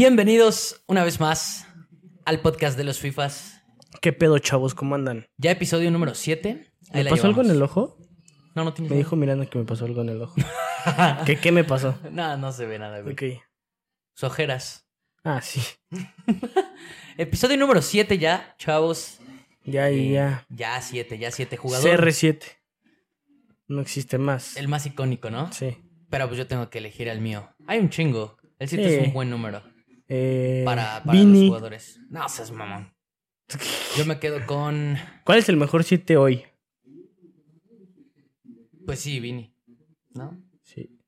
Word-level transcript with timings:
Bienvenidos 0.00 0.84
una 0.86 1.02
vez 1.02 1.18
más 1.18 1.66
al 2.24 2.40
podcast 2.40 2.78
de 2.78 2.84
los 2.84 3.00
FIFAs. 3.00 3.62
¿Qué 4.00 4.12
pedo, 4.12 4.38
chavos? 4.38 4.72
¿Cómo 4.72 4.94
andan? 4.94 5.26
Ya 5.38 5.50
episodio 5.50 5.90
número 5.90 6.14
7. 6.14 6.72
¿Me 6.94 7.04
pasó 7.06 7.26
algo 7.26 7.42
en 7.42 7.50
el 7.50 7.60
ojo? 7.60 7.98
No, 8.54 8.62
no 8.62 8.72
tienes 8.72 8.92
Me 8.92 8.96
dijo 8.96 9.16
Miranda 9.16 9.46
que 9.46 9.58
me 9.58 9.64
pasó 9.64 9.86
algo 9.86 10.02
en 10.02 10.10
el 10.10 10.22
ojo. 10.22 10.36
¿Qué, 11.26 11.34
¿Qué 11.40 11.50
me 11.50 11.64
pasó? 11.64 11.98
No, 12.12 12.36
no 12.36 12.52
se 12.52 12.66
ve 12.66 12.78
nada, 12.78 13.00
güey. 13.00 13.12
Ok. 13.14 13.42
Sus 14.14 14.22
ojeras. 14.30 14.88
Ah, 15.24 15.40
sí. 15.42 15.60
Episodio 17.18 17.56
número 17.56 17.82
7 17.82 18.18
ya, 18.18 18.54
chavos. 18.56 19.18
Ya, 19.64 19.90
Eh, 19.90 20.12
ya. 20.12 20.46
Ya 20.48 20.80
7, 20.80 21.18
ya 21.18 21.32
7 21.32 21.56
jugadores. 21.56 21.98
CR7. 22.22 22.40
No 23.66 23.80
existe 23.80 24.16
más. 24.16 24.56
El 24.56 24.68
más 24.68 24.86
icónico, 24.86 25.28
¿no? 25.28 25.52
Sí. 25.52 25.76
Pero 26.08 26.28
pues 26.28 26.38
yo 26.38 26.46
tengo 26.46 26.70
que 26.70 26.78
elegir 26.78 27.08
el 27.08 27.20
mío. 27.20 27.50
Hay 27.66 27.80
un 27.80 27.90
chingo. 27.90 28.36
El 28.60 28.68
7 28.68 28.88
Sí. 28.88 28.94
es 28.94 29.06
un 29.08 29.12
buen 29.12 29.28
número 29.28 29.60
Eh, 30.08 30.62
para, 30.64 31.02
para 31.04 31.22
los 31.22 31.46
jugadores. 31.46 32.00
No 32.10 32.28
seas 32.28 32.50
mamón. 32.50 32.92
Yo 33.96 34.04
me 34.06 34.18
quedo 34.18 34.44
con. 34.46 34.96
¿Cuál 35.24 35.38
es 35.38 35.48
el 35.48 35.56
mejor 35.56 35.84
7 35.84 36.16
hoy? 36.16 36.44
Pues 38.86 39.00
sí, 39.00 39.20
Vini. 39.20 39.54
¿No? 40.14 40.42
Sí. 40.62 40.98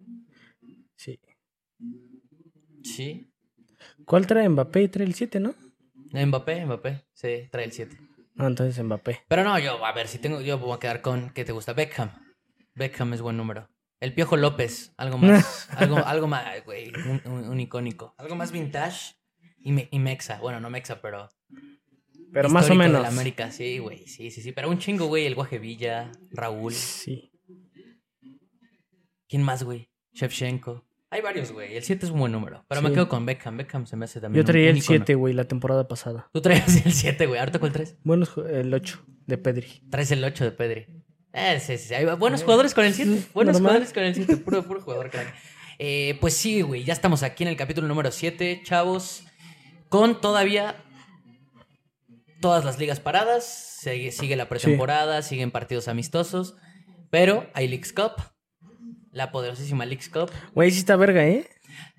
Sí. 0.97 1.19
Sí. 2.83 3.33
¿Cuál 4.05 4.27
trae 4.27 4.49
Mbappé? 4.49 4.89
Trae 4.89 5.07
el 5.07 5.15
7, 5.15 5.41
¿no? 5.41 5.55
Mbappé, 6.13 6.67
Mbappé. 6.67 7.05
Sí, 7.13 7.49
trae 7.51 7.65
el 7.65 7.73
7. 7.73 7.97
Ah, 8.37 8.47
entonces 8.47 8.83
Mbappé. 8.83 9.21
Pero 9.29 9.45
no, 9.45 9.59
yo, 9.59 9.85
a 9.85 9.93
ver, 9.93 10.09
si 10.09 10.19
tengo, 10.19 10.41
yo 10.41 10.59
voy 10.59 10.75
a 10.75 10.79
quedar 10.79 11.01
con, 11.01 11.31
¿qué 11.31 11.45
te 11.45 11.53
gusta? 11.53 11.73
Beckham. 11.73 12.11
Beckham 12.75 13.15
es 13.15 13.23
buen 13.23 13.37
número. 13.37 13.69
El 14.01 14.15
Piojo 14.15 14.37
López, 14.37 14.93
algo 14.97 15.19
más, 15.19 15.69
algo, 15.77 15.99
algo 15.99 16.27
más, 16.27 16.65
güey, 16.65 16.89
un, 16.89 17.21
un- 17.31 17.49
un 17.49 17.61
icónico. 17.61 18.15
Algo 18.19 18.35
más 18.35 18.51
vintage 18.53 19.15
y, 19.59 19.73
me- 19.73 19.89
y 19.91 19.99
mexa. 19.99 20.39
Bueno, 20.41 20.59
no 20.61 20.71
mexa, 20.71 21.01
pero... 21.01 21.29
Pero 22.33 22.49
más 22.49 22.63
o 22.63 22.73
histórico 22.73 22.83
de 22.85 22.89
menos. 22.89 23.03
la 23.03 23.09
América, 23.09 23.51
sí, 23.51 23.79
güey, 23.79 24.07
sí, 24.07 24.31
sí, 24.31 24.41
sí. 24.41 24.53
Pero 24.53 24.71
un 24.71 24.79
chingo, 24.79 25.07
güey, 25.07 25.27
el 25.27 25.35
Guaje 25.35 25.59
Villa, 25.59 26.13
Raúl. 26.31 26.73
Sí. 26.73 27.33
¿Quién 29.29 29.43
más, 29.43 29.63
güey? 29.63 29.91
Shevchenko. 30.13 30.85
Hay 31.11 31.23
varios, 31.23 31.51
güey. 31.51 31.75
El 31.77 31.83
7 31.83 32.07
es 32.07 32.13
un 32.13 32.21
buen 32.21 32.31
número. 32.31 32.65
Pero 32.69 32.83
me 32.83 32.93
quedo 32.93 33.09
con 33.09 33.27
Beckham. 33.27 33.57
Beckham 33.57 33.85
se 33.87 33.97
me 33.97 34.05
hace 34.05 34.21
también 34.21 34.43
Yo 34.43 34.47
traía 34.47 34.71
el 34.71 34.77
icono. 34.79 34.99
7, 34.99 35.15
güey, 35.17 35.35
la 35.35 35.45
temporada 35.45 35.89
pasada. 35.89 36.31
Tú 36.33 36.41
traías 36.41 36.87
el 36.87 36.93
7, 36.93 37.27
güey. 37.27 37.41
¿Ahorita 37.41 37.59
cuál 37.59 37.73
traes? 37.73 37.97
Bueno, 38.05 38.27
el 38.49 38.73
8 38.73 39.05
de 39.27 39.39
Pedri. 39.39 39.83
Traes 39.91 40.13
el 40.13 40.23
8 40.23 40.45
de 40.45 40.51
Pedri. 40.53 41.00
Eh, 41.33 41.61
sí, 41.61 41.79
sí, 41.79 41.89
sí. 41.89 41.95
Hay 41.95 42.05
buenos 42.17 42.43
jugadores 42.43 42.75
con 42.75 42.85
el 42.85 42.95
7. 42.95 43.29
Buenos 43.35 43.55
Normal. 43.55 43.71
jugadores 43.85 43.93
con 43.93 44.03
el 44.03 44.15
7. 44.15 44.37
Puro, 44.45 44.63
puro 44.65 44.81
jugador, 44.81 45.11
crack. 45.11 45.33
Eh, 45.79 46.19
pues 46.21 46.35
sí, 46.37 46.61
güey. 46.63 46.85
Ya 46.85 46.93
estamos 46.93 47.23
aquí 47.23 47.45
en 47.45 47.49
el 47.49 47.57
capítulo 47.57 47.87
número 47.89 48.11
7, 48.11 48.63
chavos. 48.65 49.23
Con 49.89 50.21
todavía 50.21 50.77
todas 52.41 52.65
las 52.65 52.79
ligas 52.79 53.01
paradas. 53.01 53.77
Sigue, 53.81 54.13
sigue 54.13 54.37
la 54.37 54.49
pretemporada, 54.49 55.23
siguen 55.23 55.51
partidos 55.51 55.89
amistosos. 55.89 56.55
Pero 57.11 57.49
hay 57.55 57.69
Leagues 57.69 57.93
Cup. 57.93 58.13
La 59.13 59.33
poderosísima 59.33 59.87
Leagues 59.87 60.09
Cup. 60.09 60.31
Güey, 60.55 60.71
sí 60.71 60.79
está 60.79 60.97
verga, 60.97 61.27
¿eh? 61.27 61.49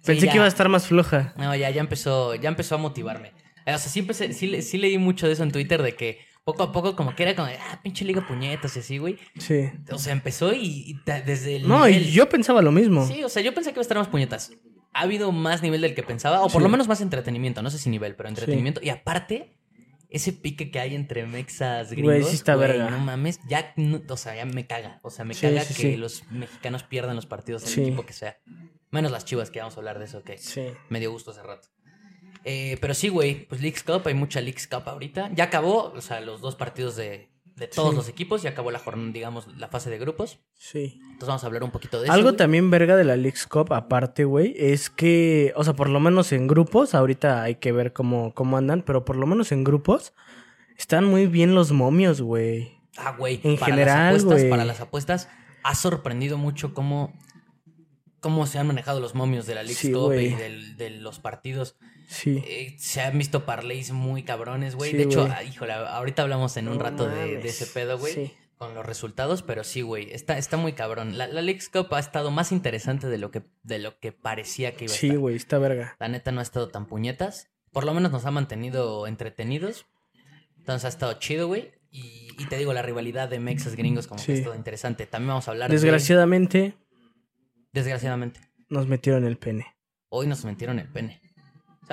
Pensé 0.06 0.26
ya. 0.26 0.32
que 0.32 0.38
iba 0.38 0.46
a 0.46 0.50
estar 0.50 0.70
más 0.70 0.88
floja. 0.88 1.34
No, 1.38 1.56
ya, 1.56 1.70
ya 1.70 1.82
empezó, 1.82 2.36
ya 2.36 2.50
empezó 2.50 2.76
a 2.76 2.78
motivarme. 2.78 3.34
O 3.62 3.64
sea, 3.66 3.78
sí, 3.78 4.00
empecé- 4.00 4.34
sí, 4.34 4.62
sí 4.62 4.78
leí 4.78 4.98
mucho 4.98 5.28
de 5.28 5.34
eso 5.34 5.44
en 5.44 5.52
Twitter, 5.52 5.82
de 5.84 5.96
que 5.96 6.20
poco 6.44 6.64
a 6.64 6.72
poco 6.72 6.96
como 6.96 7.16
que 7.16 7.24
era 7.24 7.36
como, 7.36 7.48
de, 7.48 7.56
ah, 7.58 7.80
pinche 7.84 8.04
liga 8.06 8.26
puñetas 8.28 8.76
y 8.76 8.80
así, 8.80 8.98
güey. 8.98 9.18
Sí. 9.38 9.70
O 9.92 9.98
sea, 9.98 10.14
empezó 10.14 10.54
y, 10.54 11.00
desde 11.26 11.58
el 11.58 11.68
No, 11.68 11.86
nivel- 11.86 12.02
y 12.08 12.12
yo 12.12 12.28
pensaba 12.30 12.62
lo 12.62 12.72
mismo. 12.72 13.06
Sí, 13.08 13.24
o 13.24 13.30
sea, 13.30 13.42
yo 13.42 13.54
pensé 13.54 13.70
que 13.72 13.76
iba 13.76 13.82
a 13.82 13.84
estar 13.84 13.98
más 13.98 14.08
puñetas. 14.08 14.52
Ha 14.94 15.02
habido 15.02 15.32
más 15.32 15.62
nivel 15.62 15.82
del 15.82 15.96
que 15.96 16.04
pensaba, 16.04 16.42
o 16.42 16.50
por 16.50 16.62
Sí. 16.62 16.64
lo 16.64 16.70
menos 16.70 16.88
más 16.88 17.00
entretenimiento, 17.02 17.62
no 17.62 17.70
sé 17.70 17.78
si 17.78 17.90
nivel, 17.90 18.16
pero 18.16 18.28
entretenimiento. 18.30 18.82
Y 18.84 18.90
aparte, 18.90 19.58
ese 20.10 20.34
pique 20.34 20.70
que 20.72 20.80
hay 20.80 20.96
entre 20.96 21.26
mexas 21.26 21.92
gringos, 21.92 22.16
Güey, 22.16 22.24
sí 22.26 22.36
está 22.36 22.56
güey, 22.56 22.68
verga. 22.68 22.90
no 22.90 23.00
mames, 23.00 23.40
ya, 23.48 23.72
no- 23.78 24.02
o 24.10 24.18
sea, 24.18 24.36
ya 24.36 24.46
me 24.46 24.68
caga. 24.68 25.00
O 25.04 25.10
sea, 25.10 25.24
me 25.24 25.34
Sí, 25.34 25.42
caga 25.48 25.64
que 25.66 25.96
los 25.98 26.24
mexicanos 26.32 26.84
pierdan 26.84 27.16
los 27.16 27.26
partidos, 27.28 27.64
el 27.64 27.70
Sí. 27.70 27.82
equipo 27.84 28.06
que 28.06 28.12
sea. 28.14 28.38
Menos 28.90 29.12
las 29.14 29.24
chivas, 29.24 29.50
que 29.52 29.60
vamos 29.60 29.76
a 29.76 29.80
hablar 29.80 30.00
de 30.00 30.06
eso, 30.06 30.22
que 30.24 30.38
Sí. 30.38 30.64
me 30.90 31.00
dio 31.00 31.12
gusto 31.12 31.32
hace 31.32 31.42
rato. 31.44 31.70
Eh, 32.44 32.78
pero 32.82 32.94
sí, 32.94 33.10
güey, 33.10 33.46
pues 33.48 33.62
Leagues 33.62 33.84
Cup, 33.84 34.02
hay 34.06 34.14
mucha 34.14 34.42
Leagues 34.42 34.68
Cup 34.68 34.84
ahorita. 34.88 35.32
Ya 35.36 35.46
acabó, 35.46 35.92
o 35.96 36.02
sea, 36.02 36.22
los 36.22 36.42
dos 36.42 36.56
partidos 36.56 36.96
de, 36.96 37.30
de 37.56 37.68
todos 37.68 37.92
Sí. 37.92 37.96
los 37.98 38.10
equipos, 38.10 38.42
ya 38.42 38.50
acabó 38.52 38.72
la 38.72 38.80
jornada, 38.80 39.12
digamos, 39.12 39.48
la 39.58 39.68
fase 39.68 39.90
de 39.92 40.00
grupos. 40.00 40.40
Sí. 40.56 41.00
Entonces 41.04 41.28
vamos 41.28 41.44
a 41.44 41.48
hablar 41.48 41.64
un 41.64 41.72
poquito 41.72 42.00
de 42.00 42.06
eso. 42.06 42.14
Algo 42.14 42.34
también 42.34 42.72
verga 42.72 42.96
de 42.96 43.04
la 43.04 43.16
Leagues 43.16 43.46
Cup, 43.46 43.72
aparte, 43.74 44.24
güey, 44.26 44.56
es 44.58 44.90
que, 44.90 45.54
o 45.56 45.64
sea, 45.64 45.74
por 45.74 45.90
lo 45.90 46.00
menos 46.00 46.32
en 46.32 46.48
grupos, 46.48 46.96
ahorita 46.96 47.44
hay 47.44 47.56
que 47.56 47.72
ver 47.72 47.94
cómo, 47.94 48.34
cómo 48.34 48.58
andan, 48.58 48.82
pero 48.82 49.06
por 49.06 49.16
lo 49.18 49.28
menos 49.28 49.52
en 49.52 49.64
grupos, 49.64 50.14
están 50.78 51.06
muy 51.06 51.28
bien 51.28 51.54
los 51.54 51.72
momios, 51.72 52.22
güey. 52.22 52.72
Ah, 52.98 53.16
güey. 53.18 53.40
En 53.44 53.58
para 53.58 53.72
general, 53.74 54.14
las 54.16 54.24
apuestas, 54.24 54.50
para 54.50 54.66
las 54.66 54.82
apuestas, 54.82 55.30
ha 55.64 55.76
sorprendido 55.76 56.38
mucho 56.40 56.74
cómo, 56.74 57.14
cómo 58.20 58.46
se 58.48 58.58
han 58.60 58.68
manejado 58.68 59.00
los 59.00 59.14
momios 59.16 59.46
de 59.46 59.56
la 59.56 59.64
League 59.64 59.78
Sí, 59.80 59.92
Cup 59.92 60.14
y 60.14 60.30
del- 60.30 60.78
de 60.78 60.90
los 60.90 61.20
partidos. 61.20 61.76
Sí. 62.14 62.44
Eh, 62.46 62.76
se 62.78 63.00
han 63.02 63.18
visto 63.18 63.46
parlays 63.46 63.92
muy 63.92 64.24
cabrones, 64.24 64.76
güey. 64.76 64.92
Sí, 64.92 64.98
de 64.98 65.04
hecho, 65.04 65.30
ah, 65.32 65.44
híjole, 65.44 65.72
ahorita 65.72 66.24
hablamos 66.24 66.58
en 66.58 66.68
un 66.68 66.78
No 66.78 66.84
rato 66.84 67.08
de, 67.08 67.38
de 67.38 67.48
ese 67.48 67.66
pedo, 67.68 67.98
güey. 67.98 68.14
Sí. 68.14 68.34
Con 68.58 68.76
los 68.76 68.86
resultados, 68.86 69.42
pero 69.44 69.64
sí, 69.64 69.82
güey. 69.82 70.12
Está, 70.12 70.38
está 70.38 70.58
muy 70.58 70.74
cabrón. 70.74 71.18
La, 71.18 71.28
la 71.28 71.42
League 71.42 71.62
Cup 71.72 71.88
ha 71.96 72.00
estado 72.00 72.30
más 72.30 72.52
interesante 72.52 73.08
de 73.08 73.18
lo 73.18 73.32
que, 73.32 73.44
de 73.64 73.80
lo 73.80 73.98
que 74.00 74.12
parecía 74.12 74.76
que 74.76 74.86
iba 74.86 74.94
a 74.94 74.98
Sí, 74.98 75.08
estar. 75.08 75.20
güey, 75.20 75.36
está 75.36 75.58
verga. 75.58 75.96
La 76.00 76.10
neta 76.10 76.32
no 76.34 76.42
ha 76.42 76.44
estado 76.44 76.68
tan 76.68 76.86
puñetas. 76.86 77.48
Por 77.72 77.86
lo 77.86 77.94
menos 77.94 78.12
nos 78.12 78.26
ha 78.26 78.32
mantenido 78.32 79.08
entretenidos. 79.08 79.86
Entonces 80.58 80.86
ha 80.86 80.90
estado 80.90 81.14
chido, 81.14 81.48
güey. 81.48 81.72
Y, 81.90 82.28
y 82.38 82.46
te 82.50 82.58
digo, 82.58 82.74
la 82.74 82.82
rivalidad 82.82 83.30
de 83.30 83.40
mexas 83.40 83.76
gringos 83.76 84.06
como 84.08 84.20
que 84.20 84.26
Sí. 84.26 84.32
ha 84.34 84.36
estado 84.36 84.56
interesante. 84.56 85.06
También 85.08 85.30
vamos 85.30 85.48
a 85.48 85.52
hablar 85.52 85.70
de... 85.70 85.76
Desgraciadamente, 85.78 86.76
Desgraciadamente. 87.74 88.42
nos 88.70 88.88
metieron 88.88 89.26
el 89.26 89.38
pene. 89.38 89.66
Hoy 90.10 90.28
nos 90.28 90.44
metieron 90.46 90.78
el 90.80 90.88
pene. 90.90 91.22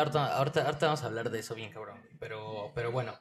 Ahorita, 0.01 0.37
ahorita- 0.37 0.65
ahorita 0.67 0.87
vamos 0.87 1.03
a 1.03 1.07
hablar 1.07 1.31
de 1.31 1.39
eso 1.41 1.55
bien, 1.55 1.73
cabrón. 1.73 1.99
Pero, 2.19 2.73
pero 2.75 2.91
bueno. 2.93 3.13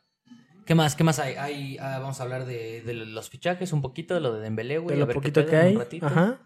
¿Qué 0.66 0.76
más? 0.76 0.96
¿Qué 0.96 1.04
más 1.06 1.20
hay? 1.20 1.36
Hay, 1.36 1.78
ah, 1.80 2.00
vamos 2.00 2.20
a 2.20 2.24
hablar 2.24 2.46
de, 2.46 2.82
de 2.82 2.94
los 2.94 3.30
fichajes 3.30 3.72
un 3.72 3.82
poquito, 3.82 4.14
de 4.14 4.20
lo 4.20 4.34
de 4.34 4.42
Dembélé, 4.42 4.80
güey. 4.80 4.98
De 4.98 5.04
a 5.04 5.06
lo 5.06 5.14
poquito 5.14 5.46
que 5.46 5.52
en 5.56 5.60
un 5.62 5.66
hay. 5.68 5.76
ratito. 5.76 6.06
Ajá. 6.08 6.40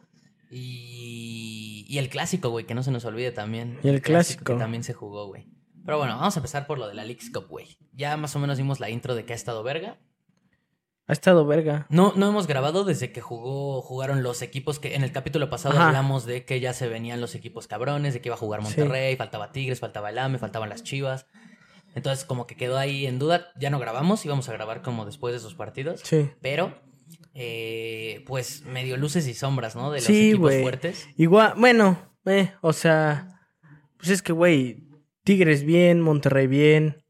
Y, 0.52 1.86
y 1.88 1.98
el 1.98 2.10
clásico, 2.10 2.50
güey, 2.50 2.66
que 2.66 2.76
no 2.76 2.84
se 2.84 2.92
nos 2.92 3.04
olvide 3.06 3.32
también. 3.32 3.80
Y 3.84 3.88
el 3.90 4.02
clásico. 4.02 4.44
Que 4.54 4.60
también 4.60 4.84
se 4.84 4.94
jugó, 4.94 5.26
güey. 5.28 5.48
Pero 5.86 5.98
bueno, 5.98 6.16
vamos 6.18 6.36
a 6.36 6.40
empezar 6.40 6.68
por 6.68 6.78
lo 6.78 6.88
de 6.88 6.94
la 6.94 7.04
Leagues 7.04 7.32
Cup, 7.32 7.48
güey. 7.48 7.78
Ya 7.94 8.16
más 8.18 8.36
o 8.36 8.40
menos 8.40 8.58
vimos 8.58 8.80
la 8.80 8.90
intro 8.92 9.16
de 9.16 9.26
que 9.26 9.34
ha 9.34 9.36
estado 9.36 9.64
verga. 9.64 9.98
Ha 11.12 11.14
estado 11.14 11.46
verga. 11.46 11.88
No, 11.90 12.14
no 12.16 12.30
hemos 12.30 12.48
grabado 12.48 12.86
desde 12.86 13.12
que 13.12 13.20
jugó, 13.20 13.82
jugaron 13.82 14.24
los 14.24 14.42
equipos 14.42 14.80
que 14.80 14.96
en 14.96 15.04
el 15.04 15.12
capítulo 15.12 15.50
pasado 15.50 15.76
Ajá. 15.76 15.88
hablamos 15.88 16.26
de 16.26 16.46
que 16.46 16.62
ya 16.62 16.72
se 16.72 16.88
venían 16.88 17.20
los 17.20 17.36
equipos 17.36 17.68
cabrones, 17.68 18.14
de 18.14 18.22
que 18.22 18.30
iba 18.30 18.36
a 18.36 18.40
jugar 18.40 18.62
Monterrey, 18.62 19.18
faltaba 19.18 19.52
Tigres, 19.52 19.82
faltaba 19.82 20.10
el 20.12 20.18
AME, 20.18 20.38
faltaban 20.38 20.70
las 20.70 20.84
Chivas. 20.84 21.26
Entonces 21.96 22.24
como 22.24 22.48
que 22.48 22.56
quedó 22.56 22.78
ahí 22.78 23.06
en 23.08 23.20
duda, 23.20 23.48
ya 23.60 23.70
no 23.70 23.78
grabamos, 23.78 24.24
íbamos 24.26 24.48
a 24.48 24.54
grabar 24.54 24.82
como 24.84 25.06
después 25.06 25.34
de 25.34 25.40
esos 25.40 25.54
partidos. 25.54 26.00
Sí. 26.06 26.30
Pero, 26.42 26.80
eh, 27.34 28.24
pues 28.26 28.64
medio 28.66 28.96
luces 28.96 29.28
y 29.28 29.34
sombras, 29.34 29.76
¿no? 29.76 29.92
De 29.92 29.98
los 29.98 30.06
Sí, 30.06 30.30
equipos 30.30 30.56
fuertes. 30.62 31.10
Igual, 31.18 31.56
bueno, 31.58 32.00
eh, 32.26 32.52
o 32.62 32.72
sea, 32.72 33.42
pues 33.98 34.12
es 34.12 34.22
que, 34.22 34.32
güey, 34.32 34.88
Tigres 35.26 35.64
bien, 35.66 36.00
Monterrey 36.00 36.48
bien, 36.48 37.04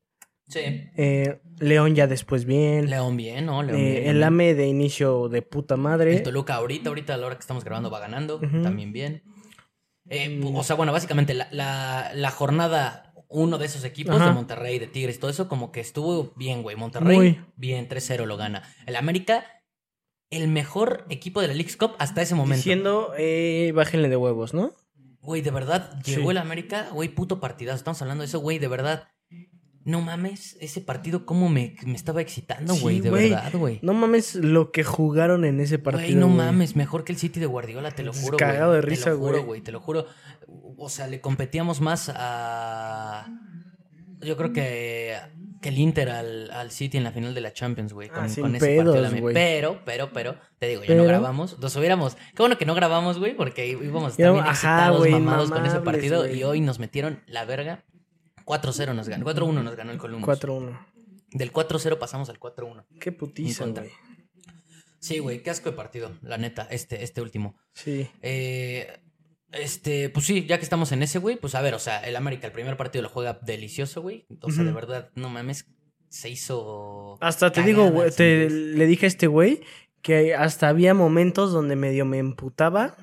Sí. 0.48 0.60
eh, 0.98 1.41
León 1.62 1.96
ya 1.96 2.08
después 2.08 2.44
bien. 2.46 2.90
León 2.90 3.16
bien, 3.16 3.46
¿no? 3.46 3.64
León 3.64 3.80
Eh, 3.80 4.00
bien, 4.02 4.08
el 4.18 4.24
AME 4.24 4.54
de 4.56 4.68
inicio 4.68 5.30
de 5.30 5.42
puta 5.42 5.78
madre. 5.78 6.16
El 6.18 6.24
Toluca 6.24 6.56
ahorita, 6.56 6.90
ahorita 6.90 7.14
a 7.14 7.18
la 7.18 7.28
hora 7.28 7.36
que 7.36 7.42
estamos 7.42 7.64
grabando 7.64 7.90
va 7.90 8.00
ganando, 8.00 8.40
también 8.40 8.92
bien. 8.92 9.24
Eh, 10.10 10.40
Mm. 10.42 10.56
O 10.56 10.64
sea, 10.64 10.76
bueno, 10.76 10.92
básicamente 10.92 11.34
la, 11.34 11.48
la, 11.52 12.12
la 12.14 12.32
jornada, 12.32 13.14
uno 13.30 13.58
de 13.58 13.66
esos 13.68 13.86
equipos, 13.86 14.16
Ajá. 14.16 14.26
de 14.26 14.32
Monterrey, 14.34 14.78
de 14.80 14.88
Tigres, 14.88 15.20
todo 15.20 15.32
eso, 15.32 15.48
como 15.48 15.72
que 15.72 15.80
estuvo 15.80 16.34
bien, 16.36 16.64
güey. 16.64 16.76
Monterrey, 16.76 17.16
Muy. 17.16 17.42
bien, 17.56 17.88
3-0 17.88 18.26
lo 18.26 18.36
gana. 18.36 18.64
El 18.88 18.96
América, 18.98 19.46
el 20.32 20.48
mejor 20.48 21.06
equipo 21.10 21.42
de 21.42 21.48
la 21.48 21.54
League 21.54 21.72
Cup 21.78 21.92
hasta 22.00 22.22
ese 22.22 22.36
momento. 22.36 22.58
Diciendo, 22.58 23.14
eh, 23.18 23.72
bájenle 23.76 24.10
de 24.10 24.18
huevos, 24.18 24.54
¿no? 24.54 24.74
Güey, 25.22 25.42
de 25.44 25.52
verdad, 25.52 26.00
Sí. 26.04 26.16
llegó 26.16 26.32
el 26.32 26.38
América, 26.40 26.90
güey, 26.92 27.08
puto 27.10 27.40
partidazo. 27.40 27.78
Estamos 27.78 28.02
hablando 28.02 28.24
de 28.24 28.26
eso, 28.28 28.40
güey, 28.40 28.58
de 28.58 28.68
verdad. 28.68 29.08
No 29.84 30.02
mames, 30.02 30.58
ese 30.62 30.80
partido 30.82 31.26
cómo 31.26 31.50
me, 31.50 31.76
me 31.86 31.96
estaba 31.96 32.22
excitando, 32.22 32.76
Sí, 32.76 32.82
güey, 32.82 33.00
de 33.00 33.10
güey. 33.10 33.30
verdad, 33.32 33.52
güey. 33.54 33.80
No 33.82 33.94
mames 33.94 34.36
lo 34.36 34.72
que 34.72 34.84
jugaron 34.84 35.44
en 35.44 35.60
ese 35.60 35.80
partido. 35.80 36.04
Güey, 36.06 36.16
no 36.16 36.28
güey. 36.28 36.38
mames, 36.38 36.76
mejor 36.76 37.04
que 37.04 37.12
el 37.14 37.18
City 37.18 37.40
de 37.40 37.48
Guardiola, 37.48 37.90
te 37.92 38.04
lo 38.04 38.14
juro, 38.14 38.38
güey. 38.38 38.52
Cagado 38.52 38.74
de 38.74 38.82
Te 38.82 38.86
risa, 38.88 39.10
lo 39.10 39.18
juro, 39.18 39.32
güey. 39.32 39.44
güey, 39.46 39.62
te 39.62 39.72
lo 39.72 39.80
juro. 39.80 40.06
O 40.78 40.88
sea, 40.90 41.08
le 41.08 41.20
competíamos 41.20 41.82
más 41.82 42.12
a... 42.14 43.28
Yo 44.22 44.38
creo 44.38 44.54
que, 44.54 45.18
que 45.62 45.70
el 45.70 45.80
Inter 45.80 46.10
al, 46.10 46.52
al 46.52 46.70
City 46.70 46.98
en 46.98 47.04
la 47.04 47.12
final 47.12 47.34
de 47.34 47.42
la 47.42 47.52
Champions, 47.54 47.92
güey. 47.94 48.10
Con, 48.10 48.20
Ah, 48.26 48.28
con 48.40 48.56
ese 48.56 48.76
partido. 48.78 48.94
pedos, 48.94 49.20
güey. 49.20 49.34
Pero, 49.34 49.82
pero, 49.84 50.12
pero, 50.14 50.36
te 50.60 50.68
digo, 50.68 50.84
ya 50.84 50.94
no 50.94 51.06
grabamos. 51.06 51.58
Nos 51.58 51.76
hubiéramos... 51.76 52.16
Qué 52.16 52.44
bueno 52.44 52.56
que 52.60 52.68
no 52.68 52.76
grabamos, 52.76 53.18
güey, 53.18 53.36
porque 53.36 53.68
íbamos 53.68 54.14
ajá, 54.20 54.52
excitados, 54.52 55.00
güey, 55.00 55.12
mamados 55.14 55.50
con 55.50 55.66
ese 55.66 55.80
partido. 55.80 56.20
güey. 56.20 56.38
Y 56.38 56.44
hoy 56.44 56.62
nos 56.62 56.78
metieron 56.78 57.22
la 57.26 57.46
verga. 57.46 57.84
4-0 58.52 58.94
nos 58.94 59.08
ganó. 59.08 59.26
4-1 59.26 59.64
nos 59.64 59.76
ganó 59.76 59.92
el 59.92 59.98
Columbus. 59.98 60.28
4-1. 60.28 60.78
Del 61.32 61.54
4-0 61.54 61.98
pasamos 61.98 62.30
al 62.30 62.40
4-1. 62.40 62.86
Qué 63.00 63.12
putiza, 63.14 63.66
güey. 63.66 63.90
Sí, 65.00 65.20
güey, 65.20 65.42
qué 65.42 65.50
asco 65.50 65.72
de 65.72 65.76
partido, 65.76 66.12
la 66.22 66.38
neta, 66.38 66.68
este, 66.70 67.04
este 67.04 67.22
último. 67.22 67.56
Sí. 67.74 68.08
Eh, 68.22 69.00
este, 69.52 70.10
pues 70.10 70.26
sí, 70.26 70.46
ya 70.46 70.58
que 70.58 70.64
estamos 70.64 70.92
en 70.92 71.02
ese, 71.02 71.18
güey, 71.18 71.38
pues 71.38 71.56
a 71.56 71.62
ver, 71.62 71.74
o 71.74 71.80
sea, 71.80 72.02
el 72.02 72.16
América, 72.16 72.46
el 72.46 72.54
primer 72.54 72.78
partido 72.78 73.02
lo 73.02 73.10
juega 73.10 73.40
delicioso, 73.42 74.02
güey. 74.02 74.28
O 74.42 74.52
sea, 74.52 74.64
de 74.64 74.70
Ujú. 74.70 74.76
verdad, 74.76 75.10
no 75.16 75.30
mames, 75.30 75.66
se 76.10 76.30
hizo. 76.30 77.18
Hasta 77.20 77.52
te 77.52 77.64
digo, 77.64 77.90
güey, 77.90 78.12
te, 78.12 78.50
le 78.50 78.86
dije 78.86 79.06
a 79.06 79.08
este 79.08 79.28
güey 79.28 79.62
que 80.04 80.36
hasta 80.36 80.68
había 80.68 80.94
momentos 80.94 81.52
donde 81.52 81.76
medio 81.76 82.06
me 82.06 82.20
emputaba 82.20 82.96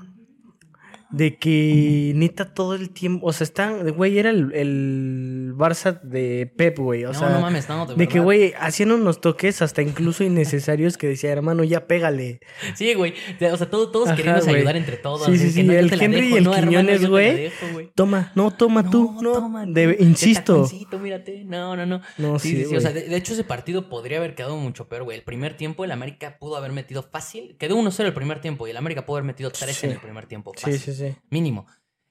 de 1.10 1.36
que 1.36 2.12
neta 2.14 2.52
todo 2.52 2.74
el 2.74 2.90
tiempo, 2.90 3.26
o 3.26 3.32
sea, 3.32 3.44
están, 3.44 3.90
güey, 3.92 4.18
era 4.18 4.30
el, 4.30 4.52
el 4.52 5.37
Barça 5.58 6.00
de 6.00 6.46
Pep, 6.56 6.78
güey, 6.78 7.04
o 7.04 7.08
no, 7.12 7.18
sea, 7.18 7.28
no 7.30 7.40
mames, 7.40 7.68
no, 7.68 7.84
de, 7.86 7.94
de 7.96 8.08
que, 8.08 8.20
güey, 8.20 8.54
hacían 8.58 8.92
unos 8.92 9.20
toques 9.20 9.60
hasta 9.60 9.82
incluso 9.82 10.22
innecesarios 10.24 10.96
que 10.96 11.08
decía, 11.08 11.30
hermano, 11.32 11.64
ya 11.64 11.86
pégale. 11.86 12.40
Sí, 12.76 12.94
güey, 12.94 13.14
o 13.52 13.56
sea, 13.56 13.68
todo- 13.68 13.90
todos 13.90 14.08
güey. 14.14 14.56
ayudar 14.56 14.76
entre 14.76 14.96
todos. 14.96 15.26
Sí, 15.26 15.36
sí, 15.36 15.50
sí, 15.50 15.62
no, 15.64 15.72
el 15.72 15.92
Henry 15.92 16.28
y 16.28 16.34
el 16.34 16.48
Quiñones, 16.48 17.06
güey. 17.08 17.50
Toma, 17.94 18.32
no, 18.34 18.50
toma 18.52 18.88
tú, 18.88 19.18
no, 19.20 19.32
toma 19.32 19.66
de- 19.66 19.96
insisto. 20.00 20.66
mírate. 21.02 21.44
No, 21.44 21.76
no, 21.76 21.84
no. 21.86 22.00
No, 22.18 22.38
sí, 22.38 22.50
sí, 22.50 22.56
sí, 22.62 22.64
sí, 22.70 22.76
O 22.76 22.80
sea, 22.80 22.92
de, 22.92 23.08
de 23.08 23.16
hecho, 23.16 23.32
ese 23.32 23.44
partido 23.44 23.88
podría 23.88 24.18
haber 24.18 24.34
quedado 24.34 24.56
mucho 24.56 24.88
peor, 24.88 25.02
güey. 25.04 25.18
El 25.18 25.24
primer 25.24 25.56
tiempo, 25.56 25.84
el 25.84 25.90
América 25.90 26.36
pudo 26.38 26.56
haber 26.56 26.72
metido 26.72 27.02
fácil. 27.02 27.56
Quedó 27.58 27.76
1-0 27.76 28.06
el 28.06 28.14
primer 28.14 28.40
tiempo 28.40 28.66
y 28.66 28.70
el 28.70 28.76
América 28.76 29.04
pudo 29.06 29.16
haber 29.16 29.26
metido 29.26 29.50
3 29.50 29.74
Sí. 29.76 29.86
en 29.86 29.92
el 29.92 29.98
primer 29.98 30.26
tiempo. 30.26 30.52
Sí, 30.56 30.62
Fácil. 30.62 30.78
sí, 30.80 30.92
sí. 30.94 31.16
Mínimo. 31.30 31.66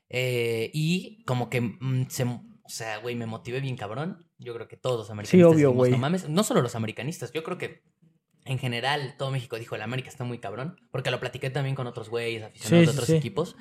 Eh, 0.09 0.69
y 0.73 1.23
como 1.25 1.49
que 1.49 1.61
mm, 1.61 2.05
se. 2.09 2.25
O 2.67 2.69
sea, 2.69 2.97
güey, 2.97 3.15
me 3.15 3.25
motivé 3.25 3.61
bien 3.61 3.77
cabrón. 3.77 4.27
Yo 4.37 4.53
creo 4.53 4.67
que 4.67 4.77
todos 4.77 4.97
los 4.99 5.09
americanistas. 5.09 5.47
obvio, 5.53 5.67
dijimos, 5.69 5.75
güey. 5.77 5.91
No 5.91 5.97
mames, 5.97 6.27
no 6.29 6.43
solo 6.43 6.61
los 6.61 6.75
americanistas. 6.75 7.31
Yo 7.31 7.43
creo 7.43 7.57
que 7.57 7.81
en 8.45 8.59
general 8.59 9.15
todo 9.17 9.31
México 9.31 9.57
dijo: 9.57 9.75
el 9.75 9.81
América 9.81 10.09
está 10.09 10.23
muy 10.25 10.37
cabrón. 10.39 10.77
Porque 10.91 11.09
lo 11.09 11.19
platiqué 11.19 11.49
también 11.49 11.75
con 11.75 11.87
otros 11.87 12.09
güeyes, 12.09 12.43
aficionados 12.43 12.79
Sí, 12.81 12.85
de 12.85 12.91
otros 12.91 13.07
sí. 13.07 13.15
equipos. 13.15 13.55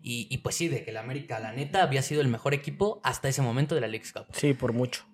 Y, 0.00 0.26
y 0.30 0.38
pues 0.38 0.54
sí, 0.56 0.68
de 0.68 0.84
que 0.84 0.90
el 0.90 0.96
América, 0.96 1.38
la 1.40 1.52
neta, 1.52 1.82
había 1.82 2.02
sido 2.02 2.20
el 2.22 2.28
mejor 2.28 2.54
equipo 2.54 3.00
hasta 3.04 3.28
ese 3.28 3.42
momento 3.42 3.74
de 3.74 3.80
la 3.82 3.86
League 3.88 4.06
Cup. 4.12 4.26
Sí, 4.32 4.54
por 4.54 4.72
mucho. 4.72 5.04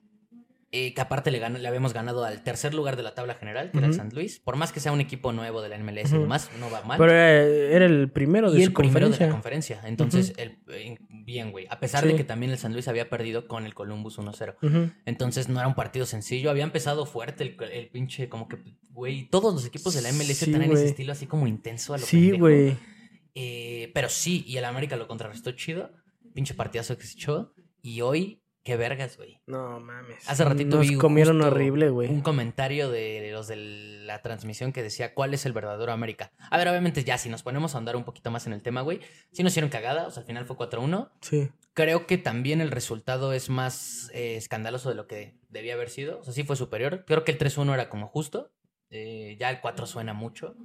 Eh, 0.70 0.92
que 0.92 1.00
aparte 1.00 1.30
le, 1.30 1.38
ganó- 1.38 1.56
le 1.58 1.66
habíamos 1.66 1.94
ganado 1.94 2.24
al 2.26 2.42
tercer 2.44 2.74
lugar 2.74 2.96
de 2.98 3.02
la 3.02 3.14
tabla 3.14 3.34
general, 3.36 3.70
que 3.70 3.78
era 3.78 3.86
el. 3.86 3.94
San 3.94 4.10
Luis. 4.10 4.38
Por 4.38 4.56
más 4.56 4.70
que 4.70 4.80
sea 4.80 4.92
un 4.92 5.00
equipo 5.00 5.32
nuevo 5.32 5.62
de 5.62 5.70
la 5.70 5.78
MLS 5.78 6.10
y 6.10 6.14
Ujú. 6.16 6.24
demás, 6.24 6.50
no 6.60 6.70
va 6.70 6.82
mal. 6.82 6.98
Pero 6.98 7.10
era, 7.12 7.42
era 7.42 7.86
el 7.86 8.10
primero 8.10 8.50
de 8.50 8.58
y 8.60 8.62
su 8.64 8.68
el 8.68 8.74
primero 8.74 9.08
de 9.08 9.18
la 9.18 9.30
conferencia. 9.30 9.80
Entonces, 9.84 10.34
el- 10.36 10.58
eh, 10.68 10.98
bien, 11.08 11.52
güey. 11.52 11.66
A 11.70 11.80
pesar 11.80 12.02
Sí. 12.04 12.10
de 12.10 12.16
que 12.16 12.24
también 12.24 12.52
el 12.52 12.58
San 12.58 12.74
Luis 12.74 12.86
había 12.86 13.08
perdido 13.08 13.48
con 13.48 13.64
el 13.64 13.72
Columbus 13.72 14.18
1-0. 14.18 14.56
Ujú. 14.60 14.90
Entonces 15.06 15.48
no 15.48 15.58
era 15.58 15.68
un 15.68 15.74
partido 15.74 16.04
sencillo. 16.04 16.50
Había 16.50 16.64
empezado 16.64 17.06
fuerte 17.06 17.44
el, 17.44 17.56
el 17.72 17.88
pinche, 17.88 18.28
como 18.28 18.46
que, 18.46 18.58
güey, 18.90 19.26
todos 19.30 19.54
los 19.54 19.64
equipos 19.64 19.94
de 19.94 20.02
la 20.02 20.10
MLS 20.10 20.44
Sí, 20.44 20.52
traen 20.52 20.70
ese 20.70 20.84
estilo 20.84 21.12
así 21.12 21.26
como 21.26 21.46
intenso 21.46 21.94
a 21.94 21.98
lo 21.98 22.04
Sí, 22.04 22.32
güey. 22.32 22.76
Eh, 23.34 23.90
pero 23.94 24.10
sí, 24.10 24.44
y 24.46 24.58
el 24.58 24.66
América 24.66 24.96
lo 24.96 25.08
contrarrestó 25.08 25.52
chido. 25.52 25.92
Pinche 26.34 26.52
partidazo 26.52 26.98
que 26.98 27.06
se 27.06 27.14
echó. 27.14 27.54
Y 27.80 28.02
hoy, 28.02 28.42
qué 28.62 28.76
vergas, 28.76 29.16
güey. 29.16 29.40
No 29.46 29.80
mames. 29.80 30.28
Hace 30.28 30.44
ratito 30.44 30.76
Nos 30.76 30.88
vi 30.88 30.96
comieron 30.96 31.36
justo 31.36 31.52
horrible, 31.52 31.90
güey. 31.90 32.10
Un 32.10 32.20
comentario 32.20 32.90
de 32.90 33.30
los 33.32 33.48
de 33.48 33.56
la 33.56 34.22
transmisión 34.22 34.72
que 34.72 34.82
decía 34.82 35.14
cuál 35.14 35.34
es 35.34 35.46
el 35.46 35.52
verdadero 35.52 35.92
América. 35.92 36.32
A 36.50 36.56
ver, 36.58 36.68
obviamente 36.68 37.04
ya, 37.04 37.18
si 37.18 37.28
nos 37.28 37.42
ponemos 37.42 37.74
a 37.74 37.78
andar 37.78 37.96
un 37.96 38.04
poquito 38.04 38.30
más 38.30 38.46
en 38.46 38.52
el 38.52 38.62
tema, 38.62 38.82
güey. 38.82 39.00
Sí 39.32 39.42
nos 39.42 39.52
hicieron 39.52 39.70
cagada, 39.70 40.06
o 40.06 40.10
sea, 40.10 40.20
al 40.20 40.26
final 40.26 40.44
fue 40.46 40.56
4-1. 40.56 41.10
Sí. 41.20 41.50
Creo 41.74 42.06
que 42.06 42.18
también 42.18 42.60
el 42.60 42.70
resultado 42.70 43.32
es 43.32 43.50
más 43.50 44.10
eh, 44.12 44.36
escandaloso 44.36 44.88
de 44.88 44.94
lo 44.94 45.06
que 45.06 45.38
debía 45.48 45.74
haber 45.74 45.90
sido. 45.90 46.20
O 46.20 46.24
sea, 46.24 46.32
sí 46.32 46.42
fue 46.42 46.56
superior. 46.56 47.04
Creo 47.06 47.24
que 47.24 47.32
el 47.32 47.38
3-1 47.38 47.74
era 47.74 47.88
como 47.88 48.08
justo. 48.08 48.52
Eh, 48.90 49.36
ya 49.38 49.50
el 49.50 49.60
4 49.60 49.86
suena 49.86 50.12
mucho. 50.12 50.56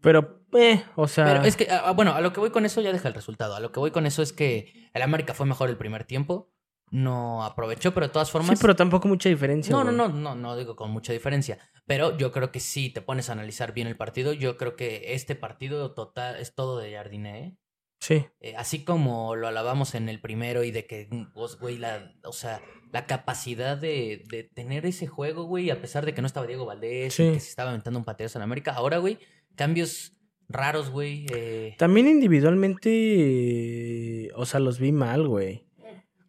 Pero, 0.00 0.40
eh, 0.52 0.84
o 0.94 1.08
sea. 1.08 1.24
Pero 1.24 1.42
es 1.44 1.56
que, 1.56 1.68
ah, 1.70 1.92
bueno, 1.92 2.12
a 2.12 2.20
lo 2.20 2.32
que 2.32 2.40
voy 2.40 2.50
con 2.50 2.64
eso 2.64 2.80
ya 2.80 2.92
deja 2.92 3.08
el 3.08 3.14
resultado. 3.14 3.56
A 3.56 3.60
lo 3.60 3.72
que 3.72 3.80
voy 3.80 3.90
con 3.90 4.06
eso 4.06 4.22
es 4.22 4.32
que 4.32 4.90
el 4.94 5.02
América 5.02 5.34
fue 5.34 5.46
mejor 5.46 5.68
el 5.68 5.76
primer 5.76 6.04
tiempo. 6.04 6.52
No 6.90 7.42
aprovechó, 7.44 7.92
pero 7.92 8.06
de 8.06 8.12
todas 8.12 8.30
formas. 8.30 8.56
Sí, 8.56 8.62
pero 8.62 8.76
tampoco 8.76 9.08
mucha 9.08 9.28
diferencia. 9.28 9.72
No, 9.74 9.82
no, 9.82 9.90
güey. 9.90 9.96
no, 9.96 10.08
no, 10.08 10.34
no 10.36 10.56
digo 10.56 10.76
con 10.76 10.90
mucha 10.92 11.12
diferencia. 11.12 11.58
Pero 11.84 12.16
yo 12.16 12.30
creo 12.32 12.52
que 12.52 12.60
si 12.60 12.90
te 12.90 13.00
pones 13.02 13.28
a 13.28 13.32
analizar 13.32 13.74
bien 13.74 13.88
el 13.88 13.96
partido, 13.96 14.32
yo 14.32 14.56
creo 14.56 14.76
que 14.76 15.12
este 15.14 15.34
partido 15.34 15.92
total 15.94 16.36
es 16.36 16.54
todo 16.54 16.78
de 16.78 16.92
Jardine, 16.94 17.40
¿eh? 17.44 17.56
Sí. 17.98 18.24
Eh, 18.40 18.54
así 18.56 18.84
como 18.84 19.34
lo 19.36 19.48
alabamos 19.48 19.94
en 19.96 20.08
el 20.08 20.20
primero 20.20 20.62
y 20.62 20.70
de 20.70 20.86
que, 20.86 21.08
vos, 21.34 21.58
güey, 21.58 21.76
la, 21.78 22.12
o 22.24 22.32
sea, 22.32 22.60
la 22.92 23.06
capacidad 23.06 23.76
de, 23.76 24.22
de 24.28 24.44
tener 24.44 24.86
ese 24.86 25.08
juego, 25.08 25.42
güey, 25.44 25.70
a 25.70 25.80
pesar 25.80 26.06
de 26.06 26.14
que 26.14 26.20
no 26.20 26.26
estaba 26.28 26.46
Diego 26.46 26.66
Valdés 26.66 27.14
Sí. 27.14 27.24
y 27.24 27.32
que 27.32 27.40
se 27.40 27.48
estaba 27.48 27.70
aventando 27.70 27.98
un 27.98 28.04
pateazo 28.04 28.38
en 28.38 28.42
América. 28.44 28.72
Ahora, 28.74 28.98
güey, 28.98 29.18
cambios 29.56 30.12
raros, 30.48 30.90
güey. 30.90 31.26
eh, 31.34 31.74
También 31.78 32.06
individualmente, 32.06 34.30
o 34.34 34.46
sea, 34.46 34.60
los 34.60 34.78
vi 34.78 34.92
mal, 34.92 35.26
güey. 35.26 35.65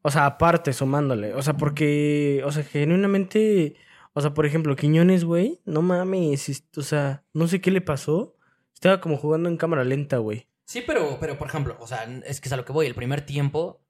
O 0.02 0.12
sea, 0.12 0.26
aparte, 0.26 0.74
sumándole. 0.74 1.34
O 1.34 1.42
sea, 1.42 1.56
porque, 1.58 2.42
o 2.46 2.52
sea, 2.52 2.64
genuinamente, 2.64 3.76
o 4.14 4.22
sea, 4.22 4.34
por 4.34 4.46
ejemplo, 4.46 4.76
Quiñones, 4.76 5.24
güey, 5.26 5.60
no 5.66 5.82
mames, 5.82 6.50
es- 6.50 6.66
o 6.78 6.82
sea, 6.82 7.24
no 7.34 7.48
sé 7.48 7.62
qué 7.62 7.72
le 7.72 7.82
pasó. 7.82 8.36
Estaba 8.74 9.02
como 9.02 9.18
jugando 9.18 9.50
en 9.50 9.58
cámara 9.58 9.84
lenta, 9.84 10.18
güey. 10.18 10.48
Sí, 10.66 10.84
pero, 10.86 11.18
pero, 11.20 11.38
por 11.38 11.48
ejemplo, 11.48 11.78
o 11.80 11.88
sea, 11.88 12.04
es 12.26 12.40
que 12.42 12.50
es 12.50 12.54
a 12.54 12.58
lo 12.58 12.66
que 12.66 12.74
voy. 12.74 12.86
El 12.86 12.96
primer 12.96 13.22
tiempo, 13.26 13.82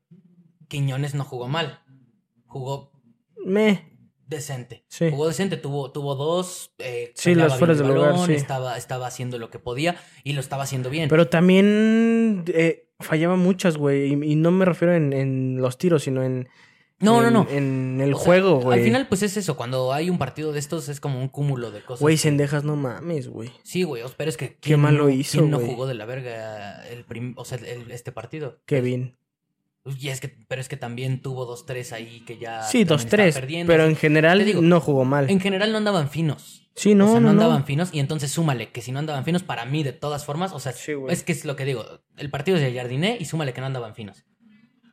Quiñones 0.67 1.13
no 1.15 1.23
jugó 1.23 1.47
mal. 1.47 1.81
Jugó 2.45 2.91
Me, 3.45 3.97
decente. 4.25 4.85
Sí. 4.87 5.09
Jugó 5.09 5.27
decente, 5.27 5.57
tuvo, 5.57 5.91
tuvo 5.91 6.15
dos. 6.15 6.71
eh, 6.77 7.11
Sí, 7.15 7.35
las 7.35 7.57
fueras 7.57 7.77
del 7.79 7.87
lugar, 7.87 8.17
sí. 8.25 8.33
Estaba, 8.33 8.77
estaba 8.77 9.07
haciendo 9.07 9.37
lo 9.39 9.49
que 9.49 9.59
podía 9.59 9.95
y 10.23 10.33
lo 10.33 10.39
estaba 10.39 10.63
haciendo 10.63 10.89
bien. 10.89 11.09
pero 11.09 11.27
también 11.27 12.43
eh, 12.47 12.86
fallaba 12.99 13.35
muchas, 13.35 13.77
güey. 13.77 14.13
Y, 14.13 14.31
y 14.31 14.35
no 14.35 14.51
me 14.51 14.65
refiero 14.65 14.93
en, 14.95 15.13
en 15.13 15.57
los 15.61 15.77
tiros, 15.77 16.03
sino 16.03 16.23
en, 16.23 16.47
no, 16.99 17.21
no, 17.21 17.27
en- 17.27 17.33
no. 17.33 17.47
En 17.49 18.01
el 18.01 18.13
O 18.13 18.17
juego, 18.17 18.59
güey. 18.59 18.79
Al 18.79 18.83
final, 18.85 19.07
pues 19.07 19.21
es 19.23 19.37
eso. 19.37 19.55
Cuando 19.55 19.93
hay 19.93 20.09
un 20.09 20.17
partido 20.17 20.51
de 20.51 20.59
estos, 20.59 20.89
es 20.89 20.99
como 20.99 21.19
un 21.21 21.27
cúmulo 21.29 21.71
de 21.71 21.81
cosas. 21.83 22.01
Güey, 22.01 22.17
Sendejas, 22.17 22.63
no 22.63 22.75
mames, 22.75 23.27
güey. 23.27 23.51
Sí, 23.63 23.83
güey. 23.83 24.03
Pero 24.17 24.29
es 24.29 24.37
que. 24.37 24.49
Qué 24.55 24.57
¿quién 24.61 24.79
mal 24.79 24.95
lo 24.95 25.03
no- 25.05 25.09
hizo, 25.09 25.37
¿Quién 25.39 25.51
no 25.51 25.59
jugó 25.59 25.85
de 25.87 25.93
la 25.93 26.05
verga 26.05 26.85
el 26.87 27.03
prim- 27.05 27.33
o 27.37 27.45
sea, 27.45 27.57
el- 27.59 27.91
este 27.91 28.11
partido? 28.11 28.61
Kevin. 28.65 29.15
Y 29.97 30.09
es 30.09 30.19
que, 30.19 30.27
pero 30.49 30.59
es 30.59 30.67
que 30.67 30.75
también 30.75 31.21
tuvo 31.21 31.45
dos, 31.45 31.65
tres 31.65 31.93
ahí 31.93 32.21
que 32.25 32.37
ya. 32.37 32.63
Sí, 32.63 32.79
también 32.79 32.87
dos, 32.89 33.01
estaba 33.05 33.23
tres. 33.23 33.35
perdiendo. 33.35 33.71
Pero 33.71 33.85
en 33.85 33.95
general 33.95 34.43
digo, 34.43 34.61
no 34.61 34.81
jugó 34.81 35.05
mal. 35.05 35.29
En 35.29 35.39
general 35.39 35.71
no 35.71 35.77
andaban 35.77 36.09
finos. 36.09 36.66
Sí, 36.77 36.95
no, 36.95 37.05
o 37.07 37.11
sea, 37.11 37.19
no, 37.19 37.27
no, 37.29 37.33
no. 37.33 37.41
andaban 37.41 37.65
finos 37.65 37.89
y 37.91 37.99
entonces 37.99 38.31
súmale 38.31 38.69
que 38.69 38.81
si 38.81 38.91
no 38.91 38.99
andaban 38.99 39.25
finos, 39.25 39.43
para 39.43 39.65
mí, 39.65 39.83
de 39.83 39.93
todas 39.93 40.23
formas, 40.25 40.53
o 40.53 40.59
sea, 40.59 40.71
Sí, 40.73 40.93
güey. 40.93 41.11
es 41.13 41.23
que 41.23 41.31
es 41.33 41.43
lo 41.43 41.55
que 41.55 41.65
digo, 41.65 41.83
el 42.17 42.29
partido 42.29 42.55
es 42.57 42.63
de 42.63 42.73
Jardiné 42.73 43.17
y 43.19 43.25
súmale 43.25 43.51
que 43.53 43.61
no 43.61 43.67
andaban 43.67 43.95
finos. 43.95 44.25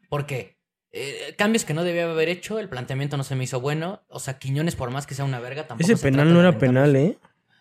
Porque 0.09 0.59
eh, 0.93 1.35
cambios 1.37 1.65
que 1.65 1.75
no 1.75 1.85
debía 1.85 2.11
haber 2.11 2.29
hecho, 2.29 2.59
el 2.59 2.69
planteamiento 2.69 3.17
no 3.17 3.25
se 3.25 3.37
me 3.37 3.45
hizo 3.45 3.61
bueno, 3.61 4.03
o 4.09 4.19
sea, 4.21 4.39
Quiñones 4.39 4.77
por 4.77 4.91
más 4.91 5.07
que 5.07 5.15
sea 5.15 5.25
una 5.25 5.41
verga, 5.41 5.67
tampoco 5.67 5.85
Ese 5.87 5.97
se 5.97 6.03
penal 6.03 6.27
trata 6.27 6.33
no 6.35 6.41
era 6.41 6.59
penal, 6.59 6.97
¿eh? 6.97 7.19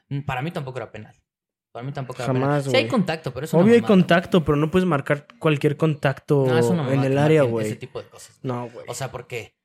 Mm, 0.09 0.21
Para 0.21 0.41
mí 0.41 0.51
tampoco 0.51 0.77
era 0.79 0.91
penal. 0.91 1.15
Para 1.71 1.83
mí 1.85 1.91
tampoco 1.91 2.19
era 2.21 2.27
Jamás, 2.27 2.41
penal. 2.47 2.63
Sí 2.63 2.75
hay 2.77 2.83
güey. 2.83 2.87
contacto, 2.91 3.33
pero 3.33 3.45
es 3.45 3.53
una 3.53 3.63
Obvio 3.63 3.73
hay 3.73 3.81
mamada. 3.81 3.93
contacto, 3.95 4.45
pero 4.45 4.55
no 4.55 4.69
puedes 4.69 4.87
marcar 4.87 5.27
cualquier 5.39 5.75
contacto 5.75 6.45
en 6.45 7.03
el 7.03 7.17
área, 7.17 7.41
marquen 7.43 7.59
Ese 7.59 7.69
güey. 7.69 7.75
tipo 7.79 8.01
de 8.01 8.07
cosas. 8.09 8.39
No, 8.43 8.69
güey. 8.69 8.85
O 8.87 8.93
sea, 8.93 9.11
porque... 9.11 9.55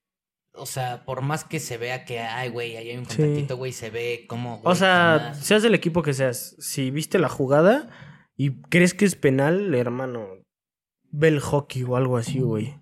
O 0.59 0.67
sea, 0.67 1.05
por 1.05 1.23
más 1.23 1.45
que 1.45 1.61
se 1.61 1.79
vea 1.79 2.05
que, 2.05 2.21
ay, 2.21 2.51
güey, 2.51 2.77
ahí 2.77 2.91
hay 2.91 2.97
un 2.97 3.05
contactito, 3.05 3.57
güey, 3.57 3.73
se 3.73 3.91
ve 3.91 4.27
como... 4.29 4.61
O 4.65 4.75
sea, 4.75 5.35
seas 5.35 5.63
del 5.63 5.75
equipo 5.75 6.03
que 6.03 6.15
seas, 6.15 6.57
si 6.59 6.91
viste 6.91 7.19
la 7.19 7.29
jugada 7.29 7.89
y 8.37 8.61
crees 8.63 8.95
que 8.95 9.05
es 9.05 9.15
penal, 9.15 9.75
hermano, 9.75 10.29
ve 11.11 11.29
el 11.29 11.41
hockey 11.41 11.85
o 11.85 11.97
algo 11.97 12.17
así, 12.17 12.41
güey. 12.41 12.79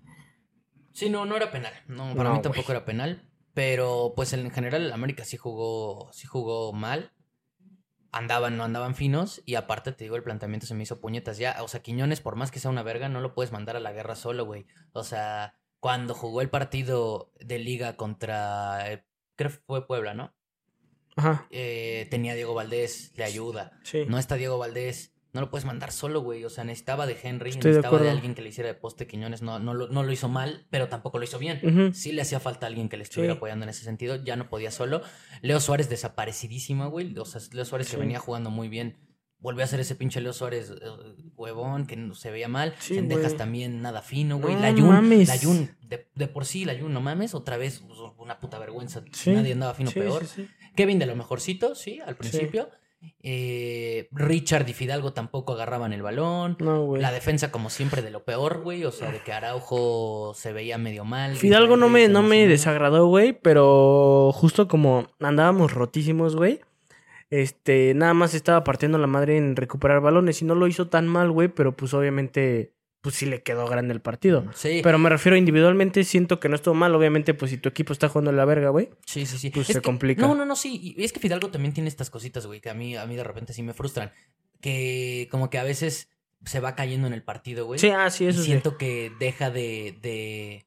Sí, 0.93 1.09
no, 1.09 1.25
no 1.25 1.35
era 1.35 1.51
penal. 1.51 1.73
No, 1.87 2.15
para 2.15 2.29
No, 2.29 2.35
mí 2.35 2.41
tampoco 2.41 2.71
era 2.71 2.83
penal. 2.83 3.29
Pero, 3.53 4.13
pues, 4.15 4.33
en 4.33 4.49
general, 4.51 4.83
el 4.83 4.91
América 4.91 5.25
sí 5.25 5.37
jugó, 5.37 6.11
sí 6.11 6.27
jugó 6.27 6.73
mal. 6.73 7.11
Andaban, 8.11 8.57
no 8.57 8.63
andaban 8.63 8.95
finos. 8.95 9.41
Y 9.45 9.55
aparte, 9.55 9.91
te 9.91 10.03
digo, 10.03 10.15
el 10.15 10.23
planteamiento 10.23 10.65
se 10.65 10.75
me 10.75 10.83
hizo 10.83 10.99
puñetas. 10.99 11.37
Ya, 11.37 11.57
o 11.61 11.67
sea, 11.67 11.81
Quiñones, 11.81 12.21
por 12.21 12.35
más 12.35 12.51
que 12.51 12.59
sea 12.59 12.71
una 12.71 12.83
verga, 12.83 13.09
no 13.09 13.21
lo 13.21 13.33
puedes 13.33 13.51
mandar 13.51 13.75
a 13.75 13.79
la 13.79 13.91
guerra 13.91 14.15
solo, 14.15 14.45
güey. 14.45 14.65
O 14.93 15.03
sea, 15.03 15.55
cuando 15.79 16.13
jugó 16.13 16.41
el 16.41 16.49
partido 16.49 17.31
de 17.39 17.59
liga 17.59 17.95
contra, 17.97 18.91
eh, 18.91 19.03
creo 19.35 19.51
que 19.51 19.57
fue 19.65 19.87
Puebla, 19.87 20.13
¿no? 20.13 20.33
Ajá, 21.15 21.47
Eh, 21.49 22.07
tenía 22.11 22.33
a 22.33 22.35
Diego 22.35 22.53
Valdés, 22.53 23.11
le 23.15 23.23
ayuda. 23.23 23.79
sí. 23.83 24.03
No 24.07 24.19
está 24.19 24.35
Diego 24.35 24.57
Valdés, 24.57 25.13
no 25.33 25.41
lo 25.41 25.49
puedes 25.49 25.65
mandar 25.65 25.91
solo, 25.91 26.21
güey. 26.21 26.43
O 26.45 26.49
sea, 26.49 26.63
necesitaba 26.63 27.05
de 27.05 27.17
Henry, 27.21 27.49
Estoy 27.51 27.69
necesitaba 27.71 27.99
de, 27.99 28.09
alguien 28.09 28.33
que 28.35 28.41
le 28.41 28.49
hiciera 28.49 28.67
de 28.69 28.75
poste 28.75 29.05
Quiñones. 29.07 29.41
No, 29.41 29.59
no, 29.59 29.73
lo, 29.73 29.87
no 29.87 30.03
lo 30.03 30.11
hizo 30.11 30.29
mal, 30.29 30.65
pero 30.69 30.87
tampoco 30.89 31.17
lo 31.19 31.23
hizo 31.25 31.37
bien. 31.39 31.59
Ujú. 31.63 31.93
Sí 31.93 32.11
le 32.11 32.21
hacía 32.23 32.39
falta 32.39 32.65
alguien 32.67 32.87
que 32.89 32.97
le 32.97 33.03
estuviera 33.03 33.33
Sí. 33.33 33.37
apoyando 33.37 33.63
en 33.63 33.69
ese 33.69 33.83
sentido. 33.83 34.15
Ya 34.23 34.35
no 34.35 34.49
podía 34.49 34.71
solo. 34.71 35.01
Leo 35.41 35.59
Suárez 35.59 35.89
desaparecidísima, 35.89 36.87
güey. 36.87 37.15
O 37.17 37.25
sea, 37.25 37.41
Leo 37.51 37.65
Suárez 37.65 37.87
que 37.87 37.93
Sí. 37.95 37.99
venía 37.99 38.19
jugando 38.19 38.49
muy 38.49 38.67
bien. 38.69 38.97
Volvió 39.39 39.63
a 39.63 39.67
ser 39.67 39.79
ese 39.79 39.95
pinche 39.95 40.21
Leo 40.21 40.33
Suárez 40.33 40.71
eh, 40.71 40.85
huevón 41.35 41.85
que 41.85 42.11
se 42.13 42.31
veía 42.31 42.47
mal. 42.47 42.73
Sí, 42.79 42.95
Sendejas 42.95 43.35
también 43.35 43.81
nada 43.81 44.01
fino, 44.01 44.39
güey. 44.39 44.55
No 44.55 44.61
la 44.61 44.71
Jun, 44.71 44.87
mames. 44.89 45.27
la 45.27 45.37
Jun, 45.37 45.69
de, 45.81 46.07
de 46.15 46.27
por 46.27 46.45
sí, 46.45 46.65
la 46.65 46.77
Jun, 46.77 46.93
no 46.93 47.01
mames, 47.01 47.33
otra 47.35 47.57
vez 47.57 47.83
pues, 47.85 47.99
una 48.17 48.39
puta 48.39 48.59
vergüenza. 48.59 49.03
Sí. 49.11 49.31
Nadie 49.31 49.53
andaba 49.53 49.73
fino 49.73 49.91
Sí, 49.91 49.99
peor. 49.99 50.23
Kevin 50.75 50.99
de 50.99 51.05
lo 51.05 51.15
mejorcito, 51.15 51.75
sí, 51.75 51.99
al 52.05 52.15
principio. 52.15 52.69
Eh, 53.21 54.07
Richard 54.11 54.67
y 54.67 54.73
Fidalgo 54.73 55.13
tampoco 55.13 55.53
agarraban 55.53 55.93
el 55.93 56.01
balón. 56.01 56.57
No, 56.59 56.85
güey. 56.85 57.01
La 57.01 57.11
defensa, 57.11 57.51
como 57.51 57.69
siempre, 57.69 58.01
de 58.01 58.09
lo 58.09 58.23
peor, 58.23 58.61
güey. 58.61 58.85
O 58.85 58.91
sea, 58.91 59.11
de 59.11 59.21
que 59.21 59.31
Araujo 59.33 60.33
se 60.35 60.51
veía 60.51 60.77
medio 60.77 61.05
mal. 61.05 61.35
Fidalgo 61.35 61.77
no 61.77 61.89
me, 61.89 62.07
no 62.07 62.23
me 62.23 62.47
desagradó, 62.47 63.05
güey, 63.07 63.33
pero 63.33 64.31
justo 64.33 64.67
como 64.67 65.07
andábamos 65.19 65.73
rotísimos, 65.73 66.35
güey. 66.35 66.61
Este, 67.29 67.93
nada 67.93 68.13
más 68.13 68.33
estaba 68.33 68.63
partiendo 68.63 68.97
la 68.97 69.07
madre 69.07 69.37
en 69.37 69.55
recuperar 69.55 69.99
balones 70.01 70.41
y 70.41 70.45
no 70.45 70.55
lo 70.55 70.67
hizo 70.67 70.87
tan 70.87 71.07
mal, 71.07 71.31
güey, 71.31 71.49
pero 71.49 71.75
pues 71.75 71.93
obviamente, 71.93 72.73
pues 73.01 73.15
sí 73.15 73.25
le 73.25 73.43
quedó 73.43 73.67
grande 73.67 73.93
el 73.93 74.01
partido. 74.01 74.45
Sí, 74.53 74.79
Pero 74.83 74.97
me 74.97 75.09
refiero 75.09 75.35
individualmente, 75.35 76.03
siento 76.05 76.39
que 76.39 76.47
no 76.49 76.55
estuvo 76.55 76.73
mal. 76.73 76.95
Obviamente, 76.95 77.33
pues 77.33 77.51
si 77.51 77.57
tu 77.57 77.67
equipo 77.69 77.91
está 77.91 78.07
jugando 78.07 78.31
la 78.31 78.45
verga, 78.45 78.69
güey. 78.69 78.89
sí, 79.05 79.25
sí, 79.25 79.37
sí. 79.37 79.49
pues 79.49 79.69
Es 79.69 79.75
se 79.75 79.81
que- 79.81 79.85
complica. 79.85 80.21
No, 80.21 80.35
no, 80.35 80.45
no, 80.45 80.55
sí. 80.55 80.95
Y 80.97 81.03
es 81.03 81.11
que 81.11 81.19
Fidalgo 81.19 81.49
también 81.49 81.73
tiene 81.73 81.89
estas 81.89 82.09
cositas, 82.09 82.45
güey, 82.47 82.61
que 82.61 82.69
a 82.69 82.73
mí, 82.73 82.95
a 82.95 83.05
mí 83.05 83.15
de 83.15 83.23
repente 83.23 83.53
sí 83.53 83.61
me 83.63 83.73
frustran. 83.73 84.11
Que 84.61 85.27
como 85.31 85.49
que 85.49 85.57
a 85.57 85.63
veces 85.63 86.09
se 86.45 86.59
va 86.59 86.75
cayendo 86.75 87.07
en 87.07 87.13
el 87.13 87.23
partido, 87.23 87.65
güey. 87.65 87.79
Sí, 87.79 87.89
ah, 87.89 88.09
sí, 88.09 88.23
y 88.25 88.27
eso 88.27 88.39
sí. 88.39 88.45
siento 88.47 88.77
que 88.77 89.11
deja 89.19 89.49
de, 89.51 89.97
de, 90.01 90.65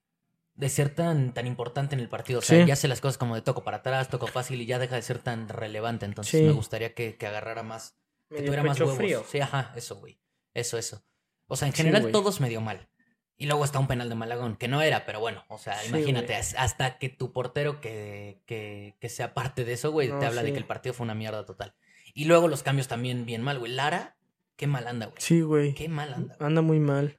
de 0.61 0.69
ser 0.69 0.95
tan, 0.95 1.33
tan 1.35 1.47
importante 1.47 1.95
en 1.95 2.00
el 2.00 2.09
partido. 2.09 2.38
O 2.38 2.43
sea, 2.43 2.61
Sí. 2.62 2.67
ya 2.67 2.75
hace 2.75 2.87
las 2.87 3.00
cosas 3.00 3.19
como 3.19 3.35
de 3.35 3.43
toco 3.43 3.64
para 3.64 3.79
atrás, 3.79 4.09
toco 4.09 4.26
fácil 4.26 4.61
y 4.61 4.67
ya 4.67 4.79
deja 4.79 4.95
de 4.97 5.02
ser 5.02 5.19
tan 5.19 5.49
relevante. 5.49 6.05
Entonces 6.07 6.40
Sí. 6.40 6.47
me 6.47 6.52
gustaría 6.52 6.95
que, 6.95 7.17
que 7.17 7.26
agarrara 7.26 7.62
más, 7.62 7.97
que 8.29 8.43
tuviera 8.43 8.62
más 8.62 8.79
huevos. 8.79 8.97
frío. 8.97 9.25
Sí, 9.29 9.40
ajá, 9.40 9.73
eso, 9.75 9.97
güey. 9.97 10.21
Eso, 10.55 10.79
eso. 10.79 11.02
O 11.49 11.57
sea, 11.57 11.67
en 11.67 11.73
Sí, 11.75 11.79
general 11.79 12.02
güey. 12.02 12.12
todos 12.12 12.40
medio 12.40 12.61
mal. 12.61 12.88
Y 13.37 13.47
luego 13.47 13.64
está 13.64 13.79
un 13.79 13.87
penal 13.88 14.09
de 14.11 14.14
Malagón, 14.14 14.57
que 14.57 14.69
no 14.69 14.83
era, 14.83 15.07
pero 15.07 15.19
bueno, 15.19 15.45
o 15.49 15.57
sea, 15.57 15.79
Sí, 15.79 15.88
imagínate, 15.88 16.35
hasta 16.37 16.99
que 16.99 17.09
tu 17.09 17.33
portero 17.33 17.81
que, 17.81 18.43
que, 18.45 18.97
que 19.00 19.09
sea 19.09 19.33
parte 19.33 19.64
de 19.64 19.73
eso, 19.73 19.90
güey, 19.93 20.09
No, 20.09 20.19
te 20.19 20.26
habla 20.26 20.43
de 20.43 20.49
sí. 20.49 20.52
que 20.52 20.59
el 20.59 20.67
partido 20.67 20.93
fue 20.93 21.05
una 21.05 21.14
mierda 21.14 21.47
total. 21.47 21.75
Y 22.12 22.26
luego 22.26 22.49
los 22.49 22.62
cambios 22.62 22.87
también 22.87 23.25
bien 23.25 23.40
mal, 23.43 23.59
güey. 23.59 23.73
Lara, 23.73 24.17
qué 24.57 24.67
mal 24.67 24.87
anda, 24.87 25.07
güey. 25.07 25.17
Sí, 25.23 25.40
güey. 25.40 25.73
Qué 25.75 25.88
mal 25.88 26.12
anda, 26.12 26.35
güey. 26.37 26.47
Anda 26.47 26.61
muy 26.61 26.81
mal. 26.81 27.19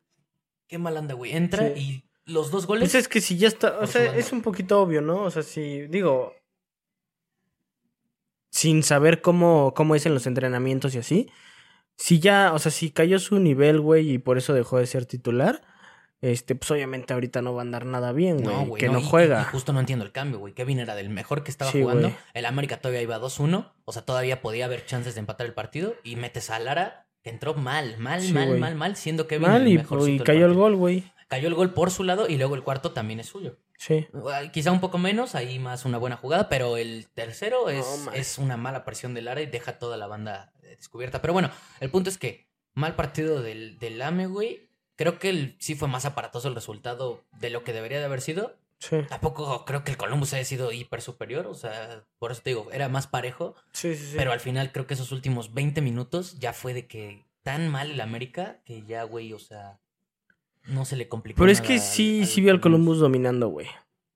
Qué 0.68 0.78
mal 0.78 0.96
anda, 0.96 1.16
güey. 1.16 1.36
Entra 1.36 1.74
Sí. 1.74 1.80
y 1.82 2.11
los 2.25 2.51
dos 2.51 2.66
goles. 2.68 2.84
Pues 2.92 2.96
es 2.96 3.08
que 3.08 3.22
si 3.22 3.38
ya 3.38 3.48
está, 3.48 3.80
o 3.80 3.88
sea, 3.88 4.16
es 4.16 4.32
un 4.32 4.42
poquito 4.42 4.82
obvio, 4.82 5.01
¿no? 5.01 5.24
O 5.24 5.32
sea, 5.32 5.44
si 5.44 5.82
digo, 5.88 6.34
sin 8.50 8.84
saber 8.84 9.22
cómo, 9.22 9.74
cómo 9.75 9.96
es 9.96 10.06
en 10.06 10.13
los 10.13 10.28
entrenamientos 10.28 10.94
y 10.96 11.00
así, 11.00 11.30
si 11.98 12.20
ya, 12.20 12.54
o 12.54 12.60
sea, 12.60 12.72
si 12.72 12.92
cayó 12.92 13.20
su 13.20 13.40
nivel, 13.40 13.80
güey, 13.80 14.12
y 14.12 14.18
por 14.18 14.38
eso 14.38 14.54
dejó 14.54 14.78
de 14.80 14.88
ser 14.88 15.06
titular, 15.06 15.62
este, 16.22 16.54
pues 16.56 16.70
obviamente 16.72 17.13
ahorita 17.13 17.42
no 17.42 17.54
va 17.54 17.62
a 17.62 17.63
andar 17.63 17.86
nada 17.86 18.12
bien, 18.12 18.44
güey, 18.44 18.56
No, 18.68 18.74
que 18.75 18.90
no, 18.90 19.00
y- 19.00 19.04
juega. 19.04 19.42
Y, 19.42 19.46
justo 19.51 19.74
no 19.74 19.80
entiendo 19.80 20.06
el 20.06 20.12
cambio, 20.12 20.38
güey. 20.40 20.54
Kevin 20.54 20.80
era 20.80 20.94
del 20.96 21.10
mejor 21.10 21.44
que 21.44 21.50
estaba 21.51 21.72
Sí, 21.72 21.82
jugando. 21.82 22.12
El 22.34 22.46
América 22.46 22.78
todavía 22.78 23.01
iba 23.01 23.18
2-1. 23.20 23.72
O 23.86 23.92
sea, 23.92 24.04
todavía 24.04 24.42
podía 24.42 24.66
haber 24.66 24.86
chances 24.86 25.16
de 25.16 25.20
empatar 25.22 25.48
el 25.48 25.54
partido. 25.56 25.96
Y 26.04 26.18
metes 26.18 26.51
a 26.51 26.60
Lara, 26.60 27.08
que 27.24 27.32
entró 27.32 27.56
mal, 27.56 27.98
mal, 27.98 28.22
Sí, 28.22 28.34
mal, 28.34 28.60
mal, 28.60 28.75
mal, 28.75 28.96
siendo 28.98 29.25
Kevin 29.28 29.48
Mal 29.48 29.62
el 29.63 29.68
y, 29.70 29.78
mejorcito 29.78 30.10
y 30.13 30.18
del 30.20 30.28
cayó 30.28 30.46
el 30.46 30.54
gol, 30.54 30.75
güey. 30.75 31.12
Cayó 31.32 31.48
el 31.48 31.54
gol 31.56 31.74
por 31.74 31.92
su 31.92 32.04
lado 32.04 32.28
y 32.28 32.36
luego 32.38 32.56
el 32.56 32.62
cuarto 32.62 32.92
también 32.92 33.22
es 33.22 33.28
suyo. 33.28 33.58
Sí. 33.78 34.06
Quizá 34.52 34.70
un 34.74 34.82
poco 34.82 34.98
menos, 34.98 35.34
ahí 35.34 35.60
más 35.60 35.86
una 35.86 35.98
buena 35.98 36.18
jugada, 36.18 36.50
pero 36.50 36.76
el 36.76 37.08
tercero 37.14 37.70
es, 37.70 37.86
No, 38.04 38.12
es 38.12 38.38
una 38.38 38.58
mala 38.58 38.84
presión 38.84 39.14
del 39.14 39.24
Lara 39.24 39.42
y 39.42 39.46
deja 39.46 39.80
toda 39.80 39.96
la 39.96 40.08
banda 40.08 40.52
eh, 40.62 40.76
descubierta. 40.76 41.22
Pero 41.22 41.32
bueno, 41.32 41.50
el 41.80 41.90
punto 41.90 42.10
es 42.10 42.18
que 42.18 42.50
mal 42.74 42.98
partido 42.98 43.42
del, 43.42 43.80
del 43.80 44.02
AME, 44.02 44.28
güey. 44.28 44.68
Creo 44.98 45.20
que 45.20 45.30
el, 45.30 45.56
sí 45.58 45.74
fue 45.74 45.88
más 45.88 46.04
aparatoso 46.04 46.50
el 46.50 46.54
resultado 46.54 47.24
de 47.40 47.50
lo 47.50 47.64
que 47.64 47.72
debería 47.72 48.00
de 48.00 48.06
haber 48.08 48.20
sido. 48.20 48.58
Sí. 48.80 48.98
Tampoco 49.08 49.64
creo 49.64 49.86
que 49.86 49.92
el 49.92 49.98
Columbus 49.98 50.34
haya 50.34 50.44
sido 50.44 50.74
hiper 50.74 51.02
superior, 51.02 51.48
o 51.48 51.54
sea, 51.54 52.04
por 52.20 52.34
eso 52.34 52.42
te 52.42 52.50
digo, 52.50 52.68
era 52.74 52.90
más 52.90 53.08
parejo. 53.08 53.56
Sí, 53.72 53.96
sí, 53.96 54.06
sí. 54.06 54.16
Pero 54.18 54.34
al 54.34 54.42
final 54.42 54.74
creo 54.74 54.86
que 54.86 54.96
esos 54.96 55.14
últimos 55.14 55.54
20 55.54 55.80
minutos 55.80 56.40
ya 56.40 56.52
fue 56.52 56.74
de 56.74 56.88
que 56.88 57.24
tan 57.42 57.70
mal 57.70 57.92
el 57.92 58.02
América 58.02 58.60
que 58.66 58.84
ya, 58.84 59.04
güey, 59.04 59.32
o 59.32 59.40
sea, 59.40 59.80
no 60.68 60.86
se 60.86 60.96
le 60.96 61.08
complicó. 61.08 61.39
Pero 61.39 61.51
es 61.51 61.60
nada 61.62 61.68
que 61.68 61.80
sí, 61.80 62.22
al 62.22 62.27
sí 62.27 62.41
vi 62.41 62.50
al 62.50 62.62
Columbus 62.62 63.00
dominando, 63.00 63.48
güey. 63.50 63.68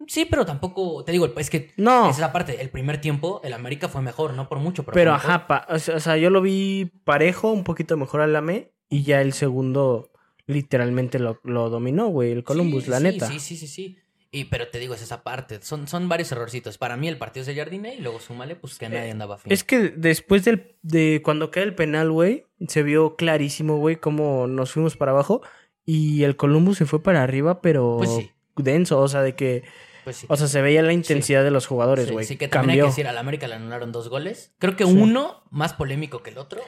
Sí, 0.08 0.26
pero 0.26 0.46
tampoco, 0.46 1.04
te 1.04 1.12
digo, 1.12 1.34
es 1.38 1.50
que 1.50 1.72
No, 1.78 2.10
esa 2.10 2.32
parte, 2.32 2.62
el 2.62 2.70
primer 2.70 3.02
tiempo, 3.02 3.42
el 3.44 3.54
América 3.54 3.90
fue 3.90 4.02
mejor, 4.02 4.34
no 4.34 4.48
por 4.48 4.60
mucho, 4.60 4.84
pero. 4.84 4.94
pero 4.94 5.14
ajá, 5.14 5.48
pa- 5.48 5.66
o 5.70 5.80
sea, 5.80 5.96
o 5.96 6.00
sea, 6.00 6.18
yo 6.18 6.30
lo 6.30 6.42
vi 6.42 6.92
parejo, 7.06 7.52
un 7.52 7.64
poquito 7.64 7.98
mejor 7.98 8.22
al 8.22 8.36
AME, 8.36 8.72
y 8.90 9.04
ya 9.04 9.22
el 9.22 9.34
segundo 9.34 10.12
literalmente 10.46 11.18
lo, 11.18 11.40
lo 11.44 11.70
dominó, 11.70 12.08
güey, 12.08 12.32
el 12.32 12.44
Columbus, 12.44 12.84
Sí, 12.84 12.90
la 12.92 12.98
sí, 12.98 13.04
neta. 13.04 13.28
Sí, 13.28 13.40
sí, 13.40 13.56
sí, 13.58 13.68
sí. 13.68 13.98
Y, 14.32 14.46
pero 14.46 14.68
te 14.68 14.80
digo, 14.80 14.94
es 14.94 15.02
esa 15.02 15.24
parte. 15.24 15.60
Son, 15.62 15.88
son 15.88 16.10
varios 16.10 16.30
errorcitos. 16.34 16.78
Para 16.78 16.98
mí 16.98 17.08
el 17.08 17.18
partido 17.18 17.42
es 17.42 17.48
de 17.48 17.56
Jardine 17.56 17.96
y 17.96 18.02
luego 18.02 18.20
súmale, 18.20 18.58
pues 18.58 18.78
que 18.78 18.90
nadie 18.90 19.12
andaba 19.12 19.38
fin. 19.38 19.52
Es 19.52 19.64
que 19.64 19.90
después 19.96 20.44
del, 20.44 20.76
de 20.82 21.22
cuando 21.24 21.52
cae 21.52 21.64
el 21.64 21.74
penal, 21.74 22.12
güey, 22.12 22.46
se 22.68 22.84
vio 22.84 23.16
clarísimo, 23.16 23.78
güey, 23.78 23.96
cómo 23.96 24.46
nos 24.48 24.74
fuimos 24.74 24.98
para 24.98 25.12
abajo 25.14 25.42
y 25.86 26.24
el 26.24 26.36
Columbus 26.36 26.78
se 26.78 26.86
fue 26.86 27.02
para 27.04 27.24
arriba, 27.24 27.62
pero 27.62 27.96
Pues 27.98 28.10
sí. 28.12 28.32
denso, 28.56 29.00
o 29.00 29.08
sea, 29.08 29.22
de 29.22 29.36
que, 29.36 29.64
Pues 30.04 30.18
sí. 30.18 30.26
o 30.30 30.36
sea, 30.38 30.48
se 30.48 30.62
veía 30.62 30.82
la 30.82 30.94
intensidad 30.94 31.44
de 31.44 31.52
los 31.52 31.68
jugadores, 31.68 32.08
Sí, 32.08 32.14
güey. 32.14 32.26
sí, 32.26 32.38
que 32.38 32.48
también 32.48 32.72
hay 32.72 32.78
Cambió. 32.80 32.86
que 32.86 32.90
decir, 32.92 33.08
al 33.08 33.18
América 33.18 33.48
le 33.48 33.56
anularon 33.56 33.92
dos 33.92 34.10
goles. 34.10 34.54
Creo 34.60 34.76
que 34.76 34.86
Sí. 34.86 34.92
uno 34.92 35.44
más 35.52 35.74
polémico 35.74 36.22
que 36.24 36.32
el 36.32 36.38
otro. 36.38 36.62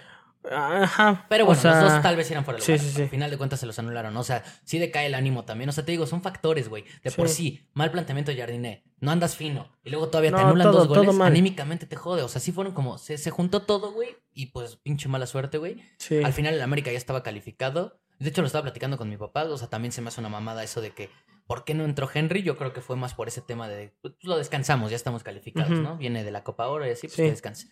Ajá. 0.49 1.25
Pero 1.29 1.43
o 1.43 1.47
bueno, 1.47 1.61
sea, 1.61 1.81
los 1.81 1.91
dos 1.93 2.01
tal 2.01 2.15
vez 2.15 2.31
eran 2.31 2.45
fuera 2.45 2.57
de 2.59 2.63
sí, 2.65 2.71
lugar. 2.71 2.85
sí, 2.85 2.93
sí. 2.95 3.01
Al 3.01 3.09
final 3.09 3.29
de 3.29 3.37
cuentas 3.37 3.59
se 3.59 3.65
los 3.65 3.77
anularon. 3.79 4.15
O 4.15 4.23
sea, 4.23 4.43
sí 4.63 4.79
decae 4.79 5.05
el 5.07 5.13
ánimo 5.15 5.43
también. 5.43 5.69
O 5.69 5.73
sea, 5.73 5.83
te 5.83 5.91
digo, 5.91 6.05
son 6.07 6.21
factores, 6.21 6.69
güey. 6.69 6.85
De 7.03 7.11
por 7.11 7.27
Sí. 7.27 7.35
sí, 7.35 7.67
mal 7.73 7.91
planteamiento 7.91 8.31
de 8.31 8.37
Jardiné. 8.37 8.83
No 9.01 9.11
andas 9.11 9.35
fino. 9.35 9.69
Y 9.83 9.89
luego 9.89 10.07
todavía 10.07 10.31
te 10.31 10.37
No, 10.37 10.47
anulan 10.47 10.67
todo- 10.67 10.77
dos 10.79 10.87
goles. 10.87 11.03
todo 11.05 11.13
mal. 11.17 11.27
Anímicamente 11.31 11.85
te 11.85 11.97
jode. 11.97 12.21
O 12.21 12.29
sea, 12.29 12.39
sí 12.39 12.53
fueron 12.53 12.73
como. 12.73 12.97
Se, 12.97 13.17
se 13.17 13.29
juntó 13.29 13.63
todo, 13.63 13.91
güey. 13.91 14.15
Y 14.33 14.47
pues, 14.47 14.77
pinche 14.77 15.09
mala 15.09 15.25
suerte, 15.27 15.57
güey. 15.57 15.83
Sí. 15.97 16.23
Al 16.23 16.31
final 16.31 16.53
el 16.53 16.61
América 16.61 16.91
ya 16.91 16.97
estaba 16.97 17.23
calificado. 17.23 17.99
De 18.19 18.29
hecho, 18.29 18.41
lo 18.41 18.47
estaba 18.47 18.63
platicando 18.63 18.97
con 18.97 19.09
mi 19.09 19.17
papá. 19.17 19.43
O 19.45 19.57
sea, 19.57 19.67
también 19.69 19.91
se 19.91 20.01
me 20.01 20.07
hace 20.09 20.19
una 20.19 20.29
mamada 20.29 20.63
eso 20.63 20.81
de 20.81 20.91
que. 20.91 21.09
¿Por 21.45 21.63
qué 21.63 21.73
no 21.73 21.85
entró 21.85 22.09
Henry? 22.13 22.43
Yo 22.43 22.57
creo 22.57 22.73
que 22.73 22.81
fue 22.81 22.97
más 22.97 23.13
por 23.13 23.27
ese 23.29 23.41
tema 23.41 23.69
de. 23.69 23.95
Pues 24.01 24.15
lo 24.23 24.37
descansamos, 24.37 24.89
ya 24.89 24.97
estamos 24.97 25.23
calificados. 25.23 25.79
¿no? 25.79 25.95
Viene 25.97 26.23
de 26.25 26.31
la 26.31 26.43
Copa 26.43 26.67
Oro 26.67 26.85
y 26.85 26.89
así, 26.89 27.07
pues 27.07 27.13
Sí. 27.15 27.21
que 27.23 27.29
descanse. 27.29 27.69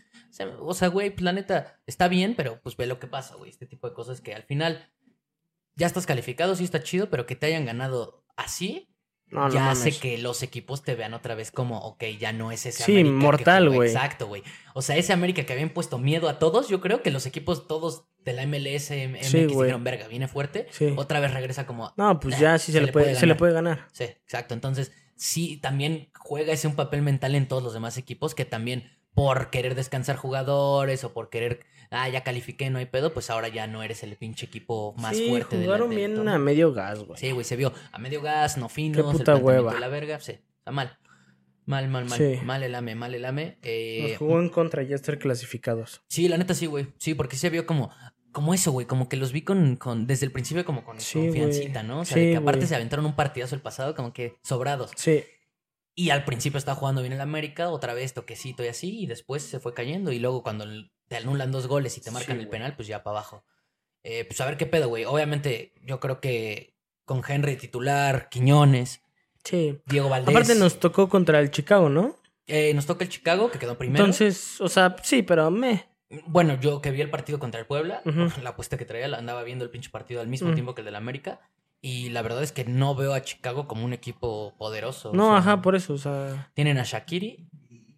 O 0.62 0.74
sea, 0.74 0.88
güey, 0.88 1.10
pues 1.10 1.22
la 1.24 1.34
neta 1.34 1.82
está 1.86 2.08
bien, 2.08 2.36
pero 2.36 2.62
pues 2.62 2.78
ve 2.78 2.86
lo 2.88 3.00
que 3.00 3.08
pasa, 3.08 3.36
güey. 3.36 3.50
Este 3.50 3.66
tipo 3.66 3.90
de 3.90 3.94
cosas 3.94 4.22
que 4.22 4.34
al 4.34 4.44
final 4.44 4.92
ya 5.76 5.88
estás 5.88 6.06
calificado, 6.06 6.56
sí 6.56 6.64
está 6.64 6.82
chido, 6.84 7.10
pero 7.10 7.26
que 7.26 7.36
te 7.36 7.48
hayan 7.48 7.66
ganado 7.66 8.24
así, 8.38 8.96
no, 9.28 9.48
no 9.50 9.54
ya 9.54 9.70
hace 9.72 9.80
mames. 9.90 10.00
que 10.00 10.18
los 10.20 10.42
equipos 10.42 10.84
te 10.84 10.96
vean 10.96 11.14
otra 11.14 11.36
vez 11.36 11.52
como, 11.52 11.80
ok, 11.80 12.04
ya 12.18 12.32
no 12.32 12.52
es 12.54 12.66
ese 12.66 12.84
Sí, 12.84 12.94
América. 13.02 13.16
mortal, 13.26 13.70
güey. 13.70 13.90
Exacto, 13.90 14.28
güey. 14.28 14.42
O 14.74 14.82
sea, 14.82 14.96
ese 14.96 15.12
América 15.12 15.46
que 15.46 15.52
habían 15.52 15.70
puesto 15.72 15.98
miedo 15.98 16.30
a 16.30 16.40
todos, 16.40 16.70
yo 16.70 16.80
creo 16.80 17.02
que 17.02 17.12
los 17.12 17.26
equipos 17.26 17.68
todos 17.68 18.06
de 18.26 18.34
la 18.34 18.46
MLS, 18.48 18.90
MX, 18.92 19.28
Sí, 19.28 19.46
dijeron, 19.46 19.84
verga, 19.84 20.08
viene 20.08 20.28
fuerte. 20.28 20.68
Sí. 20.72 20.94
Otra 20.98 21.20
vez 21.20 21.34
regresa 21.34 21.66
como, 21.66 21.94
No, 21.96 22.20
pues 22.20 22.36
"Nah, 22.36 22.42
ya 22.42 22.58
sí 22.58 22.72
se, 22.72 22.82
le 22.82 22.92
puede, 22.92 23.14
se 23.16 23.22
le 23.22 23.34
ganar". 23.34 23.38
puede 23.38 23.54
ganar. 23.54 23.88
Sí, 23.94 24.04
exacto. 24.06 24.54
Entonces, 24.54 24.92
sí, 25.16 25.58
también 25.58 26.10
juega 26.18 26.52
ese 26.52 26.68
un 26.68 26.76
papel 26.76 27.02
mental 27.04 27.36
en 27.36 27.48
todos 27.48 27.64
los 27.64 27.74
demás 27.74 27.98
equipos 27.98 28.36
que 28.36 28.44
también 28.46 28.92
por 29.14 29.50
querer 29.50 29.76
descansar 29.76 30.18
jugadores 30.18 31.04
o 31.06 31.14
por 31.14 31.30
querer, 31.30 31.62
ah, 31.90 32.10
ya 32.10 32.24
califiqué, 32.24 32.70
no 32.70 32.80
hay 32.80 32.86
pedo, 32.88 33.14
pues 33.14 33.30
ahora 33.30 33.48
ya 33.48 33.66
no 33.68 33.82
eres 33.82 34.04
el 34.04 34.16
pinche 34.18 34.46
equipo 34.48 34.94
más 34.98 35.16
sí, 35.16 35.30
fuerte 35.30 35.56
jugaron 35.64 35.90
del 35.90 35.98
bien 36.00 36.16
torneo. 36.16 36.34
a 36.34 36.38
medio 36.40 36.74
gas, 36.74 37.00
güey. 37.04 37.18
Sí, 37.18 37.32
güey, 37.32 37.46
se 37.46 37.56
vio 37.56 37.72
a 37.94 37.98
medio 38.00 38.22
gas, 38.22 38.58
no 38.58 38.68
finos, 38.68 38.96
Qué 38.98 39.02
el 39.02 39.12
puta 39.14 39.24
planteamiento 39.36 39.62
hueva. 39.64 39.74
de 39.76 39.80
la 39.80 39.88
verga, 39.88 40.20
sí, 40.20 40.34
está 40.58 40.72
mal. 40.72 40.98
Mal, 41.68 41.88
mal, 41.88 42.06
mal. 42.06 42.18
Sí. 42.20 42.40
Mal 42.44 42.62
el 42.62 42.76
AME, 42.76 42.94
mal 42.94 43.16
el 43.16 43.26
AME. 43.26 43.58
Eh, 43.64 44.10
Nos 44.10 44.18
jugó 44.20 44.40
en 44.40 44.50
contra 44.50 44.84
y 44.84 44.88
ya 44.88 44.96
estar 44.96 45.18
clasificados. 45.18 46.04
Sí, 46.10 46.28
la 46.28 46.38
neta 46.38 46.54
sí, 46.54 46.68
güey. 46.68 46.88
Sí, 47.00 47.16
porque 47.16 47.38
se 47.38 47.50
vio 47.50 47.66
como, 47.66 47.90
como 48.36 48.54
eso, 48.54 48.72
güey. 48.72 48.86
Como 48.86 49.10
que 49.10 49.18
los 49.18 49.32
vi 49.32 49.42
con, 49.42 49.78
con 49.78 50.06
desde 50.06 50.28
el 50.28 50.32
principio 50.32 50.64
como 50.66 50.84
con 50.84 51.00
Sí, 51.02 51.20
confiancita. 51.20 51.82
¿no? 51.82 52.02
O 52.02 52.06
sea, 52.06 52.16
Sí, 52.16 52.26
de 52.26 52.32
que 52.34 52.38
aparte 52.38 52.68
se 52.68 52.76
aventaron 52.76 53.06
un 53.08 53.16
partidazo 53.16 53.56
el 53.56 53.62
pasado, 53.62 53.96
como 53.96 54.14
que 54.14 54.36
sobrados. 54.44 54.92
Sí, 54.96 55.24
Y 55.96 56.12
al 56.12 56.26
principio 56.26 56.58
estaba 56.60 56.76
jugando 56.78 57.02
bien 57.02 57.14
el 57.14 57.22
América, 57.22 57.70
otra 57.70 57.94
vez 57.94 58.14
toquecito 58.14 58.64
y 58.64 58.68
así, 58.68 59.00
y 59.00 59.08
después 59.08 59.42
se 59.42 59.60
fue 59.60 59.74
cayendo. 59.74 60.12
Y 60.12 60.20
luego 60.20 60.44
cuando 60.44 60.66
te 61.08 61.16
anulan 61.16 61.52
dos 61.52 61.68
goles 61.68 61.98
y 61.98 62.02
te 62.02 62.12
marcan 62.12 62.36
Sí, 62.38 62.42
el 62.44 62.50
penal, 62.50 62.76
pues 62.76 62.88
ya 62.88 63.02
para 63.04 63.18
abajo. 63.18 63.44
Eh, 64.04 64.26
pues 64.26 64.40
a 64.42 64.46
ver 64.46 64.58
qué 64.58 64.66
pedo, 64.68 64.90
güey. 64.90 65.06
Obviamente, 65.06 65.74
yo 65.84 66.00
creo 66.00 66.20
que 66.20 66.76
con 67.06 67.22
Henry 67.28 67.56
titular, 67.56 68.30
Quiñones, 68.30 69.02
sí. 69.44 69.80
Diego 69.86 70.10
Valdés. 70.10 70.30
Aparte 70.36 70.56
nos 70.56 70.80
tocó 70.80 71.08
contra 71.10 71.40
el 71.40 71.50
Chicago, 71.50 71.90
¿no? 71.90 72.16
Eh, 72.48 72.74
nos 72.76 72.86
toca 72.86 73.04
el 73.04 73.10
Chicago, 73.10 73.50
que 73.50 73.58
quedó 73.58 73.78
primero. 73.78 74.04
Entonces, 74.04 74.60
o 74.62 74.70
sea, 74.70 74.96
sí, 75.02 75.24
pero 75.24 75.50
me. 75.50 75.86
Bueno, 76.28 76.60
yo 76.60 76.82
que 76.82 76.92
vi 76.92 77.02
el 77.02 77.10
partido 77.10 77.40
contra 77.40 77.60
el 77.60 77.66
Puebla, 77.66 78.02
la 78.44 78.50
apuesta 78.52 78.78
que 78.78 78.86
traía, 78.86 79.08
la 79.08 79.18
andaba 79.18 79.44
viendo 79.44 79.64
el 79.66 79.72
pinche 79.72 79.90
partido 79.90 80.22
al 80.22 80.28
mismo 80.28 80.54
tiempo 80.54 80.76
que 80.76 80.82
el 80.82 80.86
del 80.86 80.96
América. 80.96 81.40
Y 81.82 82.10
la 82.10 82.22
verdad 82.24 82.42
es 82.42 82.52
que 82.52 82.66
no 82.66 82.96
veo 82.96 83.14
a 83.14 83.22
Chicago 83.22 83.68
como 83.68 83.86
un 83.86 83.94
equipo 83.94 84.56
poderoso. 84.58 85.12
o 85.12 85.14
No, 85.14 85.30
sea, 85.30 85.38
ajá, 85.38 85.62
por 85.62 85.76
eso, 85.76 85.94
o 85.94 85.98
sea. 85.98 86.50
Tienen 86.56 86.80
a 86.80 86.84
Shakiri, 86.84 87.48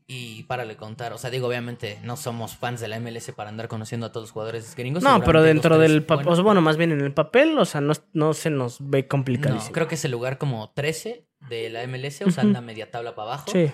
y 0.07 0.43
párale 0.43 0.77
contar. 0.77 1.11
O 1.13 1.17
sea, 1.17 1.29
digo, 1.29 1.47
obviamente 1.47 1.99
no 2.03 2.15
somos 2.15 2.55
fans 2.55 2.79
de 2.79 2.87
la 2.87 2.99
MLS 2.99 3.31
para 3.35 3.49
andar 3.49 3.67
conociendo 3.67 4.05
a 4.07 4.11
todos 4.11 4.23
los 4.25 4.31
jugadores 4.31 4.73
gringos. 4.75 5.03
No, 5.03 5.21
pero 5.21 5.41
dentro 5.41 5.77
del 5.77 6.03
papel, 6.03 6.25
buenos, 6.25 6.43
bueno, 6.43 6.61
más 6.61 6.77
bien 6.77 6.91
en 6.93 7.01
el 7.01 7.13
papel, 7.13 7.57
o 7.59 7.65
sea, 7.65 7.81
no, 7.81 7.93
no 8.13 8.33
se 8.33 8.49
nos 8.49 8.77
ve 8.79 9.01
No, 9.03 9.07
complicadísimo. 9.09 9.73
creo 9.73 9.87
que 9.89 9.95
es 9.95 10.05
el 10.05 10.11
lugar 10.11 10.37
como 10.37 10.71
13 10.71 11.25
de 11.49 11.69
la 11.69 11.85
MLS, 11.87 12.21
o 12.21 12.31
sea, 12.31 12.43
anda 12.43 12.61
media 12.61 12.89
tabla 12.89 13.15
para 13.15 13.31
abajo. 13.33 13.51
Sí, 13.51 13.69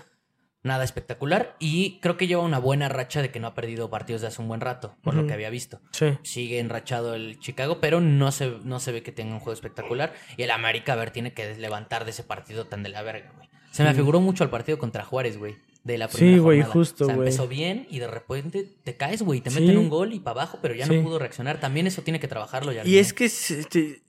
Nada 0.63 0.83
espectacular. 0.85 1.55
Y 1.59 1.99
creo 2.01 2.15
que 2.15 2.25
lleva 2.27 2.41
una 2.41 2.57
buena 2.57 2.87
racha 2.87 3.21
de 3.21 3.31
que 3.31 3.39
no 3.41 3.47
ha 3.47 3.53
perdido 3.53 3.89
partidos 3.89 4.21
de 4.21 4.27
hace 4.27 4.41
un 4.41 4.47
buen 4.47 4.61
rato, 4.61 4.95
por 5.03 5.13
lo 5.13 5.27
que 5.27 5.33
había 5.33 5.49
visto. 5.49 5.81
sí. 5.91 6.17
Sigue 6.23 6.59
enrachado 6.59 7.15
el 7.15 7.37
Chicago, 7.39 7.79
pero 7.81 7.99
no 7.99 8.31
se, 8.31 8.53
no 8.63 8.79
se 8.79 8.91
ve 8.93 9.03
que 9.03 9.11
tenga 9.11 9.33
un 9.33 9.39
juego 9.39 9.53
espectacular. 9.53 10.13
Y 10.37 10.43
el 10.43 10.51
América, 10.51 10.93
a 10.93 10.95
ver, 10.95 11.11
tiene 11.11 11.33
que 11.33 11.55
levantar 11.55 12.05
de 12.05 12.11
ese 12.11 12.23
partido 12.23 12.65
tan 12.65 12.81
de 12.81 12.89
la 12.89 13.01
verga, 13.03 13.31
güey. 13.35 13.49
Se 13.71 13.83
me 13.83 13.89
Sí. 13.89 13.93
afiguró 13.93 14.21
mucho 14.21 14.43
al 14.43 14.49
partido 14.49 14.77
contra 14.77 15.03
Juárez, 15.03 15.37
güey. 15.37 15.57
De 15.83 15.97
la 15.97 16.07
Sí, 16.07 16.17
primera 16.17 16.41
güey, 16.41 16.57
jornada. 16.59 16.73
justo, 16.73 17.03
O 17.03 17.07
sea, 17.07 17.15
güey. 17.15 17.27
empezó 17.27 17.47
bien 17.49 17.87
y 17.89 17.99
de 17.99 18.07
repente 18.07 18.65
te 18.85 18.95
caes, 18.95 19.21
güey. 19.21 19.41
Te 19.41 19.49
Sí. 19.49 19.59
meten 19.59 19.77
un 19.77 19.89
gol 19.89 20.13
y 20.13 20.19
para 20.21 20.41
abajo, 20.43 20.59
pero 20.61 20.75
ya 20.75 20.85
Sí. 20.85 20.95
no 20.95 21.03
pudo 21.03 21.19
reaccionar. 21.19 21.59
También 21.59 21.87
eso 21.87 22.03
tiene 22.03 22.21
que 22.21 22.29
trabajarlo 22.29 22.71
ya. 22.71 22.85
Y 22.85 22.99
es 22.99 23.11
que, 23.11 23.25
es, 23.25 23.51
este, 23.51 24.01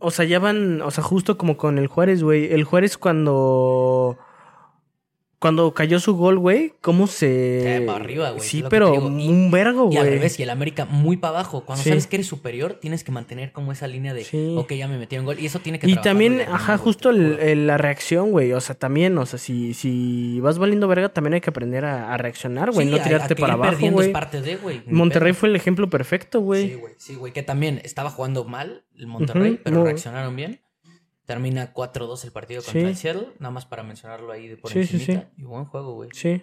o 0.00 0.10
sea, 0.10 0.24
ya 0.24 0.40
van, 0.40 0.82
o 0.82 0.90
sea, 0.90 1.04
justo 1.04 1.38
como 1.38 1.56
con 1.56 1.78
el 1.78 1.86
Juárez, 1.86 2.22
güey. 2.24 2.52
El 2.52 2.64
Juárez 2.64 2.98
cuando, 2.98 4.18
cuando 5.44 5.74
cayó 5.74 6.00
su 6.00 6.16
gol, 6.16 6.38
güey, 6.38 6.72
¿cómo 6.80 7.06
se... 7.06 7.76
Eh, 7.76 7.80
para 7.82 7.98
arriba, 8.02 8.30
güey, 8.30 8.40
Sí, 8.48 8.64
pero 8.70 8.94
un 8.94 9.50
vergo, 9.50 9.90
Y 9.92 9.98
al 9.98 10.04
güey. 10.04 10.14
revés, 10.16 10.40
y 10.40 10.42
el 10.42 10.48
América 10.48 10.86
muy 10.86 11.18
para 11.18 11.34
abajo. 11.40 11.66
Cuando 11.66 11.82
Sí. 11.82 11.90
sabes 11.90 12.06
que 12.06 12.16
eres 12.16 12.26
superior, 12.26 12.78
tienes 12.80 13.04
que 13.04 13.12
mantener 13.12 13.52
como 13.52 13.70
esa 13.70 13.86
línea 13.86 14.14
de, 14.14 14.24
Sí. 14.24 14.54
ok, 14.56 14.72
ya 14.72 14.88
me 14.88 14.96
metieron 14.96 15.26
gol. 15.26 15.38
Y 15.38 15.44
eso 15.44 15.58
tiene 15.58 15.78
que 15.78 15.86
Y 15.86 15.96
también, 15.96 16.40
ajá, 16.40 16.76
güey, 16.76 16.84
justo 16.84 17.10
el- 17.10 17.66
la 17.66 17.76
reacción, 17.76 18.30
güey. 18.30 18.54
O 18.54 18.60
sea, 18.62 18.74
también, 18.74 19.18
o 19.18 19.26
sea, 19.26 19.38
si, 19.38 19.74
si 19.74 20.40
vas 20.40 20.56
valiendo 20.58 20.88
verga, 20.88 21.10
también 21.10 21.34
hay 21.34 21.42
que 21.42 21.50
aprender 21.50 21.84
a, 21.84 22.14
a 22.14 22.16
reaccionar, 22.16 22.70
güey. 22.72 22.86
Sí, 22.86 22.90
no 22.90 22.96
a- 22.96 23.00
a 23.00 23.04
tirarte 23.04 23.36
para 23.36 23.52
abajo, 23.52 23.72
perdiendo 23.72 23.96
güey. 23.98 24.06
es 24.08 24.12
parte 24.14 24.40
de, 24.40 24.56
güey. 24.56 24.80
Monterrey 24.86 25.34
fue 25.34 25.50
el 25.50 25.56
ejemplo 25.56 25.90
perfecto, 25.90 26.40
güey. 26.40 26.68
Sí, 26.70 26.74
güey. 26.76 26.94
Sí, 26.96 27.14
güey. 27.16 27.34
Que 27.34 27.42
también 27.42 27.82
estaba 27.84 28.08
jugando 28.08 28.44
mal 28.46 28.84
el 28.96 29.06
Monterrey, 29.08 29.60
pero 29.62 29.76
no. 29.76 29.84
reaccionaron 29.84 30.34
bien. 30.36 30.60
Termina 31.24 31.72
4-2 31.72 32.24
el 32.24 32.32
partido 32.32 32.62
contra 32.62 32.80
Sí. 32.82 32.86
el 32.86 32.96
Seattle. 32.96 33.28
Nada 33.38 33.50
más 33.50 33.64
para 33.66 33.82
mencionarlo 33.82 34.30
ahí 34.32 34.48
de 34.48 34.56
por 34.56 34.70
Sí, 34.70 34.84
sí. 34.86 35.18
Y 35.38 35.42
buen 35.44 35.64
juego, 35.64 35.94
güey. 35.94 36.10
sí. 36.12 36.42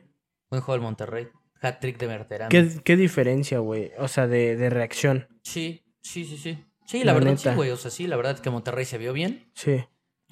Buen 0.49 0.61
juego 0.61 0.75
el 0.75 0.81
Monterrey. 0.81 1.27
Hat 1.61 1.79
trick 1.79 1.97
de 1.99 2.07
Berterame. 2.07 2.49
¿Qué, 2.49 2.69
qué 2.83 2.95
diferencia, 2.97 3.59
güey? 3.59 3.91
O 3.99 4.07
sea, 4.07 4.25
de, 4.27 4.55
de 4.57 4.69
reacción. 4.71 5.27
Sí, 5.43 5.83
sí, 6.01 6.25
sí, 6.25 6.37
sí. 6.37 6.65
Sí, 6.87 6.99
la, 6.99 7.05
La 7.05 7.13
verdad 7.13 7.31
neta. 7.31 7.51
sí, 7.51 7.55
güey. 7.55 7.69
O 7.69 7.77
sea, 7.77 7.91
sí, 7.91 8.07
la 8.07 8.15
verdad 8.17 8.33
es 8.33 8.41
que 8.41 8.49
Monterrey 8.49 8.83
se 8.85 8.97
vio 8.97 9.13
bien. 9.13 9.51
Sí, 9.53 9.83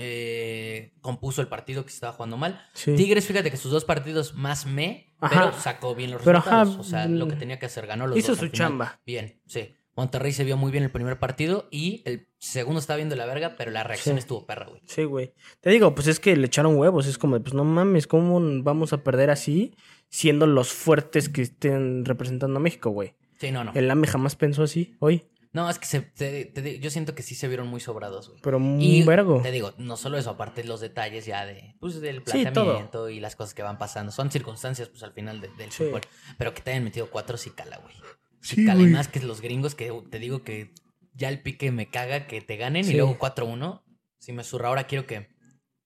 Eh, 0.01 0.94
compuso 1.01 1.41
el 1.41 1.48
partido 1.48 1.84
que 1.84 1.89
se 1.89 1.96
estaba 1.96 2.13
jugando 2.13 2.38
mal. 2.38 2.65
sí. 2.74 2.96
Tigres, 2.96 3.27
fíjate 3.27 3.51
que 3.51 3.58
sus 3.58 3.72
dos 3.72 3.86
partidos 3.86 4.34
más 4.34 4.65
me, 4.65 5.13
Ajá. 5.20 5.51
pero 5.51 5.60
sacó 5.62 5.94
bien 5.94 6.12
los 6.12 6.22
Pero, 6.24 6.39
resultados. 6.39 6.70
ajá, 6.70 6.79
o 6.79 6.84
sea, 6.84 7.06
lo 7.08 7.27
que 7.27 7.36
mm, 7.36 7.39
tenía 7.39 7.60
que 7.60 7.65
hacer, 7.68 7.86
ganó 7.86 8.08
los 8.08 8.18
hizo 8.18 8.29
dos 8.32 8.39
su 8.39 8.46
al 8.46 8.51
final. 8.51 8.68
chamba. 8.70 9.01
Bien, 9.06 9.41
sí. 9.46 9.75
Monterrey 10.00 10.32
se 10.32 10.44
vio 10.46 10.56
muy 10.56 10.72
bien 10.72 10.84
el 10.86 10.91
primer 10.91 11.20
partido 11.20 11.68
y 11.72 12.01
el 12.06 12.27
segundo 12.38 12.79
estaba 12.79 12.96
viendo 12.98 13.15
la 13.18 13.25
verga, 13.25 13.56
pero 13.58 13.70
la 13.70 13.84
reacción 13.84 14.15
Sí. 14.15 14.20
estuvo 14.20 14.46
perra, 14.46 14.68
güey. 14.68 14.82
Sí, 14.86 15.03
güey. 15.03 15.34
Te 15.60 15.70
digo, 15.70 15.94
pues 15.94 16.08
es 16.08 16.20
que 16.22 16.36
le 16.38 16.46
echaron 16.48 16.77
huevos. 16.77 17.06
Es 17.06 17.18
como, 17.18 17.38
pues 17.41 17.53
no 17.53 17.65
mames, 17.65 18.08
¿cómo 18.08 18.39
vamos 18.63 18.94
a 18.94 19.03
perder 19.03 19.29
así 19.29 19.75
siendo 20.10 20.48
los 20.48 20.72
fuertes 20.72 21.27
que 21.27 21.41
estén 21.41 22.06
representando 22.06 22.58
a 22.58 22.62
México, 22.62 22.91
güey? 22.91 23.15
Sí, 23.39 23.51
no, 23.51 23.63
no. 23.65 23.74
El 23.75 23.91
AME 23.91 24.08
jamás 24.08 24.36
pensó 24.38 24.63
así, 24.63 24.96
hoy. 25.00 25.25
No, 25.51 25.68
es 25.70 25.79
que 25.79 25.86
se, 25.88 26.01
te- 26.01 26.46
te 26.46 26.79
yo 26.79 26.89
siento 26.91 27.15
que 27.15 27.24
sí 27.24 27.34
se 27.36 27.48
vieron 27.48 27.68
muy 27.68 27.79
sobrados, 27.79 28.29
güey. 28.29 28.39
Pero 28.41 28.58
un 28.58 28.79
Y 28.79 29.01
vergo. 29.03 29.41
te 29.41 29.51
digo, 29.51 29.74
no 29.79 29.98
solo 29.98 30.18
eso, 30.18 30.29
aparte 30.29 30.63
los 30.63 30.79
detalles 30.79 31.25
ya 31.25 31.46
de, 31.46 31.75
pues, 31.79 32.00
del 32.01 32.18
Sí, 32.18 32.24
planteamiento 32.44 33.10
y 33.10 33.20
las 33.20 33.36
cosas 33.36 33.53
que 33.56 33.63
van 33.63 33.77
pasando. 33.79 34.12
Son 34.12 34.29
circunstancias, 34.32 34.89
pues, 34.89 35.01
al 35.03 35.12
final 35.12 35.41
de- 35.41 35.50
del 35.58 35.72
Sí. 35.72 35.84
fútbol. 35.86 36.01
Pero 36.38 36.53
que 36.53 36.62
te 36.62 36.72
hayan 36.72 36.84
metido 36.84 37.10
cuatro 37.10 37.36
sí 37.36 37.50
cala, 37.50 37.77
güey. 37.77 37.96
Sí, 38.41 38.65
güey. 38.65 38.88
más 38.88 39.08
que 39.08 39.19
los 39.22 39.41
gringos 39.41 39.75
que 39.75 39.91
te 40.10 40.19
digo 40.19 40.43
que 40.43 40.74
ya 41.13 41.29
el 41.29 41.41
pique 41.41 41.72
me 41.72 41.89
caga 41.89 42.27
que 42.27 42.41
te 42.41 42.55
ganen 42.58 42.84
Sí. 42.84 42.93
y 42.93 42.96
luego 42.98 43.17
4-1. 43.19 43.84
Si 44.19 44.31
me 44.34 44.43
surra 44.43 44.69
ahora 44.69 44.86
quiero 44.86 45.05
que, 45.05 45.27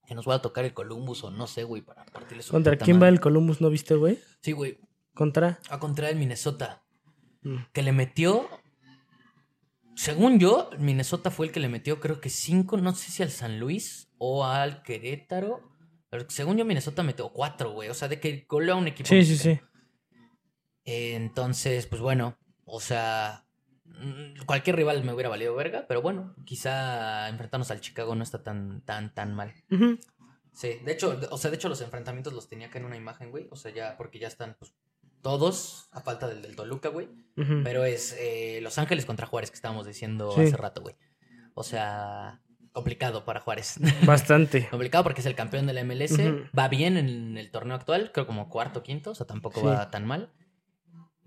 que 0.06 0.16
nos 0.16 0.26
vaya 0.26 0.38
a 0.38 0.42
tocar 0.42 0.66
el 0.66 0.74
Columbus 0.74 1.24
o 1.24 1.32
no 1.32 1.48
sé, 1.48 1.64
güey, 1.64 1.82
para 1.82 2.06
partirle 2.06 2.44
su 2.44 2.52
¿Contra 2.52 2.78
quién 2.78 3.02
va 3.02 3.10
el 3.10 3.20
Columbus, 3.20 3.62
no 3.62 3.70
viste, 3.70 3.96
güey? 3.96 4.20
Sí, 4.42 4.52
güey. 4.52 4.78
Contra. 5.14 5.60
A 5.70 5.80
contra 5.80 6.10
el 6.10 6.16
Minnesota. 6.18 6.84
Mm. 7.42 7.58
Que 7.72 7.82
le 7.84 7.92
metió. 7.92 8.48
Según 9.96 10.40
yo, 10.40 10.72
Minnesota 10.80 11.30
fue 11.30 11.48
el 11.48 11.52
que 11.52 11.60
le 11.60 11.70
metió, 11.70 12.00
creo 12.00 12.20
que 12.20 12.30
cinco, 12.30 12.78
no 12.78 12.96
sé 12.96 13.12
si 13.12 13.22
al 13.22 13.30
San 13.30 13.60
Luis 13.60 14.10
o 14.18 14.46
al 14.46 14.82
Querétaro. 14.82 15.62
Pero 16.10 16.26
según 16.30 16.58
yo, 16.58 16.66
Minnesota 16.66 17.04
metió 17.04 17.30
cuatro, 17.32 17.72
güey. 17.74 17.90
O 17.90 17.94
sea, 17.94 18.08
de 18.08 18.20
que 18.20 18.46
goleó 18.50 18.74
a 18.74 18.78
un 18.78 18.88
equipo. 18.88 19.08
Sí, 19.08 19.24
sí, 19.24 19.38
sí. 19.38 19.60
Eh, 20.86 21.14
entonces, 21.16 21.86
pues 21.86 22.02
bueno, 22.02 22.38
o 22.66 22.80
sea, 22.80 23.46
mm, 23.86 24.46
cualquier 24.46 24.76
rival 24.76 25.04
me 25.04 25.14
hubiera 25.14 25.30
valido 25.30 25.56
verga, 25.56 25.86
pero 25.88 26.02
bueno, 26.02 26.34
quizá 26.46 27.30
enfrentarnos 27.30 27.72
al 27.72 27.82
Chicago 27.82 28.16
no 28.16 28.24
está 28.24 28.44
tan, 28.44 28.82
tan, 28.82 29.14
tan 29.14 29.34
mal. 29.34 29.54
Sí, 30.54 30.80
de 30.86 30.92
hecho, 30.92 31.20
o 31.32 31.38
sea, 31.38 31.50
de 31.50 31.58
hecho 31.58 31.68
los 31.70 31.82
enfrentamientos 31.82 32.32
los 32.34 32.48
tenía 32.48 32.68
acá 32.68 32.78
en 32.80 32.86
una 32.86 32.96
imagen, 32.98 33.32
güey. 33.32 33.48
O 33.52 33.56
sea, 33.56 33.72
ya, 33.74 33.98
porque 33.98 34.20
ya 34.20 34.28
están, 34.28 34.56
pues, 34.60 34.74
todos, 35.24 35.88
a 35.92 36.02
falta 36.02 36.28
del 36.28 36.42
del 36.42 36.56
Toluca, 36.56 36.90
güey. 36.90 37.10
Pero 37.64 37.86
es 37.86 38.16
eh, 38.20 38.60
Los 38.62 38.78
Ángeles 38.78 39.06
contra 39.06 39.26
Juárez, 39.26 39.50
que 39.50 39.56
estábamos 39.56 39.88
diciendo 39.88 40.32
Sí. 40.36 40.42
hace 40.42 40.58
rato, 40.58 40.82
güey. 40.82 40.96
O 41.56 41.64
sea, 41.64 42.42
complicado 42.72 43.26
para 43.26 43.40
Juárez. 43.40 43.78
Bastante. 44.06 44.68
complicado 44.70 45.04
porque 45.04 45.22
es 45.22 45.26
el 45.28 45.34
campeón 45.36 45.66
de 45.66 45.74
la 45.74 45.84
MLS. 45.84 46.18
Va 46.58 46.68
bien 46.68 46.98
en 46.98 47.38
el 47.38 47.50
torneo 47.52 47.76
actual, 47.76 48.12
creo 48.14 48.28
como 48.28 48.50
cuarto 48.50 48.80
o 48.80 48.84
quinto, 48.84 49.12
o 49.12 49.16
sea, 49.16 49.26
tampoco 49.26 49.62
Sí. 49.62 49.66
va 49.66 49.90
tan 49.90 50.06
mal. 50.06 50.30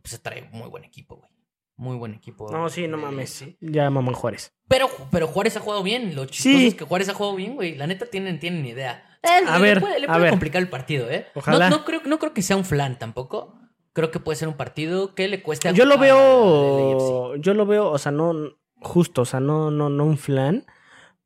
Pues 0.09 0.21
trae 0.23 0.49
muy 0.53 0.69
buen 0.69 0.85
equipo, 0.85 1.17
güey. 1.17 1.31
Muy 1.79 1.97
buen 1.97 2.15
equipo. 2.15 2.51
No, 2.51 2.69
sí, 2.71 2.89
no 2.89 2.97
mames. 2.97 3.31
sí. 3.31 3.57
Ya 3.61 3.91
mamón 3.91 4.15
Juárez. 4.15 4.53
Pero, 4.69 4.89
pero 5.11 5.27
Juárez 5.27 5.57
ha 5.57 5.61
jugado 5.61 5.83
bien. 5.83 6.15
Lo 6.15 6.25
chistoso 6.25 6.57
Sí. 6.59 6.67
es 6.69 6.75
que 6.75 6.85
Juárez 6.85 7.09
ha 7.11 7.15
jugado 7.15 7.37
bien, 7.37 7.55
güey. 7.55 7.75
La 7.75 7.87
neta 7.87 8.07
tienen, 8.07 8.39
tienen 8.41 8.65
idea. 8.65 9.05
Eh, 9.23 9.45
A 9.47 9.59
le 9.59 9.63
ver, 9.63 9.81
puede, 9.81 10.01
le 10.01 10.07
a 10.07 10.09
puede 10.09 10.21
ver. 10.23 10.31
complicar 10.31 10.63
el 10.63 10.69
partido, 10.71 11.11
¿eh? 11.11 11.27
Ojalá. 11.35 11.69
No, 11.69 11.79
no 11.79 11.85
creo, 11.85 12.01
no 12.07 12.19
creo 12.19 12.33
que 12.33 12.43
sea 12.43 12.57
un 12.57 12.65
flan 12.65 12.99
tampoco. 12.99 13.59
Creo 13.93 14.11
que 14.11 14.21
puede 14.21 14.37
ser 14.37 14.49
un 14.49 14.57
partido 14.57 15.15
que 15.15 15.27
le 15.29 15.43
cueste 15.43 15.69
a 15.69 15.73
Yo 15.73 15.85
lo 15.85 15.95
a- 15.95 15.99
veo. 15.99 17.37
Yo 17.37 17.53
lo 17.55 17.67
veo, 17.67 17.91
o 17.91 17.99
sea, 17.99 18.13
no. 18.13 18.33
Justo, 18.81 19.23
o 19.23 19.25
sea, 19.25 19.41
no, 19.41 19.71
no, 19.71 19.89
no 19.89 20.05
un 20.05 20.17
flan. 20.19 20.65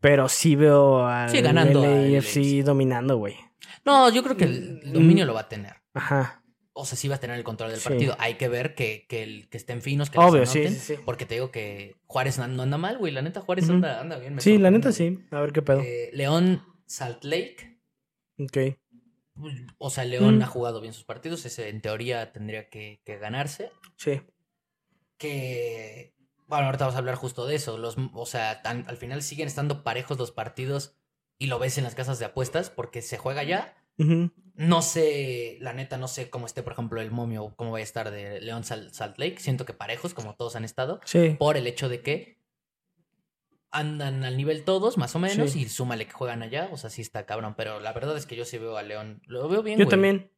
Pero 0.01 0.29
sí 0.29 0.57
veo 0.57 1.07
al 1.07 1.29
Sí, 1.31 1.43
ganando 1.43 1.83
al 1.83 2.11
LAFC 2.12 2.37
LAFC. 2.37 2.64
dominando, 2.64 3.19
güey. 3.19 3.37
No, 3.85 4.09
yo 4.11 4.23
creo 4.23 4.37
que 4.37 4.45
el 4.45 4.81
Mm. 4.85 4.93
dominio 4.93 5.27
lo 5.27 5.35
va 5.35 5.40
a 5.43 5.49
tener. 5.49 5.75
Ajá. 5.95 6.39
O 6.72 6.85
sea, 6.87 6.96
sí 6.96 7.09
va 7.09 7.16
a 7.16 7.20
tener 7.20 7.37
el 7.37 7.42
control 7.44 7.70
del 7.70 7.80
Sí. 7.80 7.88
partido. 7.88 8.16
Hay 8.18 8.35
que 8.35 8.48
ver 8.48 8.74
que, 8.74 9.06
que, 9.09 9.22
el- 9.24 9.48
que 9.48 9.56
estén 9.56 9.83
finos, 9.83 10.09
que 10.09 10.18
Obvio, 10.18 10.46
sí, 10.46 10.61
anoten, 10.61 10.74
sí, 10.80 10.94
sí. 10.96 11.02
Porque 11.04 11.26
te 11.26 11.35
digo 11.35 11.50
que 11.50 11.96
Juárez 12.06 12.38
no 12.38 12.44
anda 12.62 12.78
mal, 12.78 12.98
güey. 12.98 13.12
La 13.12 13.22
neta, 13.22 13.40
Juárez 13.40 13.68
anda, 13.68 14.00
anda 14.00 14.18
bien. 14.18 14.37
me 14.37 14.40
Sí, 14.40 14.56
la 14.59 14.70
neta 14.70 14.92
sí. 14.92 15.18
A 15.33 15.40
ver 15.40 15.52
qué 15.52 15.62
pedo. 15.62 15.80
Eh, 15.80 16.11
León, 16.12 16.62
Salt 16.87 17.24
Lake. 17.24 17.78
ok. 18.38 18.76
pues, 19.35 19.54
O 19.78 19.88
sea, 19.90 20.04
León 20.04 20.38
Mm. 20.38 20.42
ha 20.42 20.46
jugado 20.46 20.80
bien 20.80 20.92
sus 20.92 21.04
partidos. 21.04 21.44
Ese 21.46 21.68
en 21.70 21.80
teoría 21.80 22.30
tendría 22.33 22.68
que, 22.68 23.00
que 23.04 23.16
ganarse. 23.18 23.70
Sí. 23.96 24.20
Que. 25.18 26.14
Bueno, 26.46 26.66
ahorita 26.66 26.85
vamos 26.85 26.96
a 26.96 26.98
hablar 26.98 27.14
justo 27.14 27.46
de 27.46 27.54
eso. 27.54 27.78
Los, 27.78 27.96
o 28.12 28.26
sea, 28.26 28.62
tan- 28.62 28.85
al 28.88 28.96
final 28.96 29.22
siguen 29.22 29.46
estando 29.46 29.83
parejos 29.85 30.18
los 30.18 30.33
partidos 30.33 30.96
y 31.38 31.46
lo 31.46 31.59
ves 31.59 31.78
en 31.78 31.85
las 31.85 31.94
casas 31.94 32.18
de 32.18 32.24
apuestas 32.26 32.70
porque 32.70 33.02
se 33.02 33.18
juega 33.18 33.42
ya. 33.44 33.76
No 34.55 34.83
sé, 34.83 35.57
la 35.61 35.72
neta, 35.72 35.96
no 35.96 36.07
sé 36.09 36.29
cómo 36.31 36.46
esté, 36.46 36.62
por 36.62 36.72
ejemplo, 36.74 37.00
el 37.00 37.11
momio, 37.11 37.55
cómo 37.57 37.70
vaya 37.72 37.83
a 37.83 37.85
estar 37.85 38.11
de 38.11 38.40
León 38.40 38.62
Sal- 38.64 38.92
Salt 38.92 39.18
Lake. 39.18 39.38
Siento 39.38 39.64
que 39.64 39.72
parejos, 39.72 40.12
como 40.14 40.35
todos 40.37 40.55
han 40.57 40.64
estado, 40.64 41.00
Sí. 41.05 41.37
por 41.38 41.57
el 41.57 41.66
hecho 41.66 41.88
de 41.88 42.03
que 42.03 42.38
andan 43.70 44.24
al 44.24 44.37
nivel 44.37 44.64
todos, 44.64 44.98
más 44.98 45.14
o 45.14 45.18
menos, 45.18 45.53
Sí. 45.53 45.61
y 45.62 45.68
súmale 45.68 46.07
que 46.07 46.12
juegan 46.12 46.42
allá. 46.42 46.68
O 46.72 46.76
sea, 46.76 46.90
sí 46.90 47.03
está 47.03 47.24
cabrón. 47.24 47.55
Pero 47.57 47.81
la 47.81 47.92
verdad 47.92 48.16
es 48.16 48.26
que 48.26 48.37
yo 48.37 48.44
sí 48.44 48.59
veo 48.59 48.76
a 48.76 48.83
León. 48.83 49.22
Lo 49.26 49.48
veo 49.48 49.62
bien, 49.62 49.79
Yo 49.79 49.85
güey. 49.85 49.90
también. 49.90 50.33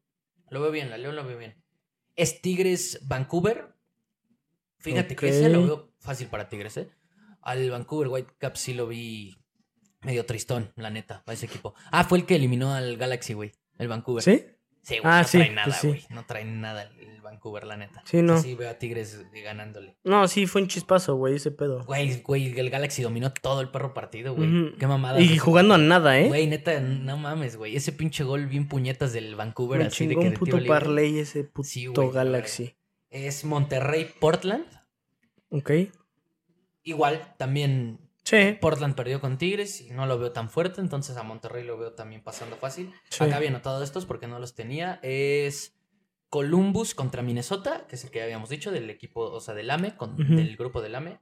Lo 0.51 0.61
veo 0.61 0.71
bien, 0.71 0.91
la 0.91 0.99
León 0.99 1.17
lo 1.17 1.25
veo 1.25 1.39
bien. 1.39 1.63
Es 2.15 2.43
Tigres 2.43 3.01
Vancouver. 3.03 3.75
Fíjate 4.79 5.17
que 5.17 5.29
ese 5.31 5.49
lo 5.49 5.63
veo 5.65 5.95
fácil 6.01 6.27
para 6.27 6.49
Tigres, 6.49 6.77
¿eh? 6.77 6.91
Al 7.41 7.71
Vancouver 7.71 8.09
Whitecaps 8.09 8.61
sí 8.61 8.75
lo 8.75 8.87
vi 8.87 9.37
medio 10.03 10.27
tristón, 10.27 10.73
la 10.77 10.91
neta, 10.91 11.23
a 11.27 11.33
ese 11.33 11.47
equipo. 11.47 11.75
Ah, 11.91 12.05
fue 12.05 12.19
el 12.19 12.27
que 12.27 12.37
eliminó 12.37 12.75
al 12.75 12.97
Galaxy, 12.97 13.35
güey. 13.35 13.53
El 13.79 13.89
Vancouver. 13.89 14.23
¿Sí? 14.23 14.45
Sí, 14.83 14.99
güey, 14.99 15.13
Ah, 15.13 15.23
no 15.23 15.29
sí, 15.29 15.39
trae 15.39 15.51
nada, 15.51 15.73
sí, 15.73 15.81
sí. 15.81 15.87
güey. 15.89 16.07
No 16.11 16.27
trae 16.27 16.45
nada 16.45 16.83
el, 16.99 17.21
Vancouver, 17.23 17.65
la 17.65 17.77
neta. 17.77 18.03
Sí, 18.05 18.21
no. 18.21 18.41
Sí, 18.41 18.55
veo 18.55 18.69
a 18.69 18.75
Tigres 18.75 19.25
ganándole. 19.45 19.97
No, 20.05 20.27
sí, 20.29 20.47
fue 20.47 20.61
un 20.61 20.69
chispazo, 20.69 21.15
güey, 21.17 21.37
ese 21.37 21.51
pedo. 21.53 21.85
Güey, 21.85 22.21
güey, 22.23 22.59
el 22.59 22.69
Galaxy 22.69 23.03
dominó 23.03 23.33
todo 23.33 23.61
el 23.61 23.71
perro 23.71 23.95
partido, 23.95 24.35
güey. 24.35 24.75
Qué 24.77 24.87
mamada. 24.87 25.21
Y 25.21 25.39
jugando 25.39 25.75
a 25.75 25.79
nada, 25.79 26.19
¿eh? 26.19 26.29
Güey, 26.29 26.47
neta, 26.49 26.79
no 26.81 27.17
mames, 27.17 27.57
güey. 27.57 27.77
Ese 27.77 27.93
pinche 27.93 28.25
gol 28.25 28.47
bien 28.47 28.69
puñetas 28.69 29.13
del 29.13 29.35
Vancouver, 29.37 29.79
Me 29.81 29.87
así 29.87 30.07
de 30.09 30.17
que 30.17 30.29
un 30.29 30.35
puto 30.35 30.59
parlay 30.67 31.19
ese 31.21 31.45
puto 31.45 31.69
Sí, 31.69 31.87
güey, 31.87 32.09
la 32.09 32.13
Galaxy. 32.13 32.75
Es 33.09 33.45
Monterrey 33.45 34.11
Portland. 34.21 34.67
Ok. 35.51 35.71
Igual, 36.83 37.35
también 37.39 38.02
Sí. 38.25 38.57
Portland 38.61 38.95
perdió 38.95 39.21
con 39.21 39.37
Tigres 39.37 39.81
y 39.81 39.91
no 39.91 40.07
lo 40.07 40.19
veo 40.19 40.31
tan 40.33 40.49
fuerte, 40.49 40.81
entonces 40.81 41.17
a 41.17 41.23
Monterrey 41.25 41.65
lo 41.65 41.77
veo 41.77 41.93
también 41.95 42.23
pasando 42.23 42.57
fácil. 42.57 42.93
Sí. 43.11 43.25
Acá 43.25 43.37
había 43.37 43.49
anotado 43.49 43.83
estos 43.83 44.07
porque 44.07 44.27
no 44.29 44.39
los 44.39 44.55
tenía. 44.55 45.01
Es 45.03 45.75
Columbus 46.29 46.95
contra 46.95 47.21
Minnesota, 47.23 47.87
que 47.89 47.97
es 47.97 48.05
el 48.05 48.11
que 48.11 48.23
habíamos 48.23 48.49
dicho, 48.49 48.71
del 48.71 48.89
equipo, 48.91 49.23
o 49.23 49.41
sea, 49.41 49.55
del 49.55 49.71
AME, 49.71 49.97
con, 49.97 50.13
Ujú. 50.15 50.37
del 50.37 50.57
grupo 50.57 50.81
del 50.81 50.95
AME. 50.95 51.19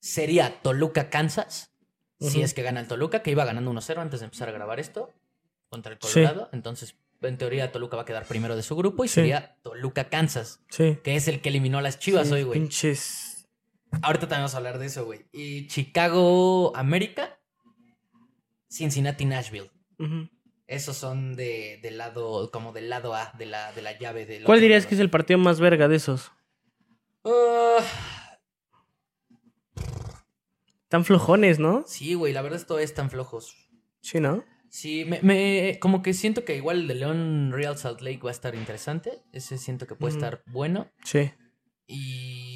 Sería 0.00 0.60
Toluca, 0.62 1.10
Kansas, 1.10 1.72
si 2.18 2.42
es 2.42 2.54
que 2.54 2.62
gana 2.62 2.80
el 2.80 2.88
Toluca, 2.88 3.22
que 3.22 3.30
iba 3.30 3.44
ganando 3.44 3.70
1-0 3.70 3.98
antes 4.00 4.20
de 4.20 4.24
empezar 4.24 4.48
a 4.48 4.52
grabar 4.52 4.80
esto, 4.80 5.12
contra 5.68 5.92
el 5.92 5.98
Colorado. 5.98 6.48
Entonces, 6.52 6.96
en 7.22 7.38
teoría, 7.38 7.70
Toluca 7.70 7.96
va 7.96 8.02
a 8.02 8.04
quedar 8.04 8.26
primero 8.26 8.56
de 8.56 8.62
su 8.64 8.74
grupo 8.74 9.04
y 9.04 9.08
Sí. 9.08 9.14
sería 9.14 9.56
Toluca, 9.62 10.08
Kansas, 10.08 10.60
Sí. 10.70 10.98
que 11.04 11.14
es 11.14 11.28
el 11.28 11.40
que 11.40 11.50
eliminó 11.50 11.78
a 11.78 11.82
las 11.82 11.98
Chivas 12.00 12.30
hoy, 12.32 12.42
güey. 12.42 12.58
Pinches. 12.58 13.31
Ahorita 14.00 14.22
también 14.28 14.40
vamos 14.40 14.54
a 14.54 14.56
hablar 14.56 14.78
de 14.78 14.86
eso, 14.86 15.04
güey. 15.04 15.26
Y 15.32 15.66
Chicago, 15.68 16.72
América, 16.76 17.38
Cincinnati, 18.70 19.24
Nashville. 19.26 19.70
Esos 20.66 20.96
son 20.96 21.36
de, 21.36 21.78
del 21.82 21.98
lado, 21.98 22.50
como 22.50 22.72
del 22.72 22.88
lado 22.88 23.14
A, 23.14 23.32
de 23.38 23.46
la, 23.46 23.72
de 23.72 23.82
la 23.82 23.98
llave 23.98 24.24
del 24.24 24.44
¿Cuál 24.44 24.60
dirías 24.60 24.86
que 24.86 24.94
es 24.94 25.00
el 25.00 25.10
partido 25.10 25.38
más 25.38 25.60
verga 25.60 25.86
de 25.88 25.96
esos? 25.96 26.32
Ah, 27.24 27.78
Tan 30.88 31.04
flojones, 31.04 31.58
¿no? 31.58 31.84
sí, 31.86 32.14
güey, 32.14 32.32
la 32.32 32.42
verdad 32.42 32.58
esto 32.60 32.78
es 32.78 32.94
tan 32.94 33.10
flojos. 33.10 33.54
Sí, 34.00 34.20
¿no? 34.20 34.44
Sí, 34.68 35.04
me, 35.04 35.20
me- 35.22 35.78
como 35.80 36.02
que 36.02 36.14
siento 36.14 36.44
que 36.44 36.56
igual 36.56 36.80
el 36.80 36.88
de 36.88 36.94
León 36.94 37.50
Real 37.52 37.76
Salt 37.78 38.00
Lake 38.00 38.20
va 38.24 38.30
a 38.30 38.32
estar 38.32 38.54
interesante. 38.54 39.22
Ese 39.32 39.58
siento 39.58 39.86
que 39.86 39.94
puede 39.94 40.14
estar 40.14 40.42
bueno. 40.46 40.90
Sí. 41.04 41.30
Y. 41.86 42.51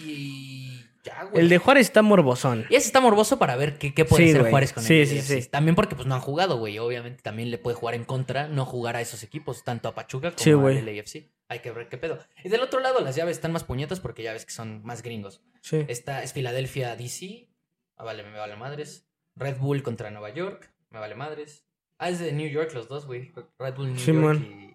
Y. 0.00 0.84
Ya, 1.02 1.24
güey. 1.24 1.42
El 1.44 1.48
de 1.48 1.56
Juárez 1.58 1.86
está 1.86 2.02
morbosón. 2.02 2.66
Y 2.68 2.74
ese 2.74 2.86
está 2.86 3.00
morboso 3.00 3.38
para 3.38 3.56
ver 3.56 3.78
qué, 3.78 3.94
qué 3.94 4.04
puede 4.04 4.24
Sí, 4.24 4.28
hacer 4.30 4.42
güey. 4.42 4.50
Juárez 4.50 4.72
con 4.74 4.82
Sí, 4.82 5.00
el 5.00 5.06
sí, 5.06 5.22
sí. 5.22 5.48
También 5.48 5.74
porque 5.74 5.94
pues 5.96 6.06
no 6.06 6.14
han 6.14 6.20
jugado, 6.20 6.58
güey. 6.58 6.78
Obviamente 6.78 7.22
también 7.22 7.50
le 7.50 7.56
puede 7.58 7.74
jugar 7.76 7.94
en 7.94 8.04
contra 8.04 8.48
no 8.48 8.66
jugar 8.66 8.96
a 8.96 9.00
esos 9.00 9.22
equipos, 9.22 9.64
tanto 9.64 9.88
a 9.88 9.94
Pachuca 9.94 10.30
como 10.30 10.38
Sí, 10.42 10.50
al 10.50 10.56
güey. 10.58 10.82
LAFC. 10.82 11.30
Hay 11.48 11.60
que 11.60 11.70
ver 11.72 11.88
qué 11.88 11.96
pedo. 11.96 12.18
Y 12.44 12.48
del 12.50 12.60
otro 12.60 12.80
lado 12.80 13.00
las 13.00 13.16
llaves 13.16 13.36
están 13.36 13.50
más 13.52 13.64
puñetas 13.64 13.98
porque 13.98 14.22
ya 14.22 14.32
ves 14.34 14.44
que 14.44 14.52
son 14.52 14.82
más 14.84 15.02
gringos. 15.02 15.40
Sí. 15.62 15.84
Esta 15.88 16.22
es 16.22 16.32
Filadelfia 16.34 16.94
DC. 16.96 17.48
Ah, 17.96 18.04
vale, 18.04 18.22
me 18.22 18.38
vale 18.38 18.56
madres. 18.56 19.06
Red 19.36 19.56
Bull 19.56 19.82
contra 19.82 20.10
Nueva 20.10 20.30
York. 20.34 20.70
Me 20.90 20.98
vale 20.98 21.14
madres. 21.14 21.64
Ah, 21.98 22.10
es 22.10 22.18
de 22.18 22.32
New 22.32 22.48
York 22.48 22.72
los 22.74 22.88
dos, 22.88 23.06
güey. 23.06 23.32
Red 23.58 23.74
Bull 23.74 23.94
New. 23.94 23.96
York 24.22 24.40
y... 24.42 24.74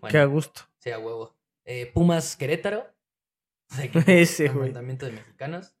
Bueno, 0.00 0.12
Qué 0.12 0.18
a 0.18 0.24
gusto. 0.24 0.62
sea 0.78 0.98
huevo. 0.98 1.34
Eh, 1.64 1.90
Pumas 1.94 2.36
Querétaro. 2.36 2.86
Ese, 4.06 4.44
güey. 4.48 4.56
Enfrentamiento 4.68 5.06
de 5.06 5.12
mexicanos. 5.12 5.74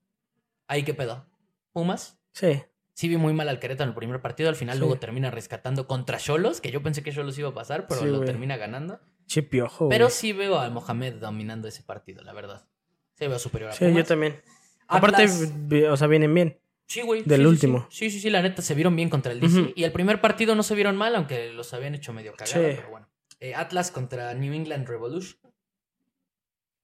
Ahí 0.68 0.82
qué 0.84 0.94
pedo. 0.94 1.26
Pumas. 1.72 2.18
Sí. 2.32 2.62
Sí 2.94 3.08
vi 3.08 3.16
muy 3.16 3.32
mal 3.32 3.48
al 3.48 3.58
Querétaro 3.58 3.84
en 3.84 3.90
el 3.90 3.94
primer 3.96 4.20
partido. 4.20 4.48
Al 4.48 4.56
final 4.56 4.74
Sí. 4.76 4.80
luego 4.80 4.98
termina 4.98 5.30
rescatando 5.30 5.86
contra 5.86 6.18
Cholos, 6.18 6.60
que 6.60 6.70
yo 6.70 6.82
pensé 6.82 7.02
que 7.02 7.12
Cholos 7.12 7.38
iba 7.38 7.48
a 7.48 7.54
pasar, 7.54 7.86
pero 7.86 8.00
Sí, 8.02 8.06
lo 8.06 8.20
termina 8.24 8.56
ganando. 8.56 9.00
Che 9.26 9.42
piojo, 9.42 9.88
Pero 9.88 10.06
güey. 10.06 10.14
sí 10.16 10.32
veo 10.32 10.58
al 10.58 10.72
Mohamed 10.72 11.14
dominando 11.14 11.68
ese 11.68 11.82
partido, 11.82 12.22
la 12.22 12.32
verdad. 12.32 12.66
Sí 13.14 13.26
veo 13.26 13.38
superior 13.38 13.70
a 13.70 13.72
Sí, 13.74 13.84
Pumas. 13.86 13.96
yo 13.96 14.04
también. 14.04 14.42
Aparte, 14.88 15.22
Atlas- 15.24 15.52
o 15.90 15.96
sea, 15.96 16.06
vienen 16.06 16.34
bien. 16.34 16.58
Sí, 16.86 17.00
güey. 17.00 17.22
Del 17.22 17.40
sí, 17.40 17.46
último. 17.46 17.86
Sí. 17.90 18.10
sí, 18.10 18.20
sí, 18.20 18.28
la 18.28 18.42
neta 18.42 18.60
se 18.60 18.74
vieron 18.74 18.94
bien 18.94 19.08
contra 19.08 19.32
el 19.32 19.40
DC. 19.40 19.72
Y 19.74 19.84
el 19.84 19.92
primer 19.92 20.20
partido 20.20 20.54
no 20.54 20.62
se 20.62 20.74
vieron 20.74 20.96
mal, 20.96 21.14
aunque 21.16 21.50
los 21.52 21.72
habían 21.72 21.94
hecho 21.94 22.12
medio 22.12 22.34
cagado, 22.34 22.68
Sí. 22.68 22.74
pero 22.76 22.90
bueno. 22.90 23.08
Eh, 23.40 23.54
Atlas 23.54 23.90
contra 23.90 24.34
New 24.34 24.52
England 24.52 24.86
Revolution. 24.86 25.38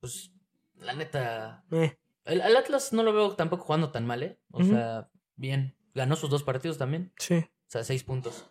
Pues, 0.01 0.33
la 0.81 0.93
neta. 0.95 1.65
Eh, 1.71 1.97
El, 2.25 2.41
el 2.41 2.57
Atlas 2.57 2.93
no 2.93 3.03
lo 3.03 3.13
veo 3.13 3.35
tampoco 3.37 3.65
jugando 3.65 3.91
tan 3.91 4.07
mal, 4.07 4.23
¿eh? 4.23 4.39
O 4.51 4.63
sea, 4.65 5.09
bien. 5.37 5.75
Ganó 5.95 6.17
sus 6.17 6.31
dos 6.31 6.43
partidos 6.43 6.79
también. 6.79 7.13
sí. 7.19 7.37
O 7.37 7.71
sea, 7.71 7.85
seis 7.85 8.03
puntos. 8.03 8.47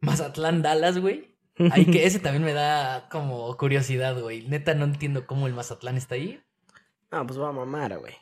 Mazatlán 0.00 0.62
Dallas, 0.62 0.98
güey. 0.98 1.36
Ahí 1.70 1.86
que 1.90 2.04
ese 2.06 2.18
también 2.18 2.42
me 2.44 2.52
da 2.52 3.08
como 3.10 3.56
curiosidad, 3.56 4.20
güey. 4.20 4.46
Neta, 4.48 4.74
no 4.74 4.84
entiendo 4.84 5.26
cómo 5.26 5.46
el 5.46 5.52
Mazatlán 5.54 5.96
está 5.96 6.16
ahí. 6.16 6.42
Ah, 7.10 7.24
pues 7.26 7.38
va 7.38 7.50
a 7.50 7.52
mamar, 7.52 7.98
güey. 7.98 8.14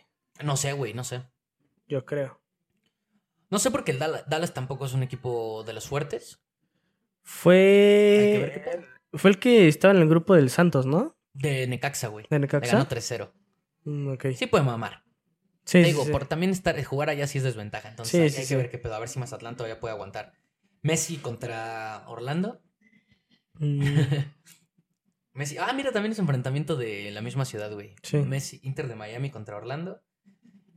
No 0.44 0.57
sé, 0.57 0.72
güey, 0.74 0.92
no 0.94 1.05
sé. 1.05 1.22
Yo 1.88 2.05
creo. 2.05 2.40
No 3.48 3.59
sé 3.59 3.70
porque 3.70 3.92
el 3.92 3.98
Dalla- 3.98 4.24
Dallas 4.26 4.53
tampoco 4.53 4.85
es 4.85 4.92
un 4.92 5.03
equipo 5.03 5.62
de 5.64 5.72
los 5.72 5.88
fuertes. 5.88 6.40
Hay 7.44 8.33
que 8.33 8.38
ver 8.40 8.53
qué 8.53 8.61
Fue. 8.61 9.18
Fue 9.18 9.31
el 9.31 9.38
que 9.38 9.66
estaba 9.68 9.94
en 9.94 10.00
el 10.03 10.09
grupo 10.09 10.35
del 10.35 10.50
Santos, 10.50 10.87
¿no? 10.87 11.16
De 11.32 11.66
Necaxa, 11.66 12.08
güey. 12.08 12.26
De 12.28 12.38
Le 12.38 12.46
ganó 12.46 12.60
Necaxa. 12.60 12.88
3-0. 12.88 13.32
Mm. 13.84 14.14
Sí 14.34 14.46
puede 14.46 14.64
mamar. 14.64 15.04
Sí, 15.64 15.82
Te 15.82 15.84
digo, 15.84 16.04
sí. 16.04 16.10
por 16.10 16.26
también 16.26 16.50
estar, 16.50 16.82
jugar 16.82 17.10
allá 17.10 17.26
sí 17.26 17.38
es 17.38 17.44
desventaja. 17.44 17.88
Entonces 17.88 18.36
hay, 18.36 18.46
que 18.46 18.56
ver 18.56 18.70
qué 18.70 18.78
pedo. 18.78 18.94
A 18.94 18.98
ver 18.98 19.08
si 19.08 19.18
Mazatlán 19.18 19.56
todavía 19.56 19.78
puede 19.78 19.94
aguantar. 19.94 20.32
Messi 20.82 21.18
contra 21.18 22.04
Orlando. 22.08 22.60
Mm, 23.54 23.80
Messi. 25.34 25.58
Ah, 25.58 25.72
mira, 25.72 25.92
también 25.92 26.12
es 26.12 26.18
enfrentamiento 26.18 26.76
de 26.76 27.10
la 27.10 27.20
misma 27.20 27.44
ciudad, 27.44 27.72
güey. 27.72 27.94
Sí. 28.02 28.18
Messi, 28.18 28.60
Inter 28.62 28.88
de 28.88 28.96
Miami 28.96 29.30
contra 29.30 29.56
Orlando. 29.56 30.02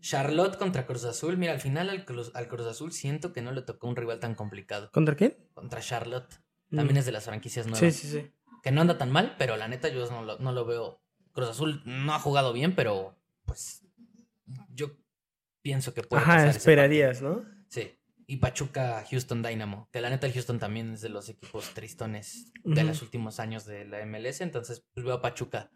Charlotte 0.02 0.58
contra 0.58 0.86
Cruz 0.86 1.06
Azul. 1.06 1.38
Mira, 1.38 1.54
al 1.54 1.62
final 1.62 1.90
al 1.90 2.04
Cruz, 2.04 2.32
al 2.36 2.48
Cruz 2.50 2.68
Azul 2.68 2.92
siento 2.92 3.32
que 3.32 3.42
no 3.42 3.54
le 3.54 3.62
tocó 3.62 3.88
un 3.88 3.96
rival 3.96 4.20
tan 4.20 4.36
complicado. 4.36 4.92
¿Contra 4.92 5.16
quién? 5.16 5.38
Contra 5.54 5.80
Charlotte. 5.80 6.42
Mm. 6.70 6.76
También 6.76 6.98
es 6.98 7.06
de 7.06 7.14
las 7.14 7.24
franquicias 7.24 7.68
nuevas. 7.68 7.80
Sí, 7.80 7.92
sí, 7.92 8.08
sí. 8.12 8.32
Que 8.64 8.72
no 8.72 8.82
anda 8.82 8.98
tan 8.98 9.12
mal, 9.12 9.36
pero 9.38 9.58
la 9.58 9.68
neta 9.68 9.90
yo 9.90 10.10
no 10.10 10.24
lo, 10.24 10.40
no 10.40 10.52
lo 10.52 10.66
veo. 10.66 11.04
Cruz 11.34 11.50
Azul 11.50 11.84
no 11.86 12.14
ha 12.14 12.20
jugado 12.20 12.54
bien, 12.54 12.76
pero 12.76 13.16
pues 13.46 13.86
yo 14.70 14.98
pienso 15.62 15.94
que 15.94 16.02
puede 16.02 16.24
pasar 16.24 16.40
Ajá, 16.40 16.50
ese 16.50 16.58
esperarías, 16.58 17.22
¿no? 17.22 17.44
Sí. 17.68 17.92
Y 18.26 18.38
Pachuca, 18.38 19.06
Houston 19.10 19.44
Dynamo. 19.44 19.90
Que 19.92 20.00
la 20.00 20.10
neta 20.10 20.28
el 20.28 20.34
Houston 20.34 20.60
también 20.60 20.94
es 20.94 21.02
de 21.02 21.10
los 21.10 21.28
equipos 21.30 21.74
tristones 21.74 22.52
de 22.64 22.84
los 22.84 23.02
últimos 23.02 23.40
años 23.40 23.66
de 23.66 23.86
la 23.86 24.06
MLS. 24.06 24.42
Entonces 24.42 24.86
pues, 24.94 25.06
veo 25.06 25.16
a 25.16 25.22
Pachuca, 25.22 25.70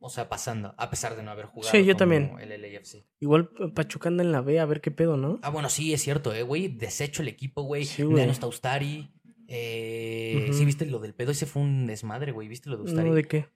o 0.00 0.08
sea, 0.08 0.28
pasando, 0.28 0.74
a 0.76 0.90
pesar 0.90 1.16
de 1.16 1.22
no 1.22 1.30
haber 1.30 1.46
jugado. 1.46 1.70
Sí, 1.70 1.84
yo 1.84 1.94
como 1.94 1.98
también. 1.98 2.36
El 2.38 2.60
LAFC. 2.60 3.06
Igual 3.20 3.50
Pachuca 3.74 4.08
anda 4.08 4.22
en 4.22 4.32
la 4.32 4.40
B, 4.40 4.60
a 4.60 4.66
ver 4.66 4.80
qué 4.80 4.90
pedo, 4.90 5.16
¿no? 5.16 5.38
Ah, 5.42 5.50
bueno, 5.50 5.68
sí, 5.68 5.92
es 5.94 6.02
cierto, 6.02 6.34
eh, 6.34 6.42
güey. 6.42 6.68
Desecho 6.68 7.22
el 7.22 7.28
equipo, 7.28 7.62
güey. 7.62 7.84
Sí, 7.84 8.02
güey. 8.02 8.20
Janos 8.20 8.38
Taustari. 8.38 9.10
Eh. 9.48 10.50
Sí, 10.52 10.64
viste 10.64 10.86
lo 10.86 10.98
del 10.98 11.14
pedo. 11.14 11.30
Ese 11.32 11.46
fue 11.46 11.62
un 11.62 11.86
desmadre, 11.86 12.32
güey. 12.32 12.48
¿Viste 12.48 12.70
lo 12.70 12.76
de 12.76 12.82
Ustari? 12.84 13.08
No, 13.08 13.14
¿de 13.14 13.24
qué? 13.24 13.46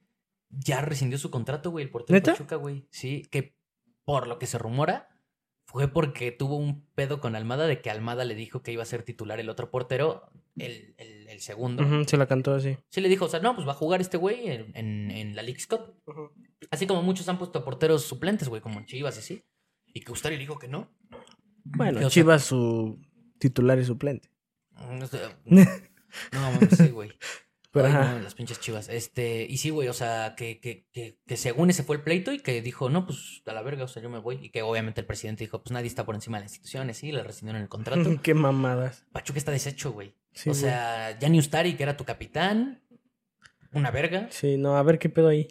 ya 0.51 0.81
rescindió 0.81 1.19
su 1.19 1.29
contrato, 1.29 1.69
güey, 1.69 1.85
el 1.85 1.91
portero 1.91 2.15
¿Neta? 2.17 2.31
de 2.31 2.37
Pachuca, 2.37 2.55
güey. 2.55 2.87
Sí, 2.89 3.21
que 3.29 3.55
por 4.03 4.25
lo 4.27 4.39
que 4.39 4.47
se 4.47 4.57
rumora 4.57 5.07
fue 5.67 5.87
porque 5.87 6.31
tuvo 6.31 6.55
un 6.57 6.87
pedo 6.95 7.21
con 7.21 7.35
Almada 7.35 7.67
de 7.67 7.81
que 7.81 7.91
Almada 7.91 8.25
le 8.25 8.33
dijo 8.33 8.63
que 8.63 8.71
iba 8.71 8.81
a 8.81 8.85
ser 8.87 9.03
titular 9.03 9.39
el 9.39 9.47
otro 9.49 9.69
portero, 9.69 10.23
el, 10.57 10.95
el- 10.97 11.27
el 11.29 11.39
segundo. 11.41 11.83
Se 12.07 12.17
la 12.17 12.25
cantó 12.25 12.55
así. 12.55 12.75
Sí 12.89 12.99
le 12.99 13.09
dijo, 13.09 13.25
o 13.25 13.29
sea, 13.29 13.39
no, 13.41 13.53
pues 13.53 13.67
va 13.67 13.73
a 13.73 13.75
jugar 13.75 14.01
este 14.01 14.17
güey 14.17 14.47
en, 14.49 14.71
en, 14.75 15.11
en 15.11 15.35
la 15.35 15.43
League 15.43 15.61
Cup. 15.69 15.93
Así 16.71 16.87
como 16.87 17.03
muchos 17.03 17.29
han 17.29 17.37
puesto 17.37 17.63
porteros 17.63 18.03
suplentes, 18.03 18.49
güey, 18.49 18.59
como 18.61 18.79
en 18.79 18.85
Chivas 18.87 19.17
y 19.17 19.19
así. 19.19 19.43
Y 19.93 20.01
que 20.01 20.11
Ustari 20.11 20.37
dijo 20.37 20.57
que 20.57 20.67
no. 20.67 20.89
Bueno, 21.63 21.99
Que, 21.99 22.05
o 22.05 22.09
sea, 22.09 22.13
Chivas 22.23 22.43
su 22.43 22.99
titular 23.37 23.77
y 23.77 23.85
suplente. 23.85 24.31
No, 26.31 26.39
mames, 26.41 26.69
sí, 26.75 26.87
güey. 26.89 27.11
Pero 27.71 27.85
Ay, 27.85 27.91
ajá. 27.91 28.13
no, 28.13 28.19
las 28.19 28.33
pinches 28.33 28.59
chivas. 28.59 28.89
Este, 28.89 29.45
y 29.47 29.57
sí, 29.57 29.69
güey, 29.69 29.87
o 29.89 29.93
sea, 29.93 30.33
que, 30.35 30.59
que, 30.59 30.87
que, 30.91 31.19
que 31.27 31.37
según 31.37 31.69
ese 31.69 31.83
fue 31.83 31.97
el 31.97 32.01
pleito 32.01 32.33
y 32.33 32.39
que 32.39 32.63
dijo, 32.63 32.89
no, 32.89 33.05
pues 33.05 33.43
a 33.45 33.53
la 33.53 33.61
verga, 33.61 33.83
o 33.83 33.87
sea, 33.87 34.01
yo 34.01 34.09
me 34.09 34.17
voy. 34.17 34.39
Y 34.41 34.49
que 34.49 34.63
obviamente 34.63 35.01
el 35.01 35.07
presidente 35.07 35.43
dijo, 35.43 35.61
pues 35.61 35.71
nadie 35.71 35.85
está 35.87 36.03
por 36.03 36.15
encima 36.15 36.37
de 36.37 36.45
las 36.45 36.53
instituciones, 36.53 36.97
sí, 36.97 37.11
le 37.11 37.21
rescindieron 37.23 37.61
el 37.61 37.69
contrato. 37.69 38.09
qué 38.23 38.33
mamadas. 38.33 39.05
Pachuca 39.11 39.37
está 39.37 39.51
deshecho, 39.51 39.91
güey. 39.91 40.15
Sí, 40.33 40.49
o 40.49 40.53
sea, 40.55 41.17
Gianni 41.19 41.37
Ustari, 41.37 41.75
que 41.75 41.83
era 41.83 41.95
tu 41.95 42.05
capitán, 42.05 42.81
una 43.71 43.91
verga. 43.91 44.27
Sí, 44.31 44.57
no, 44.57 44.75
a 44.75 44.83
ver 44.83 44.97
qué 44.97 45.09
pedo 45.09 45.27
ahí. 45.27 45.47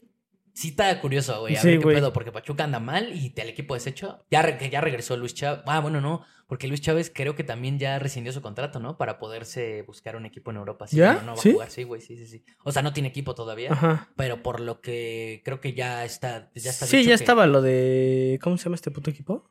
Sí 0.59 0.69
está 0.71 1.01
curioso, 1.01 1.39
güey, 1.41 1.55
a 1.55 1.61
Sí, 1.63 1.69
ver 1.69 1.79
qué 1.79 1.85
güey. 1.85 1.97
pedo, 1.97 2.13
porque 2.13 2.33
Pachuca 2.33 2.65
anda 2.65 2.81
mal 2.81 3.13
y 3.15 3.33
el 3.37 3.49
equipo 3.49 3.75
deshecho. 3.75 4.25
Ya, 4.29 4.43
re- 4.43 4.71
ya 4.71 4.81
regresó 4.81 5.17
Luis 5.17 5.33
Chávez. 5.33 5.61
Ah, 5.67 5.79
bueno, 5.79 6.01
no, 6.01 6.25
porque 6.49 6.67
Luis 6.67 6.81
Chávez 6.81 7.13
creo 7.15 7.37
que 7.37 7.45
también 7.45 7.79
ya 7.79 8.01
rescindió 8.01 8.33
su 8.33 8.43
contrato, 8.43 8.81
¿no? 8.81 8.97
Para 8.97 9.21
poderse 9.21 9.83
buscar 9.83 10.17
un 10.17 10.27
equipo 10.27 10.51
en 10.51 10.57
Europa. 10.57 10.89
Sí, 10.89 10.97
¿Ya? 10.97 11.13
No, 11.15 11.23
no 11.23 11.37
va 11.37 11.43
¿Sí? 11.43 11.51
a 11.51 11.53
jugar, 11.53 11.71
sí, 11.71 11.85
güey, 11.85 12.01
sí, 12.01 12.17
sí, 12.17 12.27
sí. 12.27 12.45
O 12.65 12.73
sea, 12.73 12.83
no 12.83 12.93
tiene 12.93 13.09
equipo 13.11 13.37
todavía. 13.37 13.71
Ajá. 13.73 14.09
Pero 14.17 14.43
por 14.43 14.59
lo 14.59 14.81
que 14.81 15.43
creo 15.45 15.61
que 15.61 15.75
ya 15.75 16.05
está. 16.05 16.51
Ya 16.57 16.71
está 16.71 16.87
sí, 16.87 17.03
ya 17.05 17.11
que- 17.11 17.15
estaba 17.15 17.47
lo 17.47 17.63
de. 17.63 18.41
¿Cómo 18.43 18.59
se 18.59 18.65
llama 18.65 18.75
este 18.75 18.91
puto 18.91 19.11
equipo? 19.11 19.49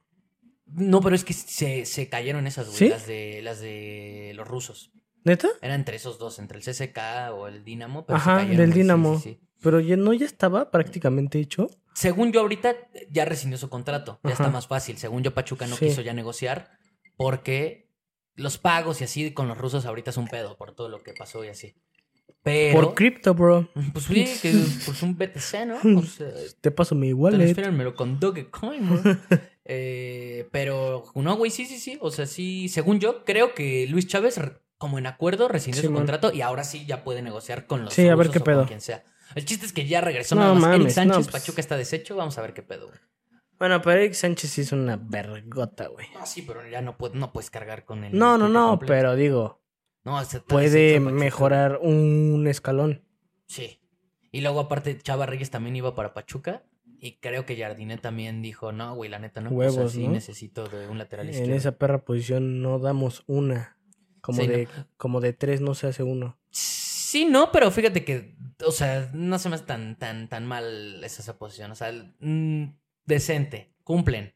No, 0.66 1.00
pero 1.00 1.16
es 1.16 1.24
que 1.24 1.32
se, 1.32 1.86
se 1.86 2.10
cayeron 2.10 2.48
esas, 2.48 2.66
güey. 2.68 2.78
¿Sí? 2.80 2.90
Las 2.90 3.08
de 3.08 3.40
las 3.44 3.62
de 3.62 4.34
los 4.36 4.46
rusos. 4.46 4.92
¿Neta? 5.28 5.50
Era 5.62 5.76
entre 5.76 5.98
esos 5.98 6.18
dos, 6.18 6.40
entre 6.40 6.58
el 6.58 6.64
CSK 6.64 6.98
o 7.34 7.48
el 7.48 7.64
Dinamo. 7.66 8.06
Pero 8.06 8.18
Ajá, 8.18 8.46
del 8.46 8.72
sí, 8.72 8.80
Dinamo. 8.80 9.20
sí, 9.20 9.22
sí. 9.32 9.40
Pero 9.62 9.80
ya 9.82 9.98
no 9.98 10.14
ya 10.14 10.26
estaba 10.26 10.72
prácticamente 10.72 11.40
hecho. 11.40 11.68
Según 11.94 12.32
yo, 12.32 12.42
ahorita 12.42 12.76
ya 13.10 13.26
rescindió 13.26 13.58
su 13.58 13.70
contrato. 13.70 14.20
Ya 14.24 14.32
está 14.32 14.50
más 14.50 14.68
fácil. 14.68 14.98
Según 14.98 15.24
yo, 15.24 15.34
Pachuca 15.34 15.68
no 15.68 15.76
quiso 15.76 16.02
ya 16.02 16.14
negociar 16.14 16.70
porque 17.18 17.90
los 18.36 18.58
pagos 18.58 19.02
y 19.02 19.04
así 19.04 19.32
con 19.32 19.48
los 19.48 19.58
rusos 19.58 19.86
ahorita 19.86 20.12
es 20.12 20.18
un 20.18 20.28
pedo 20.28 20.58
por 20.58 20.74
todo 20.76 20.90
lo 20.90 21.02
que 21.02 21.14
pasó 21.14 21.44
y 21.44 21.50
así. 21.50 21.76
Pero. 22.44 22.80
Por 22.80 22.94
cripto, 22.94 23.34
bro. 23.34 23.68
Pues 23.94 24.06
sí, 24.06 24.26
que 24.42 24.52
pues 24.86 25.02
un 25.04 25.18
BTC, 25.18 25.66
¿no? 25.66 26.00
O 26.00 26.04
sea, 26.06 26.28
Te 26.62 26.72
paso 26.72 26.96
mi 26.96 27.12
wallet. 27.12 27.38
Transférenmelo 27.40 27.96
con 27.96 28.20
Dogecoin, 28.20 28.90
bro. 28.90 29.18
Eh, 29.70 30.48
pero 30.54 31.04
no, 31.14 31.36
güey, 31.36 31.52
sí, 31.52 31.66
sí, 31.66 31.78
sí. 31.78 31.98
O 32.00 32.10
sea, 32.10 32.26
sí, 32.26 32.70
según 32.70 33.02
yo, 33.02 33.26
creo 33.26 33.54
que 33.54 33.86
Luis 33.90 34.08
Chávez 34.08 34.40
como 34.78 34.98
en 34.98 35.08
acuerdo, 35.08 35.48
rescindió 35.48 35.82
su 35.82 35.88
Simón. 35.88 36.02
contrato 36.02 36.32
y 36.34 36.42
ahora 36.42 36.64
sí 36.64 36.86
ya 36.86 37.04
puede 37.04 37.22
negociar 37.22 37.66
con 37.68 37.84
los 37.86 37.94
Sí, 37.94 38.08
a 38.08 38.16
ver 38.16 38.30
qué 38.30 38.40
o 38.40 38.42
con 38.44 38.54
pedo. 38.54 38.66
quien 38.66 38.82
sea. 38.82 39.04
El 39.36 39.46
chiste 39.46 39.66
es 39.66 39.74
que 39.74 39.86
ya 39.88 40.02
regresó 40.02 40.36
No 40.36 40.42
nada 40.42 40.54
más. 40.54 40.76
Eric 40.76 40.90
Sánchez, 40.90 41.18
no, 41.18 41.24
pues- 41.24 41.28
Pachuca 41.44 41.62
está 41.62 41.76
deshecho, 41.78 42.16
vamos 42.16 42.38
a 42.38 42.42
ver 42.42 42.54
qué 42.54 42.62
pedo, 42.64 42.88
güey. 42.88 43.00
Bueno, 43.60 43.82
pero 43.82 44.00
Eric 44.00 44.14
Sánchez 44.14 44.52
sí 44.52 44.62
es 44.62 44.72
una 44.72 44.98
vergota, 44.98 45.88
güey. 45.88 46.06
No, 46.14 46.26
sí, 46.26 46.44
pero 46.44 46.68
ya 46.70 46.82
no, 46.82 46.96
puede, 46.98 47.16
no 47.16 47.34
puedes 47.34 47.50
cargar 47.50 47.86
con 47.86 48.04
el. 48.04 48.18
No, 48.18 48.38
no, 48.38 48.48
no, 48.48 48.70
completo. 48.70 48.94
pero 48.94 49.16
digo, 49.16 49.62
No, 50.06 50.22
puede 50.48 51.00
mejorar 51.00 51.80
un 51.82 52.46
escalón. 52.48 53.04
Sí. 53.48 53.82
Y 54.32 54.42
luego, 54.42 54.60
aparte, 54.60 54.98
Chava 55.00 55.26
Reyes 55.26 55.50
también 55.50 55.76
iba 55.76 55.96
para 55.96 56.14
Pachuca. 56.14 56.64
Y 57.00 57.18
creo 57.20 57.46
que 57.46 57.56
Jardiné 57.58 57.98
también 57.98 58.42
dijo, 58.42 58.72
no, 58.72 58.96
güey, 58.96 59.10
la 59.10 59.20
neta 59.20 59.40
no. 59.42 59.48
o 59.50 59.50
sea, 59.52 59.58
Huevos, 59.58 59.92
sí 59.92 60.06
¿no? 60.08 60.14
necesito 60.14 60.68
de 60.68 60.88
un 60.88 60.98
lateral 60.98 61.28
En 61.28 61.34
izquierdo. 61.34 61.56
esa 61.56 61.72
perra 61.74 62.04
posición 62.04 62.62
no 62.62 62.80
damos 62.80 63.24
una. 63.28 63.77
Como, 64.28 64.42
Sí, 64.42 64.48
de, 64.48 64.68
como 64.98 65.22
de 65.22 65.32
tres 65.32 65.62
no 65.62 65.74
se 65.74 65.88
hace 65.88 66.04
uno. 66.04 66.38
Sí, 66.52 67.24
no, 67.24 67.50
pero 67.54 67.72
fíjate 67.72 68.04
que, 68.04 68.36
o 68.66 68.72
sea, 68.74 69.10
no 69.14 69.40
se 69.40 69.48
me 69.48 69.56
hace 69.56 69.64
tan, 69.64 69.96
tan, 69.98 70.28
tan 70.28 70.46
mal 70.46 71.02
esa, 71.02 71.22
esa 71.22 71.38
posición. 71.38 71.72
O 71.72 71.76
sea, 71.76 71.94
mm, 72.20 72.66
decente, 73.06 73.72
cumplen. 73.86 74.34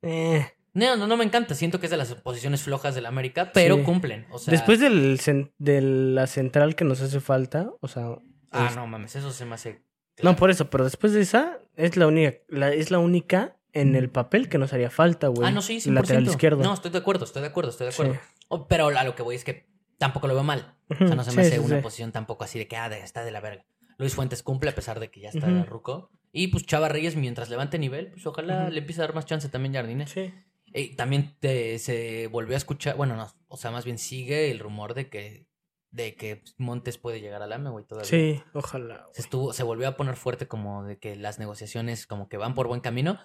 Eh, 0.00 0.46
No, 0.72 0.96
no, 0.96 1.06
no 1.06 1.18
me 1.18 1.24
encanta. 1.24 1.54
Siento 1.54 1.78
que 1.78 1.84
es 1.86 1.90
de 1.90 1.98
las 1.98 2.14
posiciones 2.14 2.62
flojas 2.62 2.94
del 2.94 3.04
América, 3.04 3.50
pero 3.52 3.76
Sí. 3.76 3.82
cumplen. 3.82 4.26
O 4.30 4.38
sea, 4.38 4.52
Después 4.52 4.80
del 4.80 5.20
de 5.58 5.80
la 5.82 6.26
central 6.26 6.76
que 6.76 6.84
nos 6.84 7.02
hace 7.02 7.20
falta, 7.20 7.70
o 7.80 7.88
sea... 7.88 8.16
Ah, 8.52 8.68
es- 8.70 8.76
no 8.76 8.86
mames, 8.86 9.14
eso 9.16 9.30
se 9.32 9.44
me 9.44 9.54
hace. 9.56 9.82
No, 10.22 10.34
por 10.34 10.50
eso, 10.50 10.70
pero 10.70 10.84
después 10.84 11.12
de 11.12 11.20
esa, 11.20 11.58
es 11.76 11.98
la 11.98 12.06
única, 12.06 12.38
la, 12.48 12.72
es 12.72 12.90
la 12.90 12.98
única 13.00 13.56
en 13.74 13.94
el 13.96 14.08
papel 14.08 14.48
que 14.48 14.56
nos 14.56 14.72
haría 14.72 14.88
falta, 14.88 15.28
güey. 15.28 15.46
Ah, 15.46 15.50
no, 15.50 15.60
sí, 15.60 15.76
100%. 15.80 15.92
Lateral 15.92 16.26
izquierdo. 16.26 16.62
No, 16.62 16.72
estoy 16.72 16.90
de 16.90 16.96
acuerdo, 16.98 17.26
estoy 17.26 17.42
de 17.42 17.48
acuerdo, 17.48 17.70
estoy 17.70 17.88
de 17.88 17.92
acuerdo. 17.92 18.14
Sí. 18.14 18.18
O- 18.48 18.66
Pero 18.68 18.88
a 18.88 19.04
lo 19.04 19.14
que 19.14 19.22
voy 19.22 19.34
es 19.36 19.44
que 19.44 19.68
tampoco 19.98 20.26
lo 20.28 20.34
veo 20.34 20.42
mal. 20.44 20.76
O 20.88 20.94
sea, 20.96 21.14
no 21.16 21.24
se 21.24 21.32
me 21.32 21.42
sí, 21.42 21.48
hace 21.48 21.58
sí, 21.60 21.64
una 21.64 21.76
sí. 21.76 21.82
posición 21.82 22.12
tampoco 22.12 22.44
así 22.44 22.58
de 22.58 22.68
que, 22.68 22.76
ah, 22.76 22.88
de- 22.88 23.00
está 23.00 23.24
de 23.24 23.30
la 23.30 23.40
verga. 23.40 23.66
Luis 23.98 24.14
Fuentes 24.14 24.42
cumple 24.42 24.70
a 24.70 24.74
pesar 24.74 25.00
de 25.00 25.10
que 25.10 25.20
ya 25.20 25.30
está 25.30 25.46
Ujú. 25.48 25.64
ruco. 25.64 26.10
Y 26.32 26.48
pues 26.48 26.66
Chava 26.66 26.88
Reyes, 26.88 27.16
mientras 27.16 27.48
levante 27.48 27.78
nivel, 27.78 28.10
pues 28.12 28.26
ojalá 28.26 28.68
le 28.68 28.78
empiece 28.80 29.00
a 29.00 29.06
dar 29.06 29.14
más 29.14 29.24
chance 29.26 29.48
también 29.48 29.74
Jardines. 29.74 30.10
Sí. 30.10 30.32
Y 30.66 30.94
también 30.96 31.34
te- 31.40 31.78
se 31.78 32.26
volvió 32.26 32.54
a 32.54 32.58
escuchar, 32.58 32.96
bueno, 32.96 33.16
no, 33.16 33.26
o 33.48 33.56
sea, 33.56 33.70
más 33.70 33.84
bien 33.86 33.96
sigue 33.98 34.50
el 34.50 34.58
rumor 34.58 34.92
de 34.94 35.08
que, 35.08 35.46
de 35.90 36.14
que 36.14 36.42
Montes 36.58 36.98
puede 36.98 37.20
llegar 37.22 37.40
al 37.40 37.52
AME, 37.54 37.70
güey, 37.70 37.86
todavía. 37.86 38.10
Sí, 38.10 38.42
ojalá. 38.52 39.06
Se, 39.14 39.22
estuvo, 39.22 39.54
se 39.54 39.62
volvió 39.62 39.88
a 39.88 39.96
poner 39.96 40.16
fuerte 40.16 40.46
como 40.46 40.84
de 40.84 40.98
que 40.98 41.16
las 41.16 41.38
negociaciones 41.38 42.06
como 42.06 42.28
que 42.28 42.36
van 42.36 42.54
por 42.54 42.66
buen 42.68 42.80
camino. 42.82 43.18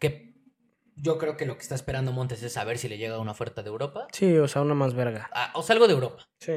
Que 0.00 0.31
yo 1.02 1.18
creo 1.18 1.36
que 1.36 1.46
lo 1.46 1.56
que 1.56 1.62
está 1.62 1.74
esperando 1.74 2.12
Montes 2.12 2.42
es 2.44 2.52
saber 2.52 2.78
si 2.78 2.88
le 2.88 2.96
llega 2.96 3.18
una 3.18 3.32
oferta 3.32 3.62
de 3.64 3.68
Europa. 3.70 4.06
Sí, 4.12 4.36
o 4.38 4.46
sea, 4.46 4.62
una 4.62 4.74
más 4.74 4.94
verga. 4.94 5.28
Ah, 5.34 5.50
o 5.54 5.62
sea, 5.64 5.74
algo 5.74 5.88
de 5.88 5.94
Europa. 5.94 6.28
Sí. 6.38 6.52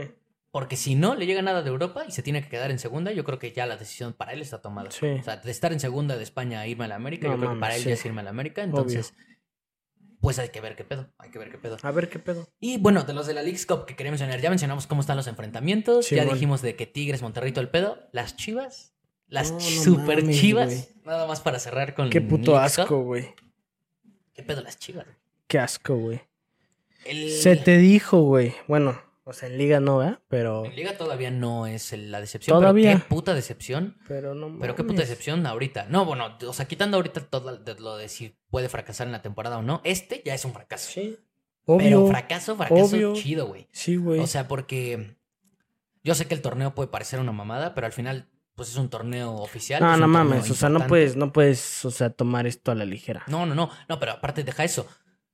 Porque 0.51 0.77
si 0.77 0.93
no 0.93 1.15
le 1.15 1.25
llega 1.25 1.41
nada 1.41 1.63
de 1.63 1.69
Europa 1.69 2.05
y 2.08 2.12
se 2.12 2.21
tiene 2.21 2.43
que 2.43 2.47
quedar 2.49 2.69
en 2.69 2.77
segunda, 2.77 3.12
yo 3.12 3.23
creo 3.23 3.39
que 3.39 3.51
ya 3.51 3.65
la 3.65 3.75
decisión 3.75 4.13
para 4.13 4.34
él 4.34 4.41
está 4.41 4.62
tomada. 4.62 4.91
Sí. 4.91 5.08
O 5.08 5.23
sea, 5.23 5.38
de 5.38 5.49
estar 5.49 5.73
en 5.73 5.79
segunda 5.79 6.15
de 6.15 6.23
España 6.23 6.60
a 6.62 6.67
irme 6.67 6.86
a 6.86 6.88
la 6.89 6.95
América, 6.95 7.27
No 7.27 7.34
yo 7.34 7.39
creo 7.39 7.53
que 7.55 7.60
para 7.60 7.75
él 7.75 7.81
sí. 7.81 7.88
ya 7.89 7.95
es 7.95 8.05
irme 8.05 8.21
a 8.21 8.23
la 8.23 8.29
América. 8.29 8.62
Entonces, 8.62 9.15
pues 10.21 10.38
hay 10.38 10.49
que 10.49 10.62
ver 10.62 10.75
qué 10.75 10.84
pedo. 10.84 11.10
Hay 11.17 11.31
que 11.31 11.39
ver 11.39 11.49
qué 11.49 11.58
pedo. 11.58 11.77
A 11.81 11.91
ver 11.91 12.08
qué 12.10 12.19
pedo. 12.19 12.47
Y 12.60 12.77
bueno, 12.77 13.03
de 13.03 13.13
los 13.13 13.25
de 13.25 13.34
la 13.34 13.41
League's 13.41 13.65
Cup 13.65 13.86
que 13.86 13.95
quería 13.95 14.12
mencionar, 14.12 14.39
ya 14.39 14.49
mencionamos 14.51 14.86
cómo 14.86 15.01
están 15.01 15.17
los 15.17 15.25
enfrentamientos. 15.27 16.08
ya 16.12 16.21
Simón. 16.21 16.36
dijimos 16.36 16.62
de 16.62 16.75
que 16.75 16.86
Tigres, 16.86 17.21
Monterrey, 17.23 17.51
todo 17.51 17.62
el 17.63 17.69
pedo. 17.69 18.08
Las 18.12 18.36
chivas. 18.36 18.93
Las 19.27 19.49
No, 19.51 19.58
no 19.58 19.62
super 19.62 20.21
mames, 20.21 20.39
chivas. 20.39 20.89
Nada 21.03 21.25
más 21.25 21.41
para 21.41 21.58
cerrar 21.58 21.95
con 21.95 22.12
Qué 22.12 22.21
puto 22.21 22.58
asco, 22.58 23.01
güey. 23.01 23.34
¿Qué 24.36 24.43
pedo 24.43 24.62
las 24.62 24.78
chivas? 24.78 25.06
Qué 25.48 25.58
asco, 25.60 25.95
güey. 25.95 26.21
El- 27.06 27.32
Se 27.32 27.56
te 27.56 27.78
dijo, 27.78 28.21
güey. 28.21 28.54
Bueno, 28.67 29.02
o 29.24 29.34
sea, 29.34 29.48
en 29.50 29.58
liga 29.58 29.80
no, 29.80 30.00
¿verdad? 30.00 30.19
Pero... 30.28 30.65
En 30.65 30.76
Liga 30.76 30.98
todavía 30.98 31.32
no 31.32 31.65
es 31.67 31.91
la 31.93 32.19
decepción. 32.19 32.60
Todavía. 32.60 32.91
Pero 32.91 33.04
qué 33.04 33.10
puta 33.10 33.34
decepción. 33.34 33.98
Pero 34.08 34.36
no 34.36 34.58
Pero 34.60 34.76
qué 34.76 34.84
puta 34.84 34.93
mames. 34.95 35.10
decepción 35.10 35.45
ahorita. 35.45 35.86
No, 35.89 36.06
bueno, 36.06 36.38
o 36.48 36.54
sea, 36.54 36.67
quitando 36.67 36.98
ahorita 36.98 37.21
todo 37.21 37.60
lo 37.80 37.98
de 37.98 38.10
si 38.10 38.36
puede 38.50 38.69
fracasar 38.69 39.08
en 39.08 39.13
la 39.13 39.21
temporada 39.21 39.58
o 39.58 39.62
no, 39.62 39.82
este 39.84 40.21
ya 40.26 40.34
es 40.34 40.45
un 40.45 40.54
fracaso. 40.54 40.91
Sí. 40.91 41.17
Pero 41.65 42.06
fracaso, 42.08 42.56
fracaso 42.56 42.95
obvio. 42.95 43.13
chido, 43.15 43.48
güey. 43.48 43.67
Sí, 43.71 43.95
güey. 43.95 44.19
O 44.19 44.28
sea, 44.28 44.48
porque 44.48 45.17
yo 46.04 46.13
sé 46.13 46.28
que 46.28 46.36
el 46.36 46.41
torneo 46.43 46.76
puede 46.76 46.89
parecer 46.89 47.19
una 47.19 47.32
mamada, 47.32 47.74
pero 47.74 47.88
al 47.88 47.93
final, 47.93 48.30
pues 48.55 48.69
es 48.69 48.77
un 48.77 48.89
torneo 48.89 49.35
oficial. 49.35 49.81
no, 49.81 49.97
no 49.97 50.07
mames. 50.07 50.49
O 50.49 50.55
sea, 50.55 50.69
no 50.69 50.87
puedes, 50.87 51.15
no 51.15 51.31
puedes, 51.33 51.83
o 51.85 51.91
sea, 51.91 52.09
tomar 52.09 52.47
esto 52.47 52.71
a 52.71 52.75
la 52.75 52.85
ligera. 52.85 53.23
No, 53.27 53.45
no, 53.45 53.53
no. 53.53 53.69
No, 53.89 53.99
pero 53.99 54.13
aparte 54.13 54.43
deja 54.43 54.63
eso. 54.63 54.87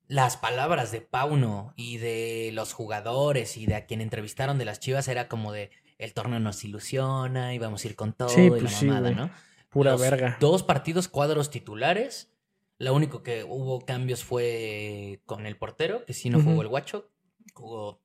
Las 0.08 0.36
palabras 0.36 0.92
de 0.92 1.02
Pauno 1.02 1.74
y 1.78 1.98
de 1.98 2.50
los 2.54 2.74
jugadores 2.74 3.56
y 3.56 3.66
de 3.66 3.76
a 3.76 3.86
quien 3.86 4.02
entrevistaron 4.02 4.58
de 4.58 4.66
las 4.66 4.80
chivas 4.80 5.08
era 5.08 5.30
como 5.30 5.54
de 5.54 5.72
el 6.00 6.14
torneo 6.14 6.40
nos 6.40 6.64
ilusiona 6.66 7.54
y 7.54 7.60
vamos 7.60 7.86
a 7.86 7.88
ir 7.88 7.96
con 7.96 8.14
todo 8.14 8.28
Sí, 8.28 8.42
y 8.42 8.50
pues 8.50 8.64
la 8.64 8.70
sí, 8.70 8.86
mamada. 8.88 9.12
¿no? 9.12 9.32
Pura 9.70 9.92
Los 9.92 10.02
verga. 10.02 10.38
Dos 10.40 10.64
partidos 10.64 11.08
cuadros 11.08 11.50
titulares. 11.52 12.34
Lo 12.80 12.94
único 12.96 13.22
que 13.22 13.44
hubo 13.44 13.86
cambios 13.86 14.24
fue 14.24 15.22
con 15.28 15.46
el 15.46 15.56
portero, 15.56 16.04
que 16.06 16.14
sí 16.14 16.32
no 16.32 16.42
jugó 16.42 16.64
el 16.64 16.68
guacho, 16.68 17.12
jugó 17.54 18.02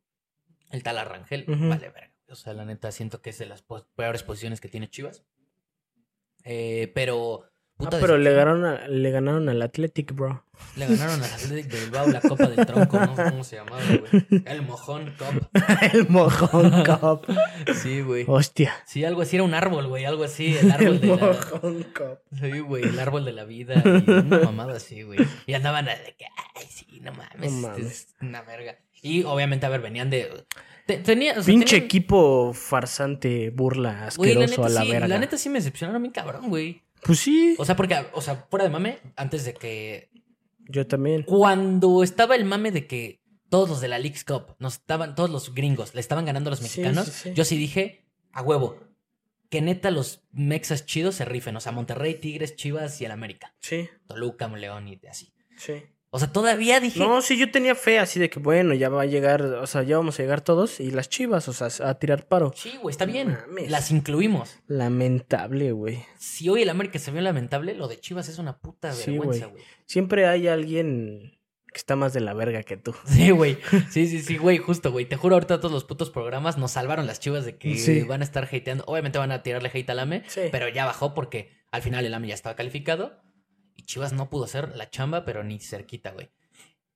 el 0.71 0.83
tal 0.83 0.99
Arrangel. 0.99 1.47
Vale, 1.49 1.89
verga. 1.89 2.13
O 2.29 2.35
sea, 2.35 2.53
la 2.55 2.65
neta 2.65 2.91
siento 2.93 3.21
que 3.23 3.31
es 3.31 3.39
de 3.39 3.47
las 3.47 3.63
peores 3.97 4.23
posiciones 4.23 4.61
que 4.61 4.69
tiene 4.69 4.89
Chivas. 4.89 5.25
Eh, 6.45 6.91
pero. 6.95 7.45
Ah, 7.79 7.89
pero 7.91 8.17
le 8.17 8.33
ganaron, 8.33 8.65
a- 8.65 8.89
le 8.89 9.11
ganaron 9.11 9.51
al 9.51 9.61
Athletic, 9.61 10.15
bro. 10.15 10.47
Le 10.77 10.87
ganaron 10.87 11.23
al 11.23 11.31
Athletic 11.31 11.71
de 11.71 11.81
Bilbao 11.83 12.07
la 12.09 12.23
Copa 12.23 12.47
del 12.49 12.65
Tronco, 12.65 12.99
no 12.99 13.15
cómo 13.15 13.45
se 13.45 13.57
llamaba, 13.57 13.83
güey. 13.85 14.43
El 14.47 14.63
Mojón 14.63 15.13
Cup. 15.19 15.51
el 15.93 16.09
mojón 16.09 16.71
cup. 16.85 17.27
Sí, 17.75 18.01
güey. 18.01 18.25
Hostia. 18.27 18.73
Sí, 18.87 19.05
algo 19.05 19.21
así, 19.21 19.37
era 19.37 19.43
un 19.45 19.53
árbol, 19.53 19.89
güey, 19.89 20.07
algo 20.07 20.25
así, 20.25 20.57
el 20.57 20.73
árbol 20.73 20.87
El 20.87 21.01
de 21.03 21.07
la... 21.09 21.17
mojón 21.17 21.83
cup. 21.83 22.19
Sí, 22.41 22.61
güey, 22.61 22.85
el 22.85 22.99
árbol 22.99 23.27
de 23.27 23.33
la 23.35 23.45
vida 23.45 23.75
y 23.85 24.11
una 24.11 24.39
mamada 24.39 24.77
así, 24.79 25.03
güey. 25.03 25.19
Y 25.47 25.53
andaban 25.53 25.85
de 25.85 26.15
que, 26.17 26.25
ay, 26.55 26.67
sí, 26.71 26.87
no 27.03 27.13
mames, 27.13 27.53
No 27.53 27.69
este 27.69 27.69
mames. 27.83 27.87
es 27.93 28.15
una 28.23 28.41
verga. 28.41 28.79
Y 29.07 29.23
obviamente, 29.25 29.67
a 29.67 29.69
ver, 29.69 29.81
venían 29.81 30.11
de... 30.11 30.45
te- 30.87 30.99
tenía, 30.99 31.33
o 31.33 31.35
sea, 31.37 31.45
Pinche 31.45 31.67
tenían- 31.77 31.85
equipo 31.85 32.53
farsante, 32.53 33.51
burla, 33.51 34.11
Güey, 34.17 34.35
la 34.35 34.45
asqueroso 34.45 34.63
neta, 34.63 34.67
a 34.67 34.69
la 34.69 34.83
sí, 34.83 34.91
verga. 34.91 35.09
la 35.09 35.19
neta 35.19 35.37
sí 35.39 35.49
me 35.49 35.59
decepcionaron 35.59 36.03
bien 36.03 36.13
cabrón, 36.13 36.49
güey. 36.49 36.83
Pues 37.03 37.19
sí. 37.21 37.55
O 37.59 37.65
sea, 37.65 37.77
porque, 37.77 37.97
o 38.13 38.21
sea, 38.21 38.47
fuera 38.51 38.65
de 38.65 38.71
mame, 38.71 38.99
antes 39.17 39.45
de 39.45 39.55
que 39.55 40.11
Yo 40.69 40.87
también. 40.87 41.23
cuando 41.23 42.03
estaba 42.03 42.35
el 42.35 42.45
mame 42.45 42.73
de 42.73 42.87
que 42.87 43.21
todos 43.49 43.69
los 43.69 43.81
de 43.81 43.89
la 43.89 43.99
League's 43.99 44.25
Cup 44.25 44.57
nos 44.59 44.75
estaban, 44.75 45.15
todos 45.15 45.31
los 45.31 45.55
gringos 45.55 45.95
le 45.95 46.01
estaban 46.01 46.25
ganando 46.25 46.49
a 46.49 46.53
los 46.53 46.63
mexicanos, 46.63 47.07
sí, 47.07 47.29
sí. 47.29 47.33
yo 47.35 47.45
sí 47.45 47.57
dije, 47.57 48.05
a 48.33 48.43
huevo, 48.43 48.81
que 49.51 49.61
neta 49.63 49.93
los 49.93 50.25
mexas 50.33 50.85
chidos 50.87 51.15
se 51.15 51.25
rifen, 51.25 51.55
o 51.55 51.61
sea, 51.61 51.71
Monterrey, 51.71 52.15
Tigres, 52.17 52.57
Chivas 52.57 53.01
y 53.01 53.05
el 53.05 53.13
América, 53.13 53.55
Sí, 53.61 53.89
Toluca, 54.09 54.49
León 54.49 54.89
y 54.89 54.99
así. 55.09 55.33
sí. 55.57 55.75
O 56.17 56.19
sea, 56.19 56.33
todavía 56.33 56.81
dije, 56.81 56.99
No, 56.99 57.21
sí, 57.21 57.37
yo 57.37 57.51
tenía 57.51 57.75
fe 57.75 57.99
así 57.99 58.19
de 58.19 58.31
que, 58.31 58.39
bueno, 58.41 58.73
ya 58.73 58.89
va 58.89 59.03
a 59.03 59.05
llegar, 59.07 59.43
o 59.43 59.67
sea, 59.67 59.83
ya 59.83 59.99
vamos 59.99 60.19
a 60.19 60.23
llegar 60.23 60.41
todos 60.41 60.81
y 60.81 60.91
las 60.91 61.11
chivas, 61.11 61.47
o 61.49 61.53
sea, 61.53 61.69
a 61.87 61.99
tirar 61.99 62.27
paro. 62.27 62.53
sí, 62.57 62.73
güey, 62.81 62.91
está 62.91 63.05
bien, 63.05 63.37
Mames. 63.49 63.71
las 63.71 63.91
incluimos. 63.91 64.57
Lamentable, 64.67 65.73
güey. 65.73 66.03
Si 66.19 66.49
hoy 66.49 66.63
el 66.63 66.71
América 66.71 66.99
se 66.99 67.11
vio 67.11 67.21
lamentable, 67.21 67.75
lo 67.75 67.87
de 67.87 68.01
Chivas 68.01 68.29
es 68.31 68.39
una 68.39 68.59
puta 68.59 68.95
vergüenza, 68.95 69.47
güey. 69.47 69.63
Siempre 69.85 70.27
hay 70.27 70.49
alguien 70.49 71.39
que 71.73 71.79
está 71.79 71.97
más 71.97 72.15
de 72.15 72.21
la 72.21 72.33
verga 72.33 72.63
que 72.63 72.79
tú. 72.79 72.95
Sí, 73.07 73.31
güey. 73.31 73.59
Sí, 73.91 74.07
sí, 74.07 74.23
sí, 74.23 74.39
güey, 74.39 74.57
justo, 74.57 74.91
güey. 74.93 75.05
Te 75.05 75.17
juro, 75.17 75.35
ahorita 75.37 75.59
todos 75.61 75.73
los 75.73 75.85
putos 75.85 76.09
programas 76.09 76.57
nos 76.57 76.73
salvaron 76.73 77.07
las 77.07 77.21
chivas 77.21 77.45
de 77.45 77.59
que 77.59 77.77
Sí. 77.77 78.03
van 78.05 78.23
a 78.23 78.25
estar 78.25 78.45
hateando. 78.45 78.85
Obviamente 78.87 79.19
van 79.19 79.33
a 79.33 79.43
tirarle 79.43 79.71
hate 79.75 79.91
al 79.91 79.99
AME, 79.99 80.23
Sí. 80.29 80.41
pero 80.51 80.69
ya 80.71 80.87
bajó 80.87 81.13
porque 81.13 81.51
al 81.71 81.83
final 81.83 82.07
el 82.07 82.15
AME 82.15 82.29
ya 82.29 82.35
estaba 82.35 82.57
calificado 82.57 83.21
Chivas 83.87 84.13
no 84.13 84.29
pudo 84.29 84.45
hacer 84.45 84.77
la 84.77 84.91
chamba, 84.91 85.25
pero 85.25 85.43
ni 85.45 85.59
cerquita, 85.61 86.11
güey. 86.11 86.31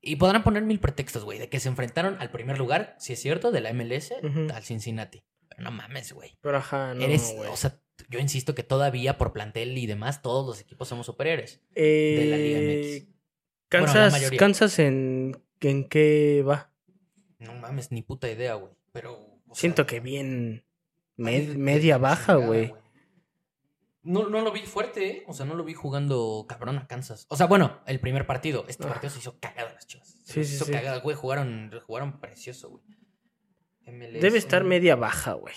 Y 0.02 0.16
podrán 0.16 0.42
poner 0.42 0.62
mil 0.62 0.80
pretextos, 0.80 1.24
güey, 1.24 1.38
de 1.38 1.48
que 1.48 1.60
se 1.60 1.68
enfrentaron 1.68 2.16
al 2.20 2.30
primer 2.30 2.58
lugar, 2.58 2.96
si 2.98 3.12
es 3.12 3.20
cierto, 3.20 3.50
de 3.52 3.60
la 3.60 3.72
MLS 3.72 4.12
al 4.52 4.62
Cincinnati. 4.62 5.22
Pero 5.48 5.62
no 5.62 5.70
mames, 5.70 6.12
güey. 6.12 6.36
Pero 6.40 6.56
ajá, 6.58 6.94
no, 6.94 7.02
Eres, 7.02 7.34
o 7.50 7.56
sea, 7.56 7.78
yo 8.08 8.18
insisto 8.18 8.54
que 8.54 8.62
todavía 8.62 9.18
por 9.18 9.32
plantel 9.32 9.76
y 9.76 9.86
demás, 9.86 10.22
todos 10.22 10.46
los 10.46 10.60
equipos 10.60 10.88
somos 10.88 11.04
superiores. 11.06 11.60
Eh, 11.74 12.16
de 12.18 12.26
la 12.30 12.36
Liga 12.36 12.58
MX. 12.60 13.06
Bueno, 13.70 13.86
la 14.32 14.36
Kansas, 14.38 14.78
en, 14.78 15.42
en 15.60 15.88
qué 15.88 16.42
va. 16.48 16.72
No 17.38 17.54
mames, 17.54 17.92
ni 17.92 18.02
puta 18.02 18.30
idea, 18.30 18.54
güey. 18.54 18.72
Pero. 18.92 19.16
sea, 19.46 19.54
Siento 19.54 19.86
que 19.86 20.00
bien 20.00 20.64
med- 21.16 21.56
media 21.56 21.98
baja, 21.98 22.34
güey. 22.36 22.74
No, 24.02 24.28
no 24.28 24.40
lo 24.40 24.50
vi 24.52 24.60
fuerte, 24.62 25.06
¿eh? 25.10 25.24
O 25.26 25.34
sea, 25.34 25.44
no 25.44 25.54
lo 25.54 25.62
vi 25.64 25.74
jugando 25.74 26.46
cabrón 26.48 26.78
a 26.78 26.86
Kansas. 26.86 27.26
O 27.28 27.36
sea, 27.36 27.46
bueno, 27.46 27.80
el 27.86 28.00
primer 28.00 28.26
partido. 28.26 28.64
Este 28.66 28.84
Ah. 28.86 28.88
partido 28.90 29.10
se 29.10 29.18
hizo 29.18 29.38
cagada 29.38 29.72
las 29.74 29.86
chivas. 29.86 30.08
Se 30.24 30.32
Sí, 30.32 30.44
se 30.44 30.44
sí, 30.44 30.54
hizo 30.56 30.64
sí. 30.66 30.72
cagada, 30.72 31.00
güey. 31.00 31.14
Jugaron, 31.16 31.70
jugaron 31.86 32.18
precioso, 32.20 32.70
güey. 32.70 32.84
MLS, 33.86 34.20
Debe 34.22 34.38
estar 34.38 34.64
media 34.64 34.96
baja, 34.96 35.34
güey. 35.34 35.54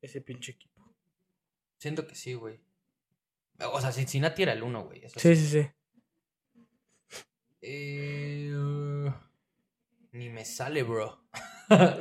Ese 0.00 0.20
pinche 0.22 0.52
equipo. 0.52 0.94
Siento 1.78 2.06
que 2.06 2.14
sí, 2.14 2.34
güey. 2.34 2.60
O 3.72 3.80
sea, 3.80 3.92
Cincinnati 3.92 4.42
era 4.42 4.52
el 4.52 4.62
uno, 4.62 4.84
güey. 4.84 5.04
eso 5.04 5.20
Sí, 5.20 5.36
sí, 5.36 5.46
sí. 5.46 5.68
Eh, 7.60 8.52
uh, 8.54 9.10
ni 10.12 10.28
me 10.28 10.44
sale, 10.44 10.82
bro. 10.82 11.24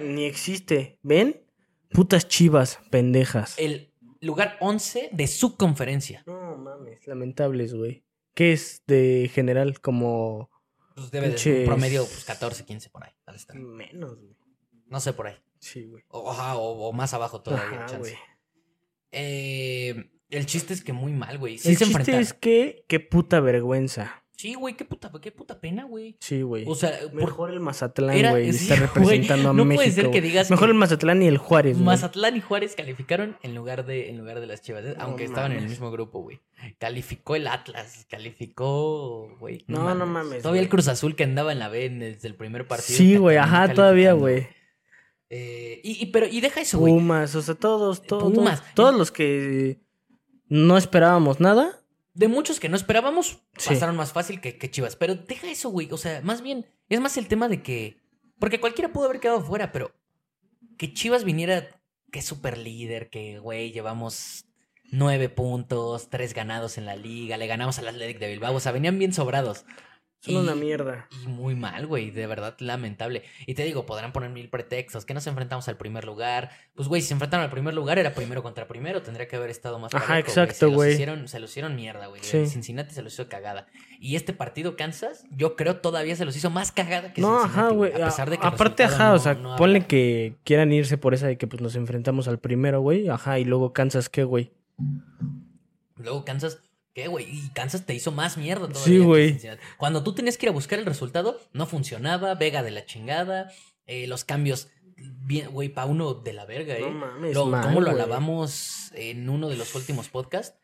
Ni 0.01 0.25
existe. 0.25 0.99
¿Ven? 1.03 1.45
Putas 1.91 2.27
chivas, 2.27 2.79
pendejas. 2.89 3.57
El 3.57 3.92
lugar 4.25 4.57
11 4.61 5.09
de 5.11 5.27
su 5.27 5.55
conferencia. 5.57 6.23
No 6.25 6.57
mames, 6.57 7.05
lamentables, 7.07 7.73
güey. 7.73 8.03
¿Qué 8.33 8.53
es 8.53 8.81
de 8.87 9.29
general? 9.33 9.79
Como 9.81 10.49
Pues 10.95 11.11
debe 11.11 11.29
de 11.31 11.59
un 11.61 11.65
promedio 11.65 12.03
pues, 12.05 12.23
14, 12.25 12.65
15 12.65 12.89
por 12.89 13.03
ahí. 13.03 13.11
está. 13.35 13.53
menos, 13.53 14.19
güey. 14.19 14.35
No 14.87 14.99
sé 14.99 15.13
por 15.13 15.27
ahí. 15.27 15.35
Sí, 15.59 15.85
güey. 15.85 16.03
O, 16.09 16.19
o- 16.19 16.89
o 16.89 16.93
más 16.93 17.13
abajo 17.13 17.41
todavía. 17.41 17.77
Ajá, 17.79 17.85
chance. 17.85 18.17
Eh, 19.11 20.09
el 20.29 20.45
chiste 20.45 20.73
es 20.73 20.83
que 20.83 20.93
muy 20.93 21.13
mal, 21.13 21.37
güey. 21.37 21.57
Sí 21.57 21.69
El 21.69 21.77
se 21.77 21.85
chiste 21.85 21.99
enfrentaron. 21.99 22.21
es 22.21 22.33
que, 22.33 22.85
qué 22.87 22.99
puta 22.99 23.39
vergüenza. 23.39 24.22
Sí, 24.43 24.55
güey, 24.55 24.75
qué 24.75 24.83
puta, 24.83 25.09
qué 25.21 25.31
puta 25.31 25.61
pena, 25.61 25.85
güey. 25.85 26.17
Sí, 26.19 26.41
güey. 26.41 26.65
O 26.67 26.75
sea, 26.75 26.99
por- 26.99 27.13
Mejor 27.13 27.49
el 27.51 27.61
Mazatlán, 27.61 28.29
güey. 28.31 28.51
sí, 28.53 28.63
está 28.69 28.75
representando 28.75 29.47
a 29.47 29.51
güey, 29.53 29.57
no 29.57 29.63
México. 29.63 29.83
puede 29.83 29.91
ser 29.93 30.11
que 30.11 30.19
digas 30.21 30.49
Mejor 30.49 30.67
que- 30.67 30.71
el 30.73 30.77
Mazatlán 30.77 31.21
y 31.21 31.27
el 31.27 31.37
Juárez, 31.37 31.75
güey. 31.75 31.85
Mazatlán 31.85 32.35
y 32.35 32.41
Juárez 32.41 32.75
calificaron 32.75 33.37
en 33.41 33.55
lugar 33.55 33.85
de, 33.85 34.09
en 34.09 34.17
lugar 34.17 34.41
de 34.41 34.47
las 34.47 34.61
Chivas, 34.61 34.83
¿eh? 34.83 34.95
No 34.97 35.03
aunque 35.05 35.23
estaban 35.23 35.53
en 35.53 35.59
el 35.59 35.69
mismo 35.69 35.91
grupo, 35.91 36.19
güey. 36.19 36.41
Calificó 36.77 37.37
el 37.37 37.47
Atlas, 37.47 38.05
calificó, 38.09 39.33
güey. 39.39 39.63
No, 39.67 39.95
no 39.95 40.05
mames, 40.05 40.41
Todavía 40.41 40.61
el. 40.61 40.67
Cruz 40.67 40.89
Azul 40.89 41.15
que 41.15 41.23
andaba 41.23 41.53
en 41.53 41.59
la 41.59 41.69
B 41.69 41.89
desde 41.89 42.27
el 42.27 42.35
primer 42.35 42.67
partido. 42.67 42.97
Sí, 42.97 43.15
güey. 43.15 43.37
Ajá, 43.37 43.73
todavía, 43.73 44.11
güey. 44.11 44.45
Eh, 45.29 45.79
y, 45.85 46.03
y- 46.03 46.05
pero, 46.07 46.27
y 46.27 46.41
deja 46.41 46.59
eso, 46.59 46.79
güey. 46.79 46.93
Pumas, 46.93 47.33
o 47.35 47.41
sea, 47.41 47.55
todos, 47.55 48.01
todos. 48.01 48.33
Pumas. 48.33 48.61
Todos 48.75 48.93
los 48.93 49.09
que 49.09 49.79
no 50.49 50.77
esperábamos 50.77 51.39
nada. 51.39 51.79
De 52.13 52.27
muchos 52.27 52.59
que 52.59 52.69
no 52.69 52.75
esperábamos, 52.75 53.39
Sí. 53.57 53.69
pasaron 53.69 53.95
más 53.95 54.11
fácil 54.13 54.39
que, 54.39 54.57
que 54.57 54.69
Chivas. 54.69 54.95
Pero 54.95 55.15
deja 55.15 55.49
eso, 55.49 55.69
güey. 55.69 55.91
O 55.91 55.97
sea, 55.97 56.21
más 56.21 56.41
bien, 56.41 56.65
es 56.89 56.99
más 56.99 57.17
el 57.17 57.27
tema 57.27 57.47
de 57.49 57.61
que. 57.63 57.97
Porque 58.39 58.59
cualquiera 58.59 58.91
pudo 58.93 59.05
haber 59.05 59.19
quedado 59.19 59.41
fuera, 59.41 59.71
pero 59.71 59.91
que 60.77 60.93
Chivas 60.93 61.23
viniera, 61.23 61.81
que 62.11 62.19
es 62.19 62.25
super 62.25 62.57
líder, 62.57 63.09
que, 63.09 63.39
güey, 63.39 63.71
llevamos 63.71 64.45
nueve 64.91 65.29
puntos, 65.29 66.09
tres 66.09 66.33
ganados 66.35 66.77
en 66.77 66.85
la 66.85 66.95
liga, 66.95 67.37
le 67.37 67.47
ganamos 67.47 67.79
al 67.79 67.87
Athletic 67.87 68.19
de 68.19 68.27
Bilbao. 68.29 68.53
O 68.55 68.59
sea, 68.59 68.71
venían 68.71 68.99
bien 68.99 69.13
sobrados. 69.13 69.65
Son 70.25 70.35
Y- 70.35 70.37
una 70.37 70.55
mierda. 70.55 71.09
Y 71.21 71.27
muy 71.27 71.53
mal, 71.53 71.85
güey, 71.85 72.09
de 72.09 72.25
verdad 72.27 72.55
lamentable. 72.59 73.23
Y 73.45 73.55
te 73.55 73.65
digo, 73.65 73.85
podrán 73.85 74.13
poner 74.13 74.29
mil 74.29 74.47
pretextos, 74.49 75.03
que 75.03 75.13
nos 75.13 75.27
enfrentamos 75.27 75.67
al 75.67 75.75
primer 75.75 76.05
lugar. 76.05 76.49
Pues, 76.75 76.87
güey, 76.87 77.01
si 77.01 77.09
se 77.09 77.13
enfrentaron 77.13 77.43
al 77.43 77.49
primer 77.51 77.73
lugar, 77.73 77.99
era 77.99 78.13
primero 78.13 78.41
contra 78.41 78.65
primero, 78.65 79.01
tendría 79.01 79.27
que 79.27 79.35
haber 79.35 79.49
estado 79.49 79.79
más 79.79 79.93
Ajá, 79.93 80.07
parejo, 80.07 80.29
exacto, 80.29 80.71
güey. 80.71 80.95
se 80.95 81.39
los 81.41 81.49
hicieron 81.51 81.75
mierda, 81.75 82.07
güey. 82.07 82.23
Sí. 82.23 82.47
Cincinnati 82.47 82.93
se 82.95 83.01
los 83.01 83.11
hizo 83.13 83.27
cagada. 83.27 83.67
Y 83.99 84.15
este 84.15 84.31
partido, 84.31 84.77
Kansas, 84.77 85.25
yo 85.29 85.57
creo 85.57 85.81
todavía 85.81 86.15
se 86.15 86.23
los 86.23 86.37
hizo 86.37 86.49
más 86.49 86.71
cagada 86.71 87.11
que 87.11 87.19
No, 87.19 87.41
Cincinnati, 87.41 87.59
ajá, 87.59 87.69
güey. 87.73 87.91
A 88.01 88.05
pesar 88.05 88.29
de 88.29 88.37
que 88.37 88.47
Aparte, 88.47 88.83
ajá, 88.85 89.09
no- 89.09 89.13
o 89.15 89.19
sea, 89.19 89.33
no 89.33 89.55
ponle 89.57 89.85
que 89.85 90.35
quieran 90.45 90.71
irse 90.71 90.97
por 90.97 91.13
esa 91.13 91.27
de 91.27 91.37
que 91.37 91.47
pues 91.47 91.61
nos 91.61 91.75
enfrentamos 91.75 92.29
al 92.29 92.39
primero, 92.39 92.79
güey. 92.79 93.09
Ajá, 93.09 93.39
y 93.39 93.43
luego 93.43 93.73
Kansas, 93.73 94.07
¿qué, 94.07 94.23
güey? 94.23 94.53
Luego 95.97 96.23
Kansas... 96.25 96.59
¿Qué, 96.93 97.07
güey? 97.07 97.25
Y 97.27 97.49
Kansas 97.49 97.85
te 97.85 97.93
hizo 97.95 98.11
más 98.11 98.37
mierda 98.37 98.67
todavía. 98.67 98.83
Sí, 98.85 98.99
güey. 98.99 99.39
Cuando 99.77 100.03
tú 100.03 100.13
tenías 100.13 100.37
que 100.37 100.45
ir 100.45 100.49
a 100.51 100.53
buscar 100.53 100.77
el 100.79 100.85
resultado, 100.85 101.39
no 101.51 101.65
funcionaba, 101.65 102.35
Vega 102.35 102.61
de 102.61 102.71
la 102.71 102.85
chingada, 102.85 103.51
eh, 103.87 104.05
los 104.07 104.23
cambios, 104.23 104.67
güey, 105.51 105.69
pa' 105.69 105.85
uno 105.85 106.13
de 106.13 106.33
la 106.33 106.45
verga, 106.45 106.75
¿eh? 106.77 106.81
No 106.81 106.91
mames, 106.91 107.33
Lo- 107.33 107.47
mal, 107.47 107.63
¿Cómo 107.65 107.81
lo 107.81 107.89
alabamos 107.91 108.91
en 108.93 109.27
uno 109.29 109.49
de 109.49 109.55
los 109.57 109.73
últimos 109.75 110.09
podcasts? 110.09 110.55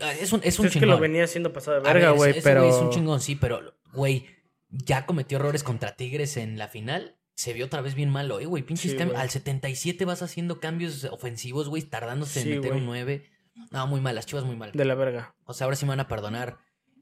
Ah, 0.00 0.12
Es 0.14 0.32
un, 0.32 0.40
es 0.44 0.58
un 0.58 0.66
Es 0.66 0.72
que 0.72 0.80
chingón. 0.80 0.90
lo 0.96 0.98
venía 0.98 1.24
haciendo 1.24 1.52
pasado 1.52 1.76
de 1.78 1.82
verga, 1.82 2.08
ver, 2.10 2.16
güey, 2.16 2.42
pero... 2.42 2.64
es 2.68 2.74
un 2.76 2.90
chingón, 2.90 3.20
sí, 3.20 3.34
pero, 3.36 3.74
güey, 3.92 4.26
ya 4.70 5.04
cometió 5.06 5.36
errores 5.38 5.62
contra 5.62 5.94
Tigres 5.96 6.36
en 6.36 6.56
la 6.58 6.68
final. 6.68 7.16
Se 7.34 7.52
vio 7.54 7.66
otra 7.66 7.80
vez 7.80 7.94
bien 7.94 8.10
mal 8.10 8.30
hoy, 8.32 8.44
güey. 8.44 8.62
Pinches 8.62 8.92
Sí, 8.92 8.96
cambios. 8.98 9.18
Al 9.20 9.30
77 9.30 10.04
vas 10.04 10.20
haciendo 10.22 10.60
cambios 10.60 11.04
ofensivos, 11.04 11.68
güey, 11.70 11.82
tardándose 11.82 12.42
Sí, 12.42 12.50
en 12.52 12.56
meter 12.60 12.74
un 12.74 12.84
9. 12.84 13.24
No, 13.70 13.86
muy 13.86 14.00
mal, 14.00 14.14
las 14.14 14.26
chivas 14.26 14.44
muy 14.44 14.56
mal. 14.56 14.72
De 14.72 14.84
la 14.84 14.94
verga. 14.94 15.34
O 15.44 15.54
sea, 15.54 15.64
ahora 15.66 15.76
sí 15.76 15.84
me 15.84 15.90
van 15.90 16.00
a 16.00 16.08
perdonar, 16.08 16.58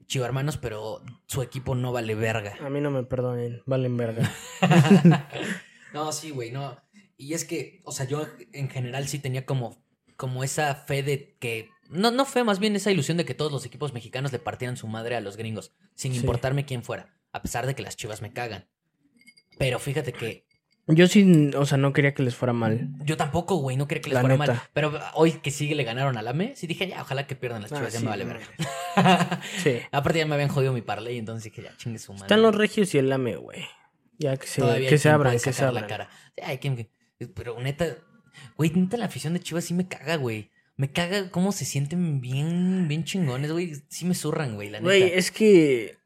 chivo 0.07 0.25
hermanos, 0.25 0.57
pero 0.57 1.01
su 1.27 1.41
equipo 1.41 1.75
no 1.75 1.91
vale 1.91 2.15
verga. 2.15 2.55
A 2.61 2.69
mí 2.69 2.81
no 2.81 2.91
me 2.91 3.03
perdonen, 3.03 3.61
valen 3.65 3.97
verga. 3.97 4.31
no, 5.93 6.11
sí, 6.11 6.31
güey, 6.31 6.51
no. 6.51 6.77
Y 7.17 7.33
es 7.33 7.45
que, 7.45 7.81
o 7.83 7.91
sea, 7.91 8.05
yo 8.05 8.25
en 8.53 8.69
general 8.69 9.07
sí 9.07 9.19
tenía 9.19 9.45
como, 9.45 9.83
como 10.15 10.43
esa 10.43 10.73
fe 10.75 11.03
de 11.03 11.35
que. 11.39 11.69
No, 11.89 12.11
no 12.11 12.25
fe, 12.25 12.43
más 12.43 12.59
bien 12.59 12.75
esa 12.75 12.91
ilusión 12.91 13.17
de 13.17 13.25
que 13.25 13.33
todos 13.33 13.51
los 13.51 13.65
equipos 13.65 13.93
mexicanos 13.93 14.31
le 14.31 14.39
partieran 14.39 14.77
su 14.77 14.87
madre 14.87 15.15
a 15.15 15.21
los 15.21 15.37
gringos, 15.37 15.73
sin 15.95 16.13
Sí. 16.13 16.19
importarme 16.19 16.65
quién 16.65 16.83
fuera, 16.83 17.15
a 17.31 17.41
pesar 17.41 17.65
de 17.65 17.73
que 17.75 17.81
las 17.81 17.95
chivas 17.97 18.21
me 18.21 18.31
cagan. 18.31 18.69
Pero 19.57 19.79
fíjate 19.79 20.13
que 20.13 20.45
Yo 20.91 21.07
sí, 21.07 21.51
o 21.55 21.65
sea, 21.67 21.77
no 21.77 21.93
quería 21.93 22.15
que 22.15 22.23
les 22.23 22.35
fuera 22.35 22.51
mal. 22.51 22.89
yo 23.05 23.15
tampoco, 23.15 23.57
güey, 23.57 23.77
no 23.77 23.87
quería 23.87 24.01
que 24.01 24.09
les 24.09 24.15
La 24.15 24.21
fuera 24.21 24.37
mal. 24.37 24.61
Pero 24.73 24.91
hoy 25.13 25.33
que 25.33 25.51
sigue 25.51 25.75
le 25.75 25.83
ganaron 25.83 26.17
al 26.17 26.27
AME, 26.27 26.53
sí 26.55 26.65
dije, 26.65 26.87
ya, 26.87 27.01
ojalá 27.03 27.27
que 27.27 27.35
pierdan 27.35 27.61
las 27.61 27.71
Ah, 27.71 27.75
chivas, 27.77 27.93
ya 27.93 27.99
sí, 27.99 28.05
me 28.05 28.09
vale 28.11 28.25
verga. 28.25 28.45
Sí. 29.63 29.77
Aparte 29.91 30.17
ya 30.19 30.25
me 30.25 30.33
habían 30.33 30.49
jodido 30.49 30.73
mi 30.73 30.81
parlay, 30.81 31.17
entonces 31.19 31.43
dije, 31.43 31.61
ya, 31.61 31.77
chingue 31.77 31.99
su 31.99 32.11
madre. 32.13 32.25
Están 32.25 32.41
los 32.41 32.55
regios 32.55 32.93
y 32.95 32.97
el 32.97 33.07
lame, 33.09 33.35
güey. 33.35 33.63
Ya 34.17 34.35
que 34.35 34.47
se, 34.47 34.61
Todavía 34.61 34.89
que 34.89 34.97
se 34.97 35.09
abran, 35.09 35.33
que 35.33 35.39
se 35.39 35.53
sacar 35.53 35.73
la 35.73 35.81
abran. 35.81 35.89
cara. 35.89 36.09
Sí, 36.35 36.57
quien 36.57 36.75
que- 36.75 36.89
Pero 37.35 37.59
neta, 37.61 37.85
güey, 38.57 38.71
neta 38.71 38.97
la 38.97 39.05
afición 39.05 39.33
de 39.33 39.39
Chivas 39.41 39.65
sí 39.65 39.73
me 39.75 39.87
caga, 39.87 40.15
güey. 40.15 40.49
Me 40.75 40.91
caga 40.91 41.29
cómo 41.29 41.51
se 41.51 41.65
sienten 41.65 42.19
bien, 42.19 42.87
bien 42.87 43.03
chingones, 43.03 43.51
güey. 43.51 43.73
Sí 43.89 44.05
me 44.05 44.15
zurran, 44.15 44.55
güey, 44.55 44.69
la 44.69 44.79
neta. 44.79 44.85
Güey, 44.85 45.03
es 45.13 45.29
que... 45.29 45.97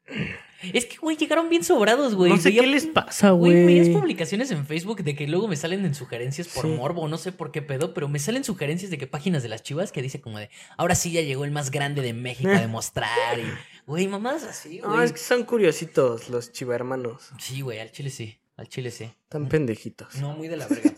Es 0.73 0.85
que, 0.85 0.97
güey, 0.97 1.17
llegaron 1.17 1.49
bien 1.49 1.63
sobrados, 1.63 2.15
güey. 2.15 2.31
no 2.31 2.37
sé 2.37 2.49
Veía- 2.49 2.61
qué 2.61 2.67
les 2.67 2.85
pasa, 2.85 3.31
Güey, 3.31 3.65
veías 3.65 3.89
publicaciones 3.89 4.51
en 4.51 4.65
Facebook 4.65 5.03
de 5.03 5.15
que 5.15 5.27
luego 5.27 5.47
me 5.47 5.55
salen 5.55 5.83
en 5.85 5.93
sugerencias 5.95 6.47
por 6.47 6.65
Sí. 6.65 6.71
morbo, 6.71 7.07
no 7.07 7.17
sé 7.17 7.31
por 7.31 7.51
qué 7.51 7.61
pedo, 7.61 7.93
pero 7.93 8.07
me 8.07 8.19
salen 8.19 8.43
sugerencias 8.43 8.89
de 8.91 8.97
que 8.97 9.07
páginas 9.07 9.43
de 9.43 9.49
las 9.49 9.63
chivas 9.63 9.91
que 9.91 10.01
dice 10.01 10.21
como 10.21 10.39
de, 10.39 10.49
ahora 10.77 10.95
sí 10.95 11.11
ya 11.11 11.21
llegó 11.21 11.43
el 11.45 11.51
más 11.51 11.71
grande 11.71 12.01
de 12.01 12.13
México 12.13 12.49
a 12.49 12.59
demostrar. 12.67 13.39
Y, 13.39 13.43
güey, 13.85 14.07
mamás 14.07 14.43
así, 14.43 14.79
güey. 14.79 14.91
No, 14.91 15.01
es 15.03 15.11
que 15.11 15.19
son 15.19 15.43
curiositos 15.43 16.29
los 16.29 16.51
chivermanos. 16.51 17.29
Sí, 17.39 17.61
güey, 17.61 17.79
al 17.79 17.91
chile 17.91 18.09
sí, 18.09 18.39
al 18.55 18.69
chile 18.69 18.91
sí. 18.91 19.11
Tan 19.29 19.49
pendejitos. 19.49 20.15
No, 20.15 20.35
muy 20.35 20.47
de 20.47 20.57
la 20.57 20.67
verga. 20.67 20.91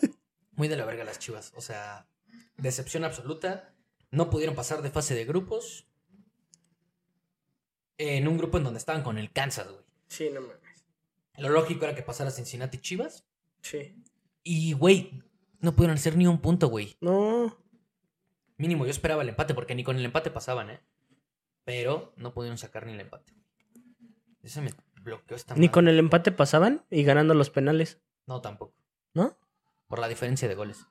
Muy 0.58 0.68
de 0.68 0.78
la 0.78 0.86
verga 0.86 1.04
las 1.04 1.20
chivas. 1.20 1.52
O 1.56 1.62
sea, 1.62 2.08
decepción 2.58 3.04
absoluta. 3.04 3.74
No 4.12 4.30
pudieron 4.30 4.56
pasar 4.56 4.82
de 4.82 4.90
fase 4.90 5.14
de 5.16 5.26
grupos. 5.26 5.88
En 7.98 8.28
un 8.28 8.38
grupo 8.38 8.58
en 8.58 8.64
donde 8.66 8.80
estaban 8.80 9.04
con 9.04 9.18
el 9.18 9.32
Kansas, 9.32 9.68
güey. 9.70 9.84
Sí, 10.08 10.30
no 10.34 10.42
mames. 10.42 10.58
Lo 11.38 11.50
lógico 11.50 11.86
era 11.86 11.96
que 11.96 12.02
pasara 12.02 12.32
Cincinnati 12.32 12.78
Chivas. 12.80 13.26
Sí. 13.62 13.96
Y, 14.44 14.74
güey, 14.74 15.22
no 15.60 15.76
pudieron 15.76 15.96
hacer 15.98 16.16
ni 16.18 16.28
un 16.28 16.40
punto, 16.40 16.68
güey. 16.68 16.96
No. 17.02 17.58
Mínimo, 18.58 18.86
yo 18.86 18.92
esperaba 18.92 19.22
el 19.24 19.30
empate, 19.30 19.54
porque 19.54 19.76
ni 19.76 19.84
con 19.84 19.98
el 19.98 20.06
empate 20.06 20.30
pasaban, 20.32 20.70
¿eh? 20.70 20.80
Pero 21.66 22.14
no 22.18 22.34
pudieron 22.34 22.58
sacar 22.58 22.86
ni 22.86 22.94
el 22.94 23.00
empate. 23.02 23.34
Ese 24.44 24.62
me 24.62 24.72
bloqueó 25.02 25.36
esta 25.36 25.56
Ni 25.56 25.62
madre. 25.62 25.72
con 25.72 25.88
el 25.88 25.98
empate 26.00 26.32
pasaban 26.32 26.86
y 26.92 27.04
ganando 27.04 27.34
los 27.34 27.50
penales, 27.50 28.00
No, 28.28 28.42
tampoco. 28.42 28.76
¿no? 29.14 29.38
Por 29.88 30.00
la 30.00 30.08
diferencia 30.08 30.48
de 30.48 30.56
goles. 30.56 30.86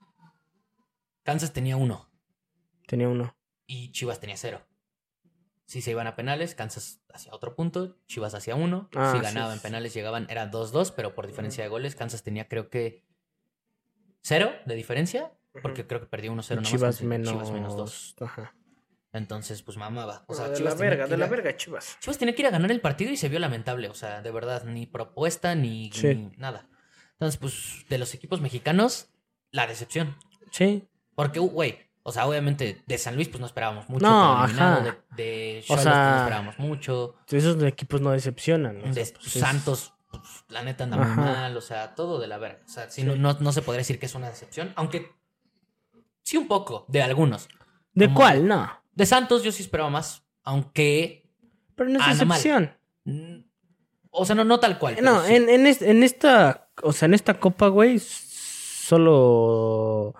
Kansas 1.22 1.52
tenía 1.52 1.76
uno. 1.76 2.10
Tenía 2.86 3.08
uno. 3.08 3.34
y 3.66 3.92
Chivas 3.92 4.20
tenía 4.20 4.36
cero. 4.36 4.60
Si 5.66 5.80
se 5.80 5.92
iban 5.92 6.06
a 6.06 6.14
penales, 6.14 6.54
Kansas 6.54 7.00
hacía 7.12 7.32
otro 7.34 7.54
punto, 7.56 7.96
Chivas 8.06 8.34
hacía 8.34 8.54
uno. 8.54 8.88
Ah, 8.94 9.12
si 9.16 9.20
ganaba 9.22 9.50
sí, 9.52 9.56
en 9.56 9.62
penales 9.62 9.94
llegaban, 9.94 10.26
era 10.28 10.50
2-2, 10.50 10.92
pero 10.94 11.14
por 11.14 11.26
diferencia 11.26 11.64
de 11.64 11.70
goles, 11.70 11.94
Kansas 11.96 12.22
tenía 12.22 12.48
creo 12.48 12.68
que 12.68 13.02
cero 14.20 14.50
de 14.66 14.74
diferencia, 14.74 15.32
porque 15.62 15.86
creo 15.86 16.00
que 16.00 16.06
perdió 16.06 16.32
1-0 16.32 16.52
Y 16.52 16.54
nomás 16.56 16.70
Chivas 16.70 17.02
menos... 17.02 17.30
Chivas 17.32 17.50
menos 17.50 17.76
2. 17.76 18.16
Ajá. 18.20 18.54
Entonces, 19.12 19.62
pues 19.62 19.76
mamaba. 19.76 20.24
O 20.26 20.34
sea, 20.34 20.48
de 20.48 20.56
Chivas 20.56 20.74
la 20.74 20.80
verga, 20.80 21.06
de 21.06 21.16
la 21.16 21.26
a- 21.26 21.28
verga, 21.28 21.56
Chivas. 21.56 21.96
Chivas 22.00 22.18
tenía 22.18 22.34
que 22.34 22.42
ir 22.42 22.46
a 22.48 22.50
ganar 22.50 22.70
el 22.70 22.80
partido 22.80 23.10
y 23.12 23.16
se 23.16 23.28
vio 23.28 23.38
lamentable, 23.38 23.88
o 23.88 23.94
sea, 23.94 24.22
de 24.22 24.30
verdad, 24.32 24.64
ni 24.64 24.86
propuesta 24.86 25.54
ni, 25.54 25.90
Sí. 25.92 26.14
ni 26.14 26.36
nada. 26.36 26.68
Entonces, 27.12 27.38
pues, 27.38 27.86
de 27.88 27.98
los 27.98 28.12
equipos 28.12 28.40
mexicanos, 28.40 29.08
la 29.52 29.66
decepción. 29.68 30.16
Sí. 30.50 30.88
Porque, 31.14 31.38
güey, 31.38 31.78
o 32.06 32.12
sea, 32.12 32.26
obviamente 32.26 32.82
de 32.86 32.98
San 32.98 33.16
Luis 33.16 33.28
pues 33.28 33.40
no 33.40 33.46
esperábamos 33.46 33.88
mucho. 33.88 34.06
No, 34.06 34.42
ajá. 34.42 34.80
De, 35.16 35.22
de 35.22 35.58
O 35.60 35.62
Xolos, 35.66 35.82
sea, 35.82 35.92
pues, 35.92 36.12
no 36.12 36.18
esperábamos 36.20 36.58
mucho. 36.60 37.14
Esos 37.28 37.60
equipos 37.64 38.00
no 38.00 38.10
decepcionan. 38.10 38.76
o 38.78 38.82
sea, 38.82 38.92
De 38.92 39.12
pues, 39.12 39.34
es- 39.36 39.40
Santos, 39.40 39.92
pues, 40.10 40.22
la 40.48 40.62
neta 40.62 40.84
anda 40.84 40.96
muy 40.98 41.16
mal. 41.16 41.56
O 41.56 41.60
sea, 41.60 41.94
todo 41.94 42.20
de 42.20 42.28
la 42.28 42.38
verga. 42.38 42.60
O 42.64 42.68
sea, 42.68 42.88
Sí. 42.90 43.02
No, 43.02 43.16
no, 43.16 43.36
no 43.40 43.52
se 43.52 43.62
podría 43.62 43.78
decir 43.78 43.98
que 43.98 44.06
es 44.06 44.14
una 44.14 44.28
decepción. 44.28 44.72
Aunque 44.76 45.10
sí 46.22 46.36
un 46.36 46.46
poco, 46.46 46.84
de 46.88 47.02
algunos. 47.02 47.48
¿De 47.94 48.06
como- 48.06 48.18
cuál? 48.20 48.46
No. 48.46 48.70
De 48.92 49.06
Santos 49.06 49.42
yo 49.42 49.50
sí 49.50 49.62
esperaba 49.62 49.90
más. 49.90 50.22
Aunque. 50.44 51.28
Pero 51.74 51.90
no 51.90 51.98
es 51.98 52.18
no 52.20 52.26
mal. 52.26 52.38
decepción. 52.38 52.76
mm, 53.04 53.38
O 54.10 54.24
sea, 54.24 54.36
no, 54.36 54.44
no 54.44 54.60
tal 54.60 54.78
cual. 54.78 54.96
No, 55.02 55.24
sí. 55.24 55.34
en, 55.34 55.48
en, 55.48 55.66
es- 55.66 55.82
en 55.82 56.02
esta, 56.04 56.68
o 56.82 56.92
sea, 56.92 57.06
en 57.06 57.14
esta 57.14 57.40
copa, 57.40 57.66
güey, 57.68 57.98
solo 57.98 60.14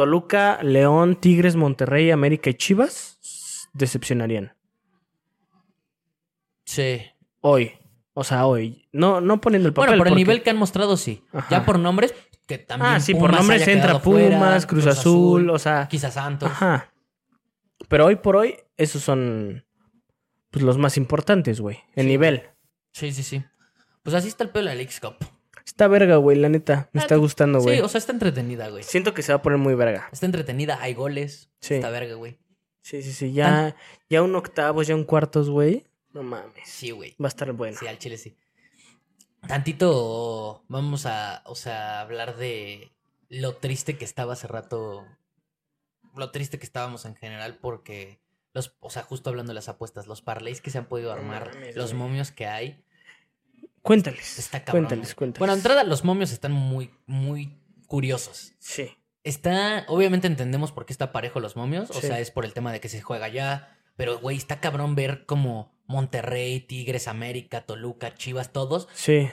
Toluca, 0.00 0.58
León, 0.62 1.14
Tigres, 1.16 1.56
Monterrey, 1.56 2.10
América 2.10 2.48
y 2.48 2.54
Chivas 2.54 3.68
decepcionarían. 3.74 4.54
Sí. 6.64 7.02
Hoy. 7.42 7.72
O 8.14 8.24
sea, 8.24 8.46
hoy. 8.46 8.88
No, 8.92 9.20
no 9.20 9.42
poniendo 9.42 9.68
el 9.68 9.74
papel. 9.74 9.90
Bueno, 9.90 10.00
por 10.00 10.06
el 10.06 10.12
porque- 10.12 10.20
nivel 10.24 10.42
que 10.42 10.48
han 10.48 10.56
mostrado, 10.56 10.96
sí. 10.96 11.22
Ajá. 11.34 11.48
Ya 11.50 11.66
por 11.66 11.78
nombres, 11.78 12.14
que 12.46 12.56
también. 12.56 12.94
Ah, 12.94 13.00
sí, 13.00 13.14
por 13.14 13.30
nombres 13.30 13.68
entra 13.68 14.00
fuera, 14.00 14.38
Pumas, 14.38 14.64
Cruz, 14.64 14.86
Azul, 14.86 15.50
o 15.50 15.58
sea. 15.58 15.86
Quizás 15.86 16.14
Santos. 16.14 16.50
Ajá. 16.50 16.90
Pero 17.86 18.06
hoy 18.06 18.16
por 18.16 18.36
hoy, 18.36 18.56
esos 18.78 19.02
son 19.02 19.66
pues, 20.50 20.64
los 20.64 20.78
más 20.78 20.96
importantes, 20.96 21.60
güey. 21.60 21.76
Sí. 21.94 22.02
nivel. 22.04 22.44
Sí, 22.94 23.12
sí, 23.12 23.22
sí. 23.22 23.44
Pues 24.02 24.14
así 24.14 24.28
está 24.28 24.44
el 24.44 24.50
pelo 24.50 24.70
de 24.70 24.76
la 24.76 24.90
Cup. 25.02 25.16
Está 25.64 25.88
verga, 25.88 26.16
güey, 26.16 26.36
la 26.38 26.48
neta. 26.48 26.88
Me 26.92 27.00
Ah, 27.00 27.04
está 27.04 27.16
gustando, 27.16 27.60
güey. 27.60 27.76
Sí, 27.76 27.82
o 27.82 27.88
sea, 27.88 27.98
está 27.98 28.12
entretenida, 28.12 28.68
güey. 28.68 28.82
Siento 28.82 29.14
que 29.14 29.22
se 29.22 29.32
va 29.32 29.36
a 29.38 29.42
poner 29.42 29.58
muy 29.58 29.74
verga. 29.74 30.08
Está 30.12 30.26
entretenida, 30.26 30.78
hay 30.80 30.94
goles. 30.94 31.50
Sí. 31.60 31.74
Está 31.74 31.90
verga, 31.90 32.14
güey. 32.14 32.38
Sí, 32.82 33.02
sí, 33.02 33.12
sí. 33.12 33.32
Ya, 33.32 33.76
ya 34.08 34.22
un 34.22 34.34
octavos, 34.34 34.86
ya 34.86 34.94
un 34.94 35.04
cuartos, 35.04 35.50
güey. 35.50 35.86
No 36.12 36.22
mames. 36.22 36.66
Sí, 36.66 36.90
güey. 36.90 37.14
Va 37.22 37.26
a 37.26 37.28
estar 37.28 37.52
bueno. 37.52 37.76
Sí, 37.78 37.86
al 37.86 37.98
chile 37.98 38.16
sí. 38.18 38.36
Tantito 39.46 40.64
vamos 40.68 41.06
a, 41.06 41.42
o 41.46 41.54
sea, 41.54 42.00
hablar 42.00 42.36
de 42.36 42.92
lo 43.28 43.56
triste 43.56 43.96
que 43.96 44.04
estaba 44.04 44.34
hace 44.34 44.46
rato. 44.46 45.06
Lo 46.14 46.30
triste 46.30 46.58
que 46.58 46.64
estábamos 46.66 47.04
en 47.04 47.14
general 47.16 47.58
porque 47.60 48.20
los, 48.52 48.76
o 48.80 48.90
sea, 48.90 49.02
justo 49.02 49.30
hablando 49.30 49.50
de 49.50 49.54
las 49.54 49.68
apuestas, 49.68 50.06
los 50.06 50.22
parlays 50.22 50.60
que 50.60 50.70
se 50.70 50.78
han 50.78 50.86
podido 50.86 51.10
No 51.14 51.20
armar, 51.20 51.54
mames, 51.54 51.76
los 51.76 51.92
güey. 51.92 52.02
momios 52.02 52.32
que 52.32 52.46
hay, 52.46 52.84
Cuéntales. 53.82 54.38
está 54.38 54.64
cabrón. 54.64 54.84
Cuéntales, 54.86 55.14
cuéntales. 55.14 55.38
Bueno, 55.38 55.54
entrada 55.54 55.84
los 55.84 56.04
momios 56.04 56.32
están 56.32 56.52
muy, 56.52 56.90
muy 57.06 57.58
curiosos. 57.86 58.52
Sí. 58.58 58.90
Está, 59.24 59.84
obviamente 59.88 60.26
entendemos 60.26 60.72
por 60.72 60.86
qué 60.86 60.92
está 60.92 61.12
parejo 61.12 61.40
los 61.40 61.56
momios, 61.56 61.90
o 61.90 61.94
Sí. 61.94 62.06
sea, 62.06 62.20
es 62.20 62.30
por 62.30 62.44
el 62.44 62.52
tema 62.54 62.72
de 62.72 62.80
que 62.80 62.88
se 62.88 63.00
juega 63.02 63.28
ya, 63.28 63.76
pero 63.96 64.18
güey, 64.18 64.36
está 64.36 64.60
cabrón 64.60 64.94
ver 64.94 65.26
como 65.26 65.72
Monterrey, 65.86 66.60
Tigres, 66.60 67.08
América, 67.08 67.62
Toluca, 67.66 68.14
Chivas, 68.14 68.52
todos 68.52 68.88
Sí. 68.92 69.28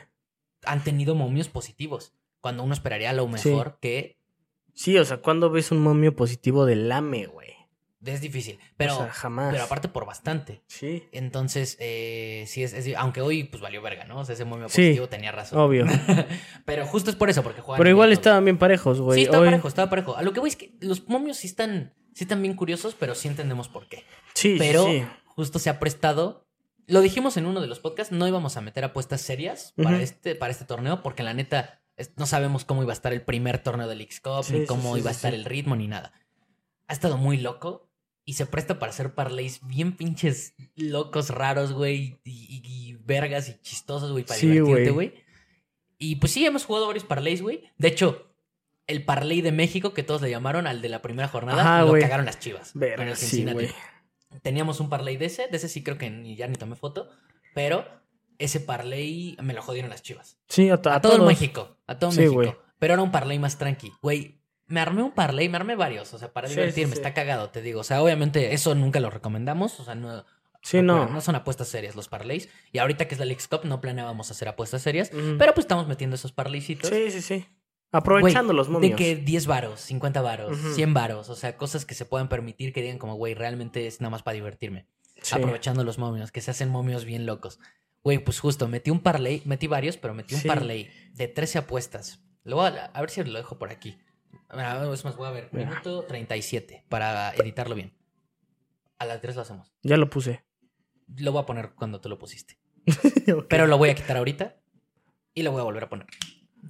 han 0.66 0.84
tenido 0.84 1.14
momios 1.16 1.48
positivos. 1.50 2.14
Cuando 2.42 2.64
uno 2.64 2.74
esperaría 2.74 3.14
lo 3.14 3.26
Sí. 3.38 3.50
mejor 3.50 3.80
que 3.80 4.18
Sí, 4.74 4.96
o 4.98 5.06
sea, 5.06 5.18
¿cuándo 5.18 5.50
ves 5.50 5.72
un 5.72 5.80
momio 5.82 6.16
positivo 6.16 6.66
del 6.66 6.92
AME, 6.92 7.26
güey? 7.26 7.56
Es 8.06 8.22
difícil. 8.22 8.60
Pero, 8.78 8.94
o 8.96 8.98
sea, 8.98 9.10
jamás. 9.12 9.52
pero 9.52 9.64
aparte 9.64 9.88
por 9.88 10.06
bastante. 10.06 10.62
Sí. 10.68 11.04
Entonces, 11.12 11.78
eh, 11.80 12.46
sí, 12.48 12.64
es, 12.64 12.74
es- 12.74 12.96
aunque 12.96 13.22
hoy 13.22 13.44
pues 13.46 13.62
valió 13.62 13.82
verga, 13.82 14.06
¿no? 14.06 14.20
O 14.20 14.26
sea, 14.26 14.34
ese 14.34 14.46
momio 14.46 14.70
Sí. 14.70 14.82
positivo 14.82 15.10
tenía 15.10 15.32
razón. 15.32 15.60
Obvio. 15.60 15.86
pero 16.66 16.86
justo 16.86 17.10
es 17.10 17.16
por 17.16 17.30
eso, 17.30 17.44
porque 17.44 17.62
juegan. 17.62 17.80
Pero 17.80 17.90
igual 17.90 18.12
estaban 18.12 18.44
bien 18.46 18.58
parejos, 18.58 19.02
güey. 19.02 19.20
Sí, 19.20 19.26
estaba 19.26 19.44
Hoy- 19.44 19.50
parejo, 19.50 19.68
estaba 19.68 19.90
parejo. 19.90 20.16
A 20.16 20.22
lo 20.22 20.34
que 20.34 20.40
voy 20.40 20.50
es 20.50 20.56
que 20.56 20.76
los 20.80 21.08
momios 21.08 21.38
sí 21.38 21.48
están, 21.48 21.94
sí 22.14 22.24
están 22.24 22.42
bien 22.42 22.56
curiosos, 22.56 22.96
pero 22.98 23.16
sí 23.16 23.28
entendemos 23.28 23.68
por 23.70 23.88
qué. 23.88 24.04
Sí, 24.34 24.54
sí, 24.54 24.56
Pero 24.60 24.86
sí. 24.86 25.04
justo 25.26 25.58
se 25.60 25.70
ha 25.70 25.80
prestado. 25.80 26.46
Lo 26.86 27.02
dijimos 27.02 27.36
en 27.36 27.46
uno 27.48 27.60
de 27.62 27.68
los 27.68 27.80
podcasts, 27.80 28.14
no 28.14 28.28
íbamos 28.28 28.56
a 28.56 28.62
meter 28.62 28.84
apuestas 28.86 29.20
serias 29.22 29.74
para, 29.76 30.02
este, 30.02 30.36
para 30.36 30.52
este 30.52 30.64
torneo, 30.64 31.02
porque 31.04 31.22
la 31.24 31.34
neta 31.34 31.82
no 32.16 32.26
sabemos 32.28 32.64
cómo 32.64 32.84
iba 32.84 32.92
a 32.92 32.94
estar 32.94 33.12
el 33.12 33.24
primer 33.24 33.58
torneo 33.58 33.88
del 33.88 34.00
X-Cup, 34.02 34.44
Sí, 34.44 34.54
ni 34.60 34.66
cómo 34.68 34.98
iba 34.98 35.10
a 35.10 35.14
estar 35.14 35.34
el 35.34 35.44
ritmo, 35.44 35.76
ni 35.76 35.88
nada. 35.88 36.14
Ha 36.88 36.94
estado 36.94 37.18
muy 37.18 37.38
loco 37.38 37.87
y 38.28 38.34
se 38.34 38.46
presta 38.46 38.78
para 38.78 38.90
hacer 38.92 39.14
parlays 39.16 39.62
bien 39.66 39.96
pinches 39.96 40.54
locos, 40.76 41.30
raros, 41.30 41.72
güey, 41.72 42.20
y, 42.26 42.32
y- 42.32 42.62
y 42.92 42.94
vergas 43.06 43.48
y 43.48 43.58
chistosos, 43.62 44.12
güey, 44.12 44.26
para 44.26 44.38
Sí, 44.38 44.48
divertirte, 44.50 44.92
güey. 44.92 45.14
Y 45.98 46.18
pues 46.18 46.34
sí, 46.34 46.46
hemos 46.46 46.66
jugado 46.66 46.88
varios 46.88 47.06
parlays, 47.06 47.42
güey. 47.42 47.64
De 47.78 47.88
hecho, 47.88 48.28
el 48.86 49.06
parlay 49.06 49.42
de 49.42 49.52
México, 49.54 49.94
que 49.94 50.04
todos 50.04 50.22
le 50.22 50.30
llamaron 50.30 50.68
al 50.68 50.82
de 50.82 50.90
la 50.90 51.02
primera 51.02 51.28
jornada, 51.30 51.62
Ajá, 51.62 51.82
lo 51.84 51.88
güey. 51.92 52.02
cagaron 52.02 52.26
las 52.26 52.38
chivas. 52.40 52.72
Verga, 52.76 53.16
sí, 53.16 53.46
güey. 53.46 53.70
Teníamos 54.42 54.80
un 54.82 54.90
parlay 54.90 55.16
de 55.18 55.26
ese, 55.28 55.48
de 55.48 55.56
ese 55.58 55.70
sí 55.70 55.82
creo 55.82 55.98
que 55.98 56.10
ni, 56.10 56.36
ya 56.36 56.48
ni 56.48 56.56
tomé 56.56 56.76
foto, 56.76 57.10
pero 57.56 57.86
ese 58.40 58.60
parlay 58.60 59.38
me 59.42 59.54
lo 59.54 59.62
jodieron 59.62 59.90
las 59.90 60.04
chivas. 60.04 60.38
Sí, 60.50 60.70
a, 60.70 60.74
A, 60.74 60.76
a 60.76 60.80
todo 61.02 61.14
todos. 61.16 61.28
México, 61.28 61.78
a 61.88 61.98
todo 61.98 62.12
Sí, 62.12 62.20
México. 62.20 62.58
Pero 62.78 62.94
era 62.94 63.02
un 63.02 63.12
parlay 63.12 63.40
más 63.40 63.58
tranqui. 63.58 63.92
Güey, 64.02 64.37
me 64.68 64.80
armé 64.80 65.02
un 65.04 65.12
parlay, 65.12 65.50
me 65.50 65.58
armé 65.58 65.76
varios, 65.76 66.14
o 66.14 66.18
sea, 66.20 66.32
para 66.34 66.48
Sí, 66.48 66.56
divertirme, 66.56 66.92
sí, 66.96 66.96
sí. 66.96 67.00
está 67.00 67.14
cagado, 67.14 67.50
te 67.50 67.62
digo. 67.62 67.82
O 67.82 67.84
sea, 67.84 68.02
obviamente 68.04 68.54
eso 68.54 68.76
nunca 68.76 69.00
lo 69.00 69.10
recomendamos, 69.10 69.80
o 69.80 69.86
sea, 69.86 69.96
no, 69.96 70.26
Sí, 70.62 70.82
no. 70.82 71.08
no 71.08 71.22
son 71.22 71.36
apuestas 71.36 71.68
serias 71.70 71.96
los 71.96 72.10
parlays. 72.10 72.50
Y 72.74 72.80
ahorita 72.80 73.08
que 73.08 73.16
es 73.16 73.20
la 73.20 73.26
Leagues 73.26 73.48
Cup 73.48 73.62
no 73.64 73.80
planeábamos 73.80 74.30
hacer 74.32 74.48
apuestas 74.50 74.82
serias, 74.82 75.10
pero 75.38 75.54
pues 75.54 75.64
estamos 75.66 75.88
metiendo 75.88 76.16
esos 76.16 76.32
parlaycitos. 76.34 76.90
Sí, 76.90 77.12
sí, 77.12 77.22
sí. 77.22 77.46
Aprovechando 77.92 78.52
los 78.52 78.68
momios. 78.68 78.92
De 78.92 78.96
que 78.98 79.16
10 79.16 79.48
varos, 79.48 79.80
50 79.80 80.22
varos, 80.22 80.60
Ujú. 80.60 80.74
100 80.74 80.94
varos, 80.94 81.30
o 81.30 81.36
sea, 81.36 81.56
cosas 81.56 81.86
que 81.86 81.96
se 81.96 82.04
puedan 82.06 82.28
permitir 82.28 82.74
que 82.74 82.82
digan 82.82 82.98
como, 82.98 83.16
güey, 83.16 83.34
realmente 83.34 83.88
es 83.88 84.02
nada 84.02 84.10
más 84.10 84.24
para 84.24 84.36
divertirme. 84.36 84.88
Sí. 85.22 85.36
Aprovechando 85.36 85.84
los 85.86 85.98
momios, 85.98 86.32
que 86.34 86.42
se 86.42 86.52
hacen 86.52 86.68
momios 86.70 87.06
bien 87.06 87.26
locos. 87.26 87.60
Güey, 88.04 88.20
pues 88.20 88.40
justo, 88.40 88.68
metí 88.68 88.92
un 88.92 89.00
parlay, 89.00 89.42
metí 89.46 89.68
varios, 89.68 89.96
pero 89.98 90.14
metí 90.14 90.36
un 90.36 90.42
parlay 90.44 90.90
de 91.14 91.28
13 91.30 91.60
apuestas. 91.60 92.20
Lo 92.44 92.58
voy 92.58 92.68
a, 92.68 92.86
a 92.94 93.02
ver 93.02 93.10
si 93.10 93.24
lo 93.24 93.38
dejo 93.38 93.58
por 93.58 93.72
aquí. 93.72 93.98
Mira, 94.52 94.94
es 94.94 95.04
más, 95.06 95.16
voy 95.18 95.28
a 95.28 95.32
ver, 95.32 95.50
Mira. 95.52 95.70
minuto 95.70 96.04
37, 96.04 96.86
para 96.90 97.34
editarlo 97.36 97.76
bien. 97.76 97.94
A 99.00 99.06
las 99.06 99.20
3 99.22 99.36
lo 99.36 99.42
hacemos. 99.42 99.74
Ya 99.84 99.98
lo 99.98 100.10
puse. 100.10 100.44
Lo 101.18 101.32
voy 101.32 101.42
a 101.42 101.46
poner 101.46 101.72
cuando 101.76 102.00
tú 102.02 102.10
lo 102.10 102.18
pusiste. 102.18 102.58
Pero 103.50 103.68
lo 103.68 103.78
voy 103.78 103.90
a 103.90 103.96
quitar 103.96 104.18
ahorita 104.18 104.56
y 105.34 105.44
lo 105.44 105.52
voy 105.52 105.62
a 105.62 105.64
volver 105.66 105.84
a 105.84 105.90
poner. 105.90 106.08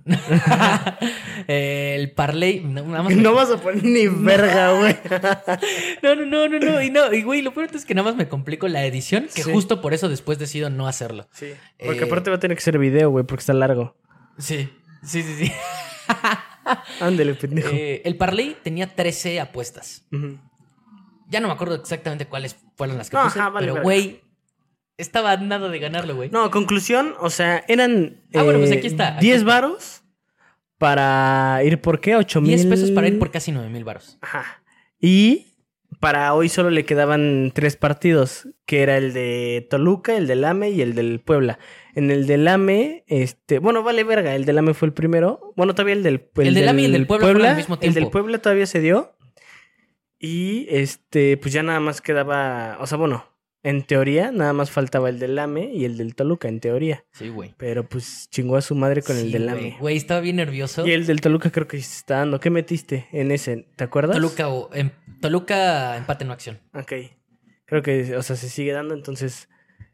el 1.47 2.11
parlay, 2.11 2.59
no, 2.61 2.84
nada 2.84 3.03
más 3.03 3.13
me- 3.15 3.21
No 3.21 3.34
vas 3.34 3.49
a 3.51 3.57
poner 3.61 3.84
ni 3.84 4.07
verga, 4.07 4.73
güey. 4.80 4.95
No, 6.03 6.15
no, 6.15 6.25
no, 6.25 6.47
no, 6.49 6.59
no. 6.59 6.82
Y 6.82 6.89
no, 6.89 7.13
y 7.13 7.21
güey, 7.23 7.41
lo 7.41 7.53
peor 7.53 7.69
es 7.73 7.86
que 7.86 7.95
nada 7.95 8.09
más 8.09 8.17
me 8.17 8.28
complico 8.28 8.67
la 8.67 8.86
edición, 8.86 9.28
que 9.34 9.43
Sí. 9.43 9.51
justo 9.51 9.82
por 9.82 9.93
eso 9.93 10.09
después 10.09 10.39
decido 10.39 10.69
no 10.69 10.88
hacerlo. 10.88 11.28
Sí. 11.32 11.53
Porque 11.84 12.01
Eh, 12.01 12.05
aparte 12.05 12.30
va 12.30 12.38
a 12.38 12.39
tener 12.39 12.57
que 12.57 12.63
ser 12.63 12.78
video, 12.80 13.09
güey, 13.09 13.25
porque 13.25 13.41
está 13.41 13.53
largo. 13.53 13.95
Sí, 14.38 14.69
sí, 15.03 15.23
sí, 15.23 15.45
sí. 15.45 15.51
Ándele, 17.01 17.34
pendejo. 17.36 17.70
Eh, 17.72 18.01
el 18.05 18.15
parlay 18.18 18.55
tenía 18.63 18.95
13 18.95 19.39
apuestas. 19.39 20.05
Ujú. 20.11 20.38
Ya 21.30 21.39
no 21.39 21.47
me 21.47 21.53
acuerdo 21.53 21.76
exactamente 21.76 22.26
cuáles 22.28 22.55
fueron 22.76 22.97
las 22.97 23.09
que 23.09 23.18
No, 23.18 23.24
puse, 23.24 23.39
ajá, 23.39 23.49
vale, 23.49 23.68
pero 23.72 23.84
güey, 23.84 24.22
estaba 24.97 25.32
a 25.34 25.38
nada 25.38 25.70
de 25.70 25.80
ganarlo, 25.80 26.15
güey. 26.15 26.30
No, 26.30 26.49
conclusión, 26.51 27.13
o 27.20 27.30
sea, 27.30 27.63
eran. 27.68 28.22
Ah, 28.34 28.43
bueno, 28.43 28.59
pues 28.59 28.72
eh, 28.72 28.78
aquí 28.78 28.88
está, 28.88 29.15
aquí 29.18 29.26
10 29.26 29.38
está. 29.39 29.47
varos 29.53 30.03
para 30.78 31.61
ir 31.63 31.82
por 31.82 31.99
qué? 31.99 32.15
8 32.15 32.41
mil. 32.41 32.51
10 32.55 32.65
pesos 32.68 32.91
para 32.91 33.07
ir 33.07 33.20
por 33.20 33.32
casi 33.32 33.51
9 33.51 33.70
mil 33.70 33.84
baros. 33.84 34.18
Ajá. 34.22 34.63
Y 34.99 35.47
para 35.99 36.33
hoy 36.33 36.49
solo 36.49 36.69
le 36.69 36.85
quedaban 36.85 37.51
tres 37.53 37.75
partidos, 37.75 38.47
que 38.65 38.83
era 38.83 38.97
el 38.97 39.13
de 39.13 39.67
Toluca, 39.69 40.15
el 40.15 40.27
del 40.27 40.43
AME 40.43 40.69
y 40.69 40.81
el 40.81 40.95
del 40.95 41.19
Puebla. 41.19 41.59
En 41.95 42.11
el 42.11 42.27
del 42.27 42.47
AME, 42.47 43.03
este, 43.07 43.59
bueno, 43.59 43.83
vale 43.83 44.03
verga, 44.03 44.35
el 44.35 44.45
del 44.45 44.57
AME 44.59 44.73
fue 44.73 44.87
el 44.87 44.93
primero. 44.93 45.53
Bueno, 45.55 45.73
todavía 45.73 45.95
el 45.95 46.03
del 46.03 46.29
El 46.35 46.53
del 46.53 46.69
AME 46.69 46.81
y 46.83 46.85
el 46.85 46.91
del 46.91 47.07
Puebla 47.07 47.25
fueron 47.25 47.45
al 47.45 47.55
mismo 47.57 47.75
El 47.75 47.81
del 47.81 47.93
tiempo. 47.93 48.11
Puebla 48.11 48.37
todavía 48.39 48.65
se 48.65 48.79
dio. 48.79 49.15
Y 50.19 50.67
este, 50.69 51.37
pues 51.37 51.53
ya 51.53 51.63
nada 51.63 51.79
más 51.79 52.01
quedaba, 52.01 52.77
o 52.79 52.87
sea, 52.87 52.97
bueno, 52.97 53.25
en 53.63 53.83
teoría 53.83 54.31
nada 54.31 54.53
más 54.53 54.71
faltaba 54.71 55.09
el 55.09 55.19
del 55.19 55.37
AME 55.39 55.71
y 55.73 55.85
el 55.85 55.97
del 55.97 56.15
Toluca, 56.15 56.47
en 56.47 56.59
teoría. 56.59 57.03
Sí, 57.11 57.29
güey. 57.29 57.53
Pero 57.57 57.87
pues 57.87 58.29
chingó 58.29 58.55
a 58.55 58.61
su 58.61 58.75
madre 58.75 59.01
con 59.01 59.17
el 59.17 59.31
del 59.31 59.43
güey. 59.49 59.57
AME. 59.57 59.77
Güey, 59.79 59.97
estaba 59.97 60.21
bien 60.21 60.37
nervioso. 60.37 60.85
Y 60.87 60.91
el 60.91 61.05
del 61.05 61.19
Toluca 61.21 61.51
creo 61.51 61.67
que 61.67 61.77
se 61.81 61.97
está 61.97 62.17
dando. 62.19 62.39
¿Qué 62.39 62.49
metiste 62.49 63.07
en 63.11 63.31
ese? 63.31 63.67
¿Te 63.75 63.83
acuerdas? 63.83 64.15
Toluca, 64.15 64.47
o- 64.49 64.69
em- 64.73 64.91
Toluca 65.21 65.97
empate 65.97 66.23
no 66.25 66.33
acción. 66.33 66.59
Ok. 66.73 66.93
Creo 67.65 67.81
que, 67.81 68.15
o 68.15 68.21
sea, 68.23 68.35
se 68.35 68.47
sigue 68.49 68.71
dando, 68.71 68.93
entonces. 68.93 69.49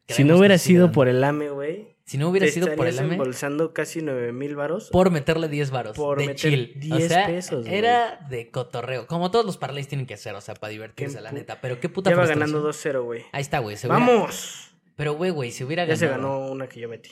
Si 0.07 0.23
no 0.23 0.37
hubiera 0.37 0.57
sido 0.57 0.81
dando. 0.83 0.93
por 0.93 1.07
el 1.07 1.23
AME, 1.23 1.49
güey. 1.49 1.92
Si 2.05 2.17
no 2.17 2.27
hubiera 2.29 2.45
te 2.45 2.51
sido 2.51 2.75
por 2.75 2.85
el 2.87 2.99
AME, 2.99 3.13
embolsando 3.13 3.73
casi 3.73 4.01
9 4.01 4.33
mil 4.33 4.55
varos. 4.57 4.89
por 4.89 5.09
meterle 5.09 5.47
10 5.47 5.71
varos. 5.71 5.95
Por 5.95 6.19
de 6.19 6.27
meter 6.27 6.35
chill. 6.35 6.73
10 6.79 7.05
o 7.05 7.07
sea, 7.07 7.27
pesos, 7.27 7.65
güey. 7.65 7.77
Era 7.77 8.19
de 8.29 8.51
cotorreo. 8.51 9.07
Como 9.07 9.31
todos 9.31 9.45
los 9.45 9.57
parlays 9.57 9.87
tienen 9.87 10.05
que 10.05 10.15
hacer, 10.15 10.35
o 10.35 10.41
sea, 10.41 10.53
para 10.55 10.71
divertirse, 10.71 11.21
la 11.21 11.31
neta. 11.31 11.61
Pero 11.61 11.79
qué 11.79 11.87
puta 11.89 12.09
Ya 12.09 12.17
va 12.17 12.23
frustración. 12.25 12.51
ganando 12.51 12.67
2-0, 12.69 13.03
güey. 13.05 13.23
Ahí 13.31 13.41
está, 13.41 13.59
güey. 13.59 13.77
hubiera- 13.77 13.93
¡Vamos! 13.93 14.75
Pero, 14.95 15.13
güey, 15.13 15.31
güey, 15.31 15.51
se 15.51 15.63
hubiera 15.63 15.83
Ya 15.85 15.95
ganado. 15.95 15.99
se 15.99 16.07
ganó 16.07 16.51
una 16.51 16.67
que 16.67 16.79
yo 16.81 16.89
metí. 16.89 17.11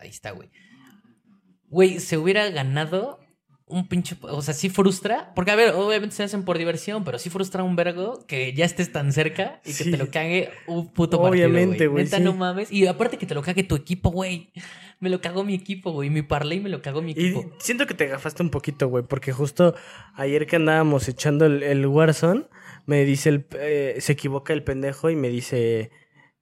Ahí 0.00 0.08
está, 0.08 0.30
güey. 0.30 0.50
Güey, 1.68 1.98
se 2.00 2.16
hubiera 2.16 2.48
ganado 2.50 3.20
un 3.70 3.88
pinche. 3.88 4.16
O 4.22 4.42
sea, 4.42 4.54
sí 4.54 4.68
frustra. 4.68 5.32
Porque, 5.34 5.50
a 5.50 5.56
ver, 5.56 5.74
obviamente 5.74 6.14
se 6.16 6.22
hacen 6.22 6.44
por 6.44 6.58
diversión, 6.58 7.04
pero 7.04 7.18
sí 7.18 7.30
frustra 7.30 7.62
un 7.62 7.76
vergo 7.76 8.24
que 8.26 8.52
ya 8.52 8.64
estés 8.64 8.90
tan 8.92 9.12
cerca 9.12 9.60
y 9.64 9.68
que 9.74 9.84
Sí. 9.84 9.90
te 9.90 9.96
lo 9.96 10.10
cague 10.10 10.50
un 10.66 10.88
puto 10.92 11.20
Obviamente, 11.20 11.86
güey, 11.86 12.04
Neta, 12.04 12.18
sí. 12.18 12.22
no 12.22 12.34
mames. 12.34 12.70
Y 12.72 12.86
aparte 12.86 13.18
que 13.18 13.26
te 13.26 13.34
lo 13.34 13.42
cague 13.42 13.62
tu 13.64 13.74
equipo, 13.76 14.10
güey. 14.10 14.52
Me 15.00 15.10
lo 15.10 15.20
cagó 15.20 15.44
mi 15.44 15.54
equipo, 15.54 15.92
güey. 15.92 16.10
Mi 16.10 16.22
parlay 16.22 16.60
me 16.60 16.68
lo 16.68 16.82
cagó 16.82 17.02
mi 17.02 17.12
Y 17.16 17.28
equipo. 17.28 17.54
siento 17.60 17.86
que 17.86 17.94
te 17.94 18.06
gafaste 18.06 18.42
un 18.42 18.50
poquito, 18.50 18.88
güey, 18.88 19.04
porque 19.04 19.32
justo 19.32 19.74
ayer 20.14 20.46
que 20.46 20.56
andábamos 20.56 21.08
echando 21.08 21.46
el, 21.46 21.62
el 21.62 21.86
Warzone, 21.86 22.46
me 22.86 23.04
dice 23.04 23.28
el... 23.28 23.46
eh, 23.58 23.96
se 24.00 24.12
equivoca 24.12 24.52
el 24.52 24.64
pendejo 24.64 25.08
y 25.10 25.16
me 25.16 25.28
dice... 25.28 25.90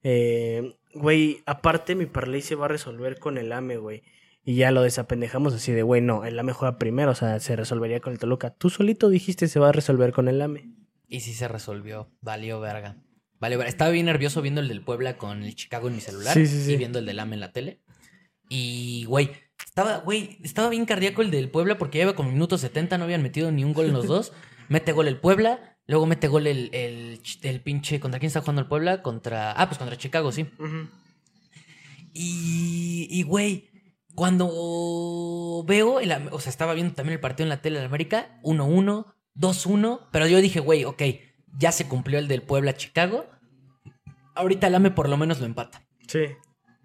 eh, 0.03 0.73
Güey, 0.93 1.43
aparte 1.45 1.93
mi 1.93 2.07
parlay 2.07 2.41
se 2.41 2.55
va 2.55 2.65
a 2.65 2.69
resolver 2.69 3.19
con 3.19 3.37
el 3.37 3.51
AME, 3.51 3.77
güey. 3.77 4.01
Y 4.47 4.55
ya 4.55 4.71
lo 4.71 4.81
desapendejamos 4.81 5.53
así 5.53 5.73
de, 5.73 5.83
güey, 5.83 5.99
no, 6.01 6.23
el 6.23 6.39
AME 6.39 6.53
juega 6.53 6.77
primero, 6.77 7.11
o 7.11 7.15
sea, 7.15 7.37
se 7.41 7.57
resolvería 7.57 7.99
con 7.99 8.13
el 8.13 8.19
Toluca. 8.19 8.51
Tú 8.51 8.69
solito 8.69 9.09
dijiste 9.09 9.49
se 9.49 9.59
va 9.59 9.67
a 9.67 9.71
resolver 9.73 10.13
con 10.13 10.29
el 10.29 10.41
AME. 10.41 10.71
Y 11.09 11.19
sí 11.19 11.33
se 11.33 11.49
resolvió. 11.49 12.09
Valió 12.21 12.61
verga. 12.61 12.95
Valió 13.41 13.57
verga. 13.57 13.69
Estaba 13.69 13.91
bien 13.91 14.05
nervioso 14.05 14.41
viendo 14.41 14.61
el 14.61 14.69
del 14.69 14.85
Puebla 14.85 15.17
con 15.17 15.43
el 15.43 15.53
Chicago 15.53 15.89
en 15.89 15.95
mi 15.95 15.99
celular. 15.99 16.33
Sí, 16.33 16.47
sí, 16.47 16.63
sí. 16.63 16.71
Y 16.71 16.77
viendo 16.77 16.99
el 16.99 17.05
del 17.05 17.19
AME 17.19 17.33
en 17.33 17.39
la 17.41 17.51
tele. 17.51 17.81
Y, 18.47 19.03
güey, 19.09 19.31
Estaba, 19.65 19.97
güey, 19.97 20.37
estaba 20.41 20.69
bien 20.69 20.85
cardíaco 20.85 21.21
el 21.21 21.29
del 21.29 21.49
Puebla 21.49 21.77
porque 21.77 21.97
ya 21.97 22.05
iba 22.05 22.15
con 22.15 22.29
minutos 22.31 22.61
70, 22.61 22.97
no 22.97 23.03
habían 23.03 23.23
metido 23.23 23.51
ni 23.51 23.65
un 23.65 23.73
gol 23.73 23.87
en 23.87 23.93
los 23.93 24.07
dos. 24.07 24.31
Mete 24.69 24.93
gol 24.93 25.09
el 25.09 25.19
Puebla, 25.19 25.77
luego 25.87 26.05
mete 26.05 26.29
gol 26.29 26.47
el, 26.47 26.69
el, 26.73 27.19
el 27.41 27.61
pinche. 27.61 27.99
¿Contra 27.99 28.21
quién 28.21 28.27
está 28.27 28.39
jugando 28.39 28.61
el 28.61 28.69
Puebla? 28.69 29.01
Contra. 29.01 29.51
Ah, 29.51 29.67
pues 29.67 29.77
contra 29.77 29.97
Chicago, 29.97 30.31
sí. 30.31 30.45
Y 32.13 33.23
güey, 33.23 33.66
cuando 34.17 35.63
veo, 35.67 35.99
el 35.99 36.11
o 36.31 36.39
sea, 36.39 36.49
estaba 36.49 36.73
viendo 36.73 36.95
también 36.95 37.13
el 37.13 37.19
partido 37.19 37.45
en 37.45 37.49
la 37.49 37.61
tele 37.61 37.77
de 37.77 37.85
América, 37.85 38.39
1-1, 38.41 39.13
2-1, 39.35 40.07
pero 40.11 40.25
yo 40.25 40.41
dije, 40.41 40.59
güey, 40.59 40.85
ok, 40.85 41.03
ya 41.55 41.71
se 41.71 41.87
cumplió 41.87 42.17
el 42.17 42.27
del 42.27 42.41
Puebla-Chicago. 42.41 43.27
Ahorita 44.33 44.65
el 44.65 44.73
AME 44.73 44.89
por 44.89 45.07
lo 45.07 45.17
menos 45.17 45.39
lo 45.39 45.45
empata. 45.45 45.83
Sí. 46.07 46.21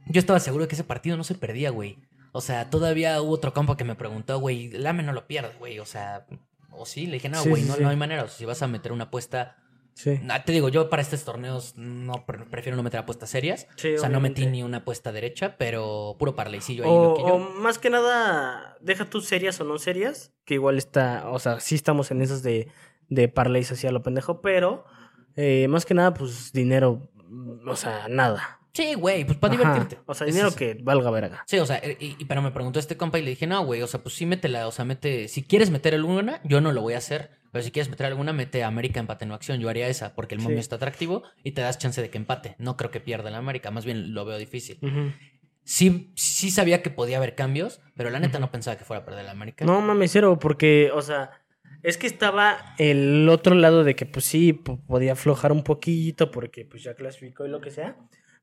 Yo 0.08 0.18
estaba 0.18 0.40
seguro 0.40 0.64
de 0.64 0.68
que 0.68 0.74
ese 0.74 0.84
partido 0.84 1.16
no 1.16 1.24
se 1.24 1.34
perdía, 1.34 1.70
güey. 1.70 1.96
O 2.32 2.42
sea, 2.42 2.68
todavía 2.68 3.22
hubo 3.22 3.32
otro 3.32 3.54
campo 3.54 3.78
que 3.78 3.84
me 3.84 3.94
preguntó, 3.94 4.38
güey, 4.38 4.66
el 4.66 4.86
AME 4.86 5.02
no 5.02 5.14
lo 5.14 5.26
pierde, 5.26 5.54
güey. 5.58 5.78
O 5.78 5.86
sea, 5.86 6.26
o 6.70 6.84
sí, 6.84 7.06
le 7.06 7.14
dije, 7.14 7.30
no, 7.30 7.42
güey, 7.44 7.62
sí, 7.62 7.68
no, 7.70 7.76
sí. 7.76 7.82
no 7.82 7.88
hay 7.88 7.96
manera. 7.96 8.24
O 8.24 8.28
sea, 8.28 8.36
si 8.36 8.44
vas 8.44 8.60
a 8.60 8.66
meter 8.66 8.92
una 8.92 9.04
apuesta. 9.04 9.56
Sí. 9.94 10.18
Ah, 10.30 10.42
te 10.44 10.52
digo, 10.52 10.68
yo 10.70 10.88
para 10.88 11.02
estos 11.02 11.24
torneos 11.24 11.74
no 11.76 12.24
pre- 12.26 12.46
prefiero 12.46 12.76
no 12.76 12.82
meter 12.82 13.00
apuestas 13.00 13.28
serias. 13.30 13.66
Sí, 13.76 13.94
o 13.94 13.98
sea, 13.98 14.08
no 14.08 14.20
metí 14.20 14.46
ni 14.46 14.62
una 14.62 14.78
apuesta 14.78 15.12
derecha, 15.12 15.56
pero 15.58 16.16
puro 16.18 16.34
parleycillo 16.34 16.84
ahí 16.84 16.90
O, 16.90 17.38
más 17.38 17.78
que 17.78 17.90
nada, 17.90 18.76
deja 18.80 19.04
tus 19.04 19.26
serias 19.26 19.60
o 19.60 19.64
no 19.64 19.78
serias, 19.78 20.32
que 20.44 20.54
igual 20.54 20.78
está, 20.78 21.28
o 21.30 21.38
sea, 21.38 21.60
sí 21.60 21.74
estamos 21.74 22.10
en 22.10 22.22
esos 22.22 22.42
de, 22.42 22.68
de 23.08 23.28
parlays 23.28 23.70
así 23.72 23.86
a 23.86 23.92
lo 23.92 24.02
pendejo, 24.02 24.40
pero 24.40 24.84
eh, 25.36 25.66
más 25.68 25.84
que 25.86 25.94
nada, 25.94 26.14
pues 26.14 26.52
dinero, 26.52 27.08
mm, 27.26 27.68
o 27.68 27.76
sea, 27.76 28.06
nada. 28.08 28.58
Sí, 28.74 28.94
güey, 28.94 29.26
pues 29.26 29.36
para 29.36 29.52
Ajá. 29.54 29.62
divertirte. 29.74 30.02
O 30.06 30.14
sea, 30.14 30.26
dinero 30.26 30.48
es- 30.48 30.54
que 30.56 30.78
valga 30.82 31.10
verga. 31.10 31.44
Sí, 31.46 31.58
o 31.58 31.66
sea, 31.66 31.82
y, 31.84 32.16
y- 32.18 32.24
pero 32.24 32.40
me 32.40 32.50
preguntó 32.52 32.78
este 32.80 32.96
compa 32.96 33.18
y 33.18 33.22
le 33.22 33.30
dije, 33.30 33.46
no, 33.46 33.62
güey, 33.66 33.82
o 33.82 33.86
sea, 33.86 34.02
pues 34.02 34.14
sí, 34.14 34.24
métela, 34.24 34.66
o 34.66 34.72
sea, 34.72 34.86
mete, 34.86 35.28
si 35.28 35.42
quieres 35.42 35.70
meter 35.70 35.94
alguna, 35.94 36.40
yo 36.44 36.62
no 36.62 36.72
lo 36.72 36.80
voy 36.80 36.94
a 36.94 36.98
hacer, 36.98 37.30
pero 37.52 37.62
si 37.62 37.70
quieres 37.70 37.88
meter 37.90 38.06
alguna, 38.06 38.32
mete 38.32 38.64
América 38.64 38.98
empate 38.98 39.24
en 39.24 39.30
acción, 39.32 39.60
yo 39.60 39.68
haría 39.68 39.86
esa, 39.86 40.14
porque 40.16 40.34
el 40.34 40.40
Sí. 40.40 40.44
momio 40.44 40.58
está 40.58 40.76
atractivo 40.76 41.22
y 41.44 41.52
te 41.52 41.60
das 41.60 41.78
chance 41.78 42.02
de 42.02 42.10
que 42.10 42.18
empate, 42.18 42.56
no 42.58 42.76
creo 42.76 42.90
que 42.90 42.98
pierda 43.00 43.28
el 43.28 43.34
América, 43.36 43.70
más 43.70 43.84
bien 43.84 44.14
lo 44.14 44.24
veo 44.24 44.38
difícil. 44.38 44.78
Sí, 45.64 46.12
sí 46.16 46.50
sabía 46.50 46.82
que 46.82 46.90
podía 46.90 47.18
haber 47.18 47.36
cambios, 47.36 47.80
pero 47.94 48.10
la 48.10 48.18
neta 48.18 48.40
no 48.40 48.50
pensaba 48.50 48.76
que 48.76 48.84
fuera 48.84 49.02
a 49.02 49.04
perder 49.04 49.24
el 49.24 49.30
América. 49.30 49.64
No 49.64 49.80
mames, 49.80 50.10
cero, 50.10 50.38
porque, 50.40 50.90
o 50.92 51.02
sea, 51.02 51.30
es 51.84 51.96
que 51.98 52.08
estaba 52.08 52.74
el 52.78 53.28
otro 53.28 53.54
lado 53.54 53.84
de 53.84 53.94
que, 53.94 54.04
pues 54.06 54.24
sí, 54.24 54.52
po- 54.54 54.80
podía 54.86 55.12
aflojar 55.12 55.52
un 55.52 55.62
poquito 55.62 56.30
porque, 56.32 56.64
pues 56.64 56.82
ya 56.82 56.94
clasificó 56.94 57.46
y 57.46 57.48
lo 57.48 57.60
que 57.60 57.70
sea. 57.70 57.96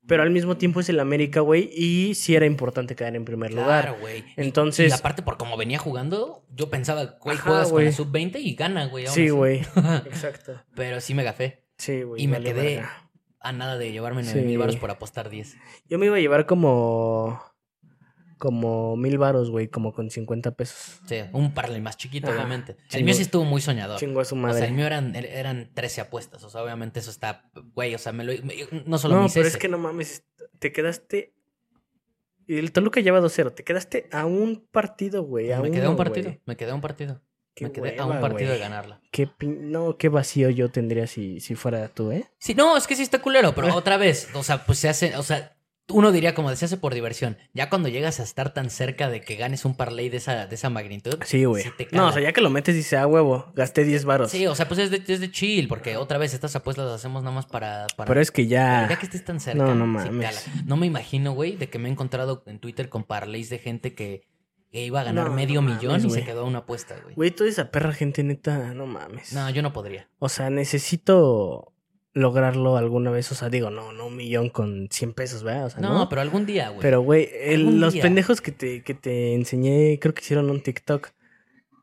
Pero 0.08 0.24
al 0.24 0.32
mismo 0.32 0.58
tiempo 0.58 0.80
es 0.80 0.90
el 0.90 1.00
América, 1.00 1.42
güey, 1.42 1.70
y 1.74 2.16
sí 2.16 2.36
era 2.36 2.46
importante 2.48 2.96
quedar 2.96 3.16
en 3.16 3.26
primer 3.26 3.52
Claro, 3.52 3.66
lugar. 3.92 4.02
güey. 4.02 4.20
Y- 4.20 4.42
Entonces- 4.42 4.90
Y 4.92 4.96
aparte, 4.96 5.22
por 5.22 5.38
como 5.38 5.56
venía 5.56 5.78
jugando, 5.78 6.44
yo 6.56 6.70
pensaba, 6.70 7.18
güey, 7.22 7.38
juegas 7.38 7.64
con 7.66 7.72
güey. 7.74 7.86
la 7.88 7.92
sub-20 7.92 8.40
y 8.40 8.56
gana, 8.56 8.86
güey. 8.88 9.06
Sí, 9.08 9.30
güey. 9.30 9.62
Exacto. 10.08 10.62
Pero 10.76 11.00
sí 11.02 11.14
me 11.14 11.24
gafé. 11.24 11.64
Sí, 11.78 12.02
güey. 12.02 12.24
Y 12.24 12.28
me 12.28 12.42
quedé 12.42 12.76
verga. 12.78 13.10
a 13.40 13.52
nada 13.52 13.78
de 13.78 13.92
llevarme 13.92 14.24
9 14.24 14.40
Sí. 14.42 14.46
mil 14.46 14.58
baros 14.58 14.78
por 14.78 14.90
apostar 14.92 15.30
10. 15.30 15.56
Yo 15.88 16.00
me 16.00 16.08
iba 16.08 16.16
a 16.16 16.20
llevar 16.20 16.46
como. 16.46 17.42
Como 18.40 18.96
mil 18.96 19.18
varos, 19.20 19.52
güey, 19.52 19.68
como 19.68 19.94
con 19.94 20.10
50 20.10 20.52
pesos. 20.52 21.02
Sí, 21.06 21.18
un 21.34 21.54
parlay 21.54 21.82
más 21.82 21.98
chiquito, 21.98 22.28
Ajá, 22.28 22.38
obviamente. 22.38 22.78
El 22.92 23.04
mío 23.04 23.14
sí 23.14 23.22
estuvo 23.22 23.44
muy 23.44 23.62
soñador. 23.62 24.00
Chingo 24.00 24.22
a 24.22 24.26
su 24.26 24.34
O 24.36 24.38
madre. 24.38 24.60
sea, 24.60 24.68
el 24.70 24.74
mío 24.74 24.86
eran, 24.88 25.14
er- 25.14 25.28
eran 25.30 25.70
13 25.74 26.02
apuestas. 26.02 26.42
O 26.44 26.50
sea, 26.50 26.64
obviamente 26.64 27.00
eso 27.02 27.12
está, 27.12 27.52
güey, 27.76 27.94
o 27.94 27.98
sea, 28.00 28.14
me 28.14 28.24
lo, 28.24 28.32
me- 28.44 28.56
no 28.86 28.98
solo 28.98 29.16
no, 29.16 29.20
me 29.22 29.26
hice 29.28 29.40
pero 29.42 29.50
es 29.50 29.58
que 29.58 29.68
no 29.68 29.78
mames. 29.78 30.24
Te 30.58 30.72
quedaste. 30.72 31.34
Y 32.48 32.58
el 32.58 32.72
Toluca 32.72 33.02
lleva 33.02 33.20
2-0. 33.22 33.54
Te 33.54 33.64
quedaste 33.64 34.08
a 34.12 34.26
un 34.26 34.66
partido, 34.72 35.22
güey. 35.24 35.52
A 35.52 35.60
me 35.62 35.70
quedé 35.70 35.86
a 35.86 35.90
un 35.90 35.98
partido, 35.98 36.36
me 36.46 36.56
quedé 36.58 36.72
a 36.72 36.76
un 36.76 36.82
partido. 36.82 37.22
Me 37.60 37.72
quedé 37.74 38.00
a 38.00 38.06
un 38.06 38.22
partido 38.22 38.54
de 38.54 38.58
ganarla. 38.58 39.02
Qué 39.12 39.28
pin- 39.28 39.70
No, 39.70 39.98
qué 39.98 40.08
vacío 40.08 40.50
yo 40.50 40.70
tendría 40.72 41.08
si, 41.08 41.42
si 41.42 41.56
fuera 41.56 41.90
tú, 41.90 42.12
¿eh? 42.14 42.26
Sí, 42.40 42.56
no, 42.56 42.78
es 42.78 42.88
que 42.88 42.96
sí 42.96 43.04
está 43.04 43.22
culero, 43.22 43.54
pero 43.54 43.68
otra 43.76 43.98
vez, 43.98 44.30
o 44.34 44.44
sea, 44.44 44.66
pues 44.66 44.80
se 44.80 44.88
hace, 44.88 45.16
o 45.18 45.24
sea, 45.24 45.58
uno 45.90 46.12
diría 46.12 46.34
como 46.34 46.50
hace 46.50 46.78
por 46.78 46.94
diversión. 46.94 47.38
Ya 47.54 47.70
cuando 47.70 47.90
llegas 47.90 48.20
a 48.20 48.24
estar 48.24 48.54
tan 48.54 48.70
cerca 48.70 49.10
de 49.10 49.22
que 49.22 49.36
ganes 49.36 49.66
un 49.66 49.76
parlay 49.76 50.10
de 50.10 50.18
esa, 50.18 50.48
de 50.48 50.56
esa 50.56 50.70
magnitud. 50.70 51.18
Sí, 51.26 51.46
güey. 51.46 51.66
no, 51.92 52.08
o 52.08 52.12
sea, 52.12 52.22
ya 52.22 52.34
que 52.34 52.42
lo 52.42 52.50
metes 52.50 52.76
dice, 52.76 52.98
ah, 52.98 53.08
huevo, 53.08 53.52
gasté 53.56 53.84
10 53.84 54.06
varos. 54.06 54.32
Sí, 54.32 54.46
o 54.48 54.56
sea, 54.56 54.68
pues 54.68 54.80
es 54.80 54.92
de, 54.92 55.04
es 55.06 55.20
de 55.20 55.32
chill, 55.32 55.68
porque 55.68 55.98
otra 55.98 56.18
vez 56.18 56.34
estas 56.34 56.56
apuestas 56.56 56.86
las 56.86 56.96
hacemos 56.96 57.24
nada 57.24 57.36
más 57.36 57.46
para... 57.46 57.88
para 57.96 58.08
pero 58.08 58.22
es 58.22 58.32
que 58.32 58.48
ya. 58.48 58.88
ya 58.90 58.98
que 58.98 59.06
estés 59.06 59.26
tan 59.26 59.40
cerca. 59.40 59.64
No, 59.64 59.76
no 59.76 59.86
mames. 59.86 60.46
No 60.66 60.78
me 60.78 60.86
imagino, 60.86 61.34
güey, 61.34 61.56
de 61.56 61.70
que 61.70 61.80
me 61.80 61.90
he 61.90 61.92
encontrado 61.92 62.44
en 62.46 62.60
Twitter 62.60 62.90
con 62.90 63.04
parlays 63.04 63.50
de 63.50 63.60
gente 63.60 63.94
que, 63.96 64.28
que 64.72 64.84
iba 64.84 65.02
a 65.02 65.04
ganar 65.04 65.30
No, 65.30 65.34
medio 65.34 65.62
no 65.62 65.74
millón 65.74 65.94
mames, 65.94 66.06
y 66.06 66.10
se 66.12 66.24
quedó 66.24 66.42
a 66.42 66.46
una 66.46 66.60
apuesta, 66.60 66.96
güey. 67.04 67.16
Güey, 67.16 67.32
toda 67.32 67.50
esa 67.50 67.72
perra 67.72 67.94
gente 67.94 68.24
neta, 68.24 68.74
no 68.74 68.86
mames. 68.86 69.34
No, 69.34 69.50
yo 69.50 69.62
no 69.62 69.74
podría. 69.74 70.10
O 70.20 70.30
sea, 70.30 70.50
necesito 70.50 71.74
lograrlo 72.14 72.78
alguna 72.78 73.12
vez. 73.12 73.32
O 73.32 73.36
sea, 73.36 73.50
digo, 73.50 73.70
no, 73.70 73.92
no 73.94 74.08
un 74.08 74.16
millón 74.16 74.50
con 74.50 74.88
100 74.92 75.14
pesos, 75.14 75.44
¿verdad? 75.44 75.66
O 75.66 75.70
sea, 75.70 75.80
No, 75.82 75.94
no. 75.94 76.10
pero 76.10 76.22
algún 76.22 76.46
día, 76.46 76.70
güey. 76.70 76.82
Pero, 76.82 77.02
güey, 77.02 77.30
el- 77.34 77.80
los 77.80 77.94
día. 77.94 78.02
pendejos 78.04 78.42
que 78.42 78.52
te, 78.52 78.84
que 78.84 78.94
te 78.94 79.34
enseñé, 79.36 80.00
creo 80.00 80.14
que 80.14 80.22
hicieron 80.22 80.50
un 80.50 80.62
TikTok. 80.62 81.10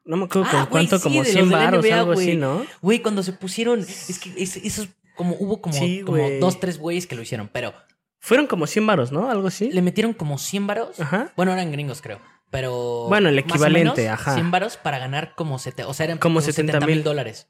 No 0.05 0.17
me 0.17 0.25
acuerdo 0.27 0.47
Ah, 0.49 0.51
con 0.51 0.61
güey, 0.61 0.71
cuánto, 0.71 0.99
sí, 0.99 1.03
como 1.03 1.15
de 1.15 1.21
los 1.21 1.29
100 1.33 1.45
de 1.49 1.51
la 1.57 1.65
baros, 1.65 1.85
NBA, 1.85 1.99
algo 1.99 2.13
así, 2.13 2.25
güey. 2.25 2.37
¿no? 2.37 2.67
Güey, 2.81 3.03
cuando 3.03 3.23
se 3.23 3.33
pusieron. 3.33 3.81
Es 3.81 4.19
que 4.21 4.33
es- 4.37 4.57
esos. 4.57 4.89
Como 5.17 5.35
hubo 5.39 5.63
como, 5.63 5.75
Sí, 5.75 6.03
como 6.05 6.29
dos, 6.41 6.61
tres 6.61 6.79
güeyes 6.79 7.07
que 7.07 7.17
lo 7.17 7.23
hicieron, 7.23 7.49
pero 7.53 7.73
Fueron 8.19 8.47
como 8.49 8.67
100 8.67 8.87
varos, 8.87 9.13
¿no? 9.13 9.31
Algo 9.31 9.49
así. 9.49 9.71
le 9.71 9.83
metieron 9.83 10.13
como 10.13 10.37
100 10.39 10.67
varos. 10.67 10.99
Ajá. 11.01 11.33
Bueno, 11.37 11.53
eran 11.53 11.71
gringos, 11.73 12.03
creo. 12.03 12.19
Pero. 12.51 13.07
Bueno, 13.09 13.29
el 13.29 13.37
más 13.37 13.45
o 13.45 13.49
equivalente, 13.49 14.03
menos, 14.03 14.15
ajá. 14.21 14.35
100 14.35 14.51
varos 14.51 14.77
para 14.77 14.99
ganar 14.99 15.35
como. 15.37 15.59
Sete, 15.59 15.85
o 15.85 15.95
sea, 15.95 16.05
eran 16.05 16.19
Como 16.19 16.35
como 16.35 16.41
70 16.41 16.73
70 16.73 16.87
mil 16.87 16.97
mil. 16.97 17.05
dólares. 17.05 17.49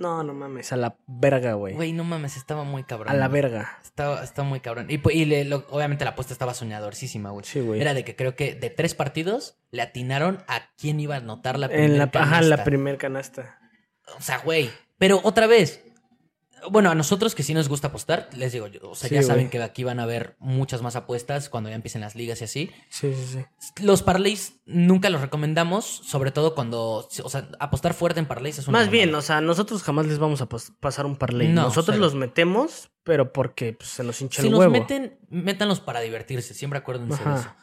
No, 0.00 0.22
no 0.24 0.32
mames, 0.34 0.72
a 0.72 0.76
la 0.76 0.96
verga, 1.06 1.52
güey. 1.52 1.74
Güey, 1.74 1.92
no 1.92 2.02
mames, 2.04 2.36
estaba 2.36 2.64
muy 2.64 2.82
cabrón. 2.84 3.10
A 3.12 3.14
la 3.14 3.28
güey. 3.28 3.42
verga. 3.42 3.78
Estaba, 3.84 4.24
estaba 4.24 4.48
muy 4.48 4.58
cabrón. 4.60 4.86
Y, 4.88 4.96
pues, 4.98 5.14
y 5.14 5.26
le- 5.26 5.44
lo- 5.44 5.66
obviamente 5.70 6.04
la 6.06 6.12
apuesta 6.12 6.32
estaba 6.32 6.54
soñadorísima, 6.54 7.30
güey. 7.30 7.44
Sí, 7.44 7.60
güey. 7.60 7.80
Era 7.82 7.92
de 7.94 8.02
que 8.02 8.16
creo 8.16 8.34
que 8.34 8.54
de 8.54 8.70
tres 8.70 8.94
partidos 8.94 9.58
le 9.70 9.82
atinaron 9.82 10.42
a 10.48 10.62
quién 10.78 10.98
iba 11.00 11.16
a 11.16 11.18
anotar 11.18 11.58
la 11.58 11.66
En 11.66 11.98
la, 11.98 12.06
primera 12.10 12.26
ajá, 12.26 12.40
la 12.40 12.40
canasta. 12.48 12.64
primer 12.64 12.96
canasta. 12.98 13.58
O 14.16 14.22
sea, 14.22 14.38
güey. 14.38 14.70
Pero 14.98 15.20
otra 15.22 15.46
vez. 15.46 15.84
Bueno, 16.70 16.90
a 16.90 16.94
nosotros 16.94 17.34
que 17.34 17.42
sí 17.42 17.54
nos 17.54 17.68
gusta 17.68 17.88
apostar, 17.88 18.28
les 18.36 18.52
digo, 18.52 18.66
yo, 18.66 18.80
o 18.90 18.94
sea, 18.94 19.08
Sí, 19.08 19.14
ya 19.14 19.22
saben 19.22 19.48
que 19.50 19.62
aquí 19.62 19.84
van 19.84 20.00
a 20.00 20.02
haber 20.02 20.36
muchas 20.38 20.82
más 20.82 20.96
apuestas 20.96 21.48
cuando 21.48 21.70
ya 21.70 21.76
empiecen 21.76 22.00
las 22.00 22.14
ligas 22.14 22.40
y 22.40 22.44
así. 22.44 22.70
Sí, 22.88 23.12
sí, 23.14 23.38
sí. 23.58 23.82
Los 23.82 24.02
parlays 24.02 24.60
nunca 24.66 25.10
los 25.10 25.20
recomendamos, 25.20 25.84
sobre 25.86 26.30
todo 26.32 26.54
cuando, 26.54 27.08
o 27.22 27.28
sea, 27.30 27.48
apostar 27.60 27.94
fuerte 27.94 28.20
en 28.20 28.26
parlays 28.26 28.58
es 28.58 28.68
una 28.68 28.78
Más 28.78 28.90
bien, 28.90 29.10
mamada. 29.10 29.18
o 29.18 29.22
sea, 29.22 29.40
nosotros 29.40 29.82
jamás 29.82 30.06
les 30.06 30.18
vamos 30.18 30.40
a 30.42 30.48
pas- 30.48 30.72
pasar 30.80 31.06
un 31.06 31.16
parlay. 31.16 31.48
No, 31.48 31.62
nosotros 31.62 31.94
cero. 31.96 31.98
los 32.04 32.14
metemos, 32.14 32.90
pero 33.04 33.32
porque 33.32 33.72
pues, 33.72 33.88
se 33.90 34.04
nos 34.04 34.20
hincha 34.20 34.42
si 34.42 34.46
el 34.48 34.52
los 34.52 34.60
huevo. 34.60 34.72
meten, 34.72 35.18
métanlos 35.30 35.80
para 35.80 36.00
divertirse, 36.00 36.54
siempre 36.54 36.78
acuérdense 36.80 37.22
de 37.22 37.30
Ajá. 37.30 37.40
eso. 37.40 37.54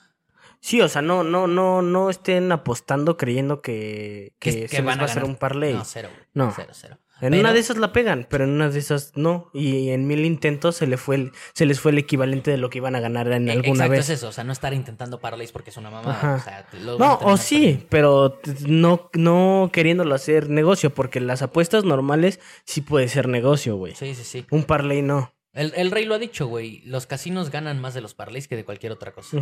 Sí, 0.60 0.82
o 0.82 0.90
sea, 0.90 1.04
no, 1.04 1.24
no, 1.24 1.46
no, 1.46 1.84
no 1.84 2.10
estén 2.10 2.52
apostando 2.52 3.16
creyendo 3.16 3.62
que, 3.62 4.34
que, 4.40 4.62
Que- 4.62 4.68
se 4.68 4.78
les 4.78 4.86
van 4.86 4.98
va 4.98 5.02
a 5.04 5.06
hacer 5.06 5.18
ganar. 5.18 5.30
un 5.30 5.36
parlay. 5.36 5.74
No, 5.76 5.86
cero. 5.86 6.10
No. 6.34 6.52
Cero, 6.56 6.70
cero. 6.74 6.98
En 7.22 7.32
Pero- 7.32 7.40
una 7.42 7.54
de 7.54 7.60
esas 7.60 7.78
la 7.78 7.92
pegan, 7.94 8.28
pero 8.30 8.44
en 8.44 8.52
una 8.52 8.70
de 8.70 8.78
esas 8.80 9.14
no. 9.16 9.50
Y 9.54 9.90
en 9.90 10.06
mil 10.08 10.24
intentos 10.26 10.76
se, 10.76 10.88
le 10.88 10.98
fue 10.98 11.16
el, 11.16 11.32
se 11.54 11.66
les 11.66 11.80
fue 11.80 11.92
el 11.92 11.98
equivalente 11.98 12.52
de 12.52 12.58
lo 12.58 12.70
que 12.70 12.78
iban 12.78 12.96
a 12.96 13.00
ganar 13.00 13.32
en 13.32 13.50
Eh, 13.50 13.54
alguna 13.54 13.86
Exacto, 13.86 13.92
vez. 13.92 14.00
es 14.02 14.10
eso, 14.10 14.28
o 14.28 14.32
sea, 14.32 14.44
no 14.44 14.54
estar 14.54 14.74
intentando 14.74 15.20
parlays 15.20 15.52
porque 15.52 15.70
es 15.72 15.78
una 15.78 15.90
mamada. 15.90 16.36
O 16.36 16.40
sea, 16.44 16.68
No, 17.00 17.20
o 17.24 17.38
sí, 17.38 17.86
pero 17.90 18.40
no, 18.68 19.10
no 19.14 19.70
queriéndolo 19.74 20.14
hacer 20.16 20.50
negocio, 20.50 20.94
porque 20.94 21.20
las 21.20 21.42
apuestas 21.42 21.84
normales 21.86 22.40
sí 22.66 22.82
puede 22.82 23.08
ser 23.08 23.28
negocio, 23.28 23.76
güey. 23.78 23.96
Sí, 23.96 24.14
sí, 24.16 24.24
sí. 24.24 24.46
Un 24.52 24.64
parlay 24.64 25.02
no. 25.02 25.34
El, 25.54 25.74
el 25.76 25.90
rey 25.90 26.06
lo 26.06 26.14
ha 26.14 26.20
dicho, 26.20 26.46
güey. 26.46 26.82
Los 26.86 27.08
casinos 27.08 27.50
ganan 27.50 27.80
más 27.82 27.96
de 27.96 28.02
los 28.02 28.14
parlays 28.14 28.48
que 28.48 28.56
de 28.56 28.64
cualquier 28.64 28.92
otra 28.92 29.12
cosa. 29.12 29.38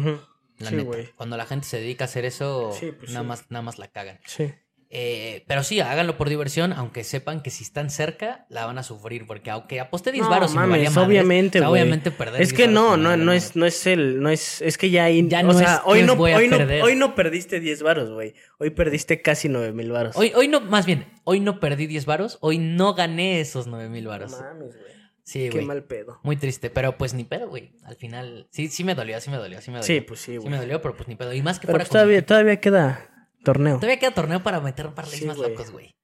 La 0.57 0.69
Sí, 0.69 0.75
neta. 0.77 0.83
güey. 0.87 1.09
Cuando 1.17 1.35
la 1.35 1.45
gente 1.45 1.67
se 1.67 1.77
dedica 1.81 2.05
a 2.05 2.07
hacer 2.07 2.23
eso, 2.23 2.71
Sí, 2.71 2.93
pues 2.97 3.11
nada, 3.11 3.23
sí. 3.23 3.27
más, 3.27 3.45
nada 3.51 3.61
más 3.63 3.77
la 3.77 3.89
cagan. 3.89 4.19
Sí. 4.25 4.53
Eh, 4.91 5.43
pero 5.47 5.63
sí, 5.63 5.79
háganlo 5.81 6.15
por 6.17 6.29
diversión, 6.29 6.71
aunque 6.71 7.03
sepan 7.03 7.41
que 7.41 7.49
si 7.49 7.63
están 7.63 7.89
cerca, 7.89 8.45
la 8.49 8.65
van 8.65 8.77
a 8.77 8.83
sufrir. 8.83 9.25
Porque 9.27 9.49
aunque 9.51 9.79
aposté 9.79 10.11
10 10.11 10.23
No, 10.25 10.29
varos 10.29 10.51
me 10.53 10.61
valía 10.67 10.89
madres, 10.89 10.97
obviamente, 10.97 11.59
o 11.59 11.61
sea, 11.61 11.69
güey. 11.69 11.81
obviamente 11.81 12.11
perder 12.11 12.41
Es 12.41 12.49
10 12.49 12.53
que 12.61 12.67
no, 12.67 12.95
no, 12.95 13.17
no 13.17 13.33
es, 13.33 13.55
no 13.55 13.65
es 13.65 13.85
el, 13.87 14.21
no 14.21 14.29
es, 14.29 14.61
es 14.61 14.77
que 14.77 14.89
ya 14.89 15.05
ahí, 15.05 15.27
Ya 15.27 15.41
o 15.41 15.43
no 15.43 15.53
sea, 15.53 15.75
es, 15.75 15.81
hoy 15.85 16.03
no, 16.03 16.13
hoy 16.13 16.47
no, 16.47 16.57
hoy 16.83 16.95
no 16.95 17.15
perdiste 17.15 17.59
10 17.59 17.81
varos, 17.81 18.09
güey. 18.11 18.35
Hoy 18.59 18.69
perdiste 18.69 19.21
casi 19.21 19.49
9 19.49 19.71
mil 19.73 19.91
varos. 19.91 20.15
Hoy, 20.15 20.31
hoy 20.35 20.47
no, 20.47 20.61
más 20.61 20.85
bien, 20.85 21.05
hoy 21.23 21.39
no 21.39 21.59
perdí 21.59 21.87
10 21.87 22.05
varos, 22.05 22.37
hoy 22.41 22.57
no 22.59 22.93
gané 22.93 23.41
esos 23.41 23.67
9 23.67 23.89
mil 23.89 24.07
varos. 24.07 24.31
mames, 24.31 24.77
güey. 24.77 24.95
Sí, 25.23 25.49
Qué 25.49 25.63
mal 25.63 25.83
pedo. 25.85 26.19
Muy 26.21 26.35
triste, 26.37 26.69
pero 26.69 26.97
pues 26.99 27.15
ni 27.15 27.23
pedo, 27.23 27.49
güey. 27.49 27.71
Al 27.83 27.95
final, 27.95 28.47
sí, 28.51 28.67
sí 28.67 28.83
me 28.83 28.93
dolió, 28.93 29.19
sí 29.19 29.31
me 29.31 29.37
dolió, 29.37 29.59
sí 29.59 29.71
me 29.71 29.77
dolió. 29.79 29.87
Sí, 29.87 30.01
pues 30.01 30.19
sí, 30.19 30.33
Sí 30.33 30.37
güey. 30.37 30.51
me 30.51 30.57
dolió, 30.57 30.79
pero 30.83 30.95
pues 30.95 31.07
ni 31.09 31.15
pedo. 31.15 31.33
Y 31.33 31.41
más 31.41 31.57
que 31.59 31.65
Pero 31.65 31.73
fuera 31.77 31.83
pues 31.85 31.89
con- 31.89 31.95
todavía, 31.95 32.23
todavía 32.23 32.59
queda 32.61 33.09
torneo. 33.45 33.75
Todavía 33.77 33.97
queda 33.99 34.13
torneo 34.13 34.43
para 34.43 34.59
meter 34.59 34.89
parlays 34.93 35.19
Sí, 35.19 35.25
más 35.25 35.37
güey. 35.37 35.51
locos, 35.51 35.71
güey. 35.71 35.95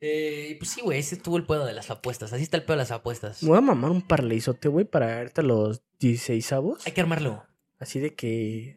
Eh, 0.00 0.48
y 0.52 0.54
pues 0.56 0.70
sí, 0.70 0.80
güey, 0.80 0.98
ese 0.98 1.14
estuvo 1.16 1.36
el 1.36 1.44
pedo 1.46 1.64
de 1.66 1.72
las 1.74 1.90
apuestas. 1.90 2.32
Así 2.32 2.42
está 2.42 2.56
el 2.56 2.62
pedo 2.64 2.74
de 2.76 2.82
las 2.82 2.90
apuestas. 2.90 3.42
Me 3.42 3.50
voy 3.50 3.58
a 3.58 3.62
mamar 3.62 3.90
un 3.90 4.00
parleizote, 4.02 4.68
güey, 4.68 4.84
para 4.86 5.18
ahorita 5.18 5.42
los 5.42 5.82
16 6.00 6.52
avos. 6.52 6.86
Hay 6.86 6.92
que 6.92 7.00
armarlo. 7.02 7.44
Así 7.78 8.00
de 8.00 8.14
que 8.14 8.76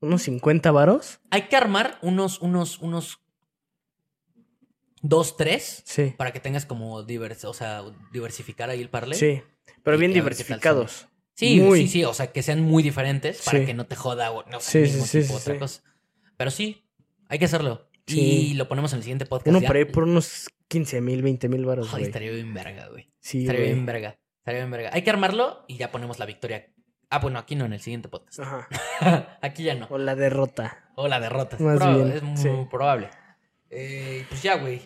unos 0.00 0.22
50 0.22 0.70
varos. 0.72 1.20
Hay 1.30 1.42
que 1.48 1.56
armar 1.56 1.98
unos, 2.02 2.40
unos, 2.40 2.78
unos 2.80 3.20
dos, 5.02 5.36
tres 5.36 5.82
Sí. 5.84 6.14
para 6.16 6.32
que 6.32 6.40
tengas 6.40 6.64
como 6.66 7.02
divers, 7.02 7.44
o 7.44 7.52
sea, 7.54 7.82
diversificar 8.12 8.70
ahí 8.70 8.80
el 8.80 8.88
parley. 8.90 9.18
Sí. 9.18 9.42
Pero 9.82 9.96
Y 9.96 10.00
bien 10.00 10.12
a 10.12 10.14
diversificados. 10.14 11.08
Sí, 11.34 11.60
Muy. 11.60 11.80
sí, 11.82 11.88
sí, 11.88 12.04
o 12.04 12.14
sea, 12.14 12.32
que 12.32 12.42
sean 12.42 12.62
muy 12.62 12.82
diferentes 12.82 13.42
para 13.42 13.58
Sí. 13.58 13.66
que 13.66 13.74
no 13.74 13.86
te 13.86 13.96
joda 13.96 14.30
o 14.30 14.48
no 14.48 14.60
sé, 14.60 14.70
Sí, 14.70 14.78
el 14.78 14.86
sí, 14.86 14.92
mismo 14.92 15.06
sí, 15.06 15.20
tipo, 15.22 15.32
sí, 15.34 15.40
otra 15.42 15.54
sí. 15.54 15.58
cosa. 15.60 15.82
Pero 16.36 16.50
sí, 16.50 16.83
hay 17.28 17.38
que 17.38 17.44
hacerlo. 17.46 17.88
Sí. 18.06 18.50
Y 18.50 18.54
lo 18.54 18.68
ponemos 18.68 18.92
en 18.92 18.98
el 18.98 19.02
siguiente 19.02 19.26
podcast. 19.26 19.48
Uno 19.48 19.60
ya. 19.60 19.92
por 19.92 20.04
unos 20.04 20.48
15 20.68 21.00
mil, 21.00 21.22
20 21.22 21.48
mil 21.48 21.64
Joder, 21.64 21.80
güey. 21.90 22.02
estaría 22.02 22.30
bien 22.30 22.52
verga, 22.52 22.88
güey. 22.88 23.10
Sí, 23.20 23.40
estaría 23.42 23.62
güey. 23.62 23.72
bien 23.72 23.86
verga. 23.86 24.18
Estaría 24.38 24.60
bien 24.60 24.70
verga. 24.70 24.90
Hay 24.92 25.02
que 25.02 25.10
armarlo 25.10 25.64
y 25.68 25.76
ya 25.76 25.90
ponemos 25.90 26.18
la 26.18 26.26
victoria. 26.26 26.70
Ah, 27.10 27.18
bueno, 27.18 27.38
aquí 27.38 27.54
no, 27.54 27.64
en 27.64 27.72
el 27.72 27.80
siguiente 27.80 28.08
podcast. 28.08 28.40
Ajá. 28.40 28.68
aquí 29.42 29.62
ya 29.62 29.74
no. 29.74 29.86
O 29.90 29.98
la 29.98 30.14
derrota. 30.14 30.90
O 30.96 31.08
la 31.08 31.20
derrota. 31.20 31.56
Más 31.60 31.78
bien, 31.78 32.12
es 32.12 32.22
muy 32.22 32.36
sí. 32.36 32.48
probable. 32.70 33.08
Eh, 33.70 34.26
pues 34.28 34.42
ya, 34.42 34.56
güey. 34.56 34.82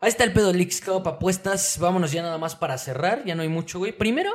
Ahí 0.00 0.08
está 0.08 0.24
el 0.24 0.32
pedo 0.32 0.52
Leaks 0.52 0.80
Cup 0.80 1.06
apuestas. 1.06 1.78
Vámonos 1.78 2.12
ya 2.12 2.22
nada 2.22 2.38
más 2.38 2.56
para 2.56 2.78
cerrar. 2.78 3.24
Ya 3.24 3.34
no 3.34 3.42
hay 3.42 3.48
mucho, 3.48 3.78
güey. 3.78 3.92
Primero, 3.92 4.30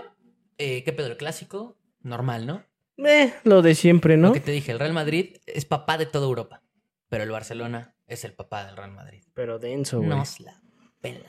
eh, 0.58 0.84
¿qué 0.84 0.94
pedo 0.94 1.08
el 1.08 1.18
clásico? 1.18 1.78
Normal, 2.02 2.46
¿no? 2.46 2.64
Eh, 3.06 3.34
lo 3.44 3.62
de 3.62 3.76
siempre, 3.76 4.18
¿no? 4.18 4.30
Lo 4.30 4.34
que 4.34 4.40
te 4.40 4.52
dije, 4.52 4.72
el 4.72 4.80
Real 4.80 4.94
Madrid 4.94 5.38
es 5.46 5.66
papá 5.66 5.98
de 5.98 6.06
toda 6.06 6.26
Europa. 6.26 6.64
Pero 7.10 7.24
el 7.24 7.32
Barcelona 7.32 7.96
es 8.06 8.24
el 8.26 8.34
papá 8.34 8.66
del 8.66 8.76
Real 8.78 8.92
Madrid. 8.92 9.24
Pero 9.34 9.60
denso, 9.60 9.98
güey. 10.00 10.10
Nos 10.10 10.40
la 10.42 10.62
pelan. 11.02 11.24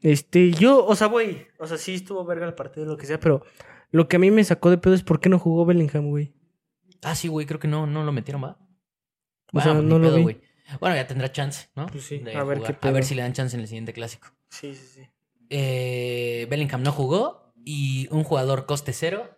Este, 0.00 0.50
yo, 0.52 0.84
o 0.84 0.94
sea, 0.96 1.06
güey. 1.06 1.46
O 1.58 1.66
sea, 1.66 1.78
sí 1.78 1.94
estuvo 1.94 2.24
verga 2.24 2.46
el 2.46 2.54
partido, 2.54 2.86
lo 2.86 2.96
que 2.96 3.06
sea, 3.06 3.18
pero 3.18 3.42
lo 3.90 4.08
que 4.08 4.16
a 4.16 4.18
mí 4.18 4.30
me 4.30 4.44
sacó 4.44 4.70
de 4.70 4.78
pedo 4.78 4.94
es 4.94 5.02
por 5.02 5.20
qué 5.20 5.28
no 5.28 5.38
jugó 5.38 5.64
Bellingham, 5.64 6.10
güey. 6.10 6.34
Ah, 7.02 7.14
sí, 7.14 7.28
güey, 7.28 7.46
creo 7.46 7.60
que 7.60 7.68
no, 7.68 7.86
no 7.86 8.04
lo 8.04 8.12
metieron, 8.12 8.42
¿va? 8.44 8.58
O 9.52 9.60
sea, 9.60 9.72
Bueno, 9.72 9.88
no 9.88 9.98
ni 9.98 10.04
lo 10.04 10.08
pedo, 10.10 10.16
vi. 10.16 10.22
güey. 10.22 10.40
Bueno, 10.80 10.96
ya 10.96 11.06
tendrá 11.06 11.30
chance, 11.30 11.68
¿no? 11.76 11.86
Pues 11.86 12.04
sí, 12.04 12.18
De 12.18 12.34
a 12.34 12.42
ver 12.44 12.58
qué 12.60 12.66
A 12.80 12.90
ver 12.90 13.00
pedo. 13.00 13.02
si 13.02 13.14
le 13.14 13.22
dan 13.22 13.32
chance 13.34 13.54
en 13.56 13.60
el 13.60 13.68
siguiente 13.68 13.92
clásico. 13.92 14.28
Sí, 14.48 14.74
sí, 14.74 14.86
sí. 14.86 15.08
Eh, 15.50 16.46
Bellingham 16.50 16.82
no 16.82 16.90
jugó 16.92 17.52
y 17.64 18.08
un 18.10 18.24
jugador 18.24 18.64
coste 18.66 18.92
cero 18.94 19.36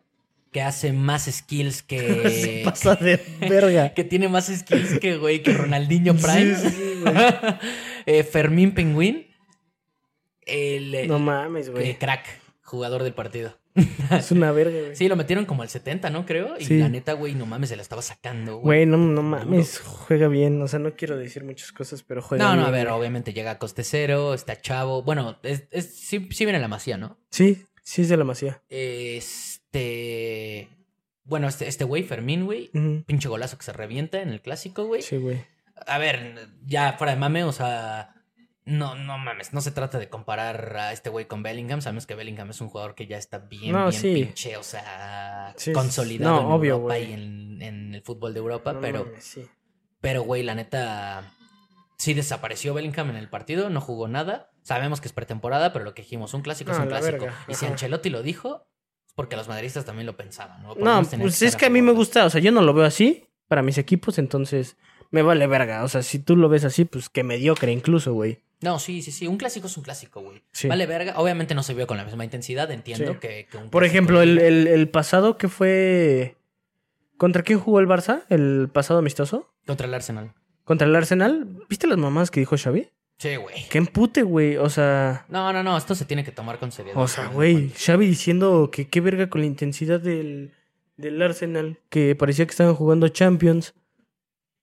que 0.56 0.62
hace 0.62 0.90
más 0.94 1.26
skills 1.30 1.76
Se 1.80 1.84
que... 1.86 2.62
pasa 2.64 2.94
de 2.94 3.20
verga. 3.40 3.92
que 3.94 4.04
tiene 4.04 4.26
más 4.26 4.46
skills 4.46 4.98
que, 5.00 5.18
güey, 5.18 5.42
que 5.42 5.52
Ronaldinho 5.52 6.14
Prime. 6.14 6.54
Sí, 6.56 6.70
sí, 6.70 6.94
güey. 7.02 7.14
Eh, 8.06 8.22
Fermín 8.24 8.72
Penguin. 8.72 9.26
El, 10.46 10.94
eh, 10.94 11.06
No 11.08 11.18
mames, 11.18 11.68
güey. 11.68 11.98
crack, 11.98 12.24
jugador 12.62 13.02
del 13.02 13.12
partido. 13.12 13.58
Es 14.10 14.30
una 14.30 14.50
verga, 14.52 14.78
güey. 14.80 14.96
Sí, 14.96 15.08
lo 15.08 15.16
metieron 15.16 15.44
como 15.44 15.60
al 15.62 15.68
70, 15.68 16.08
¿no? 16.08 16.24
Creo. 16.24 16.54
Y 16.58 16.64
Sí. 16.64 16.78
la 16.78 16.88
neta, 16.88 17.12
güey, 17.12 17.34
no 17.34 17.44
mames, 17.44 17.68
se 17.68 17.76
la 17.76 17.82
estaba 17.82 18.00
sacando, 18.00 18.58
güey. 18.58 18.64
Güey, 18.64 18.86
no, 18.86 18.96
no 18.96 19.22
mames, 19.22 19.80
juega 19.80 20.28
bien. 20.28 20.62
O 20.62 20.68
sea, 20.68 20.78
no 20.78 20.94
quiero 20.94 21.18
decir 21.18 21.44
muchas 21.44 21.70
cosas, 21.72 22.02
pero 22.02 22.22
juega 22.22 22.44
No, 22.44 22.52
bien. 22.52 22.62
no, 22.62 22.66
a 22.68 22.70
ver, 22.70 22.86
güey. 22.86 22.98
obviamente 22.98 23.34
llega 23.34 23.50
a 23.50 23.58
coste 23.58 23.84
cero, 23.84 24.32
está 24.32 24.58
chavo. 24.58 25.02
Bueno, 25.02 25.38
es, 25.42 25.64
es- 25.70 25.94
sí, 25.96 26.26
sí 26.30 26.46
viene 26.46 26.60
la 26.60 26.68
masía, 26.68 26.96
¿no? 26.96 27.18
Sí, 27.28 27.66
sí 27.82 28.00
es 28.02 28.08
de 28.08 28.16
la 28.16 28.24
masía. 28.24 28.62
Este. 29.76 30.68
Bueno, 31.24 31.48
este 31.48 31.66
este 31.66 31.84
güey, 31.84 32.02
Fermín, 32.04 32.44
güey. 32.44 32.70
Pinche 33.06 33.28
golazo 33.28 33.58
que 33.58 33.64
se 33.64 33.72
revienta 33.72 34.20
en 34.22 34.28
el 34.30 34.40
clásico, 34.40 34.84
güey. 34.84 35.02
Sí, 35.02 35.16
güey. 35.16 35.44
A 35.86 35.98
ver, 35.98 36.48
ya 36.64 36.92
fuera 36.94 37.12
de 37.14 37.18
mame, 37.18 37.44
o 37.44 37.52
sea. 37.52 38.12
No, 38.64 38.96
no 38.96 39.16
mames, 39.16 39.52
no 39.52 39.60
se 39.60 39.70
trata 39.70 39.96
de 40.00 40.08
comparar 40.08 40.76
a 40.76 40.92
este 40.92 41.08
güey 41.08 41.26
con 41.26 41.44
Bellingham. 41.44 41.80
Sabemos 41.82 42.04
que 42.04 42.16
Bellingham 42.16 42.50
es 42.50 42.60
un 42.60 42.68
jugador 42.68 42.96
que 42.96 43.06
ya 43.06 43.16
está 43.16 43.38
bien, 43.38 43.70
No, 43.70 43.90
bien 43.90 44.00
sí. 44.00 44.12
pinche, 44.14 44.56
o 44.56 44.64
sea, 44.64 45.54
Sí, 45.56 45.72
consolidado 45.72 46.34
no, 46.34 46.40
en 46.40 46.52
obvio, 46.52 46.74
Europa 46.74 46.98
y 46.98 47.12
en, 47.12 47.62
en 47.62 47.94
el 47.94 48.02
fútbol 48.02 48.34
de 48.34 48.40
Europa, 48.40 48.72
No 48.72 48.80
pero, 48.80 49.04
mames, 49.04 49.22
sí. 49.22 49.46
pero, 50.00 50.22
güey, 50.24 50.42
la 50.42 50.56
neta, 50.56 51.32
sí 51.96 52.12
desapareció 52.12 52.74
Bellingham 52.74 53.10
en 53.10 53.16
el 53.16 53.28
partido, 53.28 53.70
no 53.70 53.80
jugó 53.80 54.08
nada. 54.08 54.50
Sabemos 54.64 55.00
que 55.00 55.06
es 55.06 55.12
pretemporada, 55.12 55.72
pero 55.72 55.84
lo 55.84 55.94
que 55.94 56.02
dijimos, 56.02 56.34
un 56.34 56.42
clásico 56.42 56.72
es 56.72 56.78
No, 56.78 56.82
un 56.84 56.88
clásico. 56.90 57.24
Y 57.46 57.54
si. 57.54 57.66
Ancelotti 57.66 58.10
lo 58.10 58.24
dijo, 58.24 58.66
porque 59.16 59.34
los 59.34 59.48
madridistas 59.48 59.84
también 59.84 60.06
lo 60.06 60.16
pensaban, 60.16 60.62
¿no? 60.62 60.76
No, 60.76 61.02
pues 61.18 61.42
es 61.42 61.56
que 61.56 61.66
a 61.66 61.70
mí 61.70 61.82
me 61.82 61.90
gusta, 61.92 62.24
o 62.26 62.30
sea, 62.30 62.40
yo 62.40 62.52
no 62.52 62.62
lo 62.62 62.72
veo 62.72 62.84
así 62.84 63.24
para 63.48 63.62
mis 63.62 63.78
equipos, 63.78 64.18
entonces 64.18 64.76
me 65.10 65.22
vale 65.22 65.46
verga. 65.48 65.82
O 65.82 65.88
sea, 65.88 66.02
si 66.02 66.20
tú 66.20 66.36
lo 66.36 66.48
ves 66.48 66.64
así, 66.64 66.84
pues 66.84 67.08
que 67.08 67.24
mediocre 67.24 67.72
incluso, 67.72 68.12
güey. 68.12 68.42
No, 68.60 68.78
sí, 68.78 69.02
sí, 69.02 69.10
sí, 69.12 69.26
un 69.26 69.36
clásico 69.36 69.66
es 69.66 69.76
un 69.76 69.82
clásico, 69.82 70.20
güey. 70.22 70.42
Sí. 70.52 70.68
Vale 70.68 70.86
verga, 70.86 71.14
obviamente 71.18 71.54
no 71.54 71.62
se 71.62 71.74
vio 71.74 71.86
con 71.86 71.96
la 71.96 72.04
misma 72.04 72.24
intensidad, 72.24 72.70
entiendo 72.70 73.12
Sí. 73.14 73.18
que, 73.20 73.46
que 73.50 73.56
un 73.58 73.70
Por 73.70 73.84
ejemplo, 73.84 74.22
el- 74.22 74.38
el 74.38 74.88
pasado 74.88 75.36
que 75.36 75.48
fue... 75.48 76.36
¿Contra 77.16 77.42
quién 77.42 77.58
jugó 77.58 77.80
el 77.80 77.86
Barça? 77.86 78.22
¿El 78.28 78.68
pasado 78.72 78.98
amistoso? 79.00 79.50
Contra 79.66 79.86
el 79.86 79.94
Arsenal. 79.94 80.32
¿Contra 80.64 80.86
el 80.86 80.94
Arsenal? 80.94 81.46
¿Viste 81.68 81.86
las 81.86 81.96
mamás 81.98 82.30
que 82.30 82.40
dijo 82.40 82.56
Xavi? 82.58 82.90
Sí, 83.18 83.36
güey. 83.36 83.66
¡Qué 83.70 83.78
empute, 83.78 84.22
güey! 84.22 84.56
O 84.58 84.68
sea... 84.68 85.24
No, 85.28 85.50
no, 85.52 85.62
no, 85.62 85.76
esto 85.76 85.94
se 85.94 86.04
tiene 86.04 86.22
que 86.24 86.32
tomar 86.32 86.58
con 86.58 86.70
seriedad. 86.70 87.00
O 87.02 87.08
sea, 87.08 87.28
güey, 87.28 87.70
Xavi 87.70 88.06
diciendo 88.06 88.70
que 88.70 88.88
qué 88.88 89.00
verga 89.00 89.30
con 89.30 89.40
la 89.40 89.46
intensidad 89.46 90.00
del, 90.00 90.52
del 90.98 91.22
Arsenal, 91.22 91.78
que 91.88 92.14
parecía 92.14 92.44
que 92.46 92.50
estaban 92.50 92.74
jugando 92.74 93.08
Champions. 93.08 93.74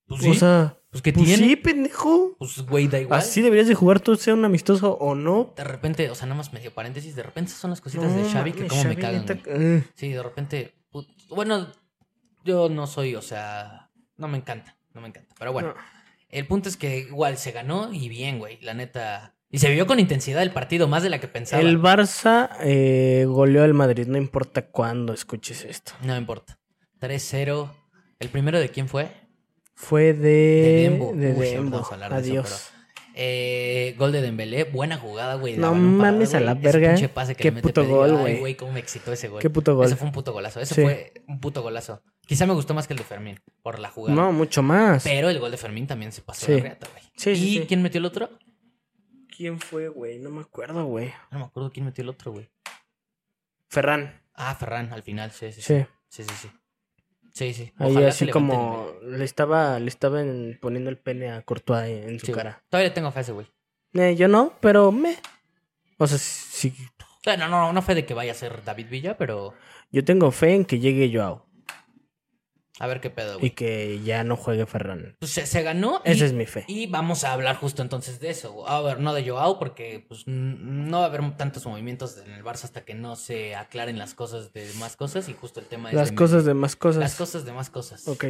Pues 0.05 0.21
O 0.21 0.23
sí, 0.25 0.35
sea, 0.39 0.77
pues 0.91 1.01
que 1.01 1.13
pues 1.13 1.25
tiene. 1.25 1.47
sí, 1.47 1.55
pendejo. 1.55 2.35
Pues, 2.37 2.61
güey, 2.67 2.87
da 2.87 2.99
igual. 2.99 3.19
Así 3.19 3.41
deberías 3.41 3.67
de 3.67 3.73
jugar 3.73 3.99
tú, 4.01 4.15
sea 4.17 4.35
un 4.35 4.45
amistoso 4.45 4.93
o 4.99 5.15
no. 5.15 5.53
De 5.57 5.63
repente, 5.63 6.11
o 6.11 6.15
sea, 6.15 6.27
nada 6.27 6.37
más 6.37 6.53
medio 6.53 6.71
paréntesis, 6.71 7.15
de 7.15 7.23
repente 7.23 7.51
son 7.53 7.71
las 7.71 7.81
cositas 7.81 8.11
No 8.11 8.17
de 8.23 8.29
Xavi 8.29 8.51
que 8.51 8.67
como 8.67 8.83
me 8.83 8.95
cagan, 8.97 9.25
güey. 9.25 9.39
eh. 9.47 9.83
Sí, 9.95 10.09
de 10.09 10.21
repente, 10.21 10.73
put- 10.91 11.07
bueno, 11.29 11.71
yo 12.43 12.69
no 12.69 12.85
soy, 12.85 13.15
o 13.15 13.21
sea, 13.23 13.89
no 14.17 14.27
me 14.27 14.37
encanta, 14.37 14.77
no 14.93 15.01
me 15.01 15.07
encanta. 15.07 15.33
Pero 15.39 15.53
bueno, 15.53 15.69
No. 15.69 15.75
El 16.33 16.47
punto 16.47 16.67
es 16.67 16.77
que 16.77 16.99
igual 16.99 17.37
se 17.37 17.51
ganó 17.51 17.93
y 17.93 18.09
bien, 18.09 18.39
güey, 18.39 18.59
la 18.61 18.73
neta. 18.73 19.35
Y 19.49 19.59
se 19.59 19.69
vio 19.71 19.85
con 19.85 19.99
intensidad 19.99 20.41
el 20.41 20.51
partido, 20.51 20.87
más 20.87 21.03
de 21.03 21.09
la 21.09 21.19
que 21.19 21.27
pensaba. 21.27 21.61
El 21.61 21.79
Barça 21.79 22.49
eh, 22.61 23.25
goleó 23.27 23.63
al 23.63 23.75
Madrid, 23.75 24.07
no 24.07 24.17
importa 24.17 24.63
cuándo 24.63 25.13
escuches 25.13 25.63
esto. 25.63 25.93
No 26.01 26.17
importa. 26.17 26.57
3-0. 26.99 27.69
¿El 28.19 28.29
primero 28.29 28.59
de 28.59 28.69
quién 28.69 28.87
fue? 28.87 29.11
Fue 29.75 30.13
de... 30.13 30.19
De 30.23 30.89
Dembo. 30.89 31.13
De 31.13 31.33
Uy, 31.33 31.47
Dembo. 31.49 31.81
eso, 31.81 31.93
Adiós. 31.93 32.71
Eh, 33.15 33.93
gol 33.97 34.11
de 34.11 34.21
Dembélé, 34.21 34.63
buena 34.63 34.97
jugada, 34.97 35.35
güey. 35.35 35.55
No 35.57 35.73
mames 35.75 36.33
a 36.33 36.39
la 36.39 36.55
verga. 36.55 36.89
pinche 36.93 37.09
pase 37.09 37.35
que 37.35 37.43
Qué 37.43 37.49
le 37.49 37.55
mete 37.55 37.67
puto 37.67 37.85
gol, 37.87 38.11
Ay, 38.11 38.17
güey. 38.17 38.39
güey, 38.39 38.55
cómo 38.55 38.71
me 38.71 38.79
excitó 38.79 39.13
ese 39.13 39.27
gol. 39.27 39.39
Qué 39.41 39.49
puto 39.51 39.75
gol. 39.75 39.85
Ese 39.85 39.95
fue 39.95 40.07
un 40.07 40.13
puto 40.13 40.33
golazo. 40.33 40.59
Ese 40.59 40.73
Sí. 40.75 40.81
fue 40.81 41.13
un 41.27 41.39
puto 41.39 41.61
golazo. 41.61 42.01
Quizá 42.25 42.45
me 42.47 42.53
gustó 42.53 42.73
más 42.73 42.87
que 42.87 42.93
el 42.93 42.97
de 42.99 43.03
Fermín, 43.05 43.39
por 43.61 43.77
la 43.79 43.89
jugada. 43.89 44.15
No, 44.15 44.31
mucho 44.31 44.63
más. 44.63 45.03
Pero 45.03 45.29
el 45.29 45.39
gol 45.39 45.51
de 45.51 45.57
Fermín 45.57 45.85
también 45.85 46.11
se 46.11 46.21
pasó 46.21 46.45
Sí. 46.47 46.53
de 46.53 46.61
reata, 46.61 46.87
güey. 46.91 47.03
Sí, 47.17 47.35
sí, 47.35 47.49
¿Y 47.57 47.59
sí. 47.61 47.65
quién 47.67 47.83
metió 47.83 47.99
el 47.99 48.05
otro? 48.05 48.29
¿Quién 49.35 49.59
fue, 49.59 49.89
güey? 49.89 50.19
No 50.19 50.29
me 50.29 50.41
acuerdo, 50.41 50.85
güey. 50.85 51.11
No 51.31 51.39
me 51.39 51.45
acuerdo 51.45 51.71
quién 51.71 51.85
metió 51.85 52.01
el 52.03 52.09
otro, 52.09 52.31
güey. 52.31 52.49
Ferran. 53.67 54.21
Ah, 54.33 54.55
Ferran, 54.55 54.91
al 54.93 55.03
final, 55.03 55.31
sí, 55.31 55.51
sí. 55.51 55.61
Sí, 55.61 55.85
Sí. 56.09 56.23
sí, 56.23 56.33
sí. 56.41 56.51
Sí. 57.33 57.53
Sí, 57.53 57.65
sí. 57.65 57.73
Ahí 57.77 57.91
Ojalá 57.91 58.07
así 58.09 58.27
como 58.27 58.91
le 59.03 59.25
estaba, 59.25 59.79
le 59.79 59.87
estaban 59.89 60.57
poniendo 60.61 60.89
el 60.89 60.97
pene 60.97 61.31
a 61.31 61.41
Courtois 61.41 61.89
en, 61.89 62.09
en 62.11 62.19
su 62.19 62.27
Sí, 62.27 62.31
güey. 62.31 62.43
cara. 62.43 62.63
Todavía 62.69 62.89
le 62.89 62.93
tengo 62.95 63.11
fe 63.11 63.19
a 63.19 63.21
ese 63.23 63.31
güey. 63.31 63.47
Eh, 63.93 64.15
yo 64.15 64.27
no, 64.27 64.53
pero 64.61 64.91
me. 64.91 65.17
O 65.97 66.07
sea, 66.07 66.17
sí, 66.17 66.73
O 66.99 67.23
sea, 67.23 67.37
no, 67.37 67.47
no, 67.47 67.73
no 67.73 67.81
fue 67.81 67.95
de 67.95 68.05
que 68.05 68.13
vaya 68.13 68.31
a 68.31 68.35
ser 68.35 68.63
David 68.63 68.87
Villa, 68.89 69.17
pero 69.17 69.53
yo 69.91 70.03
tengo 70.03 70.31
fe 70.31 70.53
en 70.55 70.65
que 70.65 70.79
llegue 70.79 71.11
Joao 71.15 71.45
a 72.79 72.87
ver 72.87 73.01
qué 73.01 73.09
pedo, 73.11 73.35
y 73.35 73.39
güey. 73.39 73.51
que 73.51 74.01
ya 74.03 74.23
no 74.23 74.35
juegue 74.35 74.65
Ferran. 74.65 75.15
Pues 75.19 75.31
se, 75.31 75.45
se 75.45 75.61
ganó. 75.61 76.01
y- 76.05 76.11
Esa 76.11 76.25
es 76.25 76.33
mi 76.33 76.45
fe. 76.47 76.65
Y 76.67 76.87
vamos 76.87 77.23
a 77.23 77.31
hablar 77.33 77.55
justo 77.57 77.81
entonces 77.83 78.19
de 78.19 78.31
eso. 78.31 78.67
A 78.67 78.81
ver, 78.81 78.99
no 78.99 79.13
de 79.13 79.27
Joao, 79.29 79.59
porque 79.59 80.03
pues 80.07 80.23
no 80.27 80.97
va 80.99 81.03
a 81.05 81.07
haber 81.07 81.37
tantos 81.37 81.65
movimientos 81.67 82.17
en 82.25 82.31
el 82.33 82.43
Barça 82.43 82.63
hasta 82.63 82.83
que 82.83 82.95
no 82.95 83.15
se 83.15 83.55
aclaren 83.55 83.97
las 83.99 84.15
cosas 84.15 84.53
de 84.53 84.67
más 84.79 84.95
cosas. 84.95 85.29
Y 85.29 85.33
justo 85.33 85.59
el 85.59 85.67
tema 85.67 85.89
es 85.89 85.95
Las 85.95 86.11
cosas 86.11 86.45
de 86.45 86.53
más 86.55 86.75
cosas. 86.75 86.99
Las 86.99 87.15
cosas 87.15 87.45
de 87.45 87.53
más 87.53 87.69
cosas. 87.69 88.07
Ok. 88.07 88.25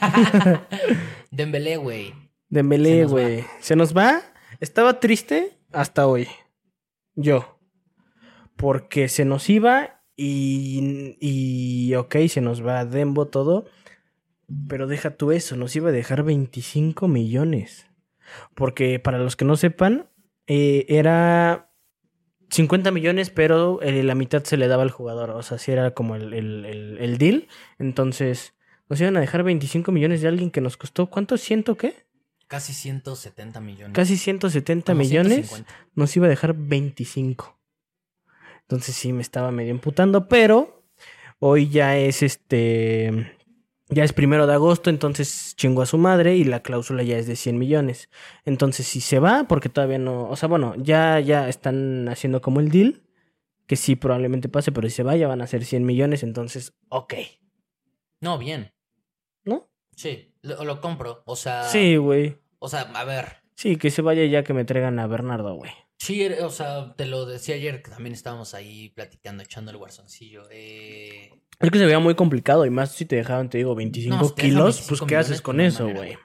Dembélé, 1.30 1.76
güey. 1.76 2.14
Dembélé, 2.48 3.04
güey. 3.04 3.44
Se 3.60 3.76
nos 3.76 3.96
va. 3.96 4.22
Estaba 4.60 5.00
triste 5.00 5.58
hasta 5.72 6.06
hoy. 6.06 6.28
Yo. 7.14 7.58
Porque 8.56 9.08
se 9.08 9.24
nos 9.24 9.48
iba 9.48 10.02
y, 10.16 11.16
y 11.20 11.94
ok, 11.94 12.16
se 12.28 12.40
nos 12.40 12.64
va 12.64 12.84
Dembo 12.84 13.26
todo. 13.28 13.64
Pero 14.68 14.86
deja 14.86 15.10
tú 15.16 15.30
eso, 15.32 15.56
nos 15.56 15.74
iba 15.76 15.90
a 15.90 15.92
dejar 15.92 16.22
25 16.24 17.06
millones. 17.08 17.86
Porque 18.54 18.98
para 18.98 19.18
los 19.18 19.36
que 19.36 19.44
no 19.44 19.56
sepan, 19.56 20.08
eh, 20.46 20.86
era 20.88 21.70
50 22.50 22.90
millones, 22.90 23.30
pero 23.30 23.80
eh, 23.82 24.02
la 24.02 24.14
mitad 24.14 24.42
se 24.44 24.56
le 24.56 24.66
daba 24.68 24.82
al 24.82 24.90
jugador. 24.90 25.30
O 25.30 25.42
sea, 25.42 25.58
si 25.58 25.70
era 25.72 25.92
como 25.92 26.16
el, 26.16 26.32
el- 26.34 26.64
el- 26.64 26.98
el 26.98 27.18
deal. 27.18 27.48
Entonces, 27.78 28.54
nos 28.88 29.00
iban 29.00 29.16
a 29.16 29.20
dejar 29.20 29.44
25 29.44 29.92
millones 29.92 30.20
de 30.20 30.28
alguien 30.28 30.50
que 30.50 30.60
nos 30.60 30.76
costó, 30.76 31.06
¿cuánto? 31.06 31.36
¿Ciento 31.36 31.76
qué? 31.76 31.94
Casi 32.48 32.72
170 32.72 33.60
millones. 33.60 33.94
Casi 33.94 34.16
170 34.16 34.92
Como 34.92 35.04
millones. 35.04 35.32
150. 35.46 35.72
Nos 35.94 36.16
iba 36.16 36.26
a 36.26 36.30
dejar 36.30 36.54
25. 36.54 37.56
Entonces 38.62 38.94
sí 38.96 39.12
me 39.12 39.22
estaba 39.22 39.50
medio 39.52 39.70
emputando, 39.70 40.28
pero 40.28 40.84
hoy 41.38 41.68
ya 41.68 41.96
es 41.96 42.22
este 42.22 43.36
Ya 43.90 44.04
es 44.04 44.12
primero 44.12 44.46
de 44.46 44.54
agosto, 44.54 44.88
entonces 44.88 45.54
chingó 45.56 45.82
a 45.82 45.86
su 45.86 45.98
madre 45.98 46.36
y 46.36 46.44
la 46.44 46.60
cláusula 46.60 47.02
ya 47.02 47.18
es 47.18 47.26
de 47.26 47.34
100 47.34 47.58
millones. 47.58 48.08
Entonces, 48.44 48.86
si 48.86 49.00
se 49.00 49.18
va, 49.18 49.44
porque 49.48 49.68
todavía 49.68 49.98
no. 49.98 50.28
O 50.28 50.36
sea, 50.36 50.48
bueno, 50.48 50.74
ya, 50.76 51.18
ya 51.18 51.48
están 51.48 52.08
haciendo 52.08 52.40
como 52.40 52.60
el 52.60 52.70
deal, 52.70 53.02
que 53.66 53.74
sí 53.74 53.96
probablemente 53.96 54.48
pase, 54.48 54.70
pero 54.70 54.88
si 54.88 54.94
se 54.94 55.02
va, 55.02 55.16
ya 55.16 55.26
van 55.26 55.42
a 55.42 55.46
ser 55.48 55.64
100 55.64 55.84
millones, 55.84 56.22
entonces, 56.22 56.72
ok. 56.88 57.14
No, 58.20 58.38
bien. 58.38 58.72
¿No? 59.44 59.68
Sí, 59.96 60.34
lo, 60.42 60.64
lo 60.64 60.80
compro. 60.80 61.22
O 61.26 61.34
sea. 61.34 61.64
Sí, 61.64 61.96
güey. 61.96 62.38
O 62.60 62.68
sea, 62.68 62.82
a 62.82 63.04
ver. 63.04 63.38
Sí, 63.56 63.76
que 63.76 63.90
se 63.90 64.02
vaya 64.02 64.24
ya 64.24 64.44
que 64.44 64.54
me 64.54 64.64
traigan 64.64 64.98
a 65.00 65.06
Bernardo, 65.06 65.54
güey. 65.54 65.72
Sí, 66.00 66.22
er- 66.22 66.42
o 66.44 66.48
sea, 66.48 66.94
te 66.96 67.04
lo 67.04 67.26
decía 67.26 67.56
ayer 67.56 67.82
que 67.82 67.90
también 67.90 68.14
estábamos 68.14 68.54
ahí 68.54 68.88
platicando, 68.88 69.42
echando 69.42 69.70
el 69.70 69.76
guarzoncillo. 69.76 70.44
Eh, 70.50 71.30
Es 71.60 71.70
que 71.70 71.78
se 71.78 71.84
veía 71.84 71.98
muy 71.98 72.14
complicado 72.14 72.64
y 72.64 72.70
más 72.70 72.92
si 72.92 73.04
te 73.04 73.16
dejaban, 73.16 73.50
te 73.50 73.58
digo, 73.58 73.74
25 73.74 74.16
No, 74.16 74.24
si 74.24 74.34
te 74.34 74.42
dejan 74.42 74.50
kilos, 74.50 74.64
25 74.76 74.88
pues 74.98 75.08
¿qué 75.08 75.16
haces 75.16 75.42
con 75.42 75.56
pues, 75.56 75.74
eso, 75.74 75.88
güey? 75.90 76.16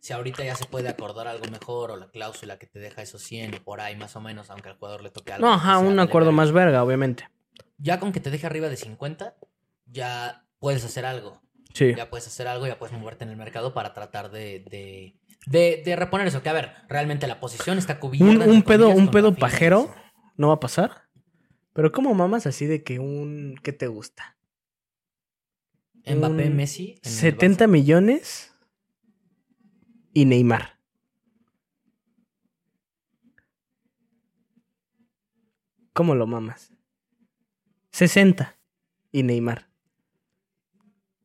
si 0.00 0.14
ahorita 0.14 0.42
ya 0.44 0.54
se 0.54 0.64
puede 0.64 0.88
acordar 0.88 1.28
algo 1.28 1.44
mejor 1.50 1.90
o 1.90 1.96
la 1.96 2.08
cláusula 2.08 2.58
que 2.58 2.66
te 2.66 2.78
deja 2.78 3.02
esos 3.02 3.20
100 3.22 3.54
o 3.56 3.62
por 3.64 3.82
ahí 3.82 3.96
más 3.96 4.16
o 4.16 4.20
menos, 4.22 4.48
aunque 4.48 4.70
al 4.70 4.76
jugador 4.78 5.02
le 5.02 5.10
toque 5.10 5.34
algo. 5.34 5.46
No, 5.46 5.52
que 5.52 5.58
ajá, 5.60 5.78
un 5.78 5.98
acuerdo 5.98 6.32
más 6.32 6.50
verga, 6.50 6.82
obviamente. 6.82 7.28
Ya 7.76 8.00
con 8.00 8.12
que 8.12 8.20
te 8.20 8.30
deje 8.30 8.46
arriba 8.46 8.70
de 8.70 8.76
50, 8.78 9.36
ya 9.84 10.46
puedes 10.58 10.82
hacer 10.86 11.04
algo. 11.04 11.42
Sí. 11.74 11.94
Ya 11.94 12.08
puedes 12.08 12.26
hacer 12.26 12.48
algo, 12.48 12.66
ya 12.66 12.78
puedes 12.78 12.96
moverte 12.96 13.24
en 13.24 13.30
el 13.30 13.36
mercado 13.36 13.74
para 13.74 13.92
tratar 13.92 14.30
de, 14.30 14.64
de, 14.70 15.14
de, 15.48 15.82
de 15.84 15.96
reponer 15.96 16.26
eso. 16.26 16.42
Que 16.42 16.48
a 16.48 16.52
ver, 16.52 16.72
realmente 16.88 17.26
la 17.26 17.40
posición 17.40 17.78
está 17.78 17.98
cubierta. 18.00 18.46
Un, 18.46 18.62
pedo, 18.62 18.90
un 18.90 19.10
pedo 19.10 19.34
pajero 19.34 19.94
no 20.36 20.48
va 20.48 20.54
a 20.54 20.60
pasar. 20.60 21.08
Pero 21.72 21.92
¿cómo 21.92 22.14
mamas 22.14 22.46
así 22.46 22.66
de 22.66 22.82
que 22.82 22.98
un... 22.98 23.56
¿Qué 23.62 23.72
te 23.72 23.86
gusta? 23.86 24.36
Mbappé, 26.06 26.46
un 26.48 26.56
Messi. 26.56 26.92
en 26.92 26.98
el 27.04 27.10
70 27.10 27.64
Barça. 27.64 27.68
millones 27.68 28.54
y 30.12 30.24
Neymar. 30.24 30.78
¿Cómo 35.92 36.14
lo 36.14 36.26
mamas? 36.26 36.72
60 37.92 38.56
y 39.12 39.22
Neymar. 39.22 39.68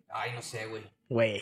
Ay, 0.09 0.31
no 0.33 0.41
sé, 0.41 0.65
güey. 0.67 0.83
Güey. 1.09 1.41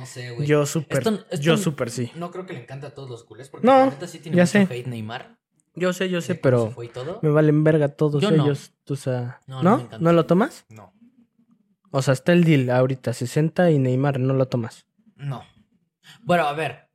No 0.00 0.06
sé, 0.06 0.30
güey. 0.32 0.46
Yo 0.48 0.66
súper. 0.66 1.04
Yo 1.40 1.56
súper 1.56 1.90
sí. 1.90 2.10
No 2.16 2.30
creo 2.30 2.46
que 2.46 2.52
le 2.54 2.60
encante 2.62 2.86
a 2.86 2.94
todos 2.94 3.08
los 3.10 3.24
culés. 3.24 3.48
Porque 3.48 3.66
No, 3.66 3.74
la 3.78 3.86
neta 3.86 4.06
sí 4.08 4.18
tiene 4.18 4.36
ya 4.36 4.42
mucho 4.42 4.52
sé. 4.52 4.62
hate 4.62 4.86
Neymar. 4.86 5.38
Yo 5.76 5.92
sé, 5.92 6.08
yo 6.10 6.20
sé, 6.20 6.34
pero 6.34 6.74
me 7.22 7.28
valen 7.30 7.62
verga 7.62 7.88
todos 7.88 8.20
Yo 8.22 8.30
no. 8.32 8.42
ellos. 8.44 8.72
O 8.88 8.96
sea, 8.96 9.40
No, 9.46 9.62
¿no? 9.62 9.70
no 9.70 9.76
¿No, 9.78 9.82
encanta. 9.84 10.12
lo 10.12 10.26
tomas? 10.26 10.64
No, 10.68 10.92
O 11.92 12.02
sea, 12.02 12.12
está 12.14 12.32
el 12.32 12.44
deal 12.44 12.70
ahorita, 12.70 13.12
60 13.12 13.70
y 13.70 13.78
Neymar, 13.78 14.18
no 14.18 14.34
lo 14.34 14.48
tomas. 14.48 14.86
no. 15.16 15.44
Bueno, 16.22 16.44
a 16.44 16.52
ver. 16.54 16.88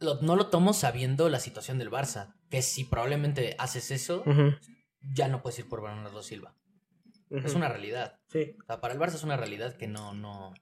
lo- 0.00 0.20
no 0.20 0.36
lo 0.36 0.48
tomo 0.48 0.72
sabiendo 0.74 1.28
la 1.30 1.40
situación 1.40 1.78
del 1.78 1.90
Barça. 1.90 2.34
Que 2.50 2.60
si 2.62 2.84
probablemente 2.84 3.54
haces 3.58 3.90
eso, 3.90 4.24
ya 5.14 5.28
no 5.28 5.40
puedes 5.42 5.58
ir 5.60 5.68
por 5.68 5.82
Bernardo 5.82 6.22
Silva. 6.22 6.54
ujú. 7.30 7.46
Es 7.46 7.54
una 7.54 7.68
realidad. 7.68 8.18
Sí. 8.28 8.54
O 8.60 8.64
sea, 8.66 8.80
para 8.80 8.92
el 8.94 9.00
Barça 9.00 9.14
es 9.14 9.22
una 9.24 9.36
realidad 9.36 9.76
que 9.76 9.86
no, 9.88 10.12
no. 10.14 10.52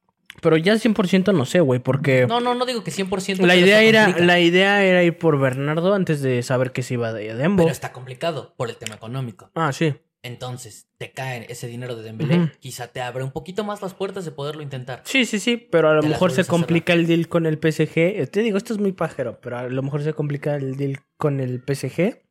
Pero 0.43 0.57
ya 0.57 0.75
100% 0.75 1.33
no 1.33 1.47
sé, 1.47 1.61
güey, 1.61 1.81
porque 1.81 2.27
No, 2.27 2.41
no, 2.41 2.55
no 2.55 2.67
digo 2.67 2.85
que 2.85 2.91
100%. 2.91 3.47
la 3.47 3.57
idea 3.57 3.83
era 3.83 4.09
la 4.09 4.41
idea 4.41 4.85
era 4.85 5.03
ir 5.03 5.17
por 5.17 5.39
Bernardo 5.39 5.95
antes 5.95 6.21
de 6.23 6.43
saber 6.43 6.73
que 6.73 6.83
se 6.83 6.95
iba 6.95 7.13
de 7.13 7.35
Dembo. 7.35 7.63
Pero 7.63 7.73
está 7.73 7.93
complicado 7.93 8.55
por 8.57 8.69
el 8.69 8.77
tema 8.77 8.95
económico. 8.97 9.51
Ah, 9.55 9.73
sí. 9.73 9.95
Entonces, 10.23 10.89
te 10.97 11.13
cae 11.13 11.47
ese 11.51 11.67
dinero 11.67 11.97
de 11.97 12.03
Dembélé, 12.03 12.51
quizá 12.59 12.87
te 12.89 13.03
abre 13.03 13.23
un 13.25 13.31
poquito 13.31 13.63
más 13.63 13.83
las 13.83 13.93
puertas 13.93 14.25
de 14.25 14.31
poderlo 14.31 14.63
intentar. 14.63 15.03
Sí, 15.05 15.27
sí, 15.27 15.39
sí, 15.39 15.59
pero 15.59 15.91
a 15.91 15.95
lo 15.95 16.01
Te 16.01 16.09
mejor 16.09 16.33
se 16.33 16.45
complica 16.47 16.95
el 16.95 17.07
deal 17.07 17.29
con 17.29 17.45
el 17.45 17.59
PSG. 17.59 17.93
Eh, 17.99 18.27
Te 18.27 18.41
digo, 18.41 18.57
esto 18.57 18.73
es 18.73 18.81
muy 18.81 18.93
pajero, 18.93 19.39
pero 19.43 19.59
a 19.59 19.69
lo 19.69 19.83
mejor 19.83 20.03
se 20.03 20.15
complica 20.15 20.55
el 20.57 20.77
deal 20.79 21.01
con 21.19 21.41
el 21.41 21.63
PSG 21.63 22.23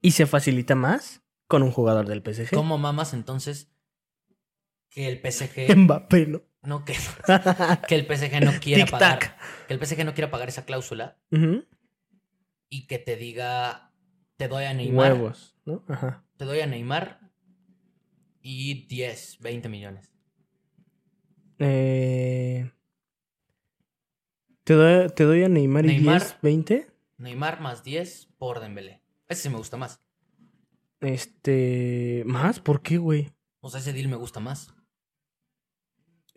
y 0.00 0.10
se 0.12 0.26
facilita 0.26 0.76
más 0.76 1.22
con 1.48 1.64
un 1.64 1.72
jugador 1.72 2.06
del 2.06 2.22
PSG. 2.22 2.54
¿Cómo 2.54 2.78
mamas 2.78 3.14
entonces 3.14 3.73
que 4.94 5.08
el 5.08 5.20
PSG 5.20 5.76
Mbappé, 5.76 6.26
¿no? 6.26 6.42
no 6.62 6.84
que, 6.84 6.94
que 7.88 7.94
el 7.94 8.06
PSG 8.06 8.42
no 8.44 8.52
quiera 8.60 8.86
pagar 8.86 9.36
que 9.68 9.74
el 9.74 9.84
PSG 9.84 10.04
no 10.04 10.14
quiera 10.14 10.30
pagar 10.30 10.48
esa 10.48 10.64
cláusula 10.64 11.18
Ujú. 11.30 11.64
y 12.70 12.86
que 12.86 12.98
te 12.98 13.16
diga 13.16 13.92
te 14.36 14.48
doy 14.48 14.64
a 14.64 14.72
Neymar, 14.74 15.12
Huevos, 15.12 15.56
¿no? 15.64 15.84
Ajá. 15.88 16.24
te 16.36 16.44
doy 16.44 16.60
a 16.60 16.66
Neymar 16.66 17.20
y 18.46 18.86
10, 18.88 19.38
20 19.40 19.68
millones. 19.70 20.12
Eh, 21.58 22.70
¿te, 24.64 24.74
doy, 24.74 25.08
¿Te 25.10 25.24
doy 25.24 25.44
a 25.44 25.48
Neymar 25.48 25.84
y 25.86 25.88
Neymar. 25.88 26.20
10, 26.20 26.36
20? 26.42 26.90
Neymar 27.16 27.60
más 27.60 27.84
10 27.84 28.28
por 28.36 28.60
Dembélé. 28.60 29.00
Ese 29.28 29.42
sí 29.44 29.48
me 29.48 29.56
gusta 29.56 29.76
más. 29.78 30.00
Este. 31.00 32.22
¿Más? 32.26 32.60
¿Por 32.60 32.82
qué, 32.82 32.98
güey? 32.98 33.32
O 33.60 33.70
sea, 33.70 33.80
ese 33.80 33.92
deal 33.94 34.08
me 34.08 34.16
gusta 34.16 34.40
más. 34.40 34.73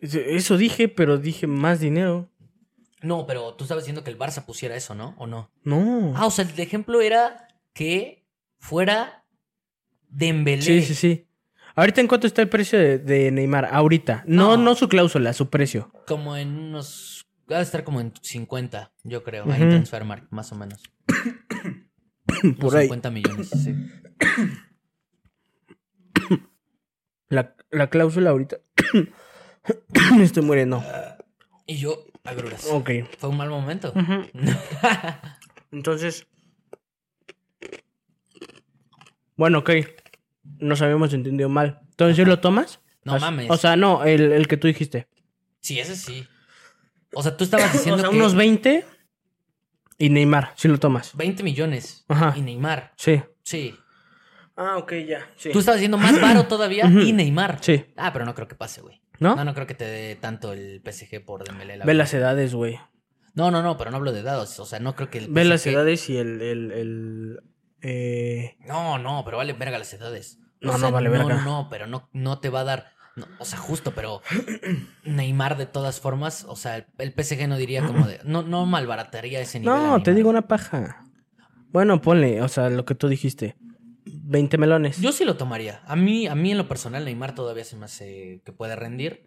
Eso 0.00 0.56
dije, 0.56 0.88
pero 0.88 1.18
dije 1.18 1.46
más 1.46 1.80
dinero. 1.80 2.28
No, 3.02 3.26
pero 3.26 3.54
tú 3.54 3.64
estabas 3.64 3.84
diciendo 3.84 4.04
que 4.04 4.10
el 4.10 4.18
Barça 4.18 4.44
pusiera 4.44 4.76
eso, 4.76 4.94
¿no? 4.94 5.14
¿O 5.18 5.26
no? 5.26 5.50
No. 5.64 6.12
Ah, 6.16 6.26
o 6.26 6.30
sea, 6.30 6.44
el 6.44 6.58
ejemplo 6.60 7.00
era 7.00 7.48
que 7.72 8.24
fuera 8.58 9.24
Dembélé. 10.08 10.62
sí, 10.62 10.82
sí, 10.82 10.94
sí. 10.94 11.24
Ahorita, 11.76 12.00
¿en 12.00 12.08
cuánto 12.08 12.26
está 12.26 12.42
el 12.42 12.48
precio 12.48 12.78
de, 12.78 12.98
de 12.98 13.30
Neymar? 13.30 13.68
Ahorita. 13.72 14.24
No, 14.26 14.56
No. 14.56 14.64
no 14.64 14.74
su 14.74 14.88
cláusula, 14.88 15.32
su 15.32 15.48
precio. 15.48 15.92
Como 16.06 16.36
en 16.36 16.58
unos. 16.58 17.28
Va 17.50 17.58
a 17.58 17.62
estar 17.62 17.84
como 17.84 18.00
en 18.00 18.12
50, 18.20 18.92
yo 19.04 19.22
creo. 19.22 19.44
Ahí 19.44 19.52
Ujú. 19.52 19.62
en 19.62 19.70
Transfermarkt, 19.70 20.30
más 20.32 20.50
o 20.52 20.56
menos. 20.56 20.82
Por 22.60 22.76
ahí. 22.76 22.84
50 22.86 23.10
millones, 23.10 23.48
sí. 23.50 23.74
La, 27.28 27.54
la 27.70 27.90
cláusula 27.90 28.30
ahorita. 28.30 28.58
Me 30.16 30.24
estoy 30.24 30.42
muriendo. 30.42 30.82
Y 31.66 31.76
yo, 31.76 32.06
agruras. 32.24 32.66
Ok. 32.70 32.90
Fue 33.18 33.28
un 33.28 33.36
mal 33.36 33.48
momento. 33.50 33.92
Entonces. 35.72 36.26
Bueno, 39.36 39.58
ok. 39.58 39.70
Nos 40.58 40.82
habíamos 40.82 41.12
entendido 41.12 41.48
mal. 41.48 41.80
Entonces, 41.90 42.16
¿sí 42.16 42.24
lo 42.24 42.40
tomas? 42.40 42.80
no 43.04 43.18
mames. 43.18 43.50
O 43.50 43.56
sea, 43.56 43.76
no, 43.76 44.04
el, 44.04 44.32
el 44.32 44.46
que 44.48 44.56
tú 44.56 44.66
dijiste. 44.66 45.08
sí, 45.60 45.78
ese 45.78 45.96
sí. 45.96 46.26
O 47.14 47.22
sea, 47.22 47.36
tú 47.36 47.44
estabas 47.44 47.70
O 47.74 47.78
diciendo 47.78 48.00
sea, 48.02 48.10
que 48.10 48.16
unos 48.16 48.34
20 48.34 48.84
y 49.98 50.10
Neymar, 50.10 50.52
si 50.56 50.68
lo 50.68 50.78
tomas. 50.78 51.16
20 51.16 51.42
millones. 51.42 52.04
Ajá. 52.08 52.34
Y 52.36 52.42
Neymar. 52.42 52.92
Sí. 52.96 53.22
Sí. 53.42 53.74
Ah, 54.56 54.76
ok, 54.76 54.92
ya. 55.06 55.30
Sí. 55.36 55.50
Tú 55.52 55.60
estabas 55.60 55.78
diciendo 55.80 55.96
más 55.98 56.20
varo 56.20 56.44
todavía 56.48 56.84
y 56.86 57.12
Neymar. 57.12 57.58
Sí. 57.62 57.84
Ah, 57.96 58.12
pero 58.12 58.24
no 58.24 58.34
creo 58.34 58.48
que 58.48 58.54
pase, 58.56 58.80
güey. 58.82 59.00
¿No? 59.20 59.34
No, 59.36 59.44
no 59.44 59.54
creo 59.54 59.66
que 59.66 59.74
te 59.74 59.84
dé 59.84 60.16
tanto 60.16 60.52
el 60.52 60.80
PSG 60.84 61.24
por 61.24 61.44
Dembélé. 61.44 61.76
la 61.76 61.84
Ve 61.84 61.88
verdad. 61.88 61.98
las 61.98 62.14
edades, 62.14 62.54
güey. 62.54 62.78
No, 63.34 63.50
no, 63.50 63.62
no, 63.62 63.76
pero 63.76 63.90
no 63.90 63.96
hablo 63.98 64.12
de 64.12 64.22
dados. 64.22 64.58
O 64.60 64.66
sea, 64.66 64.78
no 64.80 64.94
creo 64.94 65.10
que 65.10 65.18
el 65.18 65.28
Ve 65.28 65.44
las 65.44 65.62
PSG 65.62 65.68
edades 65.72 66.08
y 66.10 66.16
el. 66.18 66.40
el, 66.42 66.72
el 66.72 67.40
eh, 67.82 68.56
No, 68.66 68.98
no, 68.98 69.22
pero 69.24 69.36
vale 69.36 69.52
verga 69.52 69.78
las 69.78 69.92
edades. 69.92 70.38
O 70.62 70.66
No, 70.66 70.72
no 70.72 70.78
sea, 70.78 70.90
vale 70.90 71.08
No, 71.08 71.12
verga. 71.26 71.34
no, 71.36 71.44
no, 71.44 71.68
pero 71.70 71.86
no, 71.86 72.08
no 72.12 72.38
te 72.40 72.48
va 72.48 72.60
a 72.60 72.64
dar. 72.64 72.86
no, 73.16 73.26
o 73.38 73.44
sea, 73.44 73.58
justo, 73.58 73.92
pero 73.94 74.22
Neymar 75.04 75.56
de 75.56 75.66
todas 75.66 76.00
formas, 76.00 76.44
o 76.48 76.56
sea, 76.56 76.86
el, 76.98 77.12
PSG 77.12 77.46
no 77.48 77.56
diría 77.56 77.86
como 77.86 78.06
de. 78.06 78.20
No, 78.24 78.42
no 78.42 78.66
malbarataría 78.66 79.40
ese 79.40 79.60
nivel. 79.60 79.74
No, 79.74 80.02
te 80.02 80.14
digo 80.14 80.30
una 80.30 80.42
paja. 80.48 81.04
Bueno, 81.70 82.00
ponle, 82.00 82.40
o 82.42 82.48
sea, 82.48 82.70
lo 82.70 82.84
que 82.84 82.94
tú 82.94 83.08
dijiste. 83.08 83.56
20 84.28 84.58
melones. 84.58 85.00
Yo 85.00 85.10
sí 85.12 85.24
lo 85.24 85.36
tomaría. 85.36 85.80
A 85.86 85.96
mí, 85.96 86.26
a 86.26 86.34
mí 86.34 86.50
en 86.50 86.58
lo 86.58 86.68
personal, 86.68 87.04
Neymar 87.04 87.34
todavía 87.34 87.64
se 87.64 87.76
me 87.76 87.86
hace 87.86 88.42
que 88.44 88.52
puede 88.52 88.76
rendir. 88.76 89.26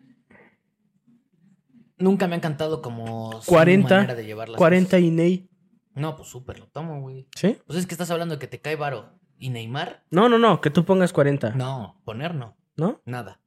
Nunca 1.97 2.27
me 2.27 2.35
ha 2.35 2.37
encantado 2.37 2.81
como 2.83 3.41
su 3.41 3.49
40, 3.49 3.95
manera 3.95 4.15
de 4.15 4.25
llevar 4.25 4.49
las 4.49 4.57
40 4.57 4.87
cosas. 4.87 5.01
y 5.01 5.09
Ney. 5.11 5.49
No, 5.95 6.15
pues 6.15 6.29
súper, 6.29 6.59
lo 6.59 6.67
tomo, 6.67 7.01
güey. 7.01 7.27
¿Sí? 7.35 7.57
Pues 7.65 7.79
es 7.79 7.87
que 7.87 7.95
estás 7.95 8.11
hablando 8.11 8.35
de 8.35 8.39
que 8.39 8.47
te 8.47 8.61
cae 8.61 8.75
varo. 8.75 9.19
¿Y 9.39 9.49
Neymar? 9.49 10.03
No, 10.11 10.29
no, 10.29 10.37
no, 10.37 10.61
que 10.61 10.69
tú 10.69 10.85
pongas 10.85 11.13
40. 11.13 11.55
No, 11.55 11.99
poner 12.05 12.35
no. 12.35 12.55
¿No? 12.77 13.01
Nada. 13.05 13.41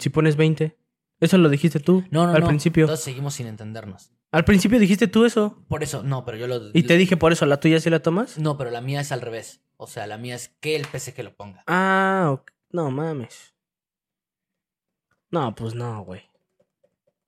Si 0.00 0.10
pones 0.10 0.34
20. 0.36 0.76
Eso 1.22 1.38
lo 1.38 1.48
dijiste 1.48 1.78
tú 1.80 2.04
No, 2.10 2.26
no, 2.26 2.34
al 2.34 2.40
no. 2.40 2.48
principio. 2.48 2.84
Entonces 2.84 3.04
seguimos 3.04 3.34
sin 3.34 3.46
entendernos. 3.46 4.10
Al 4.32 4.44
principio 4.44 4.78
dijiste 4.78 5.06
tú 5.08 5.24
eso. 5.24 5.64
Por 5.68 5.82
eso, 5.82 6.02
no, 6.02 6.24
pero 6.24 6.36
yo 6.36 6.46
lo. 6.48 6.70
Y 6.74 6.82
te 6.82 6.96
dije 6.96 7.16
por 7.16 7.32
eso, 7.32 7.46
¿la 7.46 7.60
tuya 7.60 7.78
sí 7.80 7.90
la 7.90 8.00
tomas? 8.00 8.38
No, 8.38 8.58
pero 8.58 8.70
la 8.70 8.80
mía 8.80 9.00
es 9.00 9.12
al 9.12 9.20
revés. 9.20 9.62
O 9.76 9.86
sea, 9.86 10.06
la 10.06 10.18
mía 10.18 10.34
es 10.34 10.48
que 10.60 10.74
el 10.76 10.84
PSG 10.84 11.22
lo 11.22 11.34
ponga. 11.34 11.62
Ah, 11.66 12.30
ok. 12.32 12.50
no 12.70 12.90
mames. 12.90 13.54
No, 15.30 15.54
pues 15.54 15.74
no, 15.74 16.04
güey. 16.04 16.22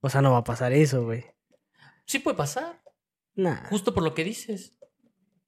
O 0.01 0.11
sea, 0.11 0.20
no 0.20 0.32
va 0.32 0.38
a 0.38 0.45
pasar 0.45 0.72
eso, 0.72 1.05
güey. 1.05 1.24
Sí 2.05 2.18
puede 2.18 2.36
pasar. 2.36 2.82
Nah. 3.34 3.66
Justo 3.70 3.95
por 3.95 4.03
lo 4.03 4.14
que 4.14 4.24
dices. 4.24 4.74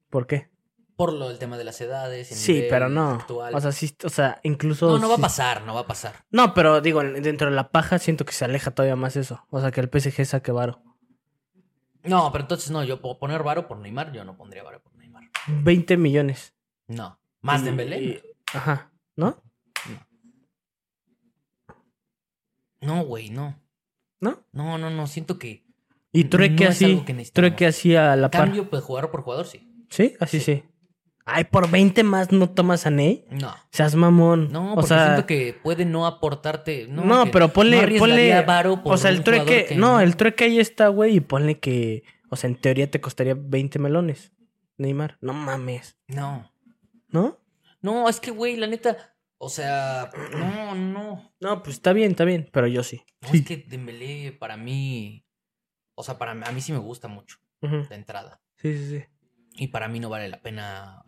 ¿Por 0.08 0.26
qué? 0.26 0.50
Por 0.96 1.12
lo 1.12 1.28
del 1.28 1.38
tema 1.38 1.58
de 1.58 1.64
las 1.64 1.78
edades. 1.82 2.32
el 2.32 2.38
Sí, 2.38 2.64
pero 2.70 2.88
no. 2.88 3.10
actual. 3.16 3.54
O 3.54 3.60
sea, 3.60 3.70
sí, 3.72 3.94
o 4.04 4.08
sea, 4.08 4.40
incluso. 4.42 4.88
no, 4.88 4.98
no 4.98 5.08
va 5.08 5.14
a 5.14 5.16
sí- 5.16 5.22
pasar, 5.22 5.62
no 5.62 5.74
va 5.74 5.80
a 5.82 5.86
pasar. 5.86 6.14
No, 6.30 6.54
pero 6.54 6.80
digo, 6.80 7.02
dentro 7.02 7.50
de 7.50 7.54
la 7.56 7.68
paja 7.70 7.98
siento 7.98 8.24
que 8.24 8.32
se 8.32 8.44
aleja 8.46 8.70
todavía 8.70 8.96
más 8.96 9.16
eso. 9.16 9.46
O 9.50 9.60
sea, 9.60 9.70
que 9.70 9.80
el 9.80 9.88
PSG 9.90 10.24
saque 10.24 10.52
varo. 10.52 10.82
No, 12.02 12.30
pero 12.32 12.42
entonces 12.44 12.70
no, 12.70 12.82
yo 12.84 13.00
puedo 13.02 13.18
poner 13.18 13.42
varo 13.42 13.66
por 13.68 13.78
Neymar, 13.78 14.12
yo 14.12 14.24
no 14.24 14.36
pondría 14.36 14.62
varo 14.62 14.80
por 14.82 14.94
Neymar. 14.96 15.24
20 15.48 15.96
millones. 15.96 16.54
No. 16.86 17.18
Más 17.42 17.62
Dembélé. 17.64 18.00
y- 18.02 18.22
Ajá. 18.54 18.90
¿No? 19.16 19.42
No, 22.80 23.04
güey, 23.04 23.30
no. 23.30 23.58
¿No? 24.20 24.44
No, 24.52 24.78
no, 24.78 24.90
no, 24.90 25.06
siento 25.06 25.38
que 25.38 25.64
Y 26.12 26.24
No 26.24 26.30
trueque 26.30 26.66
así. 26.66 27.02
que 27.04 27.14
trueque 27.32 27.66
así 27.66 27.94
a 27.96 28.16
la 28.16 28.30
par. 28.30 28.42
cambio 28.44 28.70
pues 28.70 28.82
jugador 28.82 29.10
por 29.10 29.22
jugador 29.22 29.46
sí. 29.46 29.68
¿Sí? 29.90 30.14
Así 30.20 30.40
sí. 30.40 30.64
Ay, 31.28 31.42
por 31.44 31.68
20 31.68 32.04
más 32.04 32.30
no 32.30 32.48
tomas 32.48 32.86
a 32.86 32.90
Ney. 32.90 33.24
No. 33.30 33.52
Seas 33.72 33.96
mamón. 33.96 34.52
No, 34.52 34.72
o 34.72 34.74
porque 34.76 34.88
sea, 34.88 35.06
siento 35.06 35.26
que 35.26 35.58
puede 35.60 35.84
no 35.84 36.06
aportarte. 36.06 36.86
No, 36.88 37.04
No, 37.04 37.30
pero 37.32 37.52
ponle, 37.52 37.84
no 37.84 37.98
ponle, 37.98 38.40
varo 38.42 38.82
por 38.82 38.94
o 38.94 38.96
sea, 38.96 39.10
el 39.10 39.24
trueque, 39.24 39.66
que- 39.66 39.74
no, 39.74 40.00
el 40.00 40.16
trueque 40.16 40.44
ahí 40.44 40.60
está, 40.60 40.86
güey, 40.88 41.16
y 41.16 41.20
ponle 41.20 41.58
que, 41.58 42.04
o 42.30 42.36
sea, 42.36 42.48
en 42.48 42.54
teoría 42.56 42.88
te 42.90 43.00
costaría 43.00 43.34
20 43.36 43.78
melones, 43.80 44.32
Neymar, 44.78 45.18
no 45.20 45.32
mames, 45.32 45.98
No. 46.06 46.52
¿no? 47.08 47.38
No, 47.82 48.08
es 48.08 48.20
que, 48.20 48.30
güey, 48.30 48.56
la 48.56 48.68
neta. 48.68 48.96
O 49.38 49.48
sea, 49.50 50.10
no, 50.32 50.74
no. 50.74 51.32
No, 51.40 51.62
pues 51.62 51.74
está 51.76 51.92
bien, 51.92 52.12
está 52.12 52.24
bien, 52.24 52.48
pero 52.52 52.68
yo 52.68 52.82
sí. 52.82 53.02
No, 53.20 53.28
Sí. 53.30 53.38
es 53.38 53.44
que 53.46 53.56
Dembélé 53.68 54.32
para 54.32 54.56
mí. 54.56 55.24
O 55.94 56.02
sea, 56.02 56.18
para 56.18 56.32
a 56.32 56.52
mí 56.52 56.60
sí 56.60 56.72
me 56.72 56.78
gusta 56.78 57.08
mucho 57.08 57.36
Ujú. 57.62 57.86
de 57.88 57.94
entrada. 57.96 58.40
Sí, 58.56 58.76
sí, 58.78 58.88
sí. 58.98 59.04
Y 59.58 59.68
para 59.68 59.88
mí 59.88 59.98
no 60.00 60.08
vale 60.08 60.28
la 60.28 60.40
pena. 60.40 61.02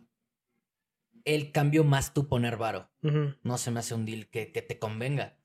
El 1.25 1.51
cambio 1.51 1.83
más 1.83 2.13
tú 2.13 2.27
poner 2.27 2.57
varo. 2.57 2.89
No 3.43 3.57
se 3.57 3.71
me 3.71 3.79
hace 3.79 3.93
un 3.95 4.05
deal 4.05 4.27
que, 4.27 4.51
que 4.51 4.61
te 4.61 4.79
convenga. 4.79 5.37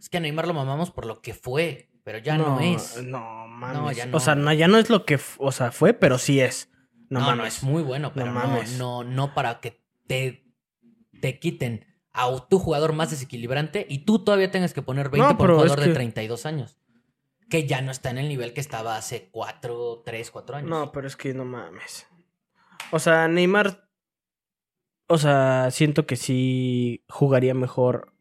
Es 0.00 0.08
que 0.08 0.18
a 0.18 0.20
Neymar 0.20 0.46
lo 0.46 0.54
mamamos 0.54 0.90
por 0.90 1.06
lo 1.06 1.20
que 1.22 1.34
fue, 1.34 1.90
pero 2.04 2.18
ya 2.18 2.38
no, 2.38 2.60
es. 2.60 3.02
No, 3.02 3.46
mames. 3.48 3.96
ya 3.96 4.08
O 4.12 4.20
sea, 4.20 4.34
no. 4.36 4.44
no, 4.44 4.52
ya 4.52 4.68
no 4.68 4.78
es 4.78 4.90
lo 4.90 5.04
que, 5.04 5.18
o 5.38 5.50
sea, 5.52 5.72
fue, 5.72 5.92
pero 5.92 6.18
sí 6.18 6.40
es. 6.40 6.70
No, 7.08 7.20
No, 7.20 7.30
no, 7.30 7.36
mames. 7.36 7.56
es 7.58 7.62
muy 7.64 7.82
bueno, 7.82 8.12
pero 8.14 8.26
no, 8.26 8.32
mames. 8.32 8.78
no, 8.78 9.02
no, 9.04 9.34
para 9.34 9.60
que 9.60 9.82
te, 10.06 10.44
te 11.20 11.38
quiten 11.40 11.84
a 12.12 12.28
tu 12.48 12.58
jugador 12.58 12.92
más 12.92 13.10
desequilibrante 13.10 13.86
y 13.88 14.00
tú 14.04 14.20
todavía 14.24 14.50
tengas 14.50 14.72
que 14.72 14.82
poner 14.82 15.08
20 15.10 15.32
No, 15.32 15.36
por 15.38 15.50
un 15.50 15.56
es 15.56 15.62
jugador 15.64 15.80
de 15.80 15.86
que- 15.88 15.94
32 15.94 16.46
años. 16.46 16.76
Que 17.48 17.66
ya 17.66 17.80
no 17.80 17.90
está 17.92 18.10
en 18.10 18.18
el 18.18 18.28
nivel 18.28 18.52
que 18.52 18.60
estaba 18.60 18.96
hace 18.96 19.28
4, 19.30 20.02
3, 20.04 20.30
4 20.32 20.56
años. 20.56 20.70
No, 20.70 20.90
pero 20.92 21.06
es 21.06 21.16
que 21.16 21.32
no 21.34 21.44
mames. 21.44 22.06
O 22.92 22.98
sea, 22.98 23.28
Neymar. 23.28 23.85
O 25.08 25.18
sea, 25.18 25.68
siento 25.70 26.06
que 26.06 26.16
sí 26.16 27.04
jugaría 27.08 27.54
mejor 27.54 28.12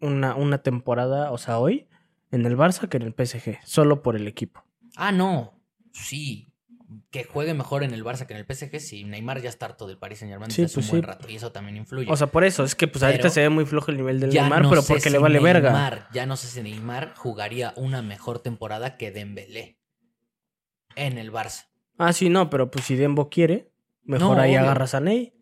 una, 0.00 0.34
una 0.34 0.62
temporada, 0.62 1.30
o 1.32 1.38
sea, 1.38 1.58
hoy, 1.58 1.88
en 2.30 2.44
el 2.46 2.56
Barça 2.56 2.88
que 2.88 2.96
en 2.98 3.04
el 3.04 3.14
PSG. 3.14 3.58
Solo 3.64 4.02
por 4.02 4.16
el 4.16 4.28
equipo. 4.28 4.64
Ah, 4.96 5.12
no. 5.12 5.54
Sí. 5.92 6.46
Que 7.10 7.24
juegue 7.24 7.54
mejor 7.54 7.84
en 7.84 7.94
el 7.94 8.04
Barça 8.04 8.26
que 8.26 8.34
en 8.34 8.40
el 8.40 8.46
PSG. 8.46 8.80
Sí, 8.80 9.04
Neymar 9.04 9.40
ya 9.40 9.48
está 9.48 9.66
harto 9.66 9.86
del 9.86 9.96
Paris 9.98 10.18
Saint 10.18 10.32
Germain 10.32 10.50
Sí, 10.50 10.62
desde 10.62 10.72
hace 10.72 10.74
pues 10.74 10.86
un 10.86 10.90
buen 10.90 11.02
sí. 11.02 11.06
rato. 11.06 11.30
Y 11.30 11.36
eso 11.36 11.52
también 11.52 11.76
influye. 11.76 12.10
O 12.10 12.16
sea, 12.16 12.26
por 12.26 12.44
eso. 12.44 12.64
Es 12.64 12.74
que 12.74 12.88
pues 12.88 13.02
ahorita 13.04 13.30
se 13.30 13.40
ve 13.40 13.48
muy 13.48 13.64
flojo 13.64 13.90
el 13.90 13.96
nivel 13.96 14.20
del 14.20 14.30
Neymar, 14.30 14.62
no 14.62 14.70
pero 14.70 14.82
porque 14.82 15.00
si 15.00 15.10
le 15.10 15.18
vale 15.18 15.38
verga. 15.40 15.70
Neymar, 15.70 16.08
ya 16.12 16.26
no 16.26 16.36
sé 16.36 16.48
si 16.48 16.60
Neymar 16.62 17.14
jugaría 17.16 17.72
una 17.76 18.02
mejor 18.02 18.40
temporada 18.40 18.96
que 18.96 19.10
Dembélé. 19.10 19.78
En 20.96 21.18
el 21.18 21.32
Barça. 21.32 21.66
Ah, 21.98 22.12
sí, 22.12 22.28
no, 22.28 22.50
pero 22.50 22.70
pues 22.70 22.84
si 22.84 22.96
Dembo 22.96 23.28
quiere, 23.30 23.70
mejor 24.02 24.36
No, 24.36 24.42
ahí 24.42 24.50
obvio. 24.52 24.60
agarras 24.62 24.94
a 24.94 25.00
Ney. 25.00 25.32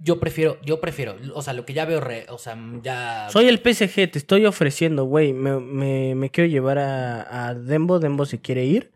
Yo 0.00 0.20
prefiero, 0.20 0.60
yo 0.62 0.80
prefiero, 0.80 1.16
o 1.34 1.42
sea, 1.42 1.52
lo 1.54 1.64
que 1.66 1.74
ya 1.74 1.84
veo, 1.84 2.00
re- 2.00 2.26
o 2.28 2.38
sea, 2.38 2.56
ya... 2.82 3.28
Soy 3.30 3.48
el 3.48 3.58
PSG, 3.58 4.10
te 4.12 4.18
estoy 4.18 4.46
ofreciendo, 4.46 5.04
güey. 5.04 5.32
Me, 5.32 5.58
me, 5.58 6.14
me 6.14 6.30
quiero 6.30 6.48
llevar 6.48 6.78
a, 6.78 7.48
a 7.48 7.54
Dembo. 7.54 7.98
Dembo 7.98 8.24
se 8.24 8.40
quiere 8.40 8.64
ir. 8.64 8.92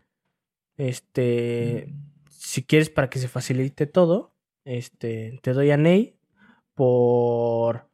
Este. 0.77 1.93
Si 2.29 2.63
quieres 2.63 2.89
para 2.89 3.09
que 3.09 3.19
se 3.19 3.27
facilite 3.27 3.85
todo, 3.85 4.33
este, 4.65 5.39
te 5.41 5.53
doy 5.53 5.71
a 5.71 5.77
Ney 5.77 6.15
por. 6.73 7.89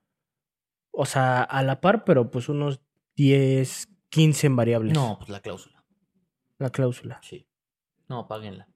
O 0.92 1.06
sea, 1.06 1.42
a 1.44 1.64
la 1.64 1.82
par, 1.82 2.04
pero 2.04 2.30
pues 2.30 2.50
unos 2.50 2.82
10, 3.16 3.90
15 4.10 4.48
en 4.48 4.56
variables. 4.56 4.94
No, 4.94 5.18
pues 5.18 5.30
la 5.30 5.40
cláusula, 5.40 5.84
La 6.58 6.70
cláusula. 6.70 7.20
sí. 7.24 7.46
No, 8.08 8.28
páguenla. 8.28 8.68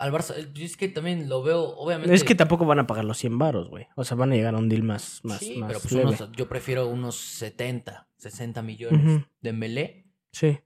Al 0.00 0.12
Barça, 0.12 0.34
eh, 0.36 0.48
yo 0.54 0.64
es 0.64 0.76
que 0.76 0.88
también 0.88 1.28
lo 1.28 1.42
veo, 1.42 1.60
obviamente... 1.76 2.14
Es 2.14 2.24
que 2.24 2.34
tampoco 2.34 2.64
van 2.64 2.78
a 2.78 2.86
pagar 2.86 3.04
los 3.04 3.18
100 3.18 3.36
varos, 3.38 3.68
güey. 3.68 3.86
O 3.96 4.04
sea, 4.04 4.16
van 4.16 4.32
a 4.32 4.34
llegar 4.34 4.54
a 4.54 4.58
un 4.58 4.68
deal 4.68 4.82
más, 4.82 5.20
más, 5.24 5.38
sí, 5.40 5.56
más 5.58 5.68
pero 5.68 5.80
pues 5.80 5.92
unos- 5.92 6.32
yo 6.32 6.48
prefiero 6.48 6.88
unos 6.88 7.16
70, 7.16 8.08
60 8.16 8.62
millones 8.62 9.24
de 9.42 9.52
Melé 9.52 10.06
Sí. 10.32 10.58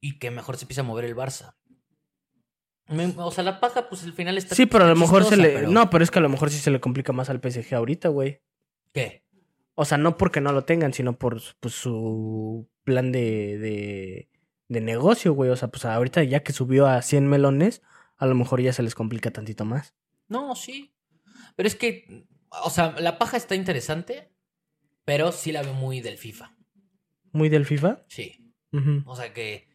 y 0.00 0.18
que 0.18 0.30
mejor 0.30 0.56
se 0.56 0.64
empiece 0.64 0.80
a 0.80 0.84
mover 0.84 1.04
el 1.04 1.14
Barça. 1.14 1.54
Me- 2.88 3.14
o 3.16 3.30
sea, 3.30 3.44
la 3.44 3.60
paja, 3.60 3.88
pues 3.88 4.02
al 4.04 4.12
final 4.12 4.36
está 4.36 4.54
Sí, 4.54 4.66
pero 4.66 4.84
a 4.84 4.88
lo 4.88 4.96
mejor 4.96 5.24
se 5.24 5.36
le. 5.36 5.48
pero- 5.50 5.70
No, 5.70 5.88
pero 5.88 6.04
es 6.04 6.10
que 6.10 6.18
a 6.18 6.22
lo 6.22 6.28
mejor 6.28 6.50
sí 6.50 6.58
se 6.58 6.70
le 6.70 6.80
complica 6.80 7.12
más 7.12 7.30
al 7.30 7.40
PSG 7.40 7.74
ahorita, 7.74 8.08
güey. 8.08 8.40
¿Qué? 8.92 9.24
O 9.74 9.84
sea, 9.84 9.96
no 9.98 10.16
porque 10.18 10.40
no 10.40 10.52
lo 10.52 10.64
tengan, 10.64 10.92
sino 10.92 11.18
por 11.18 11.40
pues, 11.60 11.74
su 11.74 12.68
plan 12.84 13.10
de, 13.10 13.58
de, 13.58 14.28
de 14.68 14.80
negocio, 14.80 15.32
güey. 15.32 15.50
O 15.50 15.56
sea, 15.56 15.68
pues 15.68 15.84
ahorita 15.86 16.22
ya 16.24 16.40
que 16.42 16.52
subió 16.52 16.86
a 16.86 17.00
100 17.02 17.26
melones, 17.26 17.82
a 18.16 18.26
lo 18.26 18.34
mejor 18.34 18.60
ya 18.60 18.72
se 18.72 18.82
les 18.82 18.94
complica 18.94 19.30
tantito 19.30 19.64
más. 19.64 19.94
No, 20.28 20.54
sí. 20.54 20.94
Pero 21.56 21.66
es 21.66 21.74
que, 21.76 22.26
o 22.64 22.70
sea, 22.70 22.92
la 23.00 23.18
paja 23.18 23.36
está 23.36 23.54
interesante, 23.54 24.32
pero 25.04 25.32
sí 25.32 25.52
la 25.52 25.62
veo 25.62 25.74
muy 25.74 26.00
del 26.00 26.16
FIFA. 26.18 26.56
Muy 27.32 27.48
del 27.48 27.66
FIFA. 27.66 28.02
Sí. 28.08 28.52
O 29.06 29.14
sea 29.14 29.32
que, 29.32 29.68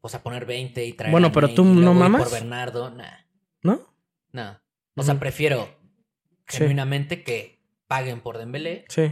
o 0.00 0.08
sea, 0.08 0.22
poner 0.22 0.46
20 0.46 0.84
y 0.86 0.92
traer. 0.94 1.12
Bueno, 1.12 1.32
pero 1.32 1.52
tú 1.52 1.64
no 1.64 1.92
mamas. 1.94 2.22
por 2.22 2.32
Bernardo, 2.32 2.90
nah, 2.90 3.18
¿No? 3.62 3.94
nah. 4.32 4.54
O 4.94 5.02
sea, 5.02 5.18
prefiero 5.18 5.66
Sí. 6.46 6.58
genuinamente 6.58 7.22
que 7.22 7.62
paguen 7.88 8.20
por 8.22 8.38
Dembélé 8.38 8.84
Sí. 8.88 9.10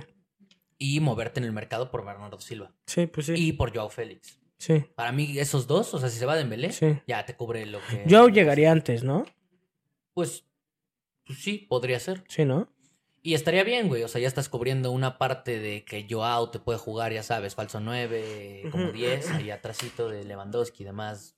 y 0.78 1.00
moverte 1.00 1.38
en 1.40 1.44
el 1.44 1.52
mercado 1.52 1.90
por 1.90 2.04
Bernardo 2.04 2.40
Silva 2.40 2.74
Sí, 2.86 3.06
pues 3.06 3.26
sí. 3.26 3.34
y 3.36 3.52
por 3.52 3.74
Joao 3.74 3.90
Félix. 3.90 4.40
Sí. 4.58 4.84
Para 4.94 5.12
mí, 5.12 5.38
esos 5.38 5.66
dos, 5.66 5.92
o 5.94 5.98
sea, 5.98 6.08
si 6.08 6.18
se 6.18 6.26
va 6.26 6.36
Dembélé, 6.36 6.72
Sí. 6.72 6.98
ya 7.06 7.24
te 7.26 7.36
cubre 7.36 7.66
lo 7.66 7.78
que. 7.90 8.04
Yo 8.06 8.28
llegaría 8.28 8.72
antes, 8.72 9.04
¿no? 9.04 9.26
Pues, 10.14 10.44
pues 11.26 11.40
sí, 11.40 11.58
podría 11.68 12.00
ser. 12.00 12.24
Sí, 12.28 12.44
¿no? 12.44 12.68
Y 13.22 13.34
estaría 13.34 13.64
bien, 13.64 13.88
güey. 13.88 14.02
O 14.04 14.08
sea, 14.08 14.20
ya 14.20 14.28
estás 14.28 14.48
cubriendo 14.48 14.92
una 14.92 15.18
parte 15.18 15.58
de 15.58 15.84
que 15.84 16.06
Joao 16.08 16.50
te 16.50 16.58
puede 16.60 16.78
jugar, 16.78 17.12
ya 17.12 17.22
sabes, 17.22 17.54
falso 17.54 17.80
9, 17.80 18.68
como 18.70 18.84
Ujú. 18.84 18.92
10, 18.92 19.30
ahí 19.32 19.50
atrásito 19.50 20.08
de 20.08 20.24
Lewandowski 20.24 20.84
y 20.84 20.86
demás. 20.86 21.36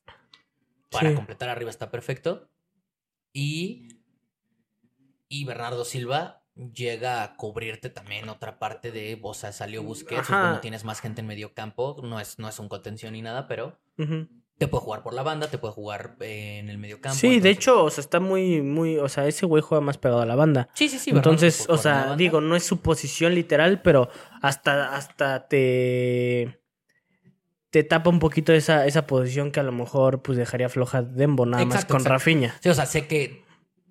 Para 0.91 1.11
Sí. 1.11 1.17
completar 1.17 1.49
arriba 1.49 1.71
está 1.71 1.91
perfecto. 1.91 2.49
Y. 3.33 3.89
Y 5.29 5.45
Bernardo 5.45 5.85
Silva 5.85 6.43
llega 6.75 7.23
a 7.23 7.37
cubrirte 7.37 7.91
también 7.91 8.29
otra 8.29 8.59
parte 8.59 8.91
de. 8.91 9.19
O 9.23 9.35
sea, 9.35 9.53
salió 9.53 9.83
Busquets, 9.83 10.21
Ajá. 10.21 10.43
bueno, 10.43 10.61
tienes 10.61 10.85
más 10.85 11.01
gente 11.01 11.21
en 11.21 11.27
medio 11.27 11.55
campo. 11.55 11.97
No 12.03 12.21
es, 12.21 12.39
no 12.39 12.49
es 12.49 12.59
un 12.59 12.69
contención 12.69 13.13
ni 13.13 13.23
nada, 13.23 13.47
pero 13.47 13.79
te 14.59 14.67
puede 14.67 14.83
jugar 14.83 15.03
por 15.03 15.15
la 15.15 15.23
banda, 15.23 15.47
te 15.47 15.59
puede 15.59 15.73
jugar 15.73 16.17
eh, 16.21 16.59
en 16.59 16.69
el 16.69 16.79
medio 16.79 17.01
campo. 17.01 17.17
Sí, 17.17 17.39
de 17.39 17.51
hecho, 17.51 17.85
o 17.85 17.91
sea, 17.91 18.03
está 18.03 18.19
muy, 18.19 18.61
muy, 18.61 18.99
o 18.99 19.09
sea, 19.09 19.27
ese 19.27 19.47
güey 19.47 19.63
juega 19.63 19.81
más 19.81 19.99
pegado 19.99 20.21
a 20.21 20.27
la 20.27 20.35
banda. 20.35 20.69
Sí, 20.75 20.89
sí, 20.89 20.99
sí. 20.99 21.11
Entonces, 21.11 21.67
o 21.69 21.79
sea, 21.79 22.17
digo, 22.17 22.41
no 22.41 22.57
es 22.57 22.65
su 22.65 22.81
posición 22.81 23.35
literal, 23.35 23.83
pero 23.83 24.11
hasta, 24.43 24.97
hasta 24.97 25.47
te, 25.47 26.61
te 27.71 27.85
tapa 27.85 28.11
un 28.11 28.19
poquito 28.19 28.53
esa, 28.53 28.87
esa 28.87 29.07
posición 29.07 29.53
que 29.53 29.61
a 29.61 29.63
lo 29.63 29.73
mejor 29.73 30.23
pues 30.23 30.37
dejaría 30.37 30.69
floja 30.69 31.03
Dembo 31.03 31.47
nada 31.47 31.65
más 31.65 31.85
con 31.85 31.99
exacto. 31.99 32.09
Rafinha. 32.09 32.57
Sí, 32.61 32.69
o 32.69 32.75
sea, 32.75 32.87
sé 32.87 33.07
que 33.07 33.45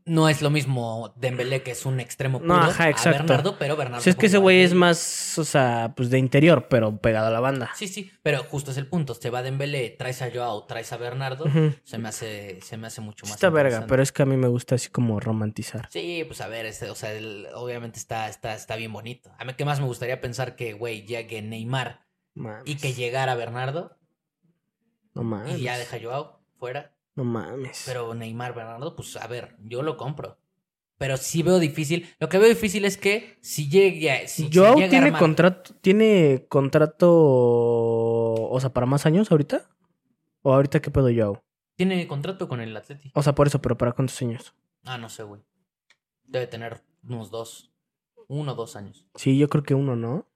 no 0.07 0.29
es 0.29 0.41
lo 0.41 0.49
mismo 0.49 1.13
Dembélé, 1.17 1.61
que 1.61 1.71
es 1.71 1.85
un 1.85 1.99
extremo 1.99 2.39
puro, 2.39 2.53
No, 2.55 2.61
ajá, 2.61 2.85
a. 2.89 3.09
Bernardo, 3.11 3.57
pero 3.59 3.75
Bernardo... 3.75 4.01
Si 4.03 4.09
es 4.09 4.15
que 4.15 4.25
ese 4.25 4.37
güey 4.37 4.61
es 4.63 4.73
más, 4.73 5.37
o 5.37 5.43
sea, 5.45 5.93
pues 5.95 6.09
de 6.09 6.17
interior, 6.17 6.67
pero 6.69 6.97
pegado 6.97 7.27
a 7.27 7.29
la 7.29 7.39
banda. 7.39 7.69
Sí, 7.75 7.87
sí, 7.87 8.11
pero 8.23 8.43
justo 8.43 8.71
es 8.71 8.77
el 8.77 8.87
punto. 8.87 9.13
Se 9.13 9.29
va 9.29 9.43
Dembélé, 9.43 9.89
traes 9.91 10.21
a 10.21 10.29
Joao, 10.33 10.65
traes 10.65 10.91
a 10.93 10.97
Bernardo, 10.97 11.45
se, 11.83 11.97
me 11.97 12.09
hace, 12.09 12.59
se 12.61 12.77
me 12.77 12.87
hace 12.87 13.01
mucho 13.01 13.25
más 13.25 13.35
Está 13.35 13.49
verga, 13.49 13.85
pero 13.87 14.01
es 14.01 14.11
que 14.11 14.23
a 14.23 14.25
mí 14.25 14.37
me 14.37 14.47
gusta 14.47 14.75
así 14.75 14.89
como 14.89 15.19
romantizar. 15.19 15.87
Sí, 15.91 16.23
pues 16.25 16.41
a 16.41 16.47
ver, 16.47 16.65
este, 16.65 16.89
o 16.89 16.95
sea, 16.95 17.13
el- 17.13 17.47
obviamente 17.53 17.99
está, 17.99 18.27
está, 18.29 18.53
está 18.55 18.75
bien 18.75 18.93
bonito. 18.93 19.31
A 19.37 19.45
mí 19.45 19.53
que 19.53 19.65
más 19.65 19.79
me 19.79 19.85
gustaría 19.85 20.21
pensar 20.21 20.55
que, 20.55 20.73
güey, 20.73 21.05
llegue 21.05 21.41
Neymar 21.41 22.05
Mames. 22.33 22.63
y 22.65 22.75
que 22.77 22.93
llegara 22.93 23.35
Bernardo 23.35 23.97
No 25.13 25.23
mames. 25.23 25.57
y 25.59 25.63
ya 25.63 25.77
deja 25.77 25.97
Joao 26.01 26.39
fuera. 26.57 26.93
No 27.17 27.23
mames. 27.23 27.83
Pero 27.87 28.13
Neymar, 28.13 28.53
Bernardo, 28.53 28.95
pues 28.95 29.17
a 29.17 29.25
ver, 29.25 29.55
yo 29.63 29.81
lo 29.81 29.97
compro. 29.97 30.37
Pero 30.99 31.17
sí 31.17 31.41
veo 31.41 31.57
difícil. 31.57 32.07
Lo 32.19 32.29
que 32.29 32.37
veo 32.37 32.47
difícil 32.47 32.85
es 32.85 32.95
que 32.95 33.39
si 33.41 33.69
llegue. 33.69 34.27
Si, 34.27 34.43
si 34.43 34.55
Joao 34.55 34.75
llega 34.75 34.85
a 34.85 34.89
tiene 34.89 35.13
contrato, 35.13 35.73
tiene 35.81 36.45
contrato, 36.47 37.09
o 37.09 38.57
sea, 38.59 38.71
para 38.71 38.85
más 38.85 39.07
años 39.07 39.31
ahorita. 39.31 39.67
¿O 40.43 40.53
ahorita 40.53 40.79
qué 40.79 40.91
pedo 40.91 41.09
Joao? 41.13 41.43
Tiene 41.75 42.07
contrato 42.07 42.47
con 42.47 42.61
el 42.61 42.77
Atleti. 42.77 43.11
O 43.15 43.23
sea, 43.23 43.33
por 43.33 43.47
eso, 43.47 43.61
pero 43.63 43.77
para 43.77 43.93
cuántos 43.93 44.21
años. 44.21 44.53
Ah, 44.85 44.99
no 44.99 45.09
sé, 45.09 45.23
güey. 45.23 45.41
Debe 46.23 46.45
tener 46.45 46.83
unos 47.03 47.31
dos. 47.31 47.73
Uno 48.27 48.51
o 48.51 48.55
dos 48.55 48.75
años. 48.75 49.07
Sí, 49.15 49.39
yo 49.39 49.49
creo 49.49 49.63
que 49.63 49.73
uno, 49.73 49.95
¿no? 49.95 50.27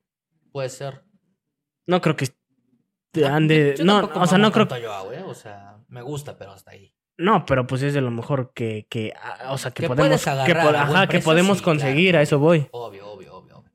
Puede 0.52 0.70
ser. 0.70 1.04
No 1.86 2.02
creo 2.02 2.16
que 2.16 2.28
te 3.12 3.26
Ah, 3.26 3.36
ande. 3.36 3.76
yo 3.78 3.84
No, 3.86 4.10
o 4.14 4.26
sea, 4.28 4.38
no 4.38 4.52
creo. 4.52 4.68
Joao, 4.68 5.12
¿eh? 5.14 5.24
O 5.26 5.34
sea, 5.34 5.78
me 5.90 6.02
gusta, 6.02 6.38
pero 6.38 6.52
hasta 6.52 6.72
ahí. 6.72 6.94
No, 7.18 7.46
pero 7.46 7.68
pues 7.68 7.84
es 7.84 7.94
de 7.94 8.02
lo 8.02 8.10
mejor 8.10 8.52
que, 8.54 8.88
que 8.90 9.14
ah, 9.22 9.52
o 9.52 9.58
sea, 9.58 9.72
que, 9.72 9.84
Que 9.84 9.88
podemos, 9.90 10.24
que, 10.24 10.30
agarrar 10.30 10.58
po- 10.64 10.72
buen 10.72 10.76
ajá, 10.76 11.08
que 11.08 11.20
podemos 11.20 11.58
sí, 11.60 11.64
conseguir, 11.64 12.12
claro. 12.12 12.20
a 12.20 12.24
eso 12.24 12.40
voy. 12.40 12.68
Obvio, 12.72 13.08
obvio, 13.12 13.36
obvio, 13.36 13.58
obvio. 13.60 13.72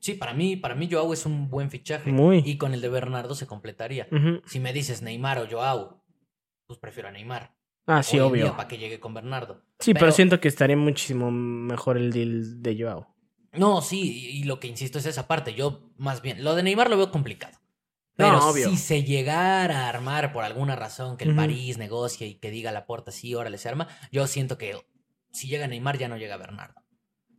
Sí, 0.00 0.14
para 0.14 0.32
mí, 0.34 0.56
para 0.56 0.74
mí 0.74 0.88
Joao 0.90 1.12
es 1.12 1.24
un 1.26 1.48
buen 1.48 1.70
fichaje. 1.70 2.10
Muy. 2.10 2.42
Y 2.44 2.56
con 2.58 2.74
el 2.74 2.80
de 2.80 2.88
Bernardo 2.88 3.34
se 3.36 3.46
completaría. 3.46 4.08
Si 4.46 4.58
me 4.58 4.72
dices 4.72 5.00
Neymar 5.02 5.38
o 5.38 5.46
Joao, 5.48 6.02
pues 6.66 6.78
prefiero 6.80 7.08
a 7.08 7.12
Neymar. 7.12 7.54
Ah, 7.86 8.02
sí, 8.02 8.18
obvio. 8.18 8.56
para 8.56 8.68
que 8.68 8.78
llegue 8.78 8.98
con 8.98 9.12
Bernardo. 9.14 9.60
Sí, 9.78 9.92
pero... 9.92 10.06
pero- 10.06 10.12
siento 10.12 10.40
que 10.40 10.48
estaría 10.48 10.76
muchísimo 10.76 11.30
mejor 11.30 11.96
el 11.98 12.12
deal 12.12 12.62
de 12.62 12.76
Joao. 12.82 13.14
No, 13.52 13.80
sí, 13.82 14.28
y 14.38 14.44
lo 14.44 14.58
que 14.58 14.66
insisto 14.66 14.98
es 14.98 15.06
esa 15.06 15.28
parte. 15.28 15.54
Yo, 15.54 15.90
más 15.98 16.22
bien, 16.22 16.42
lo 16.42 16.54
de 16.56 16.62
Neymar 16.64 16.88
lo 16.90 16.96
veo 16.96 17.10
complicado. 17.12 17.58
No, 18.22 18.34
Pero 18.38 18.46
obvio. 18.50 18.70
si 18.70 18.76
se 18.76 19.04
llegara 19.04 19.86
a 19.86 19.88
armar 19.88 20.32
por 20.32 20.44
alguna 20.44 20.76
razón 20.76 21.16
que 21.16 21.24
el 21.24 21.30
Ujú. 21.30 21.38
París 21.38 21.78
negocie 21.78 22.26
y 22.26 22.34
que 22.36 22.50
diga 22.50 22.72
la 22.72 22.86
puerta 22.86 23.10
sí, 23.12 23.34
órale, 23.34 23.58
se 23.58 23.68
arma, 23.68 23.88
yo 24.10 24.26
siento 24.26 24.58
que 24.58 24.76
si 25.32 25.48
llega 25.48 25.66
Neymar 25.66 25.98
ya 25.98 26.08
no 26.08 26.16
llega 26.16 26.36
Bernardo. 26.36 26.80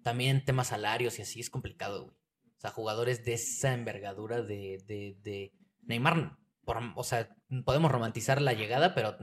También 0.04 0.44
temas 0.44 0.68
salarios 0.68 1.18
y 1.20 1.22
así 1.22 1.40
es 1.40 1.50
complicado, 1.50 2.04
güey. 2.06 2.16
O 2.58 2.60
sea, 2.60 2.72
jugadores 2.72 3.24
de 3.26 3.34
esa 3.34 3.74
envergadura 3.74 4.42
de, 4.42 4.82
de, 4.86 5.18
de 5.22 5.54
Neymar, 5.84 6.38
por- 6.66 6.80
o 6.96 7.04
sea, 7.04 7.30
podemos 7.66 7.92
romantizar 7.92 8.42
la 8.42 8.54
llegada, 8.54 8.96
pero 8.96 9.18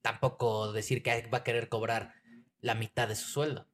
tampoco 0.00 0.72
decir 0.72 1.02
que 1.02 1.26
va 1.28 1.38
a 1.38 1.44
querer 1.44 1.68
cobrar 1.68 2.14
la 2.60 2.74
mitad 2.74 3.08
de 3.08 3.16
su 3.16 3.28
sueldo. 3.28 3.68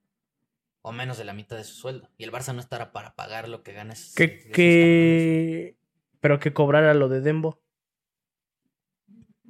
O 0.83 0.93
menos 0.93 1.19
de 1.19 1.25
la 1.25 1.33
mitad 1.35 1.57
de 1.57 1.65
su 1.65 1.75
sueldo. 1.75 2.09
Y 2.17 2.25
el 2.25 2.33
Barça 2.33 2.55
no 2.55 2.61
estará 2.61 2.93
para 2.93 3.15
pagar 3.15 3.49
lo 3.49 3.63
que 3.63 3.73
gana. 3.73 3.93
esos- 3.95 4.15
Que, 4.15 4.25
esos 4.25 4.53
que... 4.53 5.78
Pero 6.21 6.39
que 6.41 6.53
cobrara 6.53 6.95
lo 6.95 7.09
de 7.09 7.21
Dembo. 7.21 7.61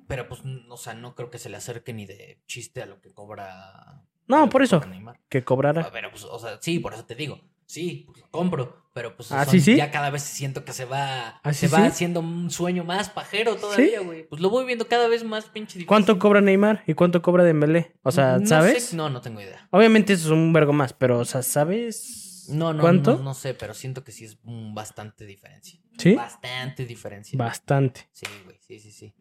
Pero 0.06 0.28
pues, 0.28 0.40
o 0.68 0.76
sea, 0.76 0.94
no 0.94 1.14
creo 1.14 1.30
que 1.30 1.38
se 1.38 1.50
le 1.50 1.56
acerque 1.56 1.92
ni 1.92 2.06
de 2.06 2.40
chiste 2.46 2.82
a 2.82 2.86
lo 2.86 3.00
que 3.00 3.12
cobra. 3.12 4.02
No, 4.26 4.48
por 4.48 4.62
eso. 4.62 4.80
Neymar. 4.88 5.20
Que 5.28 5.44
cobrara. 5.44 5.90
Pero 5.92 6.10
pues, 6.10 6.24
o 6.24 6.38
sea, 6.38 6.58
sí, 6.60 6.78
por 6.78 6.94
eso 6.94 7.04
te 7.04 7.14
digo. 7.14 7.40
Sí, 7.66 8.04
pues 8.06 8.20
lo 8.22 8.30
compro. 8.30 8.88
Pero 8.94 9.14
pues 9.14 9.30
¿Ah, 9.30 9.44
son- 9.44 9.52
sí, 9.52 9.60
sí? 9.60 9.76
ya 9.76 9.90
cada 9.90 10.08
vez 10.10 10.22
siento 10.22 10.64
que 10.64 10.72
se 10.72 10.86
va. 10.86 11.40
¿Ah, 11.42 11.52
se 11.52 11.68
sí, 11.68 11.74
va 11.74 11.84
haciendo 11.86 12.20
un 12.20 12.50
sueño 12.50 12.84
más 12.84 13.10
pajero 13.10 13.56
todavía, 13.56 14.00
güey. 14.00 14.26
Pues 14.26 14.40
lo 14.40 14.48
voy 14.48 14.64
viendo 14.64 14.88
cada 14.88 15.06
vez 15.08 15.22
más 15.24 15.44
pinche 15.46 15.74
difícil. 15.74 15.86
¿Cuánto 15.86 16.18
cobra 16.18 16.40
Neymar 16.40 16.82
y 16.86 16.94
cuánto 16.94 17.20
cobra 17.20 17.44
Dembélé? 17.44 17.94
O 18.02 18.10
sea, 18.10 18.38
No 18.38 18.46
¿sabes? 18.46 18.84
sé- 18.86 18.96
no, 18.96 19.10
no 19.10 19.20
tengo 19.20 19.40
idea. 19.42 19.68
Obviamente 19.70 20.14
eso 20.14 20.26
es 20.28 20.30
un 20.32 20.52
vergo 20.54 20.72
más, 20.72 20.94
pero, 20.94 21.18
o 21.18 21.24
sea, 21.26 21.42
¿sabes 21.42 22.27
No, 22.48 22.72
no, 22.72 22.80
cuánto? 22.80 23.16
no, 23.16 23.22
no 23.22 23.34
sé, 23.34 23.54
pero 23.54 23.74
siento 23.74 24.04
que 24.04 24.12
sí 24.12 24.24
es 24.24 24.38
bastante 24.44 25.26
diferencia. 25.26 25.80
¿Sí? 25.98 26.14
Bastante 26.14 26.86
diferencia. 26.86 27.36
Bastante. 27.38 28.08
Sí, 28.12 28.26
güey, 28.44 28.58
sí, 28.60 28.78
sí, 28.78 28.92
sí. 28.92 29.14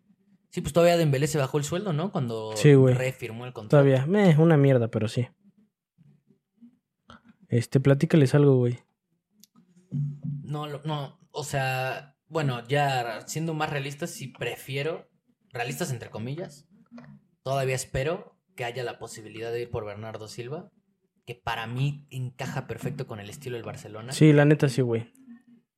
Sí, 0.50 0.62
pues 0.62 0.74
todavía 0.74 0.98
Dembélé 0.98 1.28
se 1.28 1.38
bajó 1.38 1.58
el 1.58 1.64
sueldo, 1.64 1.94
¿no? 1.94 2.12
Cuando 2.12 2.56
Sí, 2.56 2.74
refirmó 2.76 3.46
el 3.46 3.54
contrato. 3.54 3.84
Todavía. 3.84 4.06
Meh, 4.06 4.36
una 4.38 4.58
mierda, 4.58 4.88
pero 4.90 5.08
sí. 5.08 5.28
Este, 7.50 7.80
platícales 7.80 8.34
algo, 8.36 8.58
güey. 8.58 8.80
No, 10.44 10.68
no, 10.84 11.20
o 11.32 11.44
sea, 11.44 12.18
bueno, 12.28 12.66
ya 12.68 13.22
siendo 13.28 13.54
más 13.54 13.70
realistas, 13.70 14.10
sí 14.12 14.28
prefiero, 14.30 15.10
realistas 15.52 15.92
entre 15.92 16.10
comillas, 16.10 16.68
todavía 17.44 17.76
espero 17.76 18.38
que 18.56 18.66
haya 18.66 18.84
la 18.84 19.00
posibilidad 19.00 19.52
de 19.52 19.62
ir 19.62 19.70
por 19.70 19.86
Bernardo 19.86 20.28
Silva, 20.28 20.72
que 21.28 21.36
para 21.36 21.68
mí 21.68 22.08
encaja 22.10 22.66
perfecto 22.68 23.06
con 23.06 23.20
el 23.20 23.30
estilo 23.30 23.58
del 23.58 23.66
Barcelona. 23.66 24.14
Sí, 24.14 24.32
la 24.32 24.46
neta 24.46 24.70
sí, 24.70 24.82
güey. 24.82 25.12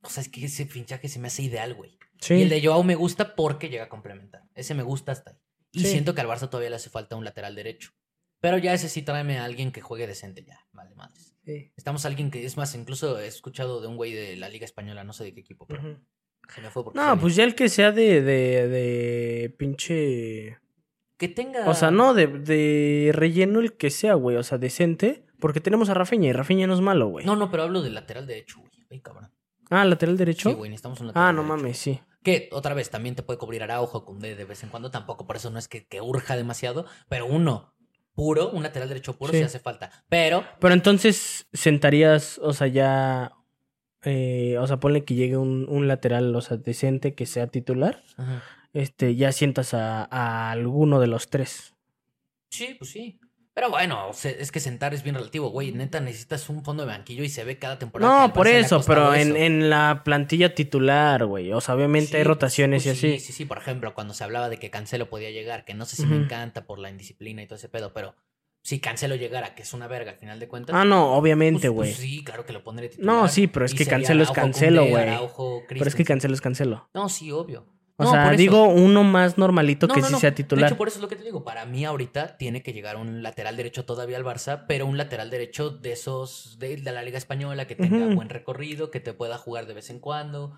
O 0.03 0.09
sea, 0.09 0.21
es 0.21 0.29
que 0.29 0.45
ese 0.45 0.65
fichaje 0.67 1.09
se 1.09 1.17
me 1.19 1.27
hace 1.27 1.41
ideal, 1.41 1.73
güey. 1.73 1.97
Sí. 2.21 2.35
Y 2.35 2.41
el 2.43 2.49
de 2.49 2.63
Joao 2.63 2.83
me 2.83 2.93
gusta 2.93 3.35
porque 3.35 3.67
llega 3.69 3.85
a 3.85 3.89
complementar. 3.89 4.43
Ese 4.53 4.75
me 4.75 4.83
gusta 4.83 5.11
hasta 5.11 5.31
ahí. 5.31 5.37
Y 5.71 5.79
Sí. 5.81 5.87
siento 5.87 6.13
que 6.13 6.21
al 6.21 6.27
Barça 6.27 6.49
todavía 6.49 6.69
le 6.69 6.75
hace 6.75 6.91
falta 6.91 7.15
un 7.15 7.25
lateral 7.25 7.55
derecho. 7.55 7.91
Pero 8.39 8.59
ya 8.59 8.73
ese 8.73 8.89
sí 8.89 9.01
tráeme 9.01 9.39
a 9.39 9.43
alguien 9.45 9.71
que 9.71 9.81
juegue 9.81 10.05
decente 10.05 10.43
ya. 10.45 10.59
Vale, 10.71 10.93
madres. 10.95 11.35
Sí. 11.43 11.73
Estamos 11.75 12.05
a 12.05 12.09
alguien 12.09 12.29
que, 12.29 12.45
es 12.45 12.55
más, 12.55 12.75
incluso 12.75 13.19
he 13.19 13.25
escuchado 13.27 13.81
de 13.81 13.87
un 13.87 13.97
güey 13.97 14.13
de 14.13 14.35
la 14.37 14.49
Liga 14.49 14.65
Española, 14.65 15.03
no 15.03 15.13
sé 15.13 15.23
de 15.23 15.33
qué 15.33 15.39
equipo, 15.41 15.65
pero 15.65 15.99
se 16.53 16.61
me 16.61 16.69
fue 16.69 16.83
porque 16.83 16.99
No, 16.99 17.19
pues 17.19 17.35
ya 17.35 17.43
el 17.43 17.55
que 17.55 17.69
sea 17.69 17.91
de, 17.91 18.21
de, 18.21 18.67
de 18.67 19.55
pinche... 19.57 20.59
Que 21.17 21.27
tenga. 21.27 21.67
O 21.67 21.73
sea, 21.73 21.89
no, 21.91 22.13
de, 22.13 22.27
de 22.27 23.09
relleno 23.13 23.59
el 23.59 23.73
que 23.75 23.89
sea, 23.89 24.13
güey. 24.13 24.37
O 24.37 24.43
sea, 24.43 24.57
decente. 24.59 25.25
Porque 25.39 25.61
tenemos 25.61 25.89
a 25.89 25.93
Rafinha 25.93 26.29
y 26.29 26.33
Rafinha 26.33 26.67
no 26.67 26.73
es 26.73 26.81
malo, 26.81 27.07
güey. 27.07 27.25
No, 27.25 27.35
no, 27.35 27.49
pero 27.51 27.63
hablo 27.63 27.81
del 27.81 27.93
lateral 27.93 28.27
derecho, 28.27 28.59
güey. 28.59 28.71
Ay, 28.91 28.99
cabrón. 29.01 29.31
Ah, 29.69 29.85
lateral 29.85 30.17
derecho. 30.17 30.49
Sí, 30.49 30.55
güey, 30.55 30.69
necesitamos 30.69 30.99
un 30.99 31.07
lateral 31.07 31.29
ah, 31.29 31.31
no 31.33 31.41
derecho. 31.43 31.57
mames, 31.57 31.77
sí. 31.77 31.99
Que 32.23 32.49
otra 32.51 32.73
vez 32.73 32.89
también 32.89 33.15
te 33.15 33.23
puede 33.23 33.39
cubrir 33.39 33.63
Araujo, 33.63 34.03
Cundé 34.03 34.35
de 34.35 34.43
vez 34.45 34.63
en 34.63 34.69
cuando, 34.69 34.91
tampoco 34.91 35.25
por 35.25 35.35
eso 35.37 35.49
no 35.51 35.59
es 35.59 35.67
que, 35.67 35.87
que 35.87 36.01
urja 36.01 36.35
demasiado, 36.35 36.85
pero 37.07 37.25
uno 37.25 37.73
puro, 38.13 38.49
un 38.49 38.63
lateral 38.63 38.89
derecho 38.89 39.15
puro, 39.17 39.31
sí, 39.31 39.37
Sí. 39.39 39.43
hace 39.45 39.59
falta. 39.59 39.91
Pero, 40.09 40.43
Pero 40.59 40.73
entonces 40.73 41.47
sentarías, 41.53 42.37
o 42.39 42.51
sea, 42.51 42.67
ya. 42.67 43.31
eh, 44.03 44.57
o 44.59 44.67
sea, 44.67 44.77
ponle 44.81 45.05
que 45.05 45.15
llegue 45.15 45.37
un, 45.37 45.65
un 45.69 45.87
lateral, 45.87 46.35
o 46.35 46.41
sea, 46.41 46.57
decente 46.57 47.15
que 47.15 47.25
sea 47.25 47.47
titular. 47.47 48.03
Ajá. 48.17 48.43
Este, 48.73 49.15
ya 49.15 49.31
sientas 49.31 49.73
a, 49.73 50.03
a 50.11 50.51
alguno 50.51 50.99
de 50.99 51.07
los 51.07 51.29
tres. 51.29 51.75
sí, 52.49 52.75
pues 52.77 52.91
sí. 52.91 53.19
Pero 53.53 53.69
bueno, 53.69 54.11
es 54.11 54.51
que 54.51 54.59
sentar 54.59 54.93
es 54.93 55.03
bien 55.03 55.15
relativo, 55.15 55.49
güey. 55.49 55.73
Neta, 55.73 55.99
necesitas 55.99 56.47
un 56.49 56.63
fondo 56.63 56.83
de 56.83 56.87
banquillo 56.89 57.23
y 57.23 57.29
se 57.29 57.43
ve 57.43 57.59
cada 57.59 57.77
temporada. 57.77 58.27
No, 58.27 58.33
por 58.33 58.47
eso, 58.47 58.81
pero 58.85 59.13
en, 59.13 59.29
eso. 59.29 59.35
en 59.35 59.69
la 59.69 60.01
plantilla 60.05 60.55
titular, 60.55 61.25
güey. 61.25 61.51
O 61.51 61.59
sea, 61.59 61.75
obviamente 61.75 62.09
Sí, 62.11 62.15
hay 62.17 62.21
pues, 62.23 62.27
rotaciones 62.27 62.83
pues 62.83 62.85
y 62.85 62.89
así. 62.97 63.19
Sí, 63.19 63.25
sí, 63.27 63.33
sí. 63.33 63.45
Por 63.45 63.57
ejemplo, 63.57 63.93
cuando 63.93 64.13
se 64.13 64.23
hablaba 64.23 64.47
de 64.47 64.57
que 64.59 64.69
Cancelo 64.69 65.09
podía 65.09 65.31
llegar, 65.31 65.65
que 65.65 65.73
no 65.73 65.85
sé 65.85 65.97
si 65.97 66.05
me 66.05 66.15
encanta 66.15 66.65
por 66.65 66.79
la 66.79 66.89
indisciplina 66.89 67.41
y 67.41 67.47
todo 67.47 67.55
ese 67.57 67.67
pedo, 67.67 67.91
pero 67.91 68.15
si 68.61 68.79
Cancelo 68.79 69.15
llegara, 69.15 69.55
que 69.55 69.63
es 69.63 69.73
una 69.73 69.87
verga 69.87 70.11
al 70.11 70.17
final 70.17 70.39
de 70.39 70.47
cuentas. 70.47 70.75
Ah, 70.75 70.85
no, 70.85 71.07
pues- 71.07 71.19
obviamente, 71.19 71.71
pues 71.71 71.75
güey. 71.75 71.93
sí, 71.93 72.23
claro 72.23 72.45
que 72.45 72.53
lo 72.53 72.63
pondré 72.63 72.87
titular. 72.87 73.13
No, 73.13 73.27
sí, 73.27 73.47
pero 73.47 73.65
es 73.65 73.73
que 73.73 73.85
Cancelo 73.85 74.23
es 74.23 74.31
Cancelo, 74.31 74.85
güey. 74.85 75.05
Pero 75.67 75.85
es 75.85 75.95
que. 75.95 76.05
Cancelo 76.05 76.33
es 76.33 76.41
Cancelo. 76.41 76.89
No, 76.93 77.09
sí, 77.09 77.31
obvio. 77.31 77.65
O 78.01 78.05
No, 78.05 78.11
sea, 78.11 78.31
digo 78.31 78.63
uno 78.69 79.03
más 79.03 79.37
normalito 79.37 79.85
No, 79.87 79.93
que 79.93 79.99
no, 79.99 80.07
sí 80.07 80.15
sea 80.15 80.29
De 80.31 80.37
titular. 80.37 80.69
hecho, 80.69 80.77
por 80.77 80.87
eso 80.87 80.99
es 80.99 81.01
lo 81.01 81.09
que 81.09 81.17
te 81.17 81.23
digo. 81.23 81.43
Para 81.43 81.65
mí 81.65 81.83
ahorita 81.83 82.37
tiene 82.37 82.63
que 82.63 82.71
llegar 82.71 82.95
un 82.95 83.21
lateral 83.21 83.57
derecho 83.57 83.83
todavía 83.83 84.15
al 84.15 84.23
Barça, 84.23 84.63
pero 84.69 84.85
un 84.85 84.97
lateral 84.97 85.29
derecho 85.29 85.69
de 85.69 85.91
esos 85.91 86.57
de, 86.59 86.77
de 86.77 86.91
la 86.93 87.03
Liga 87.03 87.17
Española 87.17 87.67
que 87.67 87.75
tenga 87.75 88.07
buen 88.15 88.29
recorrido, 88.29 88.89
que 88.89 89.01
te 89.01 89.11
pueda 89.13 89.37
jugar 89.37 89.65
de 89.67 89.73
vez 89.73 89.89
en 89.89 89.99
cuando, 89.99 90.55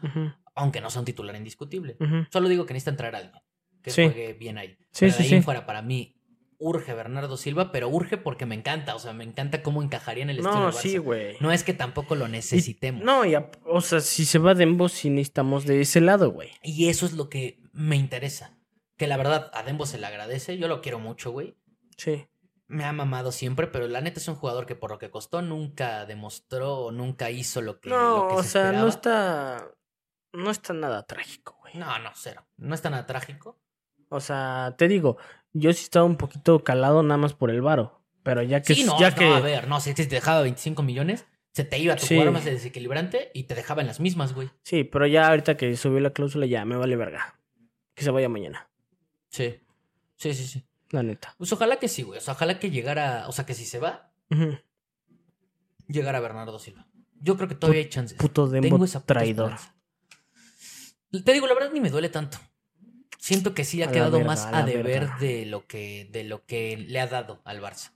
aunque 0.54 0.82
no 0.82 0.92
sea 0.92 1.00
un 1.00 1.06
titular 1.06 1.36
indiscutible. 1.36 1.98
Solo 2.32 2.48
digo 2.48 2.66
que 2.68 2.74
necesita 2.74 2.92
entrar 2.92 3.16
alguien 3.16 3.42
que 3.82 3.90
Sí. 3.90 4.04
juegue 4.04 4.34
bien 4.34 4.60
ahí. 4.60 4.78
Sí, 4.92 5.06
Pero 5.08 5.14
de 5.18 5.24
ahí 5.24 5.30
sí. 5.30 5.36
en 5.36 5.44
fuera, 5.44 5.66
para 5.66 5.82
mí, 5.82 6.21
urge 6.62 6.94
Bernardo 6.94 7.36
Silva, 7.38 7.72
pero 7.72 7.90
urge 7.90 8.18
porque 8.18 8.46
me 8.46 8.56
encanta. 8.56 8.96
O 8.96 9.00
sea, 9.00 9.12
me 9.14 9.24
encanta 9.24 9.62
cómo 9.64 9.82
encajaría 9.84 10.24
en 10.24 10.30
el 10.30 10.38
estilo 10.38 10.56
No, 10.56 10.66
del 10.68 10.74
Barça. 10.74 10.82
sí, 10.82 10.98
güey. 10.98 11.36
No 11.42 11.52
es 11.52 11.64
que 11.64 11.74
tampoco 11.74 12.16
lo 12.16 12.28
necesitemos. 12.28 13.04
No, 13.04 13.26
y 13.26 13.36
a- 13.36 13.50
o 13.66 13.82
sea, 13.82 14.00
si 14.00 14.26
se 14.26 14.40
va 14.40 14.54
Dembo, 14.54 14.88
sí 14.88 15.10
necesitamos 15.10 15.66
de 15.66 15.82
ese 15.82 16.00
lado, 16.02 16.32
güey. 16.32 16.52
Y 16.64 16.88
eso 16.90 17.06
es 17.06 17.14
lo 17.14 17.30
que 17.30 17.60
me 17.74 17.96
interesa. 17.98 18.58
Que 18.98 19.08
la 19.08 19.18
verdad, 19.18 19.50
a 19.54 19.64
Dembo 19.64 19.86
se 19.86 19.98
le 19.98 20.06
agradece. 20.06 20.58
Yo 20.58 20.68
lo 20.68 20.82
quiero 20.82 21.00
mucho, 21.00 21.32
güey. 21.32 21.58
Sí. 21.98 22.28
Me 22.68 22.86
ha 22.86 22.94
mamado 22.94 23.32
siempre, 23.34 23.68
pero 23.68 23.88
la 23.88 24.00
neta 24.00 24.20
es 24.20 24.28
un 24.30 24.36
jugador 24.36 24.66
que 24.66 24.76
por 24.76 24.92
lo 24.92 25.00
que 25.00 25.10
costó 25.10 25.42
nunca 25.42 26.06
demostró 26.06 26.78
o 26.86 26.92
nunca 26.92 27.30
hizo 27.30 27.62
lo 27.62 27.82
que, 27.82 27.90
No, 27.90 28.18
lo 28.18 28.28
que 28.30 28.34
o 28.36 28.44
se 28.44 28.50
sea, 28.50 28.62
esperaba. 28.62 28.84
no 28.84 28.88
está. 28.90 29.68
No 30.34 30.52
está 30.52 30.74
nada 30.74 31.04
trágico, 31.06 31.58
güey. 31.62 31.74
No, 31.76 32.00
no, 32.00 32.12
cero. 32.16 32.46
No 32.58 32.74
es 32.74 32.82
tan 32.82 32.94
nada 32.94 33.06
trágico. 33.06 33.60
O 34.08 34.20
sea, 34.22 34.76
te 34.78 34.88
digo, 34.88 35.18
yo 35.54 35.72
sí 35.74 35.84
estaba 35.84 36.06
un 36.06 36.18
poquito 36.18 36.64
calado 36.64 37.04
nada 37.04 37.18
más 37.18 37.34
por 37.34 37.50
el 37.50 37.62
varo. 37.62 38.02
Pero 38.24 38.44
ya 38.44 38.62
que. 38.62 38.76
sí, 38.76 38.84
no, 38.84 39.00
ya 39.00 39.10
no, 39.12 39.16
que 39.16 39.26
a 39.26 39.40
ver, 39.40 39.68
no, 39.68 39.80
si 39.82 39.94
te 39.94 40.06
dejaba 40.06 40.42
25 40.42 40.84
millones, 40.84 41.26
se 41.54 41.64
te 41.64 41.80
iba 41.80 41.94
a 41.94 41.98
tu 41.98 42.06
Sí. 42.06 42.14
jugador 42.16 42.34
más 42.34 42.46
desequilibrante 42.46 43.32
y 43.34 43.44
te 43.44 43.56
dejaba 43.56 43.82
en 43.82 43.88
las 43.88 44.00
mismas, 44.00 44.34
güey. 44.34 44.50
Sí, 44.64 44.84
pero 44.84 45.08
ya 45.08 45.28
ahorita 45.28 45.58
que 45.58 45.76
subió 45.76 46.00
la 46.00 46.12
cláusula, 46.12 46.46
ya 46.46 46.64
me 46.66 46.76
vale 46.78 46.96
verga. 46.96 47.40
Que 47.96 48.04
se 48.04 48.12
vaya 48.12 48.30
mañana, 48.30 48.70
Sí. 49.30 49.60
Sí, 50.18 50.34
sí, 50.36 50.46
sí. 50.46 50.64
la 50.92 51.02
neta. 51.04 51.34
Pues 51.38 51.52
ojalá 51.52 51.78
que 51.78 51.88
sí, 51.88 52.04
güey. 52.04 52.20
O 52.20 52.22
sea, 52.22 52.34
ojalá 52.36 52.60
que 52.60 52.70
llegara, 52.70 53.28
o 53.28 53.32
sea, 53.32 53.46
que 53.46 53.54
si 53.56 53.66
se 53.66 53.80
va, 53.80 54.12
Ujú. 54.30 54.58
llegara 55.88 56.20
Bernardo 56.20 56.60
Silva. 56.60 56.88
Yo 57.20 57.36
creo 57.38 57.48
que 57.48 57.56
todavía 57.56 57.82
hay 57.82 57.90
chances. 57.90 58.18
Puto 58.18 58.50
Tengo 58.50 58.62
Dembo 58.68 58.86
esa 58.86 59.00
puta 59.00 59.14
traidor. 59.16 59.52
esperanza. 59.54 59.76
Te 61.26 61.34
digo, 61.34 61.48
la 61.48 61.54
verdad 61.54 61.72
ni 61.74 61.82
me 61.82 61.90
duele 61.90 62.10
tanto. 62.10 62.38
Siento 63.24 63.54
que 63.54 63.66
sí 63.66 63.84
ha 63.84 63.92
quedado 63.92 64.20
más 64.22 64.48
a 64.48 64.64
deber 64.66 65.08
de 65.20 65.46
lo 65.46 65.68
que 65.68 66.10
de 66.12 66.24
lo 66.24 66.44
que 66.44 66.76
le 66.76 67.00
ha 67.00 67.06
dado 67.06 67.40
al 67.46 67.62
Barça. 67.62 67.92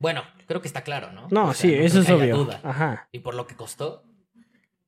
Bueno, 0.00 0.22
creo 0.48 0.60
que 0.60 0.66
está 0.66 0.82
claro, 0.82 1.12
¿no? 1.12 1.28
No, 1.30 1.50
O 1.50 1.54
sea, 1.54 1.70
sí, 1.70 1.76
no 1.76 1.82
eso 1.84 2.00
es 2.00 2.10
obvio. 2.10 2.36
duda. 2.38 2.60
Ajá. 2.64 3.08
Y 3.12 3.20
por 3.20 3.36
lo 3.36 3.46
que 3.46 3.54
costó. 3.54 4.02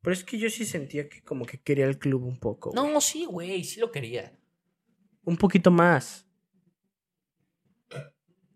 Pero 0.03 0.13
es 0.13 0.25
que 0.25 0.39
yo 0.39 0.51
sí 0.51 0.65
sentía 0.65 1.09
que 1.09 1.23
como 1.23 1.47
que 1.47 1.61
quería 1.61 1.87
el 1.87 1.99
club 2.01 2.25
un 2.25 2.37
poco. 2.37 2.73
güey. 2.73 2.93
No, 2.93 3.01
sí, 3.01 3.27
güey, 3.27 3.63
sí 3.63 3.79
lo 3.79 3.93
quería. 3.93 4.37
Un 5.23 5.37
poquito 5.37 5.71
más. 5.71 6.27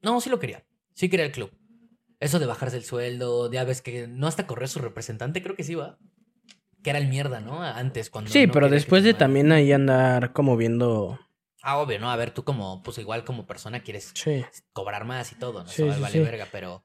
No, 0.03 0.20
sí 0.20 0.31
lo 0.31 0.41
quería. 0.41 0.64
Sí 0.95 1.09
quería 1.09 1.26
el 1.26 1.33
club. 1.33 1.53
Eso 2.18 2.41
de 2.41 2.47
bajarse 2.47 2.76
el 2.76 2.85
sueldo, 2.85 3.51
ya 3.53 3.62
ves 3.62 3.83
que 3.83 4.09
no 4.09 4.26
hasta 4.26 4.49
correr 4.49 4.68
su 4.68 4.81
representante, 4.81 5.43
creo 5.45 5.55
que 5.55 5.62
sí 5.64 5.76
va. 5.76 5.97
Que 6.83 6.91
era 6.91 6.99
el 6.99 7.09
mierda, 7.09 7.41
¿no? 7.41 7.62
Antes, 7.62 8.11
cuando. 8.11 8.31
Sí, 8.31 8.47
no 8.47 8.53
pero 8.53 8.68
después 8.68 9.05
de 9.05 9.14
también 9.14 9.53
ahí 9.53 9.72
andar 9.72 10.33
como 10.33 10.57
viendo. 10.57 11.18
Ah, 11.62 11.76
obvio, 11.78 11.99
¿no? 11.99 12.11
A 12.11 12.16
ver, 12.16 12.31
tú 12.33 12.43
como, 12.45 12.83
pues 12.83 12.97
igual 12.99 13.24
como 13.24 13.47
persona 13.47 13.83
quieres 13.83 14.12
Sí. 14.14 14.45
cobrar 14.72 15.05
más 15.05 15.33
y 15.33 15.35
todo, 15.35 15.62
¿no? 15.62 15.68
Sí, 15.68 15.83
Eso 15.83 15.95
sí, 15.95 16.01
vale 16.01 16.20
verga, 16.20 16.47
pero. 16.51 16.85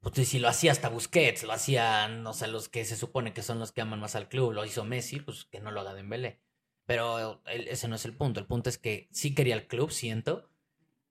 Pues 0.00 0.26
si 0.26 0.38
lo 0.38 0.48
hacía 0.48 0.72
hasta 0.72 0.88
Busquets, 0.88 1.44
lo 1.44 1.52
hacían, 1.52 2.26
o 2.26 2.32
sea, 2.32 2.48
los 2.48 2.70
que 2.70 2.86
se 2.86 2.96
supone 2.96 3.34
que 3.34 3.42
son 3.42 3.58
los 3.58 3.70
que 3.70 3.82
aman 3.82 4.00
más 4.00 4.16
al 4.16 4.28
club, 4.28 4.52
lo 4.52 4.64
hizo 4.64 4.82
Messi, 4.84 5.20
pues 5.20 5.44
que 5.44 5.60
no 5.60 5.70
lo 5.70 5.80
haga 5.80 5.92
Dembélé. 5.92 6.40
Pero 6.86 7.42
ese 7.46 7.86
no 7.86 7.96
es 7.96 8.04
el 8.06 8.16
punto. 8.16 8.40
El 8.40 8.46
punto 8.46 8.70
es 8.70 8.78
que 8.78 9.08
sí 9.12 9.34
quería 9.34 9.54
el 9.54 9.66
club, 9.68 9.90
siento. 9.92 10.48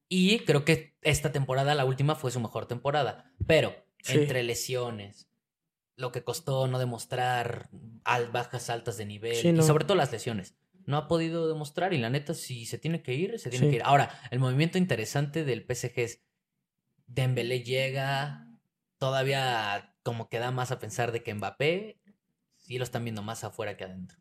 Y 0.09 0.39
creo 0.39 0.65
que 0.65 0.97
esta 1.03 1.31
temporada, 1.31 1.75
la 1.75 1.85
última, 1.85 2.15
fue 2.15 2.31
su 2.31 2.39
mejor 2.39 2.65
temporada. 2.65 3.31
Pero 3.45 3.75
entre 4.07 4.41
lesiones, 4.43 5.28
lo 5.99 6.11
que 6.11 6.23
costó 6.23 6.67
no 6.67 6.79
demostrar 6.79 7.69
al, 8.05 8.31
bajas 8.31 8.69
altas 8.69 8.97
de 8.97 9.05
nivel, 9.05 9.35
Sí, 9.35 9.49
y 9.49 9.61
sobre 9.63 9.83
todo 9.85 9.95
las 9.97 10.11
lesiones. 10.11 10.55
No 10.85 10.97
ha 10.97 11.07
podido 11.07 11.47
demostrar 11.47 11.93
y 11.93 11.97
la 11.97 12.09
neta, 12.09 12.33
si 12.33 12.65
se 12.65 12.77
tiene 12.77 13.03
que 13.03 13.13
ir, 13.13 13.37
se 13.37 13.49
tiene 13.49 13.65
Sí. 13.65 13.69
que 13.71 13.75
ir. 13.77 13.83
Ahora, 13.83 14.09
el 14.31 14.39
movimiento 14.39 14.77
interesante 14.77 15.43
del 15.43 15.65
PSG 15.67 15.99
es 15.99 16.23
Dembélé 17.05 17.63
llega, 17.63 18.47
todavía 18.97 19.95
como 20.03 20.29
que 20.29 20.39
da 20.39 20.51
más 20.51 20.71
a 20.71 20.79
pensar 20.79 21.11
de 21.11 21.21
que 21.21 21.33
Mbappé 21.33 21.99
sí 22.57 22.77
lo 22.77 22.83
están 22.83 23.03
viendo 23.03 23.21
más 23.21 23.43
afuera 23.43 23.75
que 23.77 23.83
adentro. 23.83 24.17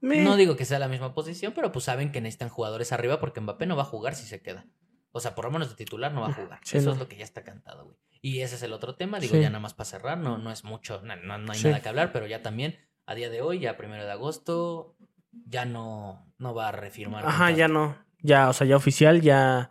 No 0.00 0.36
digo 0.36 0.56
que 0.56 0.64
sea 0.64 0.78
la 0.78 0.88
misma 0.88 1.14
posición, 1.14 1.52
pero 1.54 1.72
pues 1.72 1.84
saben 1.84 2.12
que 2.12 2.20
necesitan 2.20 2.48
jugadores 2.48 2.92
arriba 2.92 3.18
porque 3.20 3.40
Mbappé 3.40 3.66
no 3.66 3.76
va 3.76 3.82
a 3.82 3.86
jugar 3.86 4.14
si 4.14 4.26
se 4.26 4.40
queda. 4.40 4.66
O 5.12 5.20
sea, 5.20 5.34
por 5.34 5.44
lo 5.46 5.50
menos 5.50 5.68
de 5.70 5.74
titular 5.76 6.12
no 6.12 6.20
va 6.20 6.28
a 6.28 6.32
jugar. 6.34 6.60
Sí, 6.64 6.78
Eso 6.78 6.88
no. 6.88 6.92
es 6.92 6.98
lo 6.98 7.08
que 7.08 7.16
ya 7.16 7.24
está 7.24 7.42
cantado, 7.42 7.84
güey. 7.86 7.96
Y 8.22 8.40
ese 8.40 8.56
es 8.56 8.62
el 8.62 8.72
otro 8.72 8.96
tema, 8.96 9.20
digo, 9.20 9.34
Sí. 9.34 9.40
ya 9.40 9.48
nada 9.50 9.60
más 9.60 9.74
para 9.74 9.88
cerrar, 9.88 10.18
no, 10.18 10.38
no 10.38 10.50
es 10.50 10.64
mucho, 10.64 11.00
no, 11.02 11.16
no- 11.16 11.38
no 11.38 11.52
hay 11.52 11.58
Sí. 11.58 11.68
nada 11.68 11.80
que 11.82 11.88
hablar, 11.88 12.12
pero 12.12 12.26
ya 12.26 12.42
también, 12.42 12.76
a 13.06 13.14
día 13.14 13.30
de 13.30 13.40
hoy, 13.42 13.60
ya 13.60 13.76
primero 13.76 14.04
de 14.04 14.10
agosto, 14.12 14.96
ya 15.46 15.64
no, 15.64 16.32
no 16.38 16.54
va 16.54 16.68
a 16.68 16.72
refirmar. 16.72 17.24
Ajá, 17.26 17.50
ya 17.50 17.68
no. 17.68 17.96
Ya, 18.20 18.48
o 18.48 18.52
sea, 18.52 18.66
ya 18.66 18.76
oficial, 18.76 19.20
ya. 19.20 19.70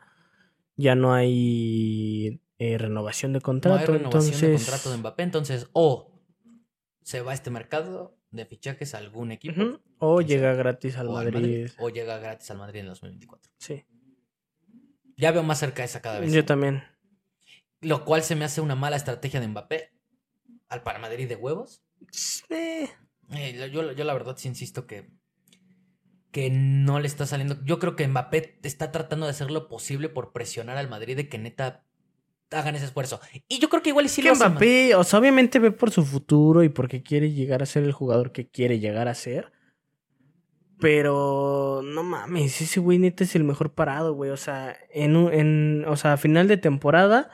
Ya 0.77 0.95
no 0.95 1.13
hay 1.13 2.41
eh, 2.57 2.77
renovación 2.77 3.33
de 3.33 3.39
No 3.39 3.43
contrato. 3.43 3.79
hay 3.79 3.85
renovación 3.85 4.33
entonces. 4.33 4.41
de 4.41 4.55
contrato 4.55 4.91
de 4.91 4.97
Mbappé, 4.97 5.23
entonces, 5.23 5.69
o 5.73 6.21
se 7.01 7.21
va 7.21 7.31
a 7.31 7.33
este 7.33 7.49
mercado 7.51 8.17
de 8.31 8.45
fichajes 8.45 8.93
a 8.95 8.99
algún 8.99 9.31
equipo. 9.31 9.79
O 9.99 10.21
llega 10.21 10.53
gratis 10.53 10.97
al 10.97 11.07
o 11.07 11.17
al 11.17 11.31
Madrid. 11.31 11.69
o 11.79 11.89
llega 11.89 12.17
gratis 12.19 12.49
al 12.51 12.57
Madrid 12.57 12.81
en 12.81 12.87
2024. 12.87 13.51
Sí. 13.57 13.85
Ya 15.17 15.31
veo 15.31 15.43
más 15.43 15.59
cerca 15.59 15.83
esa 15.83 16.01
cada 16.01 16.19
vez. 16.19 16.31
Yo 16.33 16.43
también. 16.45 16.83
Lo 17.85 18.03
cual 18.03 18.23
se 18.23 18.35
me 18.35 18.45
hace 18.45 18.61
una 18.61 18.75
mala 18.75 18.95
estrategia 18.95 19.39
de 19.39 19.47
Mbappé 19.47 19.91
al 20.69 20.81
para 20.81 20.97
Madrid 20.97 21.29
de 21.29 21.35
huevos. 21.35 21.83
Eh, 22.49 22.89
Eh, 23.31 23.69
yo, 23.71 23.91
yo 23.91 24.03
la 24.03 24.13
verdad 24.13 24.35
sí 24.37 24.47
insisto 24.47 24.85
que, 24.85 25.09
que 26.31 26.49
no 26.49 26.99
le 26.99 27.07
está 27.07 27.25
saliendo. 27.25 27.57
Yo 27.63 27.79
creo 27.79 27.95
que 27.95 28.07
Mbappé 28.07 28.59
está 28.63 28.91
tratando 28.91 29.25
de 29.25 29.31
hacer 29.31 29.51
lo 29.51 29.67
posible 29.67 30.09
por 30.09 30.31
presionar 30.31 30.77
al 30.77 30.89
Madrid 30.89 31.15
de 31.15 31.29
que 31.29 31.37
neta 31.37 31.85
hagan 32.51 32.75
ese 32.75 32.85
esfuerzo. 32.85 33.19
Y 33.47 33.59
yo 33.59 33.69
creo 33.69 33.81
que 33.81 33.89
igual 33.89 34.05
y 34.05 34.09
sí 34.09 34.21
lo 34.21 34.31
hacen, 34.31 34.51
Mbappé, 34.51 34.95
o 34.95 35.03
sea, 35.03 35.19
obviamente 35.19 35.59
ve 35.59 35.71
por 35.71 35.91
su 35.91 36.05
futuro 36.05 36.63
y 36.63 36.69
porque 36.69 37.03
quiere 37.03 37.31
llegar 37.31 37.63
a 37.63 37.65
ser 37.65 37.83
el 37.83 37.91
jugador 37.91 38.31
que 38.31 38.47
quiere 38.47 38.79
llegar 38.79 39.07
a 39.07 39.15
ser. 39.15 39.51
Pero 40.79 41.81
no 41.83 42.03
mames, 42.03 42.61
ese 42.61 42.79
güey 42.79 42.99
neta 42.99 43.23
es 43.23 43.35
el 43.35 43.43
mejor 43.43 43.73
parado, 43.73 44.13
güey. 44.13 44.31
O 44.31 44.37
sea, 44.37 44.75
en, 44.91 45.15
en 45.33 45.85
o 45.87 45.95
sea, 45.95 46.13
a 46.13 46.17
final 46.17 46.47
de 46.47 46.57
temporada, 46.57 47.31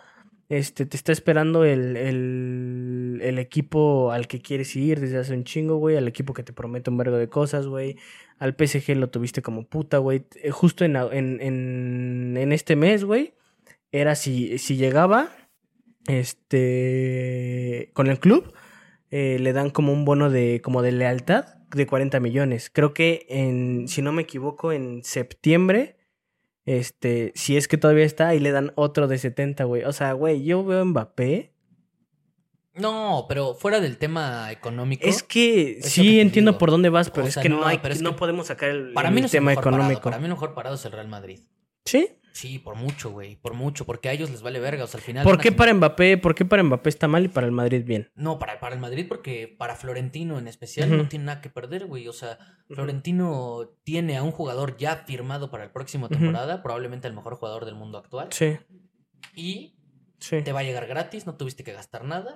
este, 0.51 0.85
te 0.85 0.97
está 0.97 1.13
esperando 1.13 1.63
el, 1.63 1.95
el, 1.95 3.19
el 3.23 3.39
equipo 3.39 4.11
al 4.11 4.27
que 4.27 4.41
quieres 4.41 4.75
ir 4.75 4.99
desde 4.99 5.17
hace 5.17 5.33
un 5.33 5.45
chingo, 5.45 5.77
güey. 5.77 5.95
Al 5.95 6.09
equipo 6.09 6.33
que 6.33 6.43
te 6.43 6.51
promete 6.51 6.89
un 6.89 6.97
vergo 6.97 7.15
de 7.15 7.29
cosas, 7.29 7.67
güey. 7.67 7.95
Al 8.37 8.53
PSG 8.59 8.97
lo 8.97 9.09
tuviste 9.09 9.41
como 9.41 9.63
puta, 9.63 9.99
güey. 9.99 10.25
Eh, 10.43 10.51
Justo 10.51 10.83
en, 10.83 10.97
en, 10.97 12.35
en, 12.35 12.51
este 12.51 12.75
mes, 12.75 13.05
güey. 13.05 13.33
Era 13.93 14.15
si, 14.15 14.57
si 14.57 14.75
llegaba 14.75 15.29
este 16.07 17.91
con 17.93 18.07
el 18.07 18.19
club 18.19 18.51
eh, 19.09 19.37
le 19.39 19.53
dan 19.53 19.69
como 19.69 19.93
un 19.93 20.03
bono 20.03 20.29
de 20.29 20.59
como 20.61 20.81
de 20.81 20.91
lealtad 20.91 21.45
de 21.73 21.87
40 21.87 22.19
millones. 22.19 22.69
Creo 22.69 22.93
que 22.93 23.25
en 23.29 23.87
si 23.87 24.01
no 24.01 24.11
me 24.11 24.23
equivoco 24.23 24.73
en 24.73 25.01
septiembre 25.05 25.95
este 26.66 27.32
si 27.36 27.57
es 27.57 27.68
que 27.68 27.78
todavía 27.78 28.05
está 28.05 28.28
ahí 28.30 28.39
le 28.39 28.51
dan 28.51 28.72
otro 28.76 29.07
de 29.07 29.18
70, 29.18 29.64
güey. 29.66 29.84
O 29.84 29.93
sea, 29.93 30.14
güey, 30.14 30.43
yo 30.43 30.64
veo 30.64 30.82
a 30.82 30.86
Mbappé 30.86 31.53
No, 32.76 33.26
pero 33.28 33.53
fuera 33.55 33.80
del 33.80 33.97
tema 33.97 34.51
económico. 34.51 35.05
es 35.07 35.24
que 35.24 35.80
Es 35.80 35.91
sí 35.91 36.01
que 36.03 36.22
entiendo 36.22 36.51
digo. 36.51 36.59
por 36.59 36.72
dónde 36.72 36.89
vas, 36.89 37.09
pero 37.09 37.26
O 37.26 37.28
es 37.28 37.38
que 37.38 37.49
no, 37.49 37.62
no 37.62 37.66
hay 37.66 37.80
pero 37.80 37.93
es 37.93 38.01
no 38.01 38.12
que 38.12 38.18
podemos 38.18 38.47
sacar 38.47 38.70
el, 38.70 38.93
para 38.93 39.12
mí 39.12 39.20
no 39.22 39.28
es 39.28 39.34
el 39.34 39.39
tema 39.39 39.53
parado, 39.55 39.70
económico. 39.72 40.01
para 40.03 40.20
mí 40.20 40.28
mejor 40.28 40.53
parado 40.53 40.76
es 40.76 40.86
el 40.86 40.91
Real 40.93 41.07
Madrid. 41.07 41.41
¿Sí? 41.86 42.09
Sí, 42.34 42.59
por 42.59 42.75
mucho, 42.75 43.11
güey. 43.11 43.36
Por 43.36 43.53
mucho. 43.53 43.86
Porque 43.86 44.09
a 44.09 44.13
ellos 44.13 44.29
les 44.32 44.41
vale 44.41 44.59
verga. 44.59 44.84
O 44.84 44.88
sea, 44.88 44.97
al 44.99 45.03
final. 45.03 45.23
¿Por 45.23 45.36
a 45.36 45.38
qué 45.38 45.51
para 45.51 45.73
Mbappé, 45.73 46.17
por 46.17 46.34
qué 46.34 46.45
para 46.45 46.63
Mbappé 46.63 46.89
está 46.89 47.07
mal 47.07 47.25
y 47.25 47.27
para 47.27 47.45
el 47.45 47.51
Madrid 47.51 47.84
bien? 47.86 48.09
No, 48.15 48.39
para, 48.39 48.59
para 48.59 48.73
el 48.75 48.82
Madrid, 48.82 49.05
porque 49.07 49.53
para 49.57 49.75
Florentino 49.75 50.39
en 50.39 50.47
especial 50.47 50.95
no 50.95 51.07
tiene 51.07 51.25
nada 51.25 51.41
que 51.41 51.49
perder, 51.49 51.86
güey. 51.88 52.07
O 52.07 52.13
sea, 52.13 52.38
Florentino 52.69 53.69
tiene 53.84 54.17
a 54.17 54.23
un 54.23 54.32
jugador 54.32 54.77
ya 54.77 54.95
firmado 54.97 55.51
para 55.51 55.63
el 55.65 55.71
próximo 55.71 56.09
temporada, 56.09 56.63
probablemente 56.63 57.07
el 57.07 57.13
mejor 57.13 57.36
jugador 57.36 57.65
del 57.65 57.75
mundo 57.75 57.97
actual. 57.97 58.29
Sí, 58.32 58.57
Y 59.36 59.75
sí. 60.19 60.41
te 60.41 60.51
va 60.51 60.61
a 60.61 60.63
llegar 60.63 60.88
gratis, 60.88 61.25
no 61.25 61.36
tuviste 61.36 61.63
que 61.63 61.73
gastar 61.73 62.03
nada 62.05 62.34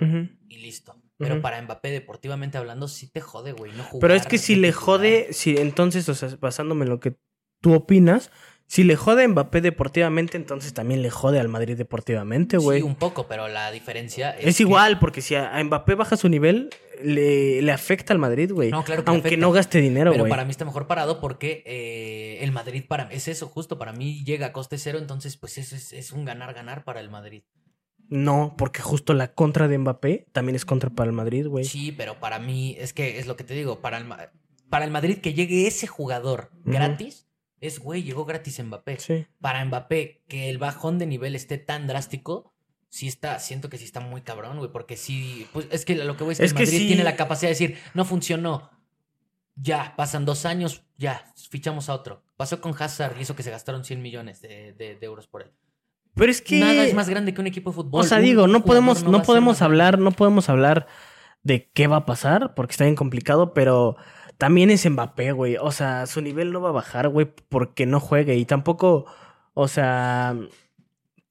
y 0.47 0.57
listo. 0.57 1.01
Pero 1.17 1.41
para 1.41 1.61
Mbappé, 1.61 1.91
deportivamente 1.91 2.57
hablando, 2.57 2.87
sí 2.87 3.09
te 3.09 3.21
jode, 3.21 3.53
güey. 3.53 3.71
No 3.71 3.83
jugar, 3.83 4.01
Pero 4.01 4.13
es 4.13 4.27
que 4.27 4.37
si 4.37 4.55
no 4.55 4.61
le 4.63 4.73
jode, 4.73 5.31
si 5.31 5.55
entonces, 5.57 6.07
o 6.09 6.13
sea, 6.15 6.29
basándome 6.39 6.83
en 6.83 6.89
lo 6.89 6.99
que 6.99 7.15
tú 7.61 7.73
opinas, 7.73 8.31
si 8.67 8.83
le 8.83 8.95
jode 8.95 9.23
a 9.23 9.27
Mbappé 9.27 9.61
deportivamente, 9.61 10.37
entonces 10.37 10.73
también 10.73 11.01
le 11.01 11.09
jode 11.11 11.39
al 11.39 11.47
Madrid 11.49 11.77
deportivamente, 11.77 12.57
güey. 12.57 12.79
Sí, 12.79 12.83
un 12.85 12.95
poco, 12.95 13.27
pero 13.27 13.47
la 13.47 13.71
diferencia 13.71 14.31
es. 14.31 14.45
es 14.47 14.57
que- 14.57 14.63
igual, 14.63 14.99
porque 14.99 15.21
si 15.21 15.35
a 15.35 15.63
Mbappé 15.63 15.95
baja 15.95 16.17
su 16.17 16.29
nivel, 16.29 16.69
le, 17.03 17.61
le 17.61 17.71
afecta 17.71 18.13
al 18.13 18.19
Madrid, 18.19 18.51
güey. 18.51 18.71
No, 18.71 18.83
claro 18.83 19.03
que 19.03 19.09
Aunque 19.11 19.27
afecta. 19.27 19.41
no 19.45 19.51
gaste 19.51 19.79
dinero, 19.81 20.11
Pero 20.11 20.23
güey. 20.23 20.29
para 20.29 20.45
mí 20.45 20.51
está 20.51 20.65
mejor 20.65 20.87
parado 20.87 21.19
porque 21.21 21.61
eh, 21.65 22.39
el 22.43 22.51
Madrid 22.51 22.83
para 22.87 23.03
es 23.11 23.27
eso, 23.27 23.47
justo 23.47 23.77
para 23.77 23.93
mí 23.93 24.23
llega 24.23 24.47
a 24.47 24.51
coste 24.53 24.77
cero, 24.77 24.97
entonces 24.99 25.37
pues 25.37 25.57
eso 25.57 25.75
es, 25.75 25.93
es 25.93 26.11
un 26.11 26.25
ganar-ganar 26.25 26.83
para 26.83 26.99
el 27.01 27.09
Madrid. 27.09 27.43
No, 28.07 28.53
porque 28.57 28.81
justo 28.81 29.13
la 29.13 29.33
contra 29.33 29.67
de 29.67 29.77
Mbappé 29.79 30.27
también 30.31 30.55
es 30.55 30.63
contra 30.65 30.89
para 30.89 31.07
el 31.09 31.13
Madrid, 31.15 31.47
güey. 31.47 31.65
Sí, 31.65 31.91
pero 31.91 32.19
para 32.19 32.39
mí 32.39 32.75
es 32.79 32.93
que 32.93 33.17
es 33.19 33.25
lo 33.27 33.35
que 33.35 33.43
te 33.43 33.53
digo, 33.55 33.81
para 33.81 33.97
el, 33.97 34.05
para 34.69 34.85
el 34.85 34.91
Madrid 34.91 35.17
que 35.19 35.33
llegue 35.33 35.65
ese 35.67 35.87
jugador 35.87 36.51
gratis, 36.65 37.24
es 37.67 37.79
güey, 37.79 38.03
llegó 38.03 38.25
gratis 38.25 38.63
Mbappé. 38.63 38.99
Sí. 38.99 39.25
Para 39.41 39.63
Mbappé 39.65 40.23
que 40.27 40.49
el 40.49 40.57
bajón 40.57 40.97
de 40.99 41.05
nivel 41.05 41.35
esté 41.35 41.57
tan 41.57 41.87
drástico, 41.87 42.53
sí 42.89 43.07
está, 43.07 43.39
siento 43.39 43.69
que 43.69 43.77
sí 43.77 43.83
está 43.85 43.99
muy 43.99 44.21
cabrón, 44.21 44.57
güey, 44.57 44.71
porque 44.71 44.95
sí, 44.97 45.47
pues 45.53 45.67
es 45.71 45.85
que 45.85 45.95
lo 45.95 46.15
que 46.17 46.23
voy 46.23 46.33
es 46.33 46.39
que 46.39 46.45
Es 46.45 46.51
el 46.51 46.57
que 46.57 46.63
Madrid 46.65 46.79
sí. 46.79 46.87
tiene 46.87 47.03
la 47.03 47.15
capacidad 47.15 47.49
de 47.49 47.53
decir, 47.55 47.77
no 47.93 48.05
funcionó. 48.05 48.69
Ya, 49.57 49.93
pasan 49.95 50.25
dos 50.25 50.45
años, 50.45 50.83
ya, 50.97 51.31
fichamos 51.49 51.87
a 51.87 51.93
otro. 51.93 52.23
Pasó 52.35 52.59
con 52.59 52.73
Hazard 52.77 53.15
y 53.17 53.21
hizo 53.21 53.35
que 53.37 53.43
se 53.43 53.51
gastaron 53.51 53.85
100 53.85 54.01
millones 54.01 54.41
de, 54.41 54.73
de- 54.73 54.95
de 54.95 55.05
euros 55.05 55.27
por 55.27 55.43
él. 55.43 55.51
Pero 56.13 56.29
es 56.31 56.41
que 56.41 56.59
Nada 56.59 56.85
es 56.85 56.93
más 56.93 57.07
grande 57.09 57.33
que 57.33 57.39
un 57.41 57.47
equipo 57.47 57.69
de 57.71 57.75
fútbol. 57.75 58.01
O 58.01 58.03
sea, 58.03 58.17
Un 58.17 58.23
digo, 58.25 58.47
no 58.47 58.63
podemos, 58.65 59.03
no 59.03 59.21
podemos 59.23 59.61
hablar, 59.61 59.97
no 59.99 60.11
podemos 60.11 60.49
hablar 60.49 60.87
de 61.43 61.69
qué 61.73 61.87
va 61.87 61.97
a 61.97 62.05
pasar, 62.05 62.53
porque 62.55 62.71
está 62.71 62.83
bien 62.85 62.95
complicado, 62.95 63.53
pero 63.53 63.95
también 64.37 64.69
es 64.69 64.89
Mbappé, 64.89 65.31
güey. 65.31 65.57
O 65.57 65.71
sea, 65.71 66.05
su 66.07 66.21
nivel 66.21 66.51
no 66.51 66.61
va 66.61 66.69
a 66.69 66.73
bajar, 66.73 67.09
güey, 67.09 67.27
porque 67.49 67.85
no 67.85 67.99
juegue. 67.99 68.35
Y 68.35 68.45
tampoco, 68.45 69.05
o 69.53 69.67
sea, 69.67 70.35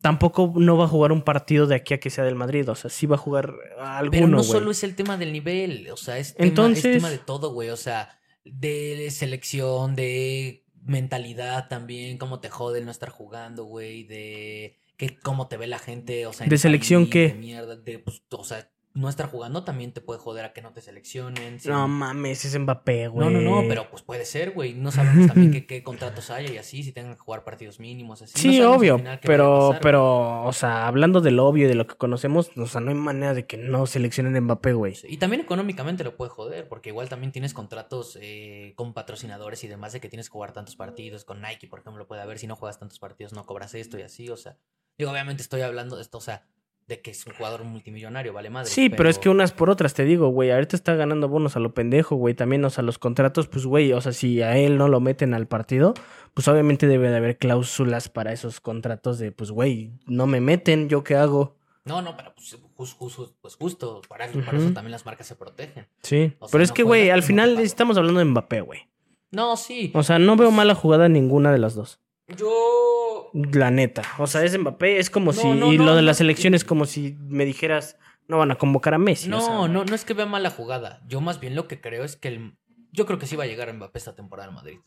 tampoco 0.00 0.52
no 0.56 0.76
va 0.76 0.84
a 0.84 0.88
jugar 0.88 1.12
un 1.12 1.22
partido 1.22 1.66
de 1.66 1.76
aquí 1.76 1.94
a 1.94 2.00
que 2.00 2.10
sea 2.10 2.24
del 2.24 2.34
Madrid. 2.34 2.68
O 2.68 2.74
sea, 2.74 2.90
sí 2.90 3.06
va 3.06 3.16
a 3.16 3.18
jugar 3.18 3.54
alguno, 3.78 4.10
Pero 4.10 4.28
no 4.28 4.42
solo 4.42 4.70
es 4.70 4.84
el 4.84 4.94
tema 4.96 5.16
del 5.16 5.32
nivel, 5.32 5.88
o 5.90 5.96
sea, 5.96 6.18
es 6.18 6.34
tema, 6.34 6.46
Entonces- 6.48 6.84
es 6.84 6.96
tema 6.98 7.10
de 7.10 7.18
todo, 7.18 7.52
güey. 7.52 7.70
O 7.70 7.76
sea, 7.76 8.18
de 8.44 9.08
selección, 9.10 9.94
de 9.94 10.64
mentalidad 10.82 11.68
también, 11.68 12.18
cómo 12.18 12.40
te 12.40 12.50
jode 12.50 12.80
el 12.80 12.84
no 12.84 12.90
estar 12.90 13.08
jugando, 13.08 13.64
güey, 13.64 14.04
de 14.04 14.76
que 14.96 15.16
cómo 15.18 15.48
te 15.48 15.56
ve 15.56 15.66
la 15.66 15.78
gente, 15.78 16.26
o 16.26 16.32
sea, 16.32 16.44
en 16.44 16.50
¿De 16.50 16.56
el 16.56 16.60
selección 16.60 17.04
país, 17.04 17.12
qué? 17.12 17.28
De 17.28 17.34
mierda, 17.34 17.76
de, 17.76 17.98
pues, 17.98 18.22
o 18.30 18.44
sea, 18.44 18.70
no 18.94 19.08
estar 19.08 19.28
jugando 19.28 19.64
también 19.64 19.92
te 19.92 20.00
puede 20.00 20.20
joder 20.20 20.44
a 20.44 20.52
que 20.52 20.62
no 20.62 20.72
te 20.72 20.80
seleccionen. 20.80 21.58
sí. 21.58 21.68
No 21.68 21.88
mames, 21.88 22.44
es 22.44 22.56
Mbappé, 22.56 23.08
güey. 23.08 23.26
No, 23.28 23.40
no, 23.40 23.62
no, 23.62 23.68
pero 23.68 23.90
pues 23.90 24.02
puede 24.04 24.24
ser, 24.24 24.52
güey. 24.52 24.72
No 24.74 24.92
sabemos 24.92 25.26
también 25.26 25.50
qué, 25.50 25.66
qué 25.66 25.82
contratos 25.84 26.30
haya 26.30 26.52
y 26.52 26.58
así, 26.58 26.84
si 26.84 26.92
tengan 26.92 27.14
que 27.14 27.20
jugar 27.20 27.42
partidos 27.42 27.80
mínimos, 27.80 28.22
así. 28.22 28.34
No 28.34 28.40
Sí, 28.40 28.60
al 28.60 28.66
obvio, 28.68 29.00
pero, 29.22 29.66
güey. 29.68 29.80
pero, 29.82 30.44
o 30.44 30.52
sea, 30.52 30.86
hablando 30.86 31.20
del 31.20 31.40
obvio 31.40 31.66
y 31.66 31.68
de 31.68 31.74
lo 31.74 31.88
que 31.88 31.96
conocemos, 31.96 32.52
o 32.56 32.66
sea, 32.66 32.80
no 32.80 32.90
hay 32.90 32.94
manera 32.96 33.34
de 33.34 33.46
que 33.46 33.56
no 33.56 33.84
seleccionen 33.86 34.40
Mbappé, 34.44 34.74
güey. 34.74 34.94
Y 35.08 35.16
también 35.16 35.42
económicamente 35.42 36.04
lo 36.04 36.16
puede 36.16 36.30
joder, 36.30 36.68
porque 36.68 36.90
igual 36.90 37.08
también 37.08 37.32
tienes 37.32 37.52
contratos 37.52 38.16
eh, 38.22 38.74
con 38.76 38.94
patrocinadores 38.94 39.64
y 39.64 39.68
demás 39.68 39.92
de 39.92 40.00
que 40.00 40.08
tienes 40.08 40.28
que 40.28 40.34
jugar 40.34 40.52
tantos 40.52 40.76
partidos. 40.76 41.24
Con 41.24 41.42
Nike, 41.42 41.66
por 41.66 41.80
ejemplo, 41.80 42.06
puede 42.06 42.22
haber, 42.22 42.38
si 42.38 42.46
no 42.46 42.54
juegas 42.54 42.78
tantos 42.78 43.00
partidos 43.00 43.32
no 43.32 43.44
cobras 43.44 43.74
esto 43.74 43.98
y 43.98 44.02
así, 44.02 44.28
o 44.28 44.36
sea. 44.36 44.56
Digo, 44.96 45.10
obviamente 45.10 45.42
estoy 45.42 45.62
hablando 45.62 45.96
de 45.96 46.02
esto, 46.02 46.18
o 46.18 46.20
sea, 46.20 46.46
de 46.86 47.00
que 47.00 47.10
es 47.10 47.26
un 47.26 47.32
jugador 47.32 47.64
multimillonario, 47.64 48.32
vale 48.32 48.50
madre. 48.50 48.68
Sí, 48.68 48.90
pero... 48.90 49.08
es 49.08 49.18
que 49.18 49.28
unas 49.28 49.52
por 49.52 49.70
otras, 49.70 49.94
te 49.94 50.04
digo, 50.04 50.28
güey. 50.28 50.50
Ahorita 50.50 50.76
está 50.76 50.94
ganando 50.94 51.28
bonos 51.28 51.56
a 51.56 51.60
lo 51.60 51.72
pendejo, 51.72 52.16
güey. 52.16 52.34
También, 52.34 52.64
o 52.64 52.70
sea, 52.70 52.84
los 52.84 52.98
contratos, 52.98 53.48
pues, 53.48 53.64
güey, 53.64 53.92
o 53.92 54.00
sea, 54.00 54.12
si 54.12 54.42
a 54.42 54.56
él 54.58 54.76
no 54.76 54.88
lo 54.88 55.00
meten 55.00 55.32
al 55.34 55.46
partido, 55.46 55.94
pues 56.34 56.46
obviamente 56.48 56.86
debe 56.86 57.10
de 57.10 57.16
haber 57.16 57.38
cláusulas 57.38 58.08
para 58.08 58.32
esos 58.32 58.60
contratos 58.60 59.18
de, 59.18 59.32
pues, 59.32 59.50
güey, 59.50 59.92
no 60.06 60.26
me 60.26 60.40
meten, 60.40 60.88
¿yo 60.88 61.04
qué 61.04 61.16
hago? 61.16 61.56
No, 61.84 62.00
no, 62.00 62.16
pero 62.16 62.34
pues 62.76 62.92
justo, 62.94 63.34
pues 63.42 63.56
justo, 63.56 64.00
para, 64.08 64.24
eso, 64.24 64.40
para 64.44 64.56
eso 64.56 64.72
también 64.72 64.92
las 64.92 65.04
marcas 65.04 65.26
se 65.26 65.36
protegen. 65.36 65.86
Sí, 66.02 66.32
O 66.38 66.48
sea, 66.48 66.52
pero 66.52 66.64
es 66.64 66.70
no 66.70 66.74
que, 66.74 66.82
güey, 66.82 67.10
al 67.10 67.22
final 67.22 67.58
estamos 67.58 67.98
hablando 67.98 68.20
de 68.20 68.24
Mbappé, 68.24 68.62
güey. 68.62 68.88
No, 69.30 69.56
sí. 69.56 69.90
O 69.94 70.02
sea, 70.02 70.18
no 70.18 70.36
veo 70.36 70.50
mala 70.50 70.74
jugada 70.74 71.06
en 71.06 71.12
ninguna 71.12 71.52
de 71.52 71.58
las 71.58 71.74
dos. 71.74 72.00
Yo. 72.28 73.30
La 73.52 73.70
neta. 73.70 74.02
O 74.18 74.26
sea, 74.26 74.44
es 74.44 74.58
Mbappé, 74.58 74.98
es 74.98 75.10
como 75.10 75.32
No, 75.32 75.40
si. 75.40 75.48
no, 75.52 75.72
y 75.72 75.78
no, 75.78 75.84
lo 75.84 75.94
de 75.94 76.02
no. 76.02 76.06
la 76.06 76.14
selección 76.14 76.54
es 76.54 76.64
como 76.64 76.86
si 76.86 77.16
me 77.20 77.44
dijeras, 77.44 77.98
no 78.28 78.38
van 78.38 78.50
a 78.50 78.56
convocar 78.56 78.94
a 78.94 78.98
Messi. 78.98 79.28
o 79.28 79.30
No, 79.30 79.40
sea, 79.40 79.68
no, 79.68 79.84
no 79.84 79.94
es 79.94 80.04
que 80.04 80.14
vea 80.14 80.26
mala 80.26 80.50
jugada. 80.50 81.02
Yo 81.06 81.20
más 81.20 81.40
bien 81.40 81.54
lo 81.54 81.68
que 81.68 81.80
creo 81.80 82.04
es 82.04 82.16
que 82.16 82.28
el... 82.28 82.56
yo 82.92 83.06
creo 83.06 83.18
que 83.18 83.26
sí 83.26 83.36
va 83.36 83.44
a 83.44 83.48
llegar 83.48 83.72
Mbappé 83.72 83.98
esta 83.98 84.14
temporada 84.14 84.48
al 84.48 84.54
Madrid. 84.54 84.78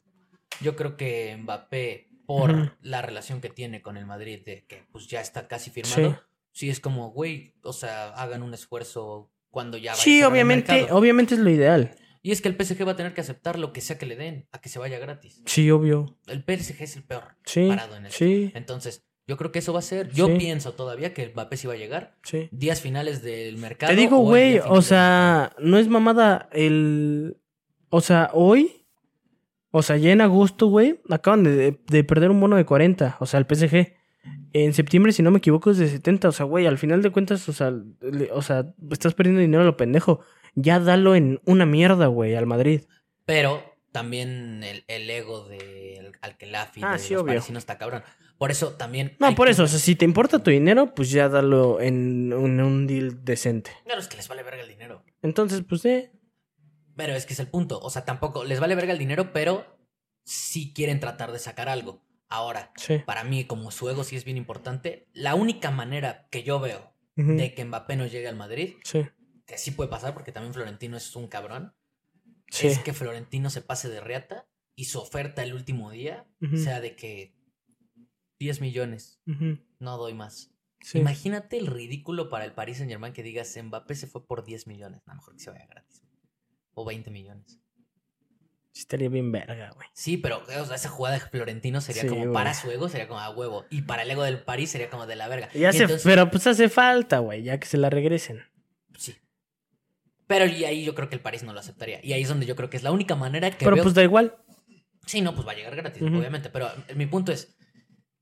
Yo 0.62 0.76
creo 0.76 0.98
que 0.98 1.38
Mbappé, 1.40 2.10
por 2.26 2.76
la 2.82 3.02
relación 3.02 3.40
que 3.42 3.50
tiene 3.50 3.82
con 3.82 3.96
el 3.98 4.06
Madrid, 4.06 4.42
de 4.46 4.66
que 4.66 4.86
pues 4.92 5.08
ya 5.08 5.22
está 5.22 5.48
casi 5.48 5.70
firmado, 5.70 6.12
Sí. 6.12 6.16
sí, 6.52 6.70
es 6.70 6.80
como, 6.80 7.12
güey, 7.12 7.54
o 7.64 7.72
sea, 7.74 8.10
hagan 8.16 8.42
un 8.44 8.54
esfuerzo 8.54 9.32
cuando 9.52 9.78
ya 9.78 9.92
vaya 9.92 10.04
Sí, 10.04 10.24
obviamente, 10.24 10.88
obviamente 10.92 11.36
es 11.36 11.40
lo 11.40 11.50
ideal. 11.50 11.96
Y 12.22 12.32
es 12.32 12.42
que 12.42 12.50
el 12.50 12.56
PSG 12.56 12.86
va 12.88 12.92
a 12.92 12.96
tener 12.96 13.14
que 13.14 13.22
aceptar 13.22 13.58
lo 13.60 13.72
que 13.74 13.82
sea 13.82 13.98
que 13.98 14.06
le 14.06 14.16
den, 14.16 14.48
a 14.52 14.60
que 14.60 14.70
se 14.70 14.80
vaya 14.80 15.00
gratis. 15.00 15.42
Sí, 15.46 15.70
obvio. 15.72 16.18
El 16.28 16.44
PSG 16.44 16.82
es 16.84 16.96
el 16.98 17.04
peor 17.04 17.24
Sí. 17.46 17.68
parado 17.68 17.96
en 17.96 18.06
esto. 18.08 18.18
Sí, 18.18 18.52
Entonces, 18.56 19.04
yo 19.28 19.36
creo 19.38 19.52
que 19.52 19.60
eso 19.60 19.74
va 19.74 19.80
a 19.80 19.84
ser. 19.84 20.10
Yo 20.12 20.28
Sí. 20.28 20.36
pienso 20.38 20.74
todavía 20.74 21.14
que 21.14 21.28
Mbappé 21.30 21.58
sí 21.58 21.68
va 21.68 21.74
a 21.74 21.78
llegar. 21.78 22.16
sí. 22.24 22.50
Días 22.52 22.82
finales 22.82 23.22
del 23.22 23.58
mercado. 23.58 23.94
Te 23.94 24.00
digo, 24.00 24.18
el 24.20 24.24
güey, 24.26 24.60
o 24.60 24.82
sea, 24.82 25.54
no 25.60 25.78
es 25.78 25.88
mamada 25.88 26.50
el... 26.52 27.38
O 27.90 28.02
sea, 28.02 28.30
hoy, 28.34 28.86
o 29.72 29.82
sea, 29.82 29.98
ya 29.98 30.12
en 30.12 30.22
agosto, 30.22 30.68
güey, 30.68 31.00
acaban 31.10 31.44
de, 31.44 31.80
de 31.88 32.04
perder 32.04 32.32
un 32.32 32.40
bono 32.40 32.56
de 32.56 32.66
40, 32.66 33.18
o 33.20 33.26
sea, 33.26 33.40
el 33.40 33.46
PSG. 33.46 33.96
En 34.54 34.74
septiembre, 34.74 35.12
si 35.12 35.22
no 35.24 35.32
me 35.32 35.38
equivoco, 35.38 35.72
es 35.72 35.78
de 35.78 35.88
70, 35.88 36.30
o 36.30 36.32
sea, 36.32 36.46
güey, 36.46 36.66
al 36.66 36.78
final 36.78 37.02
de 37.02 37.12
cuentas, 37.12 37.48
o 37.48 37.54
sea, 37.54 37.72
le- 38.02 38.32
o 38.32 38.42
sea, 38.42 38.74
estás 38.92 39.14
perdiendo 39.14 39.40
dinero 39.42 39.64
a 39.64 39.66
lo 39.66 39.78
pendejo. 39.78 40.22
Ya 40.60 40.80
dalo 40.80 41.16
en 41.16 41.40
una 41.46 41.66
mierda, 41.68 42.08
güey, 42.08 42.34
al 42.36 42.48
Madrid. 42.48 42.82
Pero 43.26 43.64
también 43.92 44.64
el, 44.64 44.84
el 44.88 45.10
ego 45.10 45.48
de 45.48 46.12
Alquelafi 46.22 46.82
Ah, 46.84 46.94
de 46.94 47.00
sí, 47.00 47.14
los 47.14 47.22
obvio. 47.24 47.34
parisinos 47.36 47.62
está 47.62 47.78
cabrón. 47.78 48.02
Por 48.40 48.50
eso 48.52 48.74
también. 48.74 49.16
No, 49.20 49.34
por 49.36 49.48
que- 49.48 49.52
eso, 49.52 49.64
o 49.64 49.68
sea, 49.68 49.80
si 49.80 49.96
te 49.96 50.06
importa 50.06 50.40
tu 50.40 50.50
dinero, 50.52 50.94
pues 50.96 51.12
ya 51.12 51.30
dalo 51.30 51.80
en 51.80 52.34
un, 52.34 52.60
un 52.60 52.88
deal 52.88 53.24
decente. 53.24 53.72
Claro, 53.86 54.00
es 54.00 54.08
que 54.08 54.18
les 54.18 54.28
vale 54.28 54.42
verga 54.44 54.62
el 54.64 54.68
dinero. 54.70 55.04
Entonces, 55.22 55.62
pues, 55.68 55.86
eh, 55.86 56.12
Pero 56.96 57.14
es 57.14 57.26
que 57.28 57.34
es 57.34 57.40
el 57.40 57.48
punto. 57.48 57.80
O 57.80 57.90
sea, 57.92 58.04
tampoco 58.06 58.44
les 58.44 58.60
vale 58.60 58.74
verga 58.76 58.94
el 58.94 59.00
dinero, 59.00 59.32
pero 59.34 59.78
sí 60.24 60.74
quieren 60.74 61.00
tratar 61.00 61.32
de 61.32 61.40
sacar 61.40 61.70
algo. 61.70 62.04
Ahora, 62.30 62.72
sí. 62.76 63.00
para 63.06 63.24
mí, 63.24 63.46
como 63.46 63.72
su 63.72 63.90
ego 63.90 64.04
sí 64.04 64.16
es 64.18 64.26
bien 64.26 64.38
importante, 64.38 65.08
la 65.14 65.34
única 65.36 65.72
manera 65.72 66.28
que 66.30 66.44
yo 66.44 66.60
veo 66.60 66.92
de 67.16 67.54
que 67.56 67.66
Mbappé 67.66 67.96
no 67.96 68.06
llegue 68.06 68.28
al 68.28 68.36
Madrid, 68.36 68.76
Sí, 68.84 69.04
que 69.48 69.58
sí 69.58 69.72
puede 69.72 69.90
pasar 69.90 70.14
porque 70.14 70.32
también 70.32 70.54
Florentino 70.54 70.96
es 70.98 71.16
un 71.16 71.28
cabrón, 71.28 71.74
sí. 72.50 72.68
es 72.68 72.78
que 72.80 72.94
Florentino 72.94 73.50
se 73.50 73.62
pase 73.62 73.90
de 73.90 74.00
reata 74.02 74.48
y 74.76 74.86
su 74.86 75.00
oferta 75.00 75.42
el 75.42 75.54
último 75.56 75.90
día 75.90 76.28
sea 76.56 76.80
de 76.82 76.96
que 76.96 77.34
10 78.40 78.62
millones, 78.62 79.20
no 79.80 79.98
doy 79.98 80.14
más. 80.14 80.52
sí. 80.82 81.00
Imagínate 81.00 81.58
el 81.58 81.66
ridículo 81.66 82.30
para 82.30 82.46
el 82.46 82.54
Paris 82.54 82.78
Saint 82.78 82.92
Germain 82.92 83.14
que 83.14 83.24
digas 83.24 83.58
Mbappé 83.62 83.96
se 83.96 84.06
fue 84.06 84.28
por 84.28 84.44
10 84.46 84.68
millones. 84.68 85.02
No, 85.08 85.16
mejor 85.16 85.34
que 85.34 85.40
se 85.40 85.50
vaya 85.50 85.66
gratis. 85.66 86.04
O 86.76 86.86
20 86.86 87.10
millones. 87.10 87.60
Estaría 88.76 89.10
bien 89.10 89.32
verga, 89.32 89.72
güey. 89.74 89.88
Sí, 89.94 90.18
pero 90.18 90.44
o 90.44 90.66
sea, 90.66 90.76
esa 90.76 90.90
jugada 90.90 91.16
de 91.18 91.22
Florentino 91.22 91.82
sería 91.82 92.04
Sí, 92.04 92.08
como 92.10 92.22
güey. 92.22 92.34
para 92.34 92.54
su 92.54 92.70
ego, 92.70 92.88
sería 92.90 93.08
como 93.08 93.20
a 93.20 93.32
huevo. 93.32 93.66
Y 93.72 93.82
para 93.82 94.04
el 94.04 94.12
ego 94.12 94.22
del 94.22 94.44
París 94.44 94.70
sería 94.70 94.92
como 94.92 95.08
de 95.08 95.16
la 95.16 95.28
verga. 95.28 95.50
Pero 96.04 96.30
pues 96.30 96.46
hace 96.46 96.70
falta, 96.70 97.18
güey, 97.20 97.42
ya 97.42 97.60
que 97.60 97.66
se 97.66 97.78
la 97.78 97.90
regresen. 97.90 98.44
Sí. 98.96 99.16
Pero 100.28 100.46
y 100.46 100.66
ahí 100.66 100.84
yo 100.84 100.94
creo 100.94 101.10
que 101.10 101.16
el 101.16 101.22
París 101.22 101.44
no 101.44 101.54
lo 101.54 101.60
aceptaría. 101.60 102.00
Y 102.04 102.14
ahí 102.14 102.22
es 102.22 102.30
donde 102.30 102.46
yo 102.46 102.56
creo 102.56 102.70
que 102.70 102.78
es 102.78 102.84
la 102.84 102.92
única 102.92 103.16
manera 103.16 103.50
que 103.52 103.64
Pero 103.64 103.76
veo- 103.76 103.84
pues 103.84 103.96
da 103.96 104.04
igual. 104.04 104.36
Sí, 105.06 105.22
no, 105.22 105.34
pues 105.34 105.48
va 105.48 105.54
a 105.54 105.56
llegar 105.56 105.76
gratis, 105.76 106.02
obviamente. 106.02 106.50
Pero 106.50 106.68
mi 106.96 107.06
punto 107.06 107.32
es, 107.32 107.58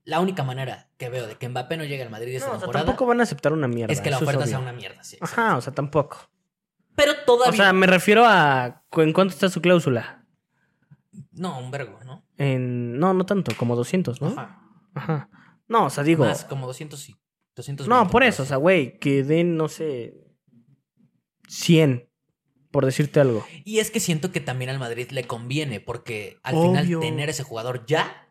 la 0.04 0.20
única 0.20 0.44
manera 0.44 0.88
que 0.98 1.08
veo 1.08 1.26
de 1.26 1.34
que 1.34 1.48
Mbappé 1.48 1.76
no 1.76 1.84
llegue 1.84 2.02
al 2.04 2.10
Madrid 2.10 2.34
esta 2.36 2.46
No, 2.46 2.52
o 2.52 2.54
sea, 2.54 2.60
temporada 2.60 2.86
tampoco 2.86 3.06
van 3.06 3.18
a 3.18 3.24
aceptar 3.24 3.52
una 3.52 3.66
mierda. 3.66 3.92
es 3.92 4.00
que 4.00 4.10
la 4.10 4.18
oferta 4.18 4.46
sea 4.46 4.60
una 4.60 4.72
mierda. 4.72 5.02
Sí, 5.02 5.16
Ajá, 5.20 5.56
o 5.56 5.60
sea, 5.60 5.72
tampoco. 5.74 6.30
Pero 6.94 7.12
O 7.12 7.24
todavía... 7.26 7.56
sea, 7.64 7.72
me 7.72 7.88
refiero 7.88 8.24
a 8.24 8.84
en 8.98 9.12
cuánto 9.12 9.34
está 9.34 9.48
su 9.48 9.60
cláusula. 9.60 10.24
No, 11.32 11.58
un 11.58 11.70
vergo, 11.72 11.98
¿no? 12.04 12.24
En 12.38 12.98
no, 12.98 13.14
no 13.14 13.26
tanto, 13.26 13.52
como 13.56 13.74
200, 13.74 14.20
¿no? 14.22 14.28
Ajá. 14.28 14.60
Ajá. 14.94 15.28
No, 15.68 15.86
o 15.86 15.90
sea, 15.90 16.04
digo, 16.04 16.24
Más, 16.24 16.44
como 16.44 16.66
200 16.68 16.98
sí. 17.00 17.16
220, 17.56 17.88
no, 17.88 18.08
por 18.10 18.22
eso, 18.22 18.44
o 18.44 18.46
sea, 18.46 18.58
güey, 18.58 18.98
que 18.98 19.24
den 19.24 19.56
no 19.56 19.68
sé 19.68 20.14
100 21.48 22.08
por 22.70 22.84
decirte 22.84 23.20
algo. 23.20 23.46
Y 23.64 23.78
es 23.78 23.90
que 23.90 24.00
siento 24.00 24.32
que 24.32 24.40
también 24.40 24.70
al 24.70 24.78
Madrid 24.78 25.08
le 25.10 25.24
conviene, 25.26 25.80
porque 25.80 26.38
al 26.42 26.56
Obvio. 26.56 26.70
final 27.00 27.00
tener 27.00 27.28
ese 27.30 27.42
jugador 27.42 27.86
ya 27.86 28.22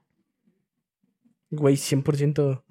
Güey, 1.51 1.77
100%. 1.77 2.63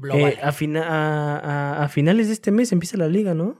lo 0.00 0.14
Eh, 0.14 0.22
vale. 0.22 0.38
a, 0.42 0.52
fina- 0.52 0.86
a, 0.86 1.38
a- 1.80 1.84
a 1.84 1.88
finales 1.88 2.26
de 2.28 2.34
este 2.34 2.50
mes 2.50 2.70
empieza 2.72 2.96
la 2.96 3.08
liga, 3.08 3.34
¿no? 3.34 3.58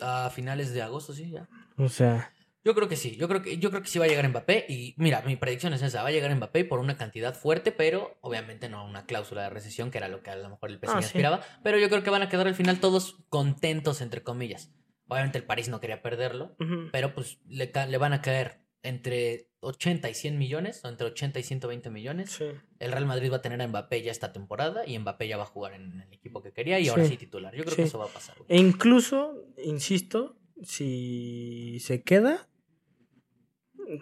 A 0.00 0.30
finales 0.30 0.72
de 0.72 0.82
agosto, 0.82 1.14
sí, 1.14 1.30
ya. 1.30 1.48
O 1.76 1.88
sea, 1.88 2.32
Yo 2.64 2.74
creo 2.76 2.88
que 2.88 2.94
sí, 2.96 3.16
yo 3.16 3.26
creo 3.28 3.42
que, 3.42 3.58
yo 3.58 3.70
creo 3.70 3.82
que 3.82 3.88
sí 3.88 3.98
va 3.98 4.04
a 4.04 4.08
llegar 4.08 4.28
Mbappé. 4.28 4.66
Y 4.68 4.94
mira, 4.96 5.22
mi 5.22 5.34
predicción 5.36 5.72
es 5.72 5.82
esa, 5.82 6.02
va 6.02 6.08
a 6.10 6.12
llegar 6.12 6.32
Mbappé 6.34 6.64
por 6.64 6.78
una 6.78 6.96
cantidad 6.96 7.34
fuerte, 7.34 7.72
pero 7.72 8.16
obviamente 8.20 8.68
no 8.68 8.84
una 8.86 9.04
cláusula 9.04 9.42
de 9.42 9.50
recesión, 9.50 9.90
que 9.90 9.98
era 9.98 10.06
lo 10.08 10.22
que 10.22 10.30
a 10.30 10.36
lo 10.36 10.48
mejor 10.50 10.70
el 10.70 10.78
PSG 10.78 10.90
Ah, 10.96 11.00
sí. 11.02 11.06
aspiraba. 11.06 11.40
Pero 11.64 11.78
yo 11.78 11.88
creo 11.88 12.02
que 12.04 12.10
van 12.10 12.22
a 12.22 12.28
quedar 12.28 12.46
al 12.46 12.54
final 12.54 12.78
todos 12.78 13.16
contentos, 13.30 14.00
entre 14.00 14.22
comillas. 14.22 14.70
Obviamente 15.12 15.38
el 15.38 15.44
París 15.44 15.68
no 15.68 15.80
quería 15.80 16.02
perderlo, 16.02 16.56
pero 16.90 17.14
pues 17.14 17.38
le, 17.48 17.66
van 17.98 18.12
a 18.12 18.22
caer 18.22 18.60
entre 18.82 19.48
80 19.60 20.10
y 20.10 20.14
100 20.14 20.38
millones, 20.38 20.84
o 20.84 20.88
entre 20.88 21.06
80 21.06 21.38
y 21.38 21.42
120 21.44 21.90
millones. 21.90 22.30
Sí. 22.32 22.46
El 22.80 22.90
Real 22.90 23.06
Madrid 23.06 23.30
va 23.30 23.36
a 23.36 23.42
tener 23.42 23.62
a 23.62 23.68
Mbappé 23.68 24.02
ya 24.02 24.10
esta 24.10 24.32
temporada 24.32 24.84
y 24.86 24.98
Mbappé 24.98 25.28
ya 25.28 25.36
va 25.36 25.44
a 25.44 25.46
jugar 25.46 25.74
en 25.74 26.00
el 26.00 26.12
equipo 26.12 26.42
que 26.42 26.52
quería 26.52 26.80
y 26.80 26.88
ahora 26.88 27.04
Sí. 27.04 27.10
sí 27.10 27.16
titular. 27.16 27.54
Yo 27.54 27.62
creo 27.62 27.70
Sí. 27.76 27.82
que 27.82 27.88
eso 27.88 27.98
va 27.98 28.06
a 28.06 28.08
pasar. 28.08 28.36
güey. 28.38 28.46
E 28.48 28.56
incluso, 28.60 29.46
insisto, 29.64 30.36
si 30.62 31.78
se 31.80 32.02
queda, 32.02 32.48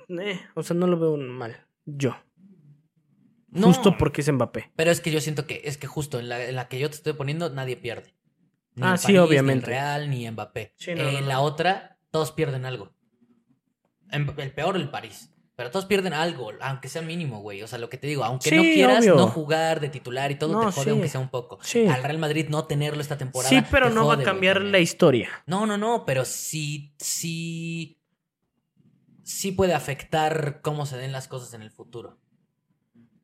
eh, 0.08 0.40
o 0.54 0.62
sea, 0.62 0.76
no 0.76 0.86
lo 0.86 0.98
veo 0.98 1.16
mal. 1.16 1.66
Yo. 1.84 2.16
No, 3.48 3.66
Justo 3.66 3.96
porque 3.98 4.20
es 4.20 4.32
Mbappé. 4.32 4.70
Pero 4.76 4.90
es 4.92 5.00
que 5.00 5.10
yo 5.10 5.20
siento 5.20 5.46
que 5.46 5.62
es 5.64 5.76
que 5.76 5.86
justo 5.88 6.20
en 6.20 6.28
la, 6.28 6.44
en 6.48 6.54
la 6.54 6.68
que 6.68 6.78
yo 6.78 6.88
te 6.88 6.94
estoy 6.96 7.14
poniendo 7.14 7.50
nadie 7.50 7.76
pierde. 7.76 8.14
Ni 8.80 8.86
Ah, 8.86 8.92
el 8.92 8.98
sí, 8.98 9.04
París, 9.06 9.20
obviamente. 9.20 9.66
Ni 9.66 9.72
el 9.74 9.80
Real 9.80 10.10
ni 10.10 10.30
Mbappé. 10.30 10.74
Sí, 10.76 10.94
no, 10.94 11.02
en 11.02 11.14
no, 11.14 11.20
no. 11.20 11.26
la 11.26 11.40
otra 11.40 11.98
todos 12.10 12.32
pierden 12.32 12.64
algo. 12.64 12.92
En- 14.10 14.32
el 14.38 14.52
peor 14.52 14.76
el 14.76 14.90
París. 14.90 15.32
Pero 15.56 15.70
todos 15.70 15.84
pierden 15.84 16.14
algo, 16.14 16.52
aunque 16.62 16.88
sea 16.88 17.02
mínimo, 17.02 17.40
güey. 17.42 17.62
O 17.62 17.66
sea, 17.68 17.78
lo 17.78 17.90
que 17.90 17.98
te 17.98 18.06
digo, 18.06 18.24
aunque 18.24 18.50
no 18.50 18.62
quieras 18.62 19.00
obvio. 19.00 19.14
no 19.16 19.26
jugar 19.28 19.78
de 19.80 19.90
titular 19.90 20.30
y 20.30 20.36
todo 20.36 20.54
No, 20.54 20.60
te 20.66 20.72
jode 20.72 20.84
sí. 20.84 20.90
aunque 20.90 21.08
sea 21.08 21.20
un 21.20 21.28
poco. 21.28 21.58
Sí. 21.62 21.86
Al 21.86 22.02
Real 22.02 22.16
Madrid 22.16 22.46
no 22.48 22.64
tenerlo 22.64 23.02
esta 23.02 23.18
temporada. 23.18 23.50
Sí, 23.50 23.62
pero 23.70 23.88
te 23.88 23.94
no 23.94 24.06
va 24.06 24.14
a 24.14 24.22
cambiar 24.22 24.62
la 24.62 24.78
historia. 24.78 25.28
No, 25.46 25.66
no, 25.66 25.76
no, 25.76 26.06
pero 26.06 26.24
sí, 26.24 26.94
sí, 26.98 28.00
sí 29.22 29.52
puede 29.52 29.74
afectar 29.74 30.62
cómo 30.62 30.86
se 30.86 30.96
den 30.96 31.12
las 31.12 31.28
cosas 31.28 31.52
en 31.52 31.60
el 31.60 31.70
futuro. 31.70 32.18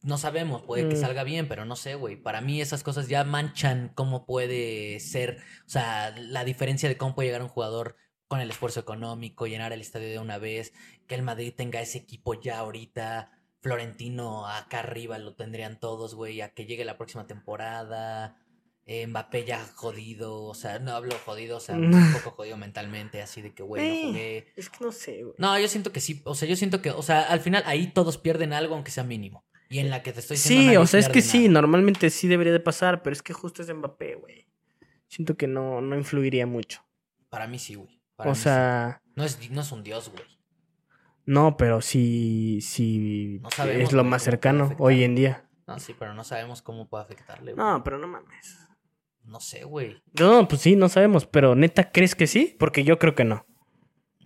No 0.07 0.19
sabemos, 0.19 0.63
puede 0.63 0.89
que 0.89 0.95
Mm. 0.95 1.01
salga 1.01 1.25
bien, 1.25 1.49
pero 1.49 1.65
no 1.65 1.77
sé, 1.77 1.95
güey. 1.97 2.17
Para 2.17 2.41
mí 2.41 2.61
esas 2.61 2.83
cosas 2.83 3.09
ya 3.09 3.25
manchan 3.25 3.91
cómo 3.95 4.25
puede 4.25 5.01
ser, 5.01 5.39
o 5.67 5.69
sea, 5.69 6.15
la 6.17 6.45
diferencia 6.45 6.89
de 6.89 6.97
cómo 6.97 7.15
puede 7.15 7.29
llegar 7.29 7.43
un 7.43 7.49
jugador 7.49 7.97
con 8.29 8.41
el 8.41 8.51
esfuerzo 8.51 8.81
económico, 8.81 9.47
llenar 9.47 9.73
el 9.73 9.81
estadio 9.81 10.09
de 10.09 10.19
una 10.19 10.39
vez, 10.39 10.73
que 11.07 11.15
el 11.15 11.23
Madrid 11.23 11.53
tenga 11.57 11.81
ese 11.81 11.99
equipo 11.99 12.35
ya 12.41 12.59
ahorita, 12.59 13.31
Florentino 13.61 14.47
acá 14.47 14.79
arriba 14.81 15.19
lo 15.19 15.35
tendrían 15.35 15.79
todos, 15.81 16.15
güey, 16.15 16.41
a 16.41 16.51
que 16.55 16.67
llegue 16.67 16.85
la 16.85 16.97
próxima 16.97 17.27
temporada. 17.27 18.37
eh, 18.89 19.05
Mbappé 19.09 19.45
ya 19.45 19.67
jodido, 19.75 20.45
o 20.45 20.55
sea, 20.55 20.79
no 20.79 20.93
hablo 20.93 21.17
jodido, 21.25 21.57
o 21.57 21.61
sea, 21.61 21.75
un 21.75 21.91
poco 22.13 22.31
jodido 22.31 22.57
mentalmente, 22.57 23.21
así 23.21 23.43
de 23.43 23.53
que, 23.53 23.65
güey, 23.65 23.83
no 24.05 24.09
jugué. 24.11 24.47
Es 24.55 24.71
que 24.71 24.85
no 24.85 24.93
sé, 24.93 25.25
güey. 25.25 25.35
No, 25.39 25.59
yo 25.59 25.67
siento 25.67 25.91
que 25.91 25.99
sí, 26.01 26.23
o 26.25 26.37
sea, 26.37 26.47
yo 26.49 26.55
siento 26.55 26.81
que, 26.81 26.93
o 26.93 27.03
sea, 27.03 27.23
al 27.23 27.41
final 27.41 27.65
ahí 27.67 27.89
todos 27.89 28.17
pierden 28.19 28.53
algo, 28.53 28.77
aunque 28.77 28.93
sea 28.93 29.03
mínimo. 29.03 29.45
Y 29.69 29.79
en 29.81 29.91
la 29.91 30.03
que 30.03 30.13
te 30.13 30.21
estoy 30.21 30.37
diciendo. 30.37 30.71
Sí, 30.71 30.77
o 30.77 30.87
sea, 30.87 31.01
es 31.01 31.09
que 31.09 31.23
sí, 31.23 31.49
normalmente 31.49 32.11
sí 32.11 32.29
debería 32.29 32.53
de 32.53 32.61
pasar, 32.61 33.03
pero 33.03 33.13
es 33.15 33.23
que 33.23 33.33
justo 33.33 33.63
es 33.63 33.75
Mbappé, 33.75 34.15
güey. 34.15 34.47
Siento 35.09 35.37
que 35.37 35.47
no, 35.47 35.81
no 35.81 35.97
influiría 35.97 36.47
mucho. 36.47 36.83
Para 37.29 37.47
mí 37.47 37.59
sí, 37.59 37.75
güey. 37.75 38.01
Para 38.17 38.31
O 38.31 38.33
mí 38.33 38.37
sí. 38.37 38.43
sea, 38.45 39.03
No 39.15 39.25
es, 39.25 39.51
no 39.51 39.61
es 39.61 39.73
un 39.73 39.83
dios, 39.83 40.11
güey. 40.11 40.25
no, 41.25 41.57
pero 41.57 41.81
sí, 41.81 42.61
sí 42.63 43.41
No 43.43 43.51
sabemos, 43.51 43.83
es 43.85 43.93
lo 43.93 44.05
más 44.05 44.23
cercano 44.23 44.75
hoy 44.79 45.03
en 45.05 45.15
día. 45.17 45.49
No, 45.67 45.79
sí, 45.81 45.95
pero 45.99 46.15
no 46.15 46.23
sabemos 46.23 46.63
cómo 46.63 46.89
puede 46.89 47.03
afectarle, 47.05 47.53
güey. 47.53 47.67
No, 47.67 47.83
pero 47.83 47.99
no 47.99 48.07
mames. 48.07 48.59
No 49.25 49.41
sé, 49.41 49.65
güey. 49.65 50.01
No, 50.21 50.47
pues 50.47 50.61
sí, 50.63 50.77
no 50.77 50.89
sabemos, 50.89 51.27
pero 51.27 51.57
neta, 51.57 51.91
¿crees 51.91 52.15
que 52.15 52.29
sí? 52.29 52.55
Porque 52.59 52.85
yo 52.85 53.01
creo 53.01 53.17
que 53.17 53.25
no. 53.25 53.45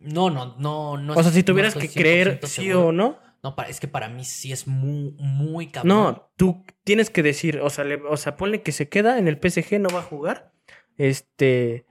No, 0.01 0.29
no, 0.29 0.57
no, 0.59 0.99
no. 0.99 1.15
O 1.15 1.23
sea, 1.23 1.33
si 1.33 1.43
tuvieras 1.43 1.75
que 1.75 1.89
creer 1.89 2.41
100% 2.41 2.47
sí 2.47 2.63
seguro. 2.67 2.87
o 2.89 2.93
no. 2.93 3.19
No, 3.43 3.55
es 3.69 3.81
que 3.81 3.89
para 3.89 4.09
mí 4.09 4.25
sí 4.25 4.53
es 4.53 4.67
muy, 4.67 5.15
muy 5.19 5.69
cabrón. 5.69 5.89
No, 5.89 6.31
tú 6.37 6.65
tienes 6.85 7.09
que 7.11 7.23
decir, 7.23 7.61
o 7.61 7.71
sea, 7.71 7.85
le- 7.85 7.95
o 8.03 8.17
sea, 8.17 8.37
ponle 8.37 8.63
que 8.63 8.73
se 8.73 8.89
queda 8.89 9.19
en 9.19 9.29
el 9.29 9.39
PSG, 9.41 9.79
no 9.81 9.89
va 9.89 10.01
a 10.01 10.03
jugar. 10.03 10.53
Este, 10.99 11.87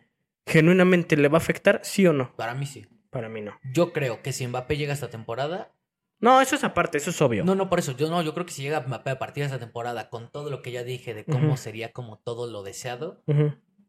genuinamente 0.45 1.17
le 1.17 1.27
va 1.27 1.37
a 1.37 1.41
afectar, 1.41 1.81
sí 1.83 2.05
o 2.05 2.13
no. 2.13 2.35
Para 2.35 2.53
mí 2.53 2.65
sí. 2.65 2.85
Para 3.09 3.27
mí 3.29 3.41
no. 3.41 3.59
Yo 3.73 3.91
creo 3.91 4.21
que 4.21 4.31
si 4.33 4.45
Mbappé 4.47 4.77
llega 4.77 4.93
esta 4.93 5.09
temporada. 5.09 5.73
No, 6.19 6.41
eso 6.41 6.55
es 6.55 6.63
aparte, 6.63 6.97
eso 6.99 7.09
es 7.09 7.21
obvio. 7.21 7.43
No, 7.45 7.55
no, 7.55 7.69
por 7.69 7.79
eso. 7.79 7.93
Yo 7.95 8.09
no, 8.09 8.21
yo 8.21 8.33
creo 8.33 8.45
que 8.45 8.51
si 8.51 8.61
llega 8.61 8.81
Mbappé 8.81 9.09
a 9.11 9.19
partir 9.19 9.41
de 9.41 9.45
esta 9.45 9.57
temporada 9.59 10.09
con 10.09 10.29
todo 10.31 10.51
lo 10.51 10.61
que 10.61 10.71
ya 10.71 10.83
dije 10.83 11.13
de 11.15 11.25
cómo 11.25 11.57
sería 11.57 11.91
como 11.91 12.19
todo 12.19 12.51
lo 12.51 12.61
deseado 12.61 13.23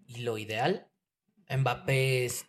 y 0.07 0.23
lo 0.23 0.39
ideal, 0.39 0.89
Mbappé 1.55 2.25
es- 2.25 2.47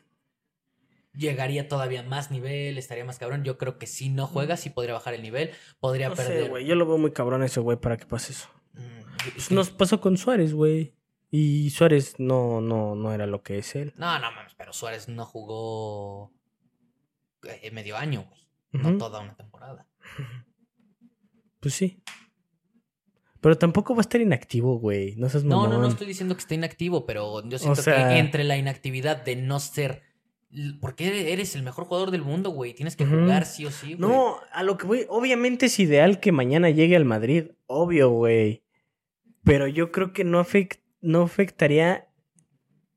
llegaría 1.13 1.67
todavía 1.67 2.03
más 2.03 2.31
nivel, 2.31 2.77
estaría 2.77 3.05
más 3.05 3.17
cabrón. 3.19 3.43
Yo 3.43 3.57
creo 3.57 3.77
que 3.77 3.87
si 3.87 4.09
no 4.09 4.27
juega, 4.27 4.57
sí 4.57 4.69
podría 4.69 4.93
bajar 4.93 5.13
el 5.13 5.21
nivel, 5.21 5.51
podría 5.79 6.09
No 6.09 6.15
perder. 6.15 6.43
sé, 6.43 6.49
güey, 6.49 6.65
yo 6.65 6.75
lo 6.75 6.85
veo 6.85 6.97
muy 6.97 7.11
cabrón 7.11 7.43
ese 7.43 7.59
güey 7.59 7.77
para 7.77 7.97
que 7.97 8.05
pase 8.05 8.31
eso. 8.33 8.49
Mm, 8.73 9.31
Pues 9.33 9.51
nos 9.51 9.69
pasó 9.69 9.99
con 10.01 10.17
Suárez, 10.17 10.53
güey. 10.53 10.93
Y 11.29 11.69
Suárez 11.69 12.15
no, 12.19 12.59
no, 12.61 12.95
no 12.95 13.13
era 13.13 13.25
lo 13.25 13.41
que 13.43 13.57
es 13.57 13.75
él. 13.75 13.93
No, 13.97 14.19
no 14.19 14.31
mames, 14.31 14.53
pero 14.55 14.73
Suárez 14.73 15.07
no 15.07 15.25
jugó 15.25 16.33
eh, 17.43 17.71
medio 17.71 17.95
año, 17.97 18.25
güey. 18.29 18.41
No 18.83 18.97
toda 18.97 19.19
una 19.21 19.35
temporada. 19.35 19.87
Pues 21.59 21.75
sí. 21.75 22.01
Pero 23.39 23.57
tampoco 23.57 23.93
va 23.95 23.99
a 23.99 24.01
estar 24.01 24.19
inactivo, 24.21 24.79
güey. 24.79 25.15
No 25.15 25.29
seas 25.29 25.43
No, 25.43 25.57
mamón. 25.57 25.69
no, 25.71 25.77
no 25.81 25.87
estoy 25.87 26.07
diciendo 26.07 26.35
que 26.35 26.41
esté 26.41 26.55
inactivo, 26.55 27.05
pero 27.05 27.47
yo 27.47 27.59
siento 27.59 27.81
sea- 27.81 28.09
que 28.09 28.17
entre 28.17 28.43
la 28.43 28.57
inactividad 28.57 29.23
de 29.23 29.35
no 29.35 29.59
ser. 29.59 30.01
Porque 30.81 31.31
eres 31.31 31.55
el 31.55 31.63
mejor 31.63 31.85
jugador 31.85 32.11
del 32.11 32.23
mundo, 32.23 32.49
güey. 32.49 32.73
Tienes 32.73 32.95
que 32.97 33.05
jugar 33.05 33.45
sí 33.45 33.65
o 33.65 33.71
sí, 33.71 33.93
güey. 33.93 33.99
No, 33.99 34.37
a 34.51 34.63
lo 34.63 34.77
que 34.77 34.85
voy, 34.85 35.05
obviamente 35.07 35.67
es 35.67 35.79
ideal 35.79 36.19
que 36.19 36.31
mañana 36.33 36.69
llegue 36.69 36.95
al 36.97 37.05
Madrid, 37.05 37.51
obvio, 37.67 38.09
güey. 38.09 38.63
Pero 39.43 39.67
yo 39.67 39.91
creo 39.91 40.11
que 40.11 40.23
no, 40.25 40.43
afect- 40.43 40.81
no 40.99 41.21
afectaría, 41.21 42.09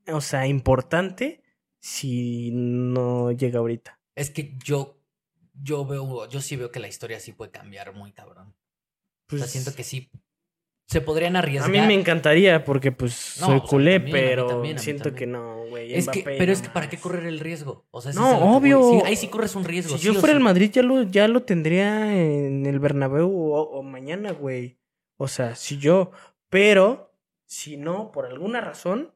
o 0.07 0.19
sea, 0.21 0.47
importante 0.47 1.43
si 1.79 2.51
no 2.51 3.31
llega 3.31 3.59
ahorita. 3.59 3.99
Es 4.15 4.29
que 4.31 4.57
yo. 4.63 4.99
Yo 5.53 5.85
veo. 5.85 6.27
Yo 6.27 6.41
sí 6.41 6.57
veo 6.57 6.69
que 6.71 6.81
la 6.81 6.89
historia 6.89 7.19
sí 7.21 7.31
puede 7.31 7.51
cambiar 7.51 7.93
muy 7.93 8.11
cabrón. 8.11 8.49
O 8.49 8.55
Pues, 9.27 9.41
sea, 9.43 9.49
siento 9.49 9.73
que 9.73 9.83
sí. 9.85 10.11
Se 10.87 11.01
podrían 11.01 11.35
a 11.35 11.39
arriesgar. 11.39 11.69
mí 11.71 11.79
me 11.81 11.93
encantaría 11.95 12.63
porque 12.63 12.91
pues 12.91 13.37
No, 13.39 13.47
soy 13.47 13.59
sea, 13.59 13.67
culé, 13.67 13.93
también, 13.99 14.15
a 14.15 14.19
pero 14.19 14.47
también, 14.47 14.75
a 14.77 14.79
siento 14.79 15.03
también. 15.05 15.17
que 15.19 15.27
no, 15.27 15.65
güey. 15.67 15.93
Es 15.95 16.07
que, 16.07 16.21
pero 16.23 16.51
es 16.51 16.61
que 16.61 16.69
¿para 16.69 16.89
qué 16.89 16.97
correr 16.97 17.25
el 17.25 17.39
riesgo? 17.39 17.85
O 17.91 18.01
sea, 18.01 18.13
No, 18.13 18.27
es 18.27 18.33
a 18.33 18.37
obvio. 18.45 18.91
Sí, 18.91 19.01
ahí 19.05 19.15
sí 19.15 19.27
corres 19.29 19.55
un 19.55 19.63
riesgo. 19.65 19.97
Si 19.97 20.07
sí 20.07 20.13
yo 20.13 20.19
fuera 20.19 20.33
el 20.35 20.41
Madrid 20.41 20.69
ya 20.71 20.83
lo, 20.83 21.01
ya 21.03 21.27
lo 21.27 21.41
tendría 21.43 22.15
en 22.15 22.65
el 22.67 22.79
Bernabéu 22.79 23.27
o, 23.29 23.61
o 23.61 23.83
mañana, 23.83 24.31
güey. 24.31 24.77
O 25.17 25.27
sea, 25.27 25.55
si 25.55 25.77
yo, 25.79 26.11
pero 26.49 27.11
si 27.45 27.77
no, 27.77 28.11
por 28.11 28.25
alguna 28.27 28.61
razón, 28.61 29.11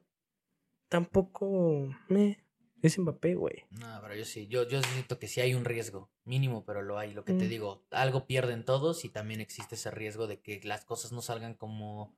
tampoco 0.88 1.90
me 2.08 2.40
es 2.82 2.98
Mbappé, 2.98 3.36
güey. 3.36 3.66
No, 3.72 4.00
pero 4.02 4.16
yo 4.16 4.26
sí, 4.26 4.48
yo, 4.48 4.68
yo 4.68 4.82
siento 4.82 5.20
que 5.20 5.28
sí 5.28 5.42
hay 5.42 5.54
un 5.54 5.66
riesgo, 5.66 6.10
mínimo, 6.30 6.64
pero 6.64 6.82
lo 6.82 6.98
hay. 6.98 7.14
Lo 7.14 7.26
que 7.26 7.34
te 7.34 7.46
Mm. 7.46 7.50
digo, 7.50 7.84
algo 7.92 8.26
pierden 8.26 8.64
todos 8.64 9.04
y 9.04 9.10
también 9.10 9.42
existe 9.42 9.76
ese 9.76 9.92
riesgo 9.92 10.28
de 10.28 10.40
que 10.40 10.62
las 10.64 10.86
cosas 10.86 11.12
no 11.12 11.22
salgan 11.22 11.56
como, 11.56 12.16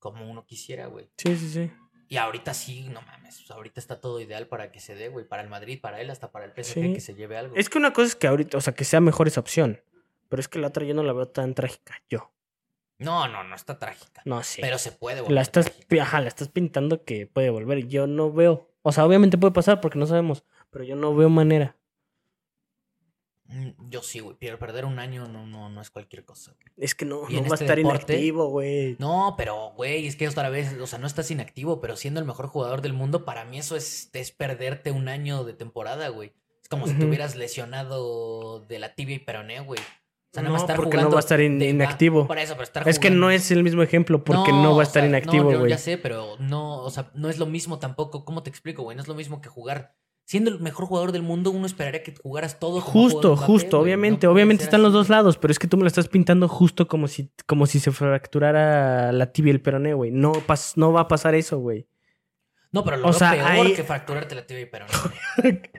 como 0.00 0.28
uno 0.28 0.44
quisiera, 0.46 0.86
güey. 0.86 1.08
Sí, 1.18 1.36
sí, 1.36 1.48
sí. 1.50 1.70
Y 2.08 2.16
ahorita 2.16 2.54
sí, 2.54 2.88
no 2.88 3.02
mames, 3.02 3.36
pues 3.38 3.50
ahorita 3.52 3.78
está 3.78 4.00
todo 4.00 4.20
ideal 4.20 4.48
para 4.48 4.72
que 4.72 4.80
se 4.80 4.96
dé, 4.96 5.08
güey, 5.08 5.28
para 5.28 5.42
el 5.42 5.48
Madrid, 5.48 5.78
para 5.80 6.00
él, 6.00 6.10
hasta 6.10 6.32
para 6.32 6.44
el 6.46 6.52
PSG 6.52 6.82
Sí. 6.86 6.92
que 6.94 7.00
se 7.00 7.14
lleve 7.14 7.36
algo. 7.36 7.54
Es 7.54 7.68
que 7.70 7.78
una 7.78 7.92
cosa 7.92 8.08
es 8.08 8.16
que 8.16 8.26
ahorita, 8.26 8.58
o 8.58 8.60
sea, 8.60 8.74
que 8.74 8.84
sea 8.84 9.00
mejor 9.00 9.28
esa 9.28 9.38
opción, 9.38 9.80
pero 10.28 10.40
es 10.40 10.48
que 10.48 10.58
la 10.58 10.66
otra 10.68 10.84
yo 10.84 10.94
no 10.94 11.04
la 11.04 11.12
veo 11.12 11.28
tan 11.28 11.54
trágica, 11.54 11.94
yo. 12.08 12.32
No, 12.98 13.28
no, 13.28 13.44
no 13.44 13.54
está 13.54 13.78
trágica. 13.78 14.22
No 14.24 14.42
sé. 14.42 14.60
Pero 14.60 14.76
se 14.78 14.90
puede 14.92 15.20
volver 15.20 15.34
la 15.34 15.40
estás, 15.42 15.66
trágica. 15.66 16.02
ajá, 16.02 16.20
la 16.20 16.28
estás 16.28 16.48
pintando 16.48 17.04
que 17.04 17.26
puede 17.26 17.48
volver. 17.50 17.86
Yo 17.86 18.06
no 18.06 18.32
veo, 18.32 18.68
o 18.82 18.90
sea, 18.92 19.06
obviamente 19.06 19.38
puede 19.38 19.52
pasar 19.52 19.80
porque 19.80 19.98
no 19.98 20.06
sabemos, 20.06 20.44
pero 20.70 20.84
yo 20.84 20.96
no 20.96 21.14
veo 21.14 21.28
manera. 21.30 21.76
Mm, 23.52 23.90
Yo 23.90 24.00
sí, 24.02 24.20
güey, 24.20 24.36
pero 24.38 24.58
perder 24.58 24.84
un 24.84 24.98
año 25.00 25.26
no, 25.26 25.44
no, 25.46 25.68
no 25.68 25.80
es 25.80 25.90
cualquier 25.90 26.24
cosa. 26.24 26.52
güey. 26.52 26.66
Es 26.76 26.94
que 26.94 27.04
no, 27.04 27.16
no 27.16 27.22
va 27.22 27.28
a 27.28 27.40
este 27.54 27.64
estar 27.64 27.76
deporte- 27.76 28.12
inactivo, 28.12 28.46
güey. 28.48 28.96
No, 29.00 29.34
pero, 29.36 29.72
güey, 29.76 30.06
es 30.06 30.14
que 30.16 30.28
otra 30.28 30.48
vez, 30.50 30.72
o 30.80 30.86
sea, 30.86 30.98
no 31.00 31.06
estás 31.08 31.30
inactivo, 31.30 31.80
pero 31.80 31.96
siendo 31.96 32.20
el 32.20 32.26
mejor 32.26 32.46
jugador 32.46 32.80
del 32.80 32.92
mundo, 32.92 33.24
para 33.24 33.44
mí 33.44 33.58
eso 33.58 33.74
es, 33.76 34.08
es 34.12 34.30
perderte 34.30 34.92
un 34.92 35.08
año 35.08 35.42
de 35.44 35.52
temporada, 35.54 36.08
güey. 36.08 36.32
Es 36.62 36.68
como 36.68 36.86
si 36.86 36.94
te 36.94 37.04
hubieras 37.04 37.34
lesionado 37.34 38.60
de 38.68 38.78
la 38.78 38.94
tibia 38.94 39.16
y 39.16 39.20
peroné, 39.20 39.60
güey. 39.60 39.80
O 39.80 40.32
sea, 40.32 40.42
no, 40.44 40.50
No, 40.50 40.52
va 40.54 40.58
a 40.58 40.62
estar 40.62 40.76
porque 40.76 40.90
no 40.96 41.02
jugando 41.02 41.14
va 41.16 41.18
a 41.18 41.26
estar 41.26 41.40
in- 41.40 41.58
de- 41.58 41.68
inactivo. 41.70 42.28
Por 42.28 42.38
eso, 42.38 42.52
pero 42.52 42.62
estar 42.62 42.88
Es 42.88 43.00
que 43.00 43.10
no 43.10 43.32
es 43.32 43.50
el 43.50 43.64
mismo 43.64 43.82
ejemplo 43.82 44.22
porque 44.22 44.52
no, 44.52 44.70
va 44.70 44.74
a 44.74 44.76
o 44.76 44.82
estar 44.82 45.02
sea, 45.02 45.08
inactivo, 45.08 45.50
No, 45.50 45.58
güey. 45.58 45.70
ya 45.70 45.78
sé, 45.78 45.98
pero 45.98 46.36
no, 46.38 46.82
o 46.84 46.90
sea, 46.90 47.10
no 47.14 47.28
es 47.28 47.38
lo 47.38 47.46
mismo 47.46 47.80
tampoco. 47.80 48.24
¿Cómo 48.24 48.44
te 48.44 48.50
explico, 48.50 48.82
güey? 48.84 48.94
No 48.96 49.02
es 49.02 49.08
lo 49.08 49.14
mismo 49.16 49.40
que 49.40 49.48
jugar. 49.48 49.96
Siendo 50.30 50.48
el 50.52 50.60
mejor 50.60 50.86
jugador 50.86 51.10
del 51.10 51.22
mundo, 51.22 51.50
uno 51.50 51.66
esperaría 51.66 52.04
que 52.04 52.14
jugaras 52.22 52.60
todo. 52.60 52.80
como 52.82 52.92
Justo, 52.92 53.36
justo, 53.36 53.78
güey. 53.78 53.88
obviamente, 53.88 54.28
No 54.28 54.32
obviamente 54.32 54.62
están 54.62 54.80
los 54.80 54.92
dos 54.92 55.08
lados, 55.08 55.36
pero 55.38 55.50
es 55.50 55.58
que 55.58 55.66
tú 55.66 55.76
me 55.76 55.82
lo 55.82 55.88
estás 55.88 56.06
pintando 56.06 56.46
justo 56.46 56.86
como 56.86 57.08
si, 57.08 57.32
como 57.48 57.66
si 57.66 57.80
se 57.80 57.90
fracturara 57.90 59.10
la 59.10 59.32
tibia 59.32 59.50
y 59.50 59.54
el 59.56 59.60
peroné, 59.60 59.92
güey. 59.92 60.12
No, 60.12 60.30
pas- 60.32 60.74
no 60.76 60.92
va 60.92 61.00
a 61.00 61.08
pasar 61.08 61.34
eso, 61.34 61.58
güey. 61.58 61.88
No, 62.70 62.84
pero 62.84 62.98
lo 62.98 63.08
O 63.08 63.12
sea, 63.12 63.32
peor 63.32 63.74
que 63.74 63.82
fracturarte 63.82 64.36
la 64.36 64.46
tibia 64.46 64.62
y 64.62 64.66
peroné. 64.66 64.92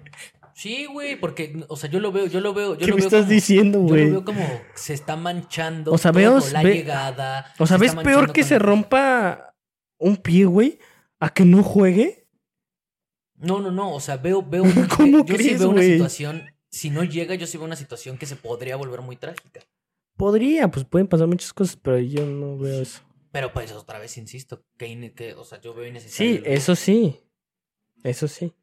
Sí, 0.53 0.85
güey, 0.85 1.15
porque, 1.15 1.63
o 1.69 1.75
sea, 1.77 1.89
yo 1.89 1.99
lo 2.01 2.11
veo, 2.11 2.27
yo 2.27 2.39
lo 2.41 2.53
veo, 2.53 2.73
yo 2.73 2.79
¿Qué 2.79 2.87
lo 2.87 2.95
me 2.95 2.99
veo 3.01 3.07
estás 3.07 3.21
como- 3.21 3.31
diciendo, 3.33 3.77
Yo 3.79 3.83
lo 3.85 3.89
güey? 3.89 4.09
veo 4.11 4.25
como 4.25 4.45
se 4.75 4.93
está 4.93 5.15
manchando 5.15 5.91
O 5.93 5.97
sea, 5.97 6.11
todo, 6.11 6.39
la 6.51 6.61
ve- 6.61 6.73
llegada. 6.75 7.53
O 7.57 7.65
sea, 7.65 7.77
se 7.77 7.81
¿ves 7.85 7.95
peor 7.95 8.31
que 8.33 8.41
con 8.41 8.47
se 8.49 8.55
el- 8.55 8.59
rompa 8.59 9.55
un 9.97 10.17
pie, 10.17 10.43
güey? 10.45 10.77
A 11.19 11.29
que 11.29 11.45
no 11.45 11.63
juegue. 11.63 12.20
No, 13.41 13.59
no, 13.59 13.71
no, 13.71 13.93
o 13.93 13.99
sea, 13.99 14.17
veo, 14.17 14.41
veo, 14.43 14.63
¿Cómo 14.97 15.25
yo 15.25 15.37
sí 15.37 15.55
veo 15.55 15.69
una 15.69 15.81
situación, 15.81 16.43
si 16.69 16.89
no 16.89 17.03
llega, 17.03 17.35
yo 17.35 17.47
sí 17.47 17.57
veo 17.57 17.65
una 17.65 17.75
situación 17.75 18.17
que 18.17 18.25
se 18.25 18.35
podría 18.35 18.75
volver 18.75 19.01
muy 19.01 19.15
trágica. 19.17 19.61
Podría, 20.15 20.69
pues 20.69 20.85
pueden 20.85 21.07
pasar 21.07 21.27
muchas 21.27 21.51
cosas, 21.53 21.75
pero 21.77 21.99
yo 21.99 22.25
no 22.25 22.57
veo 22.57 22.81
eso. 22.81 23.01
Pero 23.31 23.51
pues 23.53 23.71
otra 23.71 23.97
vez 23.99 24.17
insisto, 24.17 24.63
que, 24.77 25.33
o 25.37 25.43
sea, 25.43 25.59
yo 25.61 25.73
veo 25.73 25.87
innecesario. 25.87 26.37
Sí, 26.37 26.43
eso 26.45 26.75
sí. 26.75 27.19
Eso 28.03 28.27
sí. 28.27 28.53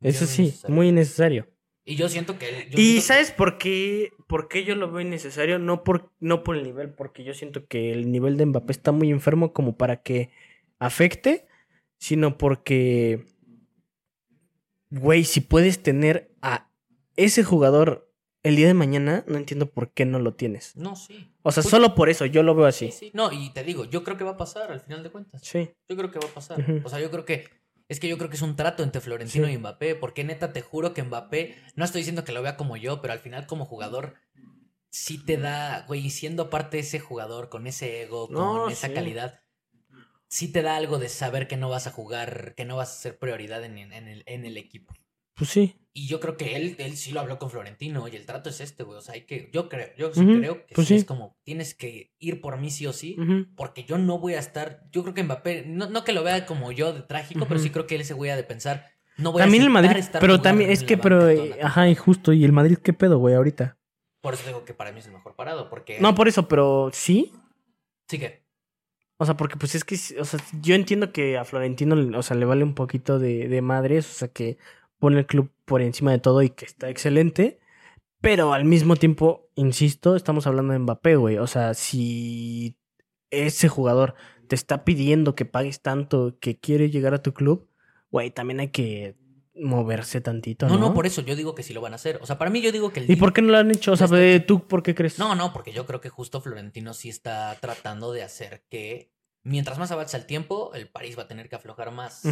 Eso 0.00 0.26
sí, 0.26 0.42
innecesario. 0.42 0.76
muy 0.76 0.88
innecesario. 0.88 1.48
Y 1.84 1.96
yo 1.96 2.08
siento 2.08 2.38
que 2.38 2.46
yo 2.70 2.78
Y 2.78 2.82
siento 2.82 2.94
que- 2.96 3.00
¿sabes 3.00 3.30
por 3.32 3.58
qué? 3.58 4.12
¿Por 4.28 4.48
qué 4.48 4.64
yo 4.64 4.74
lo 4.76 4.92
veo 4.92 5.00
innecesario? 5.00 5.58
No 5.58 5.82
por, 5.82 6.12
no 6.20 6.44
por 6.44 6.56
el 6.56 6.62
nivel, 6.62 6.92
porque 6.92 7.24
yo 7.24 7.32
siento 7.34 7.66
que 7.66 7.90
el 7.92 8.12
nivel 8.12 8.36
de 8.36 8.44
Mbappé 8.46 8.72
está 8.72 8.92
muy 8.92 9.10
enfermo 9.10 9.52
como 9.52 9.76
para 9.76 10.02
que 10.02 10.30
afecte, 10.78 11.46
sino 11.98 12.36
porque, 12.38 13.24
güey, 14.90 15.24
si 15.24 15.40
puedes 15.40 15.82
tener 15.82 16.34
a 16.42 16.70
ese 17.16 17.44
jugador 17.44 18.12
el 18.42 18.56
día 18.56 18.66
de 18.68 18.74
mañana, 18.74 19.24
no 19.26 19.36
entiendo 19.36 19.70
por 19.70 19.92
qué 19.92 20.04
no 20.06 20.18
lo 20.20 20.34
tienes. 20.34 20.76
No, 20.76 20.94
sí. 20.96 21.34
O 21.42 21.50
sea, 21.52 21.62
Pues- 21.62 21.70
solo 21.70 21.94
por 21.94 22.08
eso 22.08 22.24
yo 22.26 22.42
lo 22.42 22.54
veo 22.54 22.70
Sí, 22.72 22.88
así. 22.88 22.98
sí. 23.06 23.10
No, 23.14 23.32
y 23.32 23.50
te 23.50 23.64
digo, 23.64 23.84
yo 23.84 24.04
creo 24.04 24.16
que 24.16 24.24
va 24.24 24.32
a 24.32 24.36
pasar 24.36 24.70
al 24.70 24.80
final 24.80 25.02
de 25.02 25.10
cuentas. 25.10 25.40
Sí. 25.44 25.70
Yo 25.88 25.96
creo 25.96 26.10
que 26.10 26.18
va 26.18 26.28
a 26.28 26.34
pasar. 26.34 26.64
O 26.84 26.88
sea, 26.88 27.00
yo 27.00 27.10
creo 27.10 27.24
que. 27.24 27.48
Es 27.88 28.00
que 28.00 28.08
yo 28.08 28.18
creo 28.18 28.28
que 28.28 28.36
es 28.36 28.42
un 28.42 28.54
trato 28.54 28.82
entre 28.82 29.00
Florentino 29.00 29.46
Sí. 29.46 29.54
y 29.54 29.58
Mbappé. 29.58 29.94
Porque 29.94 30.22
neta, 30.22 30.52
te 30.52 30.60
juro 30.60 30.92
que 30.92 31.02
Mbappé. 31.02 31.56
No 31.74 31.84
estoy 31.86 32.00
diciendo 32.02 32.22
que 32.22 32.32
lo 32.32 32.42
vea 32.42 32.56
como 32.58 32.76
yo, 32.76 33.00
pero 33.00 33.14
al 33.14 33.18
final, 33.18 33.46
como 33.46 33.64
jugador. 33.64 34.14
Sí 34.90 35.18
te 35.22 35.36
da, 35.36 35.84
güey, 35.86 36.06
y 36.06 36.10
siendo 36.10 36.44
aparte 36.44 36.78
ese 36.78 36.98
jugador 37.00 37.48
con 37.50 37.66
ese 37.66 38.02
ego, 38.02 38.26
con 38.26 38.34
No, 38.36 38.68
esa 38.70 38.88
sí. 38.88 38.94
calidad, 38.94 39.40
sí 40.28 40.52
te 40.52 40.62
da 40.62 40.76
algo 40.76 40.98
de 40.98 41.08
saber 41.08 41.48
que 41.48 41.56
no 41.56 41.68
vas 41.68 41.86
a 41.86 41.90
jugar, 41.90 42.54
que 42.56 42.64
no 42.64 42.76
vas 42.76 42.90
a 42.90 43.00
ser 43.00 43.18
prioridad 43.18 43.64
en, 43.64 43.78
en 43.78 44.08
el, 44.08 44.22
en 44.26 44.44
el 44.44 44.56
equipo. 44.56 44.94
Pues 45.34 45.50
sí. 45.50 45.76
Y 45.92 46.06
yo 46.06 46.20
creo 46.20 46.36
que 46.36 46.56
él, 46.56 46.76
él 46.78 46.96
sí 46.96 47.12
lo 47.12 47.20
habló 47.20 47.38
con 47.38 47.50
Florentino 47.50 48.06
y 48.08 48.16
el 48.16 48.26
trato 48.26 48.50
es 48.50 48.60
este, 48.60 48.82
güey. 48.82 48.98
O 48.98 49.00
sea, 49.00 49.14
hay 49.14 49.22
que, 49.22 49.50
yo 49.52 49.68
creo, 49.68 49.88
yo 49.96 50.12
sí 50.12 50.24
creo 50.24 50.66
que 50.66 50.74
pues 50.74 50.88
sí 50.88 50.96
es 50.96 51.04
como, 51.04 51.36
tienes 51.42 51.74
que 51.74 52.12
ir 52.18 52.40
por 52.40 52.56
mí 52.58 52.70
sí 52.70 52.86
o 52.86 52.92
sí. 52.92 53.16
Porque 53.56 53.84
yo 53.84 53.98
no 53.98 54.18
voy 54.18 54.34
a 54.34 54.38
estar. 54.38 54.82
Yo 54.92 55.02
creo 55.02 55.14
que 55.14 55.22
Mbappé. 55.22 55.64
No, 55.66 55.88
no 55.88 56.04
que 56.04 56.12
lo 56.12 56.22
vea 56.22 56.46
como 56.46 56.72
yo 56.72 56.92
de 56.92 57.02
trágico, 57.02 57.46
pero 57.48 57.58
sí 57.58 57.70
creo 57.70 57.86
que 57.86 57.96
él 57.96 58.04
se 58.04 58.14
voy 58.14 58.28
a 58.28 58.36
de 58.36 58.44
pensar. 58.44 58.86
No 59.16 59.32
voy 59.32 59.40
También 59.42 59.62
a 59.62 59.66
el 59.66 59.72
Madrid, 59.72 59.96
estar 59.96 60.20
pero 60.20 60.40
también, 60.40 60.70
es 60.70 60.84
que, 60.84 60.96
pero, 60.96 61.28
eh, 61.28 61.54
ajá, 61.54 61.82
temporada. 61.82 61.90
y 61.90 61.94
justo, 61.96 62.32
¿y 62.32 62.44
el 62.44 62.52
Madrid 62.52 62.78
qué 62.78 62.92
pedo, 62.92 63.18
güey, 63.18 63.34
ahorita? 63.34 63.76
Por 64.20 64.34
eso 64.34 64.46
digo 64.46 64.64
que 64.64 64.74
para 64.74 64.92
mí 64.92 65.00
es 65.00 65.06
el 65.06 65.12
mejor 65.12 65.34
parado. 65.34 65.68
Porque. 65.68 65.98
No, 66.00 66.14
por 66.14 66.28
eso, 66.28 66.46
pero 66.46 66.90
sí. 66.92 67.32
Sí 68.08 68.18
que. 68.20 68.44
O 69.18 69.26
sea, 69.26 69.36
porque 69.36 69.56
pues 69.56 69.74
es 69.74 69.84
que, 69.84 69.96
o 70.20 70.24
sea, 70.24 70.40
yo 70.62 70.74
entiendo 70.74 71.12
que 71.12 71.36
a 71.38 71.44
Florentino, 71.44 71.96
o 72.16 72.22
sea, 72.22 72.36
le 72.36 72.46
vale 72.46 72.62
un 72.64 72.74
poquito 72.74 73.18
de, 73.18 73.48
de 73.48 73.62
madres, 73.62 74.08
o 74.08 74.12
sea, 74.14 74.28
que 74.28 74.58
pone 74.98 75.18
el 75.18 75.26
club 75.26 75.50
por 75.64 75.82
encima 75.82 76.12
de 76.12 76.18
todo 76.18 76.42
y 76.42 76.50
que 76.50 76.64
está 76.64 76.88
excelente, 76.88 77.58
pero 78.20 78.52
al 78.52 78.64
mismo 78.64 78.96
tiempo, 78.96 79.50
insisto, 79.56 80.16
estamos 80.16 80.46
hablando 80.46 80.72
de 80.72 80.78
Mbappé, 80.80 81.16
güey, 81.16 81.38
o 81.38 81.46
sea, 81.46 81.74
si 81.74 82.76
ese 83.30 83.68
jugador 83.68 84.14
te 84.48 84.54
está 84.54 84.84
pidiendo 84.84 85.34
que 85.34 85.44
pagues 85.44 85.82
tanto, 85.82 86.38
que 86.40 86.58
quiere 86.58 86.90
llegar 86.90 87.14
a 87.14 87.22
tu 87.22 87.34
club, 87.34 87.68
güey, 88.10 88.30
también 88.30 88.60
hay 88.60 88.68
que 88.68 89.16
moverse 89.60 90.20
tantito, 90.20 90.66
¿no? 90.68 90.74
No, 90.74 90.88
no, 90.88 90.94
por 90.94 91.06
eso 91.06 91.20
yo 91.22 91.34
digo 91.36 91.54
que 91.54 91.62
sí 91.62 91.72
lo 91.74 91.80
van 91.80 91.92
a 91.92 91.96
hacer. 91.96 92.18
O 92.22 92.26
sea, 92.26 92.38
para 92.38 92.50
mí 92.50 92.60
yo 92.60 92.72
digo 92.72 92.90
que 92.90 93.00
el 93.00 93.10
¿Y 93.10 93.16
por 93.16 93.32
qué 93.32 93.42
no 93.42 93.52
lo 93.52 93.58
han 93.58 93.70
hecho? 93.70 93.92
O 93.92 93.96
sea, 93.96 94.04
está 94.06 94.16
ve, 94.16 94.40
¿tú 94.40 94.66
por 94.66 94.82
qué 94.82 94.94
crees? 94.94 95.18
No, 95.18 95.34
no, 95.34 95.52
porque 95.52 95.72
yo 95.72 95.86
creo 95.86 96.00
que 96.00 96.08
justo 96.08 96.40
Florentino 96.40 96.94
sí 96.94 97.08
está 97.08 97.56
tratando 97.60 98.12
de 98.12 98.22
hacer 98.22 98.64
que 98.70 99.10
mientras 99.42 99.78
más 99.78 99.90
avanza 99.90 100.16
el 100.16 100.26
tiempo, 100.26 100.72
el 100.74 100.88
París 100.88 101.18
va 101.18 101.22
a 101.22 101.28
tener 101.28 101.48
que 101.48 101.56
aflojar 101.56 101.90
más 101.90 102.22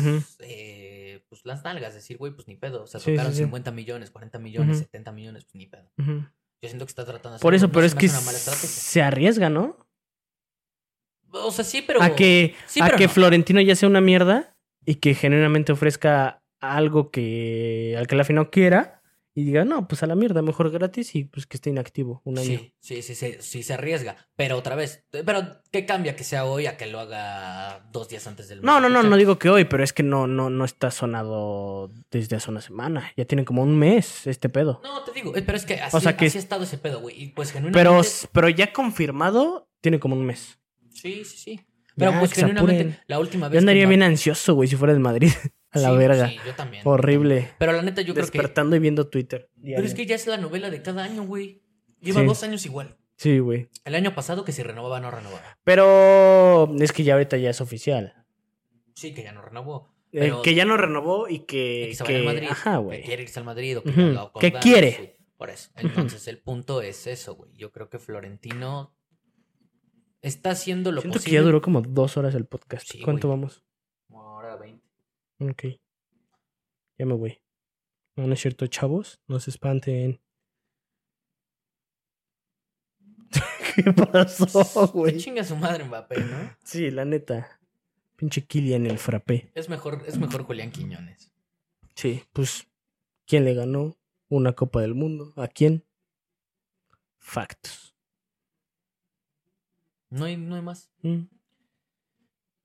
eh, 0.41 1.25
pues 1.29 1.43
las 1.45 1.65
nalgas, 1.65 1.95
decir, 1.95 2.19
güey, 2.19 2.33
pues 2.33 2.47
ni 2.49 2.57
pedo. 2.57 2.83
O 2.83 2.87
sea, 2.87 3.01
Sí, 3.01 3.13
tocaron 3.13 3.33
sí. 3.33 3.39
50 3.43 3.71
millones, 3.73 4.11
40 4.11 4.39
millones, 4.39 4.77
Ujú. 4.77 4.85
70 4.85 5.13
millones, 5.13 5.45
pues 5.45 5.55
ni 5.55 5.67
pedo. 5.67 5.91
Yo 5.97 6.69
siento 6.69 6.87
que 6.87 6.91
está 6.91 7.05
tratando 7.05 7.39
de 7.39 7.43
Por 7.43 7.55
hacerlo, 7.55 7.57
eso, 7.57 7.67
no 7.67 7.73
pero 7.73 7.89
se 7.89 7.95
es 8.47 8.61
que 8.61 8.67
se 8.67 9.03
arriesga, 9.03 9.51
¿no? 9.51 9.77
O 11.33 11.51
sea, 11.51 11.65
sí, 11.65 11.83
pero. 11.87 12.03
a 12.03 12.15
que, 12.15 12.55
a 12.81 12.91
que 12.97 13.05
no. 13.07 13.11
Florentino 13.13 13.61
ya 13.61 13.77
sea 13.77 13.89
una 13.89 14.01
mierda 14.01 14.57
y 14.85 14.97
que 14.97 15.15
genuinamente 15.15 15.73
ofrezca 15.73 16.43
algo 16.61 17.11
que 17.11 17.95
al 17.99 18.07
que 18.07 18.17
la 18.17 18.25
final 18.25 18.51
quiera 18.51 19.03
y 19.39 19.45
diga, 19.45 19.67
no, 19.67 19.87
pues 19.87 20.03
a 20.03 20.07
la 20.07 20.15
mierda, 20.15 20.41
mejor 20.41 20.71
gratis 20.71 21.15
y 21.15 21.25
pues 21.25 21.47
que 21.47 21.59
esté 21.59 21.69
inactivo 21.69 22.23
un 22.25 22.39
año. 22.39 22.59
Sí, 22.59 22.73
sí, 22.81 23.03
sí, 23.03 23.15
sí, 23.15 23.35
sí 23.41 23.63
se 23.63 23.75
arriesga. 23.75 24.17
Pero 24.35 24.57
otra 24.57 24.75
vez, 24.77 25.05
pero 25.11 25.61
¿qué 25.71 25.85
cambia 25.85 26.17
que 26.17 26.25
sea 26.25 26.47
hoy 26.47 26.65
a 26.65 26.79
que 26.79 26.87
lo 26.87 26.99
haga 27.01 27.87
dos 27.93 28.09
días 28.09 28.27
antes 28.27 28.49
del 28.49 28.63
No, 28.63 28.81
no, 28.81 28.89
no, 28.89 29.03
no 29.03 29.15
digo 29.19 29.39
que 29.39 29.51
hoy, 29.51 29.67
pero 29.67 29.85
es 29.85 29.93
que 29.93 30.03
no, 30.03 30.27
no, 30.27 30.49
no 30.49 30.65
está 30.65 30.91
sonado 30.91 31.93
desde 32.11 32.37
hace 32.37 32.51
una 32.51 32.63
semana. 32.63 33.13
Ya 33.15 33.27
tiene 33.27 33.45
como 33.45 33.63
un 33.63 33.77
mes 33.79 34.27
este 34.27 34.49
pedo. 34.49 34.81
No, 34.83 35.05
te 35.05 35.13
digo, 35.13 35.37
eh, 35.37 35.43
pero 35.43 35.59
es 35.59 35.67
que 35.67 35.75
así, 35.75 35.95
O 35.95 36.01
sea 36.01 36.17
que- 36.17 36.27
así 36.27 36.39
ha 36.39 36.41
estado 36.41 36.65
ese 36.65 36.79
pedo, 36.79 37.01
güey. 37.01 37.23
Y 37.23 37.29
pues 37.29 37.53
Pero, 37.53 37.67
genuinamente. 37.67 38.29
pero 38.33 38.49
ya 38.49 38.73
confirmado, 38.73 39.69
tiene 39.83 40.01
como 40.01 40.17
un 40.17 40.25
mes. 40.25 40.59
Sí, 40.95 41.27
sí, 41.27 41.37
sí. 41.37 41.61
Pero 41.95 42.13
Ya, 42.13 42.19
pues 42.21 42.33
genuinamente, 42.33 43.01
la 43.07 43.19
última 43.19 43.49
vez. 43.49 43.55
Yo 43.55 43.59
andaría 43.61 43.87
bien 43.87 44.03
ansioso, 44.03 44.55
güey, 44.55 44.67
si 44.67 44.77
fuera 44.77 44.95
del 44.95 45.03
Madrid. 45.03 45.31
A 45.73 45.79
la 45.79 45.91
Sí, 45.91 45.97
verga. 45.97 46.29
Sí, 46.29 46.39
yo 46.47 46.55
también. 46.55 46.83
Horrible. 46.87 47.51
Pero 47.59 47.73
la 47.73 47.83
neta, 47.83 48.01
yo 48.03 48.15
creo 48.15 48.27
que. 48.27 48.33
Despertando 48.33 48.77
y 48.77 48.79
viendo 48.79 49.09
Twitter. 49.09 49.51
Pero 49.63 49.83
es 49.83 49.95
que 49.95 50.07
ya 50.07 50.15
es 50.15 50.27
la 50.27 50.37
novela 50.39 50.71
de 50.71 50.81
cada 50.83 51.05
año, 51.05 51.25
güey. 51.25 51.63
Lleva 52.01 52.21
Sí. 52.21 52.27
dos 52.27 52.43
años 52.43 52.65
igual. 52.67 52.97
Sí, 53.17 53.39
güey. 53.39 53.69
El 53.85 53.95
año 53.95 54.15
pasado 54.15 54.45
que 54.45 54.53
si 54.53 54.63
renovaba, 54.63 55.01
no 55.01 55.11
renovaba. 55.11 55.59
Pero 55.65 56.73
es 56.79 56.93
que 56.93 57.03
ya 57.03 57.15
ahorita 57.15 57.37
ya 57.39 57.51
es 57.51 57.61
oficial. 57.61 58.15
Sí, 58.95 59.13
que 59.15 59.23
ya 59.23 59.33
no 59.33 59.43
renovó. 59.43 59.95
Eh, 60.13 60.33
que 60.43 60.55
ya 60.55 60.65
no 60.65 60.77
renovó 60.77 61.29
y 61.29 61.41
Que, 61.41 61.87
que. 61.91 61.95
se 61.95 62.05
vaya 62.05 62.17
al 62.17 62.23
que- 62.23 62.27
Madrid. 62.33 62.49
Ajá, 62.51 62.73
Que 62.77 62.83
güey. 62.83 63.03
quiere 63.03 63.23
irse 63.25 63.39
al 63.39 63.45
Madrid 63.45 63.79
o 63.79 63.83
que 63.83 63.91
lo 63.91 63.97
que 63.97 64.47
acordaron, 64.47 64.61
quiere. 64.63 64.93
sí, 64.93 65.25
por 65.37 65.51
eso. 65.51 65.71
Entonces, 65.77 66.27
el 66.29 66.39
punto 66.39 66.81
es 66.81 67.07
eso, 67.07 67.35
güey. 67.35 67.53
Yo 67.55 67.73
creo 67.73 67.91
que 67.91 67.99
Florentino 67.99 68.95
está 70.23 70.51
haciendo 70.51 70.93
lo 70.93 71.01
Siento 71.03 71.19
que 71.19 71.25
posible. 71.25 71.39
ya 71.39 71.43
duró 71.45 71.61
como 71.61 71.83
dos 71.83 72.17
horas 72.17 72.35
el 72.35 72.47
podcast. 72.47 72.87
Sí, 72.91 73.03
¿Cuánto 73.03 73.29
güey. 73.29 73.39
vamos? 73.39 73.65
Como 75.39 75.51
Ahora 75.51 75.57
20. 75.63 75.71
Ok. 75.71 75.81
Ya 76.99 77.07
me 77.07 77.15
voy. 77.15 77.41
No, 78.17 78.27
no 78.27 78.33
es 78.35 78.41
cierto, 78.41 78.67
chavos. 78.67 79.21
No 79.27 79.39
se 79.41 79.51
espanten. 79.51 80.21
¿Qué 83.75 83.93
pasó, 83.93 84.89
güey? 84.89 85.19
chinga 85.19 85.45
su 85.45 85.57
madre 85.57 85.85
Mbappé, 85.85 86.21
¿no? 86.21 86.57
Sí, 86.65 86.91
la 86.91 87.05
neta. 87.05 87.61
Pinche 88.17 88.47
Kylian 88.47 88.87
el 88.87 88.99
frappé. 88.99 89.51
Es 89.55 89.69
mejor, 89.69 90.03
es 90.07 90.17
mejor 90.17 90.45
Julián 90.45 90.71
Quiñones. 90.71 91.31
Sí, 91.95 92.25
pues. 92.33 92.67
¿Quién 93.27 93.45
le 93.45 93.55
ganó 93.55 93.97
una 94.29 94.53
Copa 94.53 94.81
del 94.81 94.95
Mundo? 94.95 95.35
¿A 95.37 95.49
quién? 95.49 95.85
Factos. 97.19 97.95
No 100.09 100.25
hay, 100.25 100.37
no 100.37 100.55
hay 100.55 100.63
más. 100.63 100.91
Mm. 101.03 101.25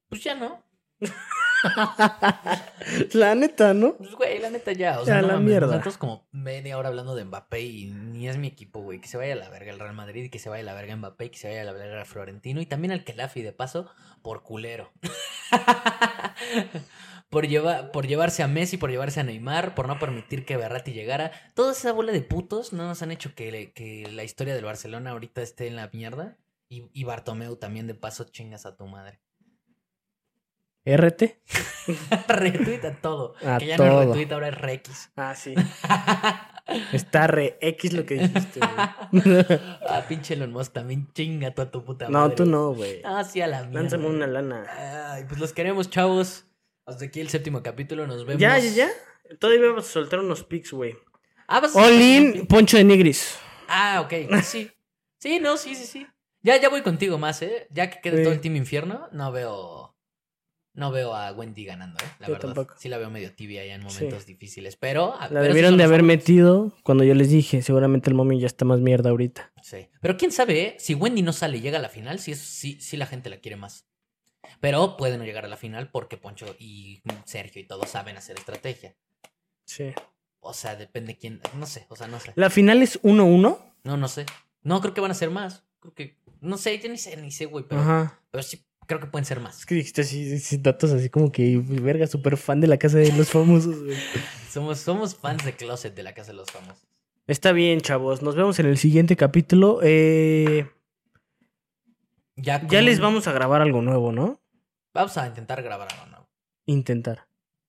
Pues 0.08 0.24
ya 0.24 0.36
no. 0.36 0.64
la 3.14 3.36
neta, 3.36 3.74
¿no? 3.74 3.96
Pues, 3.98 4.12
güey, 4.16 4.40
la 4.40 4.50
neta 4.50 4.72
ya. 4.72 5.00
O 5.00 5.06
sea, 5.06 5.22
no 5.22 5.28
la 5.28 5.34
mames, 5.34 5.50
mierda. 5.50 5.68
Nosotros 5.68 5.98
como 5.98 6.28
media 6.32 6.78
hora 6.78 6.90
hablando 6.90 7.16
de 7.16 7.24
Mbappé 7.26 7.62
y 7.62 7.86
ni 7.92 8.28
es 8.28 8.38
mi 8.38 8.48
equipo, 8.48 8.82
güey. 8.82 9.00
Que 9.00 9.08
se 9.08 9.18
vaya 9.18 9.34
a 9.34 9.38
la 9.38 9.50
verga 9.50 9.72
el 9.72 9.80
Real 9.80 9.94
Madrid 9.94 10.24
y 10.26 10.30
que 10.30 10.40
se 10.40 10.50
vaya 10.50 10.62
a 10.62 10.66
la 10.66 10.74
verga 10.74 10.96
Mbappé 10.96 11.26
y 11.26 11.30
que 11.30 11.38
se 11.40 11.48
vaya 11.48 11.62
a 11.62 11.66
la 11.66 11.72
verga 11.74 12.06
Florentino 12.06 12.62
y 12.62 12.66
también 12.66 12.92
al 12.92 13.04
Kelafi 13.04 13.42
de 13.42 13.54
paso 13.54 13.90
por 14.22 14.44
culero. 14.44 14.92
por, 17.30 17.48
lleva- 17.48 17.92
por 17.92 18.08
llevarse 18.08 18.44
a 18.44 18.48
Messi, 18.48 18.78
por 18.78 18.90
llevarse 18.90 19.20
a 19.20 19.24
Neymar, 19.24 19.76
por 19.76 19.88
no 19.88 20.00
permitir 20.00 20.46
que 20.46 20.58
Berratti 20.58 20.92
llegara. 20.94 21.32
Toda 21.54 21.72
esa 21.74 21.92
bola 21.94 22.12
de 22.12 22.22
putos 22.22 22.74
no 22.74 22.88
nos 22.88 23.02
han 23.02 23.12
hecho 23.12 23.34
que 23.36 24.08
la 24.12 24.24
historia 24.24 24.54
del 24.56 24.66
Barcelona 24.66 25.12
ahorita 25.12 25.42
esté 25.42 25.68
en 25.68 25.76
la 25.76 25.90
mierda. 25.94 26.38
Y, 26.70 26.90
y 26.94 27.04
Bartomeu 27.04 27.58
también 27.58 27.86
de 27.88 27.96
paso 27.96 28.24
chingas 28.24 28.66
a 28.66 28.78
tu 28.78 28.88
madre. 28.88 29.20
RT. 30.86 31.24
Retuita 32.28 32.96
todo. 33.02 33.36
A 33.46 33.58
que 33.58 33.68
ya 33.68 33.78
no 33.78 33.84
todo. 33.86 34.02
es 34.02 34.08
retuita, 34.10 34.36
ahora 34.36 34.48
es 34.50 34.58
rex. 34.58 35.12
Ah, 35.16 35.36
sí. 35.36 35.54
Está 36.94 37.28
re 37.28 37.58
X 37.60 37.92
lo 37.94 38.06
que 38.06 38.14
dijiste, 38.16 38.60
güey. 38.60 39.46
ah, 39.90 40.06
pinche 40.08 40.36
Elon 40.36 40.52
Musk 40.54 40.74
también 40.74 41.12
chinga 41.14 41.54
tú 41.54 41.64
a 41.64 41.72
tu 41.72 41.84
puta 41.84 42.08
No, 42.08 42.20
madre. 42.22 42.36
tú 42.36 42.46
no, 42.46 42.74
güey. 42.74 43.02
Ah, 43.04 43.24
sí, 43.24 43.42
a 43.42 43.48
la 43.48 43.62
mierda. 43.64 43.82
Lánzame 43.82 44.08
una 44.08 44.28
lana. 44.28 45.12
Ay, 45.14 45.26
pues 45.28 45.40
los 45.40 45.54
queremos, 45.54 45.90
chavos. 45.90 46.46
Hasta 46.86 47.06
aquí 47.06 47.20
el 47.20 47.30
séptimo 47.30 47.62
capítulo. 47.62 48.08
Nos 48.08 48.26
vemos. 48.26 48.40
Ya, 48.42 48.58
ya, 48.60 48.70
ya. 48.70 48.90
Todavía 49.40 49.68
vamos 49.68 49.88
a 49.88 49.92
soltar 49.92 50.20
unos 50.20 50.44
pics, 50.44 50.72
güey. 50.72 50.96
Ah, 51.48 51.60
¿vas 51.60 51.76
a 51.76 51.80
All 51.84 52.00
in, 52.02 52.48
Poncho 52.48 52.78
de 52.78 52.84
Nigris. 52.86 53.38
Ah, 53.68 54.02
ok. 54.06 54.42
Sí. 54.44 54.72
Sí, 55.18 55.40
no, 55.40 55.58
sí, 55.58 55.76
sí, 55.76 55.86
sí. 55.86 56.08
Ya, 56.42 56.58
ya 56.58 56.70
voy 56.70 56.82
contigo 56.84 57.18
más, 57.18 57.42
¿eh? 57.42 57.68
Ya 57.72 57.90
que 57.90 58.00
quede 58.02 58.18
Sí. 58.18 58.24
todo 58.24 58.34
el 58.34 58.40
Team 58.42 58.56
Infierno, 58.56 59.08
no 59.12 59.32
veo. 59.32 59.91
No 60.74 60.90
veo 60.92 61.14
a 61.14 61.34
Wendy 61.34 61.66
ganando, 61.66 62.00
¿eh? 62.02 62.08
La 62.20 62.28
Yo 62.28 62.34
verdad. 62.34 62.54
tampoco. 62.54 62.76
Sí 62.78 62.88
la 62.88 62.98
veo 62.98 63.10
medio 63.10 63.34
tibia 63.34 63.66
ya 63.66 63.76
en 63.76 63.82
Sí. 63.90 64.04
momentos 64.06 64.26
difíciles. 64.26 64.78
Pero. 64.78 65.16
La 65.20 65.28
pero 65.28 65.42
debieron 65.44 65.78
de 65.78 65.84
haber 65.84 66.02
metido 66.02 66.74
cuando 66.84 67.04
yo 67.04 67.14
les 67.14 67.30
dije. 67.30 67.62
Seguramente 67.62 68.10
el 68.10 68.16
mommy 68.16 68.40
ya 68.40 68.48
está 68.48 68.64
más 68.64 68.80
mierda 68.80 69.10
ahorita. 69.10 69.52
Sí. 69.62 69.90
Pero 70.02 70.16
quién 70.18 70.32
sabe, 70.32 70.62
¿eh? 70.62 70.76
Si 70.80 70.94
Wendy 70.94 71.22
no 71.24 71.34
sale 71.34 71.58
y 71.58 71.62
llega 71.62 71.78
a 71.78 71.82
la 71.82 71.90
final, 71.90 72.16
es, 72.26 72.40
sí, 72.40 72.80
sí 72.80 72.96
la 72.96 73.06
gente 73.06 73.30
la 73.30 73.38
quiere 73.42 73.58
más. 73.58 73.86
Pero 74.62 74.96
puede 74.96 75.18
no 75.18 75.26
llegar 75.26 75.44
a 75.46 75.50
la 75.50 75.58
final 75.58 75.90
porque 75.92 76.18
Poncho 76.18 76.56
y 76.58 77.02
Sergio 77.26 77.62
y 77.62 77.66
todos 77.68 77.90
saben 77.90 78.16
hacer 78.16 78.38
estrategia. 78.38 78.96
Sí. 79.66 79.92
O 80.40 80.54
sea, 80.54 80.76
depende 80.76 81.18
quién. 81.18 81.42
No 81.58 81.66
sé, 81.66 81.86
o 81.90 81.96
sea, 81.96 82.08
no 82.08 82.20
sé. 82.20 82.32
La 82.36 82.50
final 82.50 82.82
es 82.82 83.00
1-1. 83.04 83.60
No, 83.84 83.98
no 83.98 84.08
sé. 84.08 84.26
No, 84.64 84.80
creo 84.82 84.94
que 84.94 85.02
van 85.02 85.12
a 85.12 85.16
ser 85.16 85.30
más. 85.32 85.64
Creo 85.80 85.94
que. 85.94 86.18
No 86.40 86.58
sé, 86.58 86.80
yo 86.80 86.90
ni 86.90 86.98
sé, 86.98 87.16
ni 87.18 87.30
sé, 87.32 87.46
güey. 87.46 87.66
Pero, 87.68 87.82
Ajá. 87.82 88.20
pero 88.32 88.42
sí, 88.42 88.64
creo 88.92 89.00
que 89.00 89.08
pueden 89.08 89.26
ser 89.26 89.40
más. 89.40 89.60
Es 89.60 89.66
que 89.66 89.76
dijiste 89.76 90.02
así, 90.02 90.34
así, 90.34 90.58
datos 90.58 90.92
así 90.92 91.10
como 91.10 91.32
que, 91.32 91.58
verga, 91.66 92.08
súper 92.08 92.36
fan 92.36 92.60
de 92.60 92.68
la 92.68 92.78
casa 92.78 92.98
de 92.98 93.12
los 93.14 93.30
famosos, 93.30 93.84
güey. 93.84 93.96
Somos, 94.52 94.80
somos 94.80 95.16
fans 95.16 95.46
de 95.46 95.54
Closet 95.54 95.96
de 95.96 96.04
la 96.04 96.14
Casa 96.14 96.32
de 96.32 96.38
los 96.38 96.52
Famosos. 96.52 96.86
Está 97.26 97.54
bien, 97.54 97.80
chavos. 97.80 98.22
Nos 98.22 98.36
vemos 98.36 98.60
en 98.60 98.66
el 98.66 98.78
siguiente 98.78 99.16
capítulo. 99.16 99.80
Eh, 99.82 100.68
Ya, 102.36 102.62
ya 102.68 102.82
les 102.82 103.00
vamos 103.00 103.28
a 103.28 103.32
grabar 103.32 103.62
algo 103.62 103.82
nuevo, 103.82 104.12
¿no? 104.12 104.42
Vamos 104.94 105.18
a 105.18 105.26
intentar 105.28 105.62
grabar 105.64 105.88
algo 105.94 106.06
nuevo. 106.08 106.28
Intentar. 106.66 107.28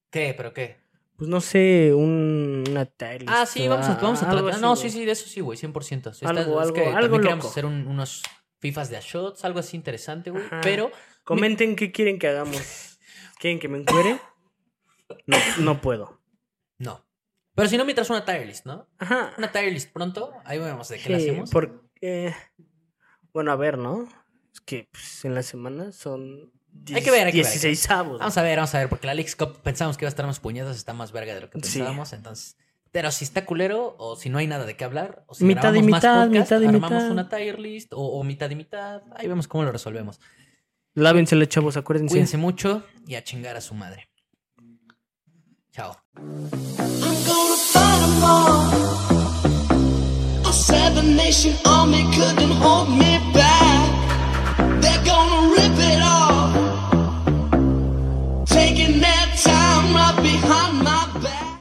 ¿Qué? 0.09 0.33
¿Pero 0.35 0.53
qué? 0.53 0.77
Pues 1.15 1.29
no 1.29 1.39
sé, 1.41 1.93
un, 1.95 2.65
una 2.69 2.89
Ah, 3.27 3.45
sí, 3.45 3.67
vamos 3.67 3.85
a, 3.87 3.95
vamos 3.95 4.21
a 4.23 4.29
algo 4.29 4.41
tratar. 4.41 4.53
así, 4.55 4.61
no, 4.61 4.75
sí, 4.75 4.89
sí, 4.89 5.05
de 5.05 5.11
eso 5.13 5.27
sí, 5.27 5.39
güey, 5.41 5.57
100%. 5.57 6.11
Sí, 6.13 6.25
Algo, 6.25 6.41
está- 6.41 6.51
es 6.51 6.57
algo- 6.59 6.73
que 6.73 6.85
algo 6.87 7.17
loco. 7.19 7.47
hacer 7.47 7.65
un- 7.65 7.87
unos 7.87 8.23
FIFAs 8.63 8.89
de 8.89 8.95
a 8.95 9.01
shots, 9.01 9.43
algo 9.43 9.59
así 9.59 9.75
interesante, 9.75 10.29
güey. 10.31 10.45
Ajá. 10.45 10.61
Pero 10.63 10.89
Comenten 11.25 11.75
qué 11.75 11.91
quieren 11.91 12.17
que 12.17 12.27
hagamos. 12.29 12.97
¿Quieren 13.39 13.59
que 13.59 13.67
me 13.67 13.79
encuere? 13.79 14.19
No, 15.27 15.37
no 15.59 15.81
puedo. 15.81 16.21
no. 16.77 17.05
Pero 17.55 17.67
si 17.69 17.77
no, 17.77 17.83
mientras 17.85 18.09
una 18.09 18.23
tier 18.25 18.47
list, 18.47 18.65
¿no? 18.65 18.87
Ajá. 18.97 19.33
Una 19.37 19.51
tier 19.51 19.71
list 19.71 19.91
pronto. 19.93 20.31
Ahí 20.45 20.57
vemos 20.59 20.87
de 20.87 20.97
qué 20.97 21.09
la 21.09 21.17
hacemos. 21.17 21.51
porque... 21.51 22.33
Bueno, 23.33 23.51
a 23.51 23.55
ver, 23.57 23.77
¿no? 23.77 24.07
Es 24.53 24.61
que 24.61 24.87
pues, 24.91 25.23
en 25.25 25.35
la 25.35 25.43
semana 25.43 25.91
son... 25.91 26.51
Hay 26.93 27.03
que 27.03 27.11
ver, 27.11 27.27
hay 27.27 27.31
que 27.33 27.41
ver, 27.43 27.47
hay 27.47 27.59
que 27.59 27.67
ver. 27.67 27.73
16. 27.75 27.87
Vamos 27.89 28.37
a 28.37 28.41
ver, 28.41 28.57
vamos 28.57 28.73
a 28.73 28.79
ver, 28.79 28.89
porque 28.89 29.05
la 29.07 29.13
Leagues 29.13 29.35
Cup 29.35 29.59
pensamos 29.61 29.97
que 29.97 30.05
iba 30.05 30.07
a 30.07 30.15
estar 30.15 30.25
más 30.25 30.39
puñetas, 30.39 30.75
está 30.77 30.93
más 30.93 31.11
verga 31.11 31.35
de 31.35 31.41
lo 31.41 31.49
que 31.49 31.59
Sí. 31.59 31.77
pensábamos, 31.79 32.13
entonces. 32.13 32.57
Pero 32.93 33.11
si 33.11 33.25
está 33.25 33.43
culero, 33.43 33.95
o 33.97 34.15
si 34.15 34.29
no 34.29 34.37
hay 34.37 34.47
nada 34.47 34.65
de 34.65 34.77
qué 34.77 34.85
hablar, 34.85 35.25
o 35.27 35.33
si 35.33 35.43
Mitad 35.43 35.73
y 35.73 35.81
grabamos 35.81 35.89
más 35.91 36.03
mitad, 36.03 36.27
podcast, 36.27 36.51
mitad 36.51 36.61
y 36.61 36.65
armamos 36.67 36.91
mitad. 36.91 37.11
una 37.11 37.27
tier 37.29 37.59
list, 37.59 37.91
o, 37.91 37.97
o 37.97 38.23
mitad 38.23 38.49
y 38.51 38.55
mitad, 38.55 39.01
ahí 39.15 39.27
vemos 39.27 39.47
cómo 39.47 39.63
lo 39.63 39.71
resolvemos. 39.71 40.21
Lávensele, 40.93 41.49
chavos, 41.49 41.75
acuérdense. 41.75 42.11
Cuídense 42.13 42.37
mucho 42.37 42.83
y 43.07 43.15
a 43.15 43.23
chingar 43.23 43.55
a 43.57 43.61
su 43.61 43.73
madre. 43.73 44.09
Chao. 45.71 45.97
I'm 46.15 46.49
gonna 47.25 47.57
fight 47.57 48.03
'em 48.03 48.21
said 50.53 50.93
the 50.95 51.01
nation 51.01 51.55
army 51.65 52.03
couldn't 52.15 52.51
hold 52.61 52.89
me 52.89 53.17
back. 53.33 53.92